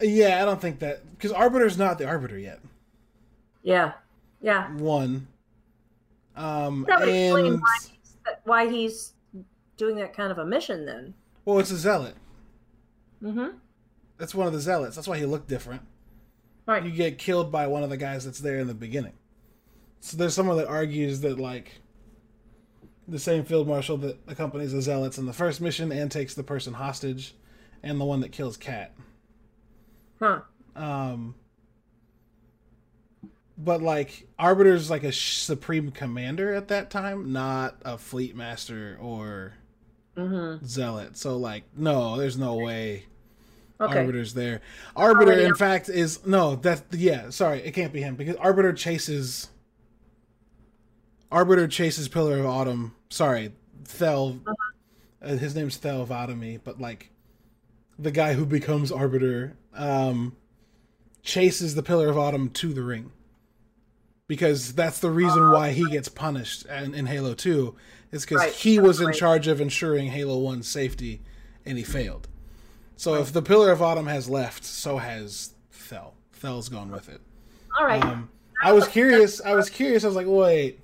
Yeah, 0.02 0.40
I 0.40 0.46
don't 0.46 0.60
think 0.60 0.78
that 0.78 1.02
because 1.16 1.32
Arbiter's 1.32 1.76
not 1.76 1.98
the 1.98 2.06
Arbiter 2.06 2.38
yet. 2.38 2.60
Yeah, 3.62 3.92
yeah. 4.40 4.72
One. 4.72 5.28
Um, 6.36 6.86
That 6.88 7.00
would 7.00 7.08
explain 7.08 7.60
why 7.60 7.76
he's, 7.82 8.16
why 8.44 8.68
he's 8.68 9.12
doing 9.76 9.96
that 9.96 10.14
kind 10.14 10.32
of 10.32 10.38
a 10.38 10.46
mission 10.46 10.86
then. 10.86 11.14
Well, 11.44 11.58
it's 11.58 11.70
a 11.70 11.76
zealot. 11.76 12.14
Mm-hmm. 13.22 13.56
That's 14.16 14.34
one 14.34 14.46
of 14.46 14.52
the 14.52 14.60
zealots. 14.60 14.96
That's 14.96 15.08
why 15.08 15.18
he 15.18 15.26
looked 15.26 15.48
different. 15.48 15.82
Right. 16.66 16.84
You 16.84 16.90
get 16.90 17.18
killed 17.18 17.50
by 17.52 17.66
one 17.66 17.82
of 17.82 17.90
the 17.90 17.96
guys 17.96 18.24
that's 18.24 18.38
there 18.38 18.58
in 18.58 18.68
the 18.68 18.74
beginning. 18.74 19.14
So 20.00 20.16
there's 20.16 20.34
someone 20.34 20.56
that 20.56 20.68
argues 20.68 21.20
that 21.20 21.38
like 21.38 21.80
the 23.06 23.18
same 23.18 23.44
field 23.44 23.66
marshal 23.66 23.96
that 23.98 24.18
accompanies 24.28 24.72
the 24.72 24.80
zealots 24.80 25.18
in 25.18 25.26
the 25.26 25.32
first 25.32 25.60
mission 25.60 25.92
and 25.92 26.10
takes 26.10 26.34
the 26.34 26.42
person 26.42 26.74
hostage, 26.74 27.34
and 27.82 28.00
the 28.00 28.04
one 28.04 28.20
that 28.20 28.32
kills 28.32 28.56
Kat. 28.56 28.94
Huh. 30.18 30.40
Um, 30.76 31.34
but 33.58 33.82
like 33.82 34.26
Arbiter's 34.38 34.90
like 34.90 35.04
a 35.04 35.12
supreme 35.12 35.90
commander 35.90 36.54
at 36.54 36.68
that 36.68 36.90
time, 36.90 37.32
not 37.32 37.76
a 37.84 37.98
fleet 37.98 38.34
master 38.36 38.98
or 39.00 39.54
Mm-hmm. 40.16 40.66
zealot. 40.66 41.16
So 41.16 41.36
like, 41.36 41.64
no, 41.76 42.16
there's 42.18 42.36
no 42.36 42.56
way 42.56 43.04
Okay. 43.80 43.98
Arbiter's 43.98 44.34
there. 44.34 44.60
Arbiter, 44.94 45.30
Already 45.32 45.44
in 45.46 45.54
fact, 45.54 45.88
is 45.88 46.26
no. 46.26 46.56
That 46.56 46.82
yeah. 46.90 47.30
Sorry, 47.30 47.60
it 47.62 47.72
can't 47.72 47.92
be 47.94 48.02
him 48.02 48.14
because 48.14 48.36
Arbiter 48.36 48.74
chases. 48.74 49.48
Arbiter 51.32 51.66
chases 51.66 52.06
Pillar 52.08 52.38
of 52.40 52.44
Autumn. 52.46 52.94
Sorry, 53.08 53.52
Thel. 53.84 54.40
Uh-huh. 54.46 54.54
Uh, 55.22 55.36
his 55.36 55.54
name's 55.54 55.78
Thel 55.78 56.06
'Vadamee, 56.06 56.60
but 56.62 56.78
like, 56.80 57.10
the 58.00 58.10
guy 58.10 58.34
who 58.34 58.46
becomes 58.46 58.90
Arbiter 58.90 59.56
um, 59.74 60.36
chases 61.22 61.74
the 61.74 61.82
Pillar 61.82 62.08
of 62.08 62.18
Autumn 62.18 62.50
to 62.50 62.72
the 62.72 62.82
ring. 62.82 63.12
Because 64.26 64.74
that's 64.74 65.00
the 65.00 65.10
reason 65.10 65.50
why 65.50 65.72
he 65.72 65.90
gets 65.90 66.08
punished 66.08 66.64
in, 66.66 66.94
in 66.94 67.06
Halo 67.06 67.34
Two, 67.34 67.74
is 68.12 68.24
because 68.24 68.38
Right, 68.38 68.52
he 68.52 68.78
was 68.78 69.00
in 69.00 69.12
charge 69.12 69.48
of 69.48 69.60
ensuring 69.60 70.08
Halo 70.08 70.40
1's 70.40 70.68
safety, 70.68 71.20
and 71.66 71.76
he 71.76 71.82
failed. 71.82 72.28
So 72.96 73.14
if 73.14 73.32
the 73.32 73.42
Pillar 73.42 73.72
of 73.72 73.82
Autumn 73.82 74.06
has 74.06 74.28
left, 74.28 74.64
so 74.64 74.98
has 74.98 75.54
Thel. 75.72 76.14
Thel's 76.32 76.68
gone 76.68 76.92
with 76.92 77.08
it. 77.08 77.20
All 77.78 77.86
right. 77.86 78.04
Um, 78.04 78.30
I 78.62 78.72
was 78.72 78.86
curious. 78.86 79.40
I 79.40 79.54
was 79.54 79.68
curious. 79.68 80.04
I 80.04 80.06
was 80.06 80.16
like, 80.16 80.26
wait. 80.28 80.80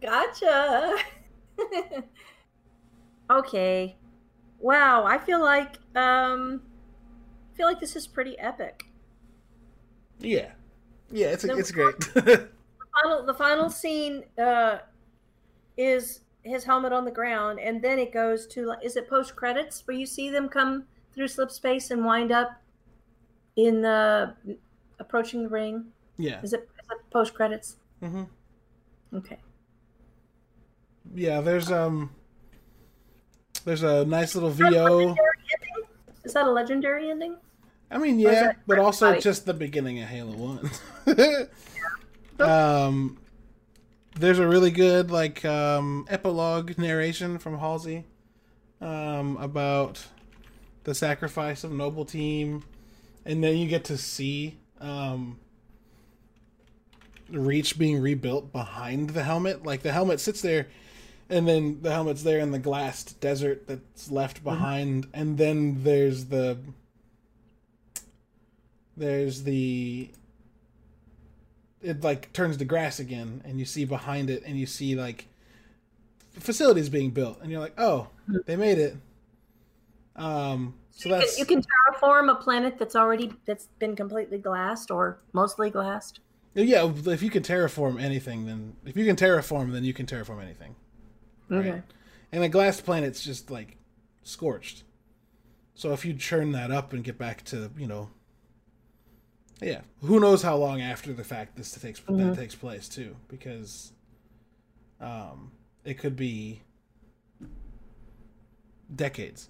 Gotcha. 0.00 0.96
okay. 3.30 3.96
Wow, 4.58 5.04
I 5.04 5.18
feel 5.18 5.40
like 5.40 5.78
um 5.94 6.62
I 7.52 7.56
feel 7.56 7.66
like 7.66 7.80
this 7.80 7.96
is 7.96 8.06
pretty 8.06 8.38
epic. 8.38 8.84
Yeah, 10.18 10.52
yeah. 11.10 11.28
It's 11.28 11.44
No, 11.44 11.56
it's 11.58 11.70
great. 11.70 11.96
The 12.78 12.86
final 13.02 13.26
the 13.26 13.34
final 13.34 13.70
scene 13.70 14.24
uh 14.38 14.78
is 15.76 16.20
his 16.42 16.64
helmet 16.64 16.92
on 16.92 17.04
the 17.04 17.10
ground 17.10 17.58
and 17.60 17.82
then 17.82 17.98
it 17.98 18.12
goes 18.12 18.46
to 18.46 18.66
like 18.66 18.84
is 18.84 18.96
it 18.96 19.08
post 19.08 19.36
credits 19.36 19.86
where 19.86 19.96
you 19.96 20.06
see 20.06 20.30
them 20.30 20.48
come 20.48 20.86
through 21.12 21.28
slip 21.28 21.50
space 21.50 21.90
and 21.90 22.04
wind 22.04 22.32
up 22.32 22.62
in 23.56 23.80
the 23.82 24.34
approaching 24.98 25.42
the 25.42 25.48
ring? 25.48 25.92
yeah, 26.18 26.40
Is 26.42 26.52
it, 26.52 26.68
is 26.78 26.86
it 26.90 27.10
post 27.10 27.34
credits? 27.34 27.76
Mm-hmm. 28.02 28.24
Okay. 29.16 29.38
yeah. 31.14 31.40
There's 31.40 31.70
um, 31.70 32.10
there's 33.66 33.82
a 33.82 34.04
nice 34.04 34.34
little 34.34 34.50
Is 34.50 34.58
that 34.58 34.68
a 34.68 34.70
VO. 34.70 35.16
Is 36.24 36.32
that 36.32 36.46
a 36.46 36.50
legendary 36.50 37.10
ending? 37.10 37.36
I 37.90 37.98
mean, 37.98 38.18
yeah, 38.18 38.52
but 38.66 38.78
also 38.78 39.06
everybody? 39.06 39.22
just 39.22 39.44
the 39.44 39.54
beginning 39.54 40.00
of 40.00 40.08
Halo 40.08 40.32
One. 40.32 40.70
um, 42.40 43.18
there's 44.14 44.38
a 44.38 44.46
really 44.46 44.70
good 44.70 45.10
like 45.10 45.44
um 45.44 46.06
epilogue 46.08 46.78
narration 46.78 47.38
from 47.38 47.58
Halsey, 47.58 48.04
um, 48.80 49.36
about 49.38 50.06
the 50.84 50.94
sacrifice 50.94 51.64
of 51.64 51.72
Noble 51.72 52.04
Team, 52.04 52.62
and 53.24 53.42
then 53.42 53.56
you 53.56 53.68
get 53.68 53.84
to 53.84 53.98
see 53.98 54.58
um 54.80 55.40
Reach 57.28 57.76
being 57.76 58.00
rebuilt 58.00 58.52
behind 58.52 59.10
the 59.10 59.24
helmet. 59.24 59.64
Like 59.64 59.82
the 59.82 59.90
helmet 59.90 60.20
sits 60.20 60.40
there, 60.40 60.68
and 61.28 61.46
then 61.48 61.80
the 61.82 61.90
helmet's 61.90 62.22
there 62.22 62.38
in 62.38 62.50
the 62.52 62.58
glassed 62.58 63.20
desert 63.20 63.66
that's 63.66 64.10
left 64.10 64.44
behind, 64.44 65.06
and 65.12 65.38
then 65.38 65.82
there's 65.82 66.26
the 66.26 66.58
there's 68.96 69.42
the 69.42 70.10
it 71.82 72.02
like 72.02 72.32
turns 72.32 72.56
to 72.56 72.64
grass 72.64 72.98
again. 72.98 73.42
And 73.44 73.58
you 73.58 73.64
see 73.64 73.84
behind 73.84 74.30
it 74.30 74.42
and 74.44 74.58
you 74.58 74.66
see 74.66 74.94
like 74.94 75.26
facilities 76.32 76.88
being 76.88 77.10
built. 77.10 77.38
And 77.42 77.50
you're 77.50 77.60
like 77.60 77.78
oh 77.78 78.08
they 78.46 78.56
made 78.56 78.78
it. 78.78 78.96
Um 80.16 80.74
so 80.90 81.08
You 81.08 81.14
can, 81.14 81.20
that's 81.20 81.38
you 81.38 81.44
can 81.44 81.62
terraform 81.62 82.30
a 82.30 82.34
planet 82.36 82.78
that's 82.78 82.96
already 82.96 83.32
that's 83.44 83.66
been 83.78 83.94
completely 83.94 84.38
glassed 84.38 84.90
or 84.90 85.18
mostly 85.32 85.70
glassed. 85.70 86.20
yeah 86.54 86.90
if 87.06 87.22
you 87.22 87.28
can 87.30 87.42
terraform 87.42 88.00
anything 88.00 88.46
then 88.46 88.74
if 88.86 88.96
you 88.96 89.04
can 89.04 89.14
terraform 89.14 89.72
then 89.72 89.84
you 89.84 89.92
can 89.92 90.06
terraform 90.06 90.42
anything 90.42 90.74
Okay. 91.50 91.82
and 92.32 92.42
a 92.44 92.48
glass 92.48 92.80
planet's 92.80 93.22
just 93.22 93.50
like 93.50 93.76
scorched 94.22 94.82
so 95.74 95.92
if 95.92 96.04
you 96.04 96.12
churn 96.14 96.52
that 96.52 96.70
up 96.70 96.92
and 96.92 97.04
get 97.04 97.16
back 97.18 97.44
to 97.44 97.70
you 97.78 97.86
know 97.86 98.10
yeah 99.62 99.80
who 100.02 100.18
knows 100.20 100.42
how 100.42 100.56
long 100.56 100.80
after 100.80 101.12
the 101.12 101.22
fact 101.24 101.56
this 101.56 101.70
takes 101.72 102.00
Mhm. 102.00 102.18
that 102.18 102.36
takes 102.40 102.54
place 102.54 102.88
too 102.88 103.16
because 103.28 103.92
um 105.00 105.52
it 105.84 105.94
could 105.98 106.16
be 106.16 106.62
decades 108.94 109.48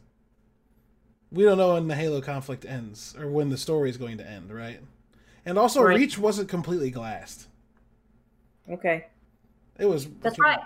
we 1.30 1.42
don't 1.44 1.58
know 1.58 1.74
when 1.74 1.88
the 1.88 1.94
halo 1.94 2.20
conflict 2.20 2.64
ends 2.64 3.14
or 3.18 3.28
when 3.28 3.48
the 3.50 3.56
story 3.56 3.90
is 3.90 3.96
going 3.96 4.18
to 4.18 4.26
end 4.28 4.52
right 4.52 4.80
and 5.44 5.58
also 5.58 5.82
Right. 5.82 5.96
reach 5.98 6.18
wasn't 6.18 6.48
completely 6.48 6.90
glassed 6.90 7.48
Okay. 8.68 9.06
it 9.78 9.86
was 9.86 10.08
That's 10.20 10.38
right. 10.38 10.58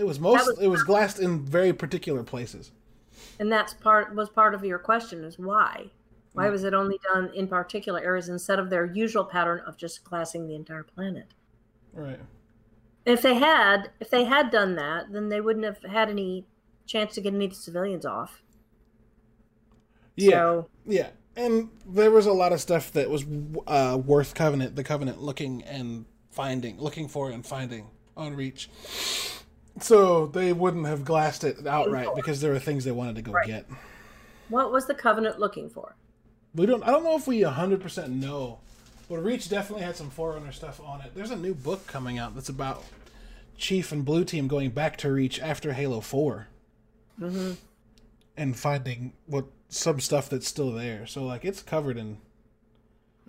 It 0.00 0.06
was 0.06 0.18
most 0.18 0.46
was- 0.46 0.58
it 0.58 0.66
was 0.68 0.82
glassed 0.82 1.18
in 1.20 1.40
very 1.44 1.72
particular 1.72 2.22
places 2.24 2.72
And 3.38 3.50
that's 3.52 3.74
part 3.74 4.14
was 4.14 4.28
part 4.30 4.54
of 4.54 4.64
your 4.64 4.78
question 4.78 5.22
is 5.24 5.38
why? 5.38 5.90
Why 6.32 6.46
Mm. 6.46 6.52
was 6.52 6.64
it 6.64 6.74
only 6.74 6.98
done 7.12 7.30
in 7.34 7.48
particular 7.48 8.00
areas 8.00 8.28
instead 8.28 8.58
of 8.58 8.70
their 8.70 8.84
usual 8.86 9.24
pattern 9.24 9.60
of 9.66 9.76
just 9.76 10.04
glassing 10.04 10.46
the 10.48 10.54
entire 10.54 10.82
planet? 10.84 11.26
right 11.92 12.20
If 13.04 13.22
they 13.22 13.34
had, 13.34 13.90
if 14.00 14.10
they 14.10 14.24
had 14.24 14.50
done 14.50 14.74
that, 14.76 15.12
then 15.12 15.28
they 15.28 15.40
wouldn't 15.40 15.64
have 15.64 15.82
had 15.82 16.08
any 16.10 16.46
chance 16.86 17.14
to 17.14 17.20
get 17.20 17.34
any 17.34 17.46
of 17.46 17.50
the 17.52 17.56
civilians 17.56 18.04
off. 18.06 18.42
Yeah, 20.16 20.30
So- 20.30 20.68
yeah, 20.86 21.10
and 21.36 21.70
there 21.86 22.10
was 22.10 22.26
a 22.26 22.32
lot 22.32 22.52
of 22.52 22.60
stuff 22.60 22.92
that 22.92 23.08
was 23.10 23.24
uh, 23.66 23.98
worth 24.04 24.34
Covenant, 24.34 24.76
the 24.76 24.84
Covenant 24.84 25.20
looking 25.22 25.62
and 25.64 26.04
finding, 26.30 26.78
looking 26.78 27.08
for 27.08 27.30
and 27.30 27.44
finding 27.44 27.88
on 28.16 28.34
Reach. 28.36 28.68
So 29.80 30.26
they 30.26 30.52
wouldn't 30.52 30.86
have 30.86 31.04
glassed 31.04 31.44
it 31.44 31.66
outright 31.66 32.08
because 32.14 32.40
there 32.40 32.52
were 32.52 32.58
things 32.58 32.84
they 32.84 32.92
wanted 32.92 33.16
to 33.16 33.22
go 33.22 33.34
get. 33.44 33.66
What 34.48 34.72
was 34.72 34.86
the 34.86 34.94
Covenant 34.94 35.38
looking 35.38 35.68
for? 35.70 35.94
We 36.54 36.66
don't. 36.66 36.82
I 36.82 36.90
don't 36.90 37.04
know 37.04 37.16
if 37.16 37.26
we 37.26 37.42
hundred 37.42 37.80
percent 37.80 38.10
know, 38.10 38.58
but 39.08 39.18
Reach 39.18 39.48
definitely 39.48 39.84
had 39.84 39.96
some 39.96 40.10
Forerunner 40.10 40.52
stuff 40.52 40.80
on 40.84 41.00
it. 41.00 41.12
There's 41.14 41.30
a 41.30 41.36
new 41.36 41.54
book 41.54 41.86
coming 41.86 42.18
out 42.18 42.34
that's 42.34 42.48
about 42.48 42.82
Chief 43.56 43.92
and 43.92 44.04
Blue 44.04 44.24
Team 44.24 44.48
going 44.48 44.70
back 44.70 44.96
to 44.98 45.12
Reach 45.12 45.40
after 45.40 45.72
Halo 45.72 46.00
Four 46.00 46.48
Mm-hmm. 47.20 47.52
and 48.36 48.56
finding 48.56 49.12
what 49.26 49.44
some 49.68 50.00
stuff 50.00 50.28
that's 50.28 50.48
still 50.48 50.72
there. 50.72 51.06
So 51.06 51.22
like 51.24 51.44
it's 51.44 51.62
covered 51.62 51.96
in 51.96 52.18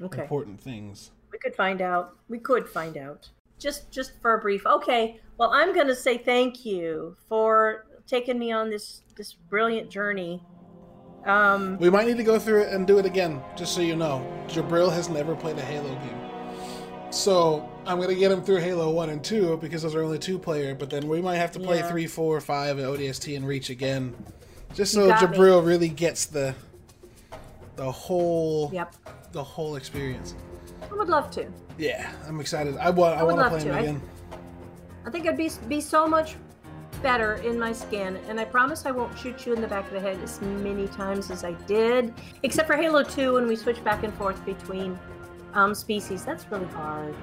Okay. 0.02 0.22
important 0.24 0.60
things. 0.60 1.12
We 1.32 1.38
could 1.38 1.56
find 1.56 1.82
out. 1.82 2.16
We 2.30 2.40
could 2.40 2.68
find 2.68 2.98
out. 2.98 3.30
Just 3.62 3.92
just 3.92 4.12
for 4.22 4.34
a 4.34 4.40
brief. 4.40 4.66
Okay. 4.66 5.20
Well, 5.38 5.52
I'm 5.54 5.74
going 5.74 5.88
to 5.88 5.96
say 5.96 6.18
thank 6.18 6.66
you 6.66 7.16
for 7.30 7.86
taking 8.08 8.40
me 8.40 8.52
on 8.52 8.70
this 8.72 9.04
this 9.16 9.34
brilliant 9.34 9.90
journey. 9.92 10.42
Um 11.26 11.78
We 11.78 11.92
might 11.92 12.08
need 12.08 12.18
to 12.18 12.24
go 12.24 12.40
through 12.40 12.62
it 12.64 12.74
and 12.74 12.88
do 12.88 12.98
it 12.98 13.06
again, 13.06 13.40
just 13.56 13.76
so 13.76 13.82
you 13.82 13.96
know. 13.96 14.26
Jabril 14.48 14.92
has 14.92 15.08
never 15.10 15.36
played 15.36 15.58
a 15.60 15.62
Halo 15.62 15.94
game. 15.96 16.18
So 17.12 17.70
I'm 17.86 18.00
gonna 18.02 18.16
get 18.16 18.32
him 18.32 18.42
through 18.42 18.62
Halo 18.62 18.90
1 18.90 19.10
and 19.12 19.24
2 19.24 19.58
because 19.58 19.84
those 19.84 19.94
are 19.94 20.02
only 20.02 20.18
two 20.18 20.40
player, 20.40 20.74
but 20.74 20.90
then 20.90 21.08
we 21.08 21.22
might 21.22 21.36
have 21.36 21.52
to 21.52 21.60
play 21.60 21.78
Yeah. 21.78 21.90
3, 21.92 22.08
4, 22.08 22.42
5, 22.42 22.78
and 22.80 22.88
ODST 22.88 23.36
and 23.36 23.46
Reach 23.46 23.70
again. 23.70 24.16
Just 24.74 24.94
so 24.94 25.08
got 25.10 25.30
me. 25.30 25.38
Jabril 25.38 25.64
really 25.64 25.90
gets 25.90 26.26
the 26.26 26.56
the 27.76 27.92
whole 27.92 28.72
Yep. 28.74 28.96
the 29.34 29.44
whole 29.44 29.76
experience. 29.76 30.34
I 30.90 30.94
would 30.94 31.10
love 31.10 31.30
to. 31.32 31.48
Yeah, 31.78 32.12
I'm 32.28 32.40
excited. 32.40 32.78
I 32.78 32.90
want 32.90 33.18
I, 33.18 33.22
I 33.22 33.24
want 33.24 33.40
to 33.40 33.50
play 33.50 33.60
him 33.60 33.68
to. 33.70 33.74
I- 33.76 33.80
again. 33.82 34.02
I 35.06 35.10
think 35.10 35.28
I'd 35.28 35.38
be 35.38 35.50
be 35.68 35.82
so 35.82 36.08
much 36.08 36.36
better 37.02 37.36
in 37.36 37.58
my 37.60 37.74
skin, 37.74 38.18
and 38.28 38.40
I 38.40 38.46
promise 38.46 38.86
I 38.86 38.92
won't 38.92 39.18
shoot 39.18 39.46
you 39.48 39.54
in 39.54 39.62
the 39.62 39.68
back 39.68 39.88
of 39.88 39.94
the 39.94 40.00
head 40.00 40.20
as 40.22 40.40
many 40.42 40.88
times 40.90 41.32
as 41.32 41.44
I 41.44 41.54
did, 41.66 42.14
except 42.44 42.68
for 42.68 42.76
Halo 42.76 43.02
2 43.04 43.34
when 43.34 43.48
we 43.48 43.56
switch 43.56 43.84
back 43.84 44.04
and 44.04 44.14
forth 44.14 44.44
between 44.46 45.00
um, 45.56 45.74
species. 45.74 46.24
That's 46.24 46.46
really 46.52 46.68
hard. 46.68 47.16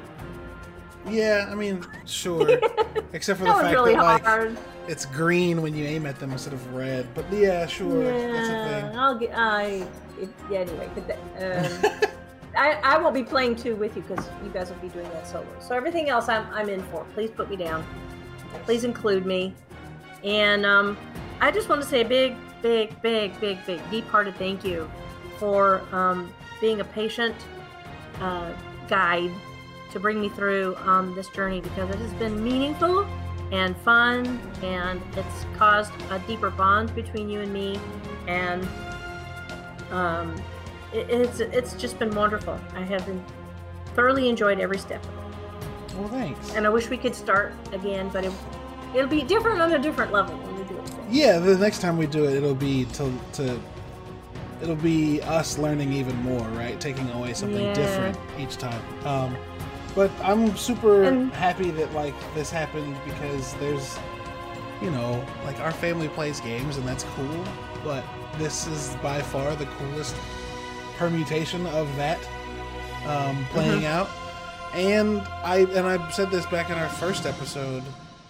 Yeah, 1.09 1.47
I 1.49 1.55
mean, 1.55 1.87
sure. 2.05 2.59
Except 3.13 3.39
for 3.39 3.47
the 3.47 3.53
fact 3.53 3.73
really 3.73 3.95
that 3.95 4.03
like 4.03 4.25
hard. 4.25 4.59
it's 4.89 5.07
green 5.07 5.63
when 5.63 5.75
you 5.75 5.87
aim 5.87 6.05
at 6.05 6.19
them 6.19 6.33
instead 6.33 6.53
of 6.53 6.75
red. 6.75 7.07
But 7.15 7.25
yeah, 7.33 7.65
sure, 7.67 8.03
that's 8.03 8.49
a 8.49 8.53
Yeah, 8.53 8.89
thing. 8.91 8.99
I'll 8.99 9.19
get. 9.19 9.31
I 9.35 9.87
it, 10.21 10.29
yeah. 10.51 10.59
Anyway, 10.59 10.91
but 10.95 11.07
that, 11.09 12.03
um, 12.03 12.11
I 12.59 12.73
I 12.83 12.99
won't 12.99 13.15
be 13.15 13.23
playing 13.23 13.57
two 13.57 13.77
with 13.77 13.97
you 13.97 14.03
because 14.03 14.29
you 14.45 14.51
guys 14.51 14.71
will 14.71 14.77
be 14.79 14.89
doing 14.89 15.09
that 15.11 15.27
solo. 15.27 15.47
So 15.61 15.75
everything 15.75 16.09
else, 16.09 16.29
I'm 16.29 16.47
I'm 16.53 16.69
in 16.69 16.83
for. 16.85 17.05
Please 17.15 17.31
put 17.31 17.49
me 17.49 17.57
down. 17.57 17.85
Please 18.65 18.85
include 18.85 19.25
me. 19.25 19.55
And 20.25 20.67
um, 20.67 20.97
I 21.41 21.51
just 21.51 21.69
want 21.69 21.81
to 21.83 21.89
say 21.89 22.01
a 22.01 22.09
big, 22.09 22.37
big, 22.61 23.01
big, 23.03 23.39
big, 23.41 23.65
big, 23.65 23.91
deep-hearted 23.91 24.35
thank 24.37 24.65
you 24.65 24.91
for 25.39 25.83
um, 25.93 26.33
being 26.61 26.81
a 26.81 26.85
patient 26.85 27.37
uh, 28.21 28.53
guide 28.89 29.31
to 29.93 30.01
bring 30.01 30.21
me 30.21 30.29
through 30.29 30.77
um, 30.79 31.15
this 31.15 31.29
journey 31.29 31.61
because 31.61 31.89
it 31.91 31.97
has 31.97 32.13
been 32.15 32.43
meaningful 32.43 33.07
and 33.53 33.77
fun, 33.79 34.41
and 34.63 35.01
it's 35.17 35.47
caused 35.57 35.93
a 36.11 36.19
deeper 36.27 36.51
bond 36.51 36.95
between 36.95 37.31
you 37.31 37.41
and 37.41 37.53
me, 37.53 37.79
and 38.27 38.69
um, 39.91 40.35
it's 40.93 41.41
it's 41.41 41.75
just 41.75 41.99
been 41.99 42.15
wonderful. 42.15 42.59
I 42.75 42.83
have 42.83 43.05
been 43.07 43.23
thoroughly 43.95 44.29
enjoyed 44.29 44.61
every 44.61 44.79
step 44.79 45.03
of 45.05 45.11
it, 45.91 45.97
Well, 45.99 46.09
thanks. 46.09 46.55
and 46.55 46.67
I 46.67 46.69
wish 46.69 46.89
we 46.89 46.97
could 46.97 47.15
start 47.15 47.53
again, 47.73 48.09
but 48.13 48.25
it, 48.25 48.33
it'll 48.95 49.09
be 49.09 49.23
different 49.23 49.61
on 49.61 49.73
a 49.73 49.79
different 49.79 50.13
level 50.13 50.37
when 50.39 50.57
we 50.57 50.65
do 50.65 50.79
it. 50.79 50.91
Yeah, 51.11 51.39
the 51.39 51.57
next 51.59 51.81
time 51.81 51.97
we 51.99 52.07
do 52.07 52.25
it, 52.25 52.35
it'll 52.35 52.55
be 52.55 52.85
to 52.95 53.13
to 53.35 53.61
it'll 54.63 54.77
be 54.77 55.21
us 55.23 55.59
learning 55.59 55.93
even 55.93 56.17
more, 56.23 56.47
right? 56.51 56.81
Taking 56.81 57.09
away 57.11 57.33
something 57.35 57.63
Yeah. 57.65 57.75
different 57.75 58.19
each 58.39 58.57
time. 58.57 58.83
Um, 59.07 59.37
but 59.95 60.11
I'm 60.23 60.57
super 60.57 61.05
And- 61.05 61.33
happy 61.33 61.71
that 61.73 61.93
like 61.95 62.15
this 62.35 62.51
happened 62.51 62.97
because 63.05 63.55
there's, 63.55 63.97
you 64.83 64.91
know, 64.91 65.25
like 65.45 65.61
our 65.61 65.73
family 65.73 66.09
plays 66.09 66.41
games 66.41 66.77
and 66.77 66.87
that's 66.87 67.05
cool. 67.17 67.45
But 67.85 68.05
this 68.39 68.67
is 68.67 68.97
by 69.03 69.23
far 69.23 69.55
the 69.57 69.67
coolest 69.67 70.17
permutation 70.99 71.65
of 71.69 71.95
that 71.97 72.19
um, 73.07 73.45
playing 73.47 73.87
out. 73.87 74.09
And 74.75 75.21
I 75.43 75.61
and 75.61 75.87
I 75.87 76.11
said 76.11 76.31
this 76.31 76.45
back 76.47 76.71
in 76.71 76.77
our 76.77 76.89
first 76.89 77.25
episode. 77.25 77.83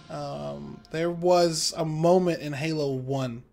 Um, 0.09 0.79
there 0.91 1.11
was 1.11 1.73
a 1.75 1.85
moment 1.85 2.41
in 2.41 2.53
Halo 2.53 2.93
One 2.93 3.43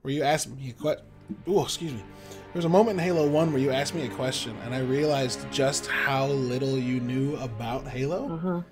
where 0.00 0.14
you 0.14 0.22
asked 0.22 0.48
me 0.48 0.70
a 0.70 0.72
question. 0.72 1.04
Oh, 1.46 1.62
excuse 1.64 1.92
me. 1.92 2.02
There 2.30 2.58
was 2.58 2.64
a 2.64 2.70
moment 2.70 2.98
in 2.98 3.04
Halo 3.04 3.28
One 3.28 3.52
where 3.52 3.60
you 3.60 3.70
asked 3.70 3.94
me 3.94 4.06
a 4.06 4.10
question, 4.10 4.56
and 4.64 4.74
I 4.74 4.80
realized 4.80 5.50
just 5.50 5.86
how 5.86 6.26
little 6.26 6.78
you 6.78 7.00
knew 7.00 7.36
about 7.36 7.86
Halo. 7.86 8.64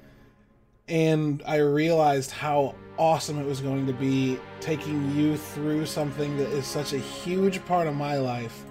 And 0.88 1.42
I 1.46 1.56
realized 1.56 2.32
how 2.32 2.74
awesome 2.98 3.38
it 3.38 3.46
was 3.46 3.60
going 3.60 3.86
to 3.86 3.92
be 3.92 4.38
taking 4.60 5.14
you 5.16 5.36
through 5.36 5.86
something 5.86 6.36
that 6.36 6.48
is 6.48 6.66
such 6.66 6.92
a 6.92 6.98
huge 6.98 7.64
part 7.64 7.86
of 7.86 7.94
my 7.94 8.18
life 8.18 8.64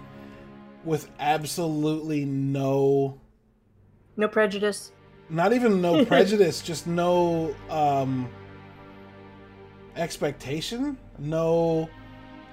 with 0.86 1.10
absolutely 1.20 2.26
no 2.26 3.20
No 4.18 4.28
prejudice. 4.28 4.92
not 5.30 5.54
even 5.54 5.82
no 5.82 6.06
prejudice, 6.14 6.62
just 6.62 6.88
no 6.88 7.56
um 7.70 8.30
expectation, 9.96 10.98
no 11.18 11.90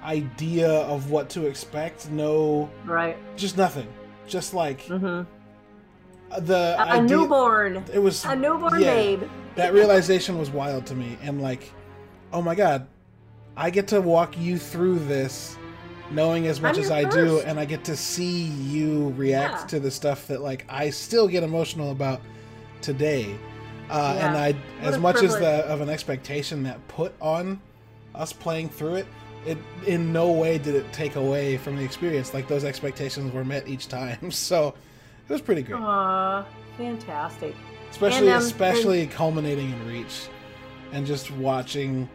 idea 0.03 0.69
of 0.71 1.11
what 1.11 1.29
to 1.31 1.47
expect, 1.47 2.11
no 2.11 2.69
Right. 2.85 3.17
just 3.37 3.57
nothing. 3.57 3.89
Just 4.27 4.55
like 4.55 4.83
hmm 4.83 5.23
the 6.41 6.75
A, 6.79 6.83
a 6.83 6.87
idea- 6.87 7.17
newborn. 7.17 7.85
It 7.93 8.01
was 8.01 8.25
a 8.25 8.35
newborn 8.35 8.81
yeah, 8.81 8.95
babe. 8.95 9.23
That 9.55 9.73
realization 9.73 10.39
was 10.39 10.51
wild 10.51 10.85
to 10.87 10.95
me 10.95 11.17
and 11.23 11.41
like 11.41 11.73
oh 12.33 12.43
my 12.43 12.55
god, 12.55 12.87
I 13.57 13.71
get 13.71 13.89
to 13.89 14.01
walk 14.01 14.37
you 14.37 14.59
through 14.59 14.99
this 15.01 15.57
knowing 16.11 16.47
as 16.47 16.61
much 16.61 16.79
as 16.79 16.91
I 16.91 17.05
do 17.05 17.41
and 17.41 17.59
I 17.59 17.65
get 17.65 17.85
to 17.85 17.97
see 17.97 18.45
you 18.45 19.13
react 19.17 19.63
Yeah. 19.63 19.67
to 19.69 19.81
the 19.81 19.91
stuff 19.91 20.27
that 20.29 20.41
like 20.41 20.65
I 20.69 20.91
still 20.91 21.29
get 21.29 21.43
emotional 21.43 21.91
about 21.91 22.21
today. 22.81 23.37
Uh, 23.91 24.19
and 24.21 24.37
I, 24.37 24.53
What 24.53 24.95
as 24.95 24.99
much 24.99 25.23
as 25.23 25.37
the 25.39 25.65
of 25.67 25.81
an 25.81 25.89
expectation 25.89 26.63
that 26.65 26.87
put 26.89 27.13
on 27.21 27.61
us 28.15 28.33
playing 28.33 28.69
through 28.71 28.97
it, 28.97 29.07
it 29.47 29.59
in 29.87 30.13
no 30.13 30.33
way 30.33 30.59
did 30.59 30.75
it 30.75 30.93
take 30.93 31.15
away 31.17 31.57
from 31.57 31.77
the 31.77 31.85
experience. 31.85 32.35
Like 32.35 32.49
those 32.49 32.65
expectations 32.65 33.33
were 33.33 33.45
met 33.45 33.69
each 33.69 33.87
time, 33.89 34.31
so 34.33 34.75
it 35.29 35.33
was 35.33 35.41
pretty 35.41 35.63
great. 35.63 35.81
Aw, 35.81 36.45
fantastic. 36.77 37.55
Especially, 37.91 38.29
And, 38.29 38.37
um, 38.37 38.43
especially 38.43 39.07
culminating 39.07 39.71
in 39.71 39.87
Reach, 39.87 40.29
and 40.93 41.07
just 41.07 41.31
watching, 41.31 42.09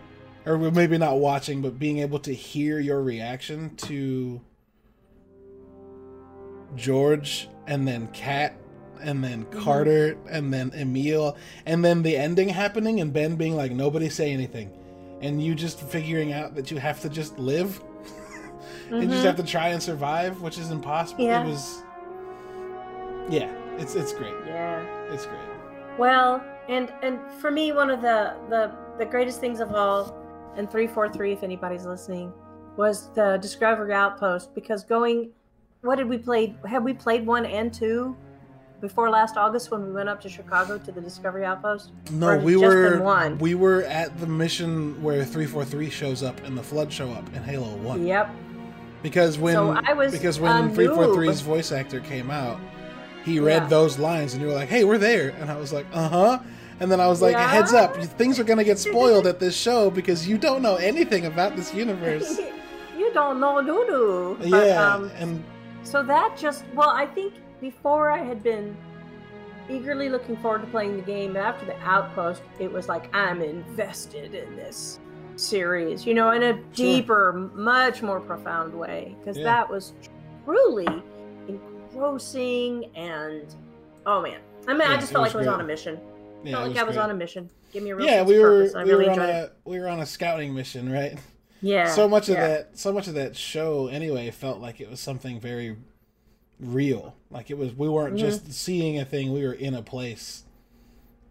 or 0.46 0.58
maybe 0.58 0.98
not 0.98 1.20
watching, 1.20 1.62
but 1.62 1.78
being 1.80 2.00
able 2.00 2.20
to 2.20 2.34
hear 2.34 2.80
your 2.80 3.02
reaction 3.02 3.76
to 3.78 4.42
George, 6.76 7.50
and 7.68 7.88
then 7.88 8.08
Kat, 8.14 8.56
and 9.02 9.24
then 9.24 9.46
Mm-hmm. 9.46 9.60
Carter, 9.64 10.18
and 10.30 10.54
then 10.54 10.72
Emile, 10.76 11.36
and 11.66 11.84
then 11.84 12.02
the 12.04 12.16
ending 12.18 12.50
happening, 12.50 13.02
and 13.02 13.12
Ben 13.12 13.36
being 13.36 13.56
like, 13.56 13.72
"Nobody 13.72 14.10
say 14.10 14.32
anything," 14.32 14.72
and 15.22 15.42
you 15.44 15.54
just 15.56 15.80
figuring 15.82 16.34
out 16.34 16.56
that 16.56 16.72
you 16.72 16.78
have 16.78 17.02
to 17.02 17.10
just 17.10 17.38
live, 17.38 17.82
and 18.90 19.04
you 19.04 19.10
just 19.10 19.22
Mhm. 19.24 19.26
have 19.26 19.36
to 19.38 19.44
try 19.44 19.70
and 19.70 19.82
survive, 19.84 20.42
which 20.42 20.58
is 20.58 20.72
impossible. 20.72 21.26
Yeah. 21.26 21.44
It 21.44 21.50
was, 21.50 21.84
yeah, 23.30 23.52
it's 23.78 23.96
it's 23.96 24.14
great. 24.14 24.34
Yeah. 24.48 24.82
It's 25.12 25.26
great. 25.26 25.40
Well, 25.98 26.42
and 26.70 26.92
and 27.02 27.20
for 27.40 27.52
me, 27.52 27.72
one 27.74 27.90
of 27.90 28.02
the 28.02 28.34
the 28.50 28.72
the 28.98 29.06
greatest 29.06 29.40
things 29.42 29.60
of 29.60 29.74
all, 29.74 30.16
and 30.56 30.70
three 30.70 30.88
four 30.88 31.08
three, 31.10 31.32
if 31.34 31.44
anybody's 31.44 31.86
listening, 31.86 32.32
was 32.78 33.10
the 33.14 33.38
Discovery 33.42 33.94
Outpost 33.94 34.54
because 34.56 34.84
going, 34.84 35.30
what 35.82 35.96
did 35.98 36.08
we 36.08 36.18
play? 36.18 36.56
Have 36.68 36.84
we 36.84 36.94
played 36.94 37.26
one 37.26 37.46
and 37.46 37.74
two 37.74 38.16
before 38.82 39.10
last 39.10 39.38
August 39.38 39.70
when 39.72 39.86
we 39.86 39.92
went 39.92 40.10
up 40.10 40.20
to 40.22 40.30
Chicago 40.30 40.78
to 40.80 40.92
the 40.92 41.02
Discovery 41.02 41.46
Outpost? 41.46 41.92
No, 42.12 42.38
we 42.38 42.56
were 42.58 43.00
one. 43.02 43.38
we 43.38 43.56
were 43.56 43.84
at 43.84 44.18
the 44.20 44.28
mission 44.28 45.02
where 45.04 45.24
343 45.24 45.90
shows 45.90 46.24
up 46.24 46.40
and 46.44 46.58
the 46.58 46.64
flood 46.64 46.92
show 46.92 47.10
up 47.12 47.28
in 47.36 47.44
Halo 47.44 47.76
1. 47.78 48.06
Yep. 48.06 48.30
Because 49.04 49.40
when 49.40 49.54
So 49.54 49.72
I 49.86 49.94
was 49.94 50.12
because 50.12 50.40
when 50.40 50.76
343's 50.76 51.42
noob. 51.42 51.46
voice 51.46 51.72
actor 51.72 52.00
came 52.00 52.30
out, 52.30 52.60
he 53.24 53.40
read 53.40 53.64
Yeah. 53.64 53.68
those 53.70 53.98
lines 54.00 54.34
and 54.34 54.42
you 54.42 54.48
were 54.48 54.54
like, 54.54 54.70
"Hey, 54.70 54.84
we're 54.84 54.98
there." 55.00 55.30
And 55.40 55.50
I 55.50 55.58
was 55.58 55.74
like, 55.74 55.86
"Uh-huh." 55.94 56.40
And 56.82 56.92
then 56.92 57.00
I 57.00 57.08
was 57.08 57.22
like, 57.22 57.34
Yeah. 57.34 57.48
"Heads 57.48 57.74
up, 57.74 57.96
things 57.96 58.40
are 58.40 58.44
going 58.44 58.58
to 58.58 58.64
get 58.66 58.80
spoiled 58.80 59.28
at 59.28 59.40
this 59.40 59.56
show 59.56 59.92
because 59.92 60.28
you 60.28 60.38
don't 60.38 60.62
know 60.64 60.76
anything 60.78 61.28
about 61.28 61.56
this 61.56 61.74
universe." 61.74 62.40
you 62.98 63.14
don't 63.14 63.40
know 63.40 63.62
doo 63.62 63.86
doo. 63.88 64.50
yeah, 64.50 64.94
um, 64.96 65.12
and 65.20 65.44
So 65.84 66.02
that 66.04 66.36
just 66.36 66.64
well, 66.74 66.90
I 66.90 67.06
think 67.06 67.36
before 67.62 68.10
I 68.10 68.18
had 68.18 68.42
been 68.42 68.76
eagerly 69.70 70.10
looking 70.10 70.36
forward 70.38 70.62
to 70.62 70.68
playing 70.68 70.98
the 70.98 71.04
game. 71.04 71.38
After 71.38 71.66
the 71.68 71.78
outpost, 71.82 72.42
it 72.60 72.70
was 72.72 72.90
like 72.90 73.14
I'm 73.16 73.42
invested 73.42 74.34
in 74.34 74.56
this 74.56 75.00
series, 75.36 76.06
you 76.06 76.14
know, 76.16 76.32
in 76.32 76.42
a 76.44 76.54
deeper, 76.74 77.50
much 77.54 78.02
more 78.02 78.20
profound 78.20 78.74
way, 78.74 79.16
because 79.20 79.38
Yeah. 79.38 79.44
that 79.46 79.70
was 79.70 79.94
truly 80.46 80.88
engrossing 81.48 82.86
and 82.96 83.54
oh 84.08 84.22
man, 84.22 84.40
I 84.68 84.74
mean, 84.74 84.88
I 84.90 84.98
just 84.98 85.12
felt 85.12 85.22
like 85.24 85.36
I 85.36 85.38
was 85.38 85.46
great. 85.46 85.54
on 85.54 85.62
a 85.62 85.64
mission. 85.64 86.00
Yeah, 86.44 86.52
felt 86.54 86.68
like 86.70 86.78
I 86.78 86.84
was 86.84 86.96
great. 86.96 87.04
on 87.04 87.12
a 87.12 87.14
mission. 87.16 87.50
Give 87.72 87.84
me 87.84 87.92
a 87.92 87.96
real 87.96 88.06
yeah, 88.06 88.22
we 88.24 88.40
were 88.40 88.64
we 88.64 88.82
really 88.92 89.06
were 89.06 89.12
on 89.12 89.20
a 89.20 89.24
it. 89.44 89.54
we 89.66 89.80
were 89.80 89.88
on 89.88 90.00
a 90.00 90.06
scouting 90.06 90.54
mission, 90.54 90.92
right? 90.92 91.18
Yeah, 91.62 91.88
so 91.88 92.08
much 92.08 92.28
of 92.30 92.36
that 92.36 92.78
so 92.78 92.92
much 92.92 93.08
of 93.08 93.14
that 93.14 93.36
show 93.36 93.88
anyway 93.88 94.32
felt 94.32 94.60
like 94.60 94.82
it 94.82 94.90
was 94.90 95.00
something 95.00 95.40
very 95.40 95.78
real 96.60 97.16
like 97.32 97.50
it 97.50 97.58
was 97.58 97.74
we 97.74 97.88
weren't 97.90 98.16
Mhm. 98.16 98.20
just 98.20 98.54
seeing 98.54 99.00
a 99.00 99.06
thing 99.06 99.32
we 99.34 99.44
were 99.46 99.54
in 99.54 99.74
a 99.74 99.82
place 99.82 100.44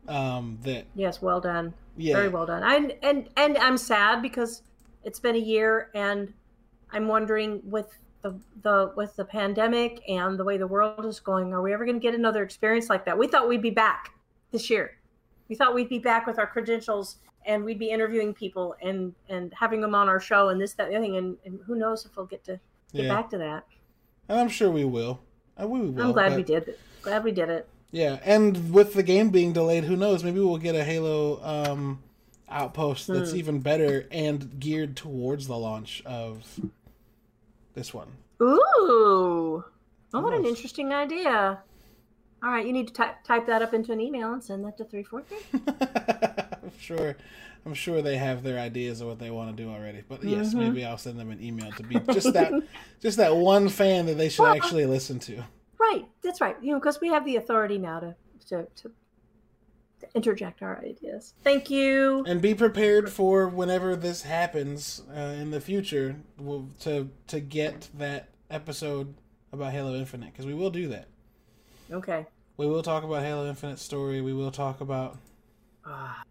um 0.08 0.58
that 0.62 0.86
Yes, 0.94 1.20
well 1.22 1.40
done. 1.40 1.74
Yeah. 1.96 2.14
Very 2.16 2.28
well 2.28 2.46
done. 2.46 2.62
And 2.62 2.94
and 3.02 3.28
and 3.36 3.58
I'm 3.58 3.76
sad 3.76 4.22
because 4.22 4.62
it's 5.04 5.20
been 5.20 5.34
a 5.36 5.38
year 5.40 5.90
and 5.94 6.32
I'm 6.92 7.06
wondering 7.08 7.60
with 7.64 7.96
the 8.22 8.34
the 8.62 8.92
with 8.96 9.16
the 9.16 9.24
pandemic 9.24 10.00
and 10.08 10.38
the 10.38 10.44
way 10.44 10.56
the 10.58 10.66
world 10.66 11.04
is 11.06 11.20
going, 11.20 11.52
are 11.52 11.62
we 11.62 11.72
ever 11.72 11.84
going 11.84 11.96
to 11.98 12.02
get 12.02 12.14
another 12.14 12.42
experience 12.42 12.88
like 12.90 13.04
that? 13.04 13.16
We 13.18 13.26
thought 13.28 13.48
we'd 13.48 13.62
be 13.62 13.70
back 13.70 14.12
this 14.52 14.68
year. 14.70 14.92
We 15.50 15.56
thought 15.56 15.74
we'd 15.74 15.88
be 15.90 15.98
back 15.98 16.26
with 16.26 16.38
our 16.38 16.46
credentials 16.46 17.16
and 17.44 17.64
we'd 17.64 17.78
be 17.78 17.90
interviewing 17.90 18.32
people 18.32 18.76
and 18.80 19.12
and 19.28 19.52
having 19.52 19.80
them 19.80 19.94
on 19.94 20.08
our 20.08 20.20
show 20.20 20.48
and 20.50 20.60
this 20.60 20.72
that 20.74 20.84
and 20.84 20.92
the 20.92 20.96
other 20.98 21.04
thing 21.06 21.16
and, 21.16 21.36
and 21.44 21.58
who 21.66 21.74
knows 21.74 22.06
if 22.06 22.16
we'll 22.16 22.26
get 22.26 22.44
to 22.44 22.52
get 22.94 23.04
Yeah. 23.06 23.14
back 23.14 23.28
to 23.30 23.38
that. 23.38 23.64
and 24.28 24.38
i'm 24.38 24.48
sure 24.48 24.70
we 24.70 24.84
will 24.84 25.20
Uh, 25.60 25.66
we 25.66 25.80
will 25.80 26.00
I'm 26.02 26.12
glad 26.12 26.36
we 26.36 26.42
did. 26.44 26.76
Glad 27.02 27.24
we 27.24 27.32
did 27.32 27.48
it. 27.48 27.68
yeah 27.90 28.20
and 28.24 28.72
with 28.72 28.94
the 28.94 29.02
game 29.02 29.30
being 29.30 29.52
delayed 29.52 29.84
who 29.84 29.96
knows 29.96 30.22
maybe 30.22 30.38
we'll 30.38 30.58
get 30.58 30.74
a 30.76 30.84
halo 30.84 31.42
um 31.42 32.02
outpost 32.48 33.06
that's 33.08 33.30
Hmm. 33.32 33.38
even 33.38 33.58
better 33.60 34.06
and 34.12 34.60
geared 34.60 34.96
towards 34.96 35.46
the 35.48 35.56
launch 35.58 36.02
of 36.06 36.46
this 37.74 37.92
one 37.92 38.08
Ooh. 38.42 39.64
Oh, 40.12 40.20
what 40.20 40.32
an 40.34 40.44
interesting 40.44 40.92
idea. 40.92 41.60
All 42.42 42.50
right, 42.50 42.66
you 42.66 42.72
need 42.72 42.88
to 42.88 42.92
type 42.94 43.22
type 43.24 43.46
that 43.46 43.60
up 43.62 43.74
into 43.74 43.92
an 43.92 44.00
email 44.00 44.32
and 44.32 44.42
send 44.42 44.64
that 44.64 44.76
to 44.78 44.84
three 44.84 45.02
four 45.04 45.22
three. 45.22 45.38
I'm 46.62 46.72
sure. 46.78 47.16
I'm 47.66 47.74
sure 47.74 48.00
they 48.00 48.16
have 48.16 48.42
their 48.42 48.58
ideas 48.58 49.02
of 49.02 49.08
what 49.08 49.18
they 49.18 49.30
want 49.30 49.54
to 49.54 49.62
do 49.62 49.68
already. 49.70 50.02
But 50.08 50.24
yes, 50.24 50.54
Mhm. 50.54 50.58
maybe 50.60 50.84
I'll 50.84 50.96
send 50.96 51.18
them 51.20 51.30
an 51.30 51.42
email 51.42 51.70
to 51.72 51.82
be 51.82 51.98
just 52.12 52.32
that, 52.32 52.52
just 53.00 53.18
that 53.18 53.36
one 53.36 53.68
fan 53.68 54.06
that 54.06 54.14
they 54.16 54.30
should 54.30 54.44
Well- 54.44 54.54
actually 54.54 54.86
listen 54.86 55.18
to. 55.20 55.42
Right, 55.78 56.06
that's 56.22 56.40
right. 56.40 56.56
You 56.62 56.72
know, 56.72 56.78
because 56.80 57.00
we 57.00 57.08
have 57.08 57.24
the 57.26 57.36
authority 57.36 57.76
now 57.78 58.00
to 58.00 58.14
to, 58.48 58.66
to 58.76 58.90
to 60.00 60.06
interject 60.14 60.62
our 60.62 60.78
ideas. 60.82 61.34
Thank 61.44 61.68
you. 61.68 62.24
And 62.26 62.40
be 62.40 62.54
prepared 62.54 63.10
for 63.10 63.46
whenever 63.48 63.94
this 63.94 64.22
happens 64.22 65.02
uh, 65.14 65.20
in 65.20 65.50
the 65.50 65.60
future 65.60 66.16
w- 66.38 66.68
to 66.80 67.10
to 67.26 67.40
get 67.40 67.90
that 67.98 68.30
episode 68.50 69.14
about 69.52 69.72
Halo 69.72 69.94
Infinite 69.94 70.32
because 70.32 70.46
we 70.46 70.54
will 70.54 70.70
do 70.70 70.88
that. 70.88 71.08
Okay. 71.92 72.26
We 72.56 72.66
will 72.66 72.82
talk 72.82 73.04
about 73.04 73.22
Halo 73.22 73.48
Infinite 73.48 73.78
story. 73.78 74.20
We 74.20 74.32
will 74.32 74.50
talk 74.50 74.80
about 74.80 75.16
Ah, 75.84 76.22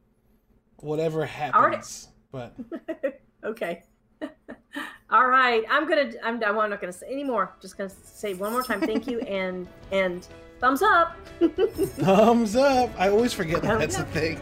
whatever 0.78 1.26
happens. 1.26 2.08
But 2.32 2.56
okay. 3.44 3.84
All 5.10 5.28
right. 5.28 5.64
I'm 5.70 5.90
gonna. 5.90 6.12
I'm. 6.24 6.42
I'm 6.44 6.70
not 6.70 6.80
gonna 6.80 6.94
say 6.94 7.08
any 7.10 7.24
more. 7.24 7.56
Just 7.62 7.78
gonna 7.78 7.90
say 7.90 8.36
one 8.36 8.52
more 8.52 8.64
time. 8.64 8.80
Thank 8.82 9.08
you 9.08 9.20
and 9.22 9.68
and 9.92 10.28
thumbs 10.60 10.84
up. 10.84 11.18
thumbs 11.40 12.56
up. 12.56 12.92
I 12.98 13.10
always 13.10 13.34
forget 13.34 13.62
that 13.64 13.80
that's 13.80 13.98
a 13.98 14.04
thing. 14.06 14.38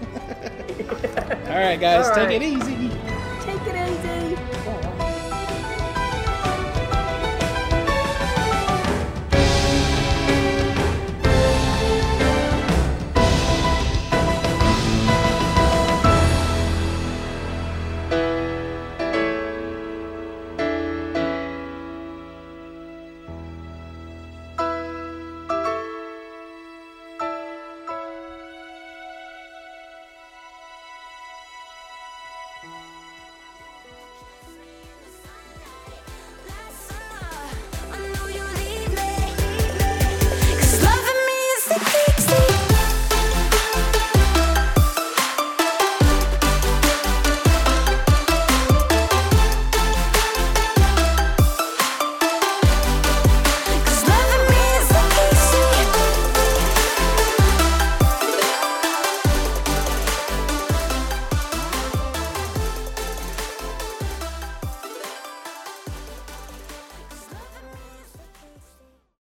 All 1.48 1.56
right, 1.56 1.80
guys, 1.80 2.08
All 2.10 2.16
take 2.16 2.42
it 2.42 2.44
easy. 2.44 2.92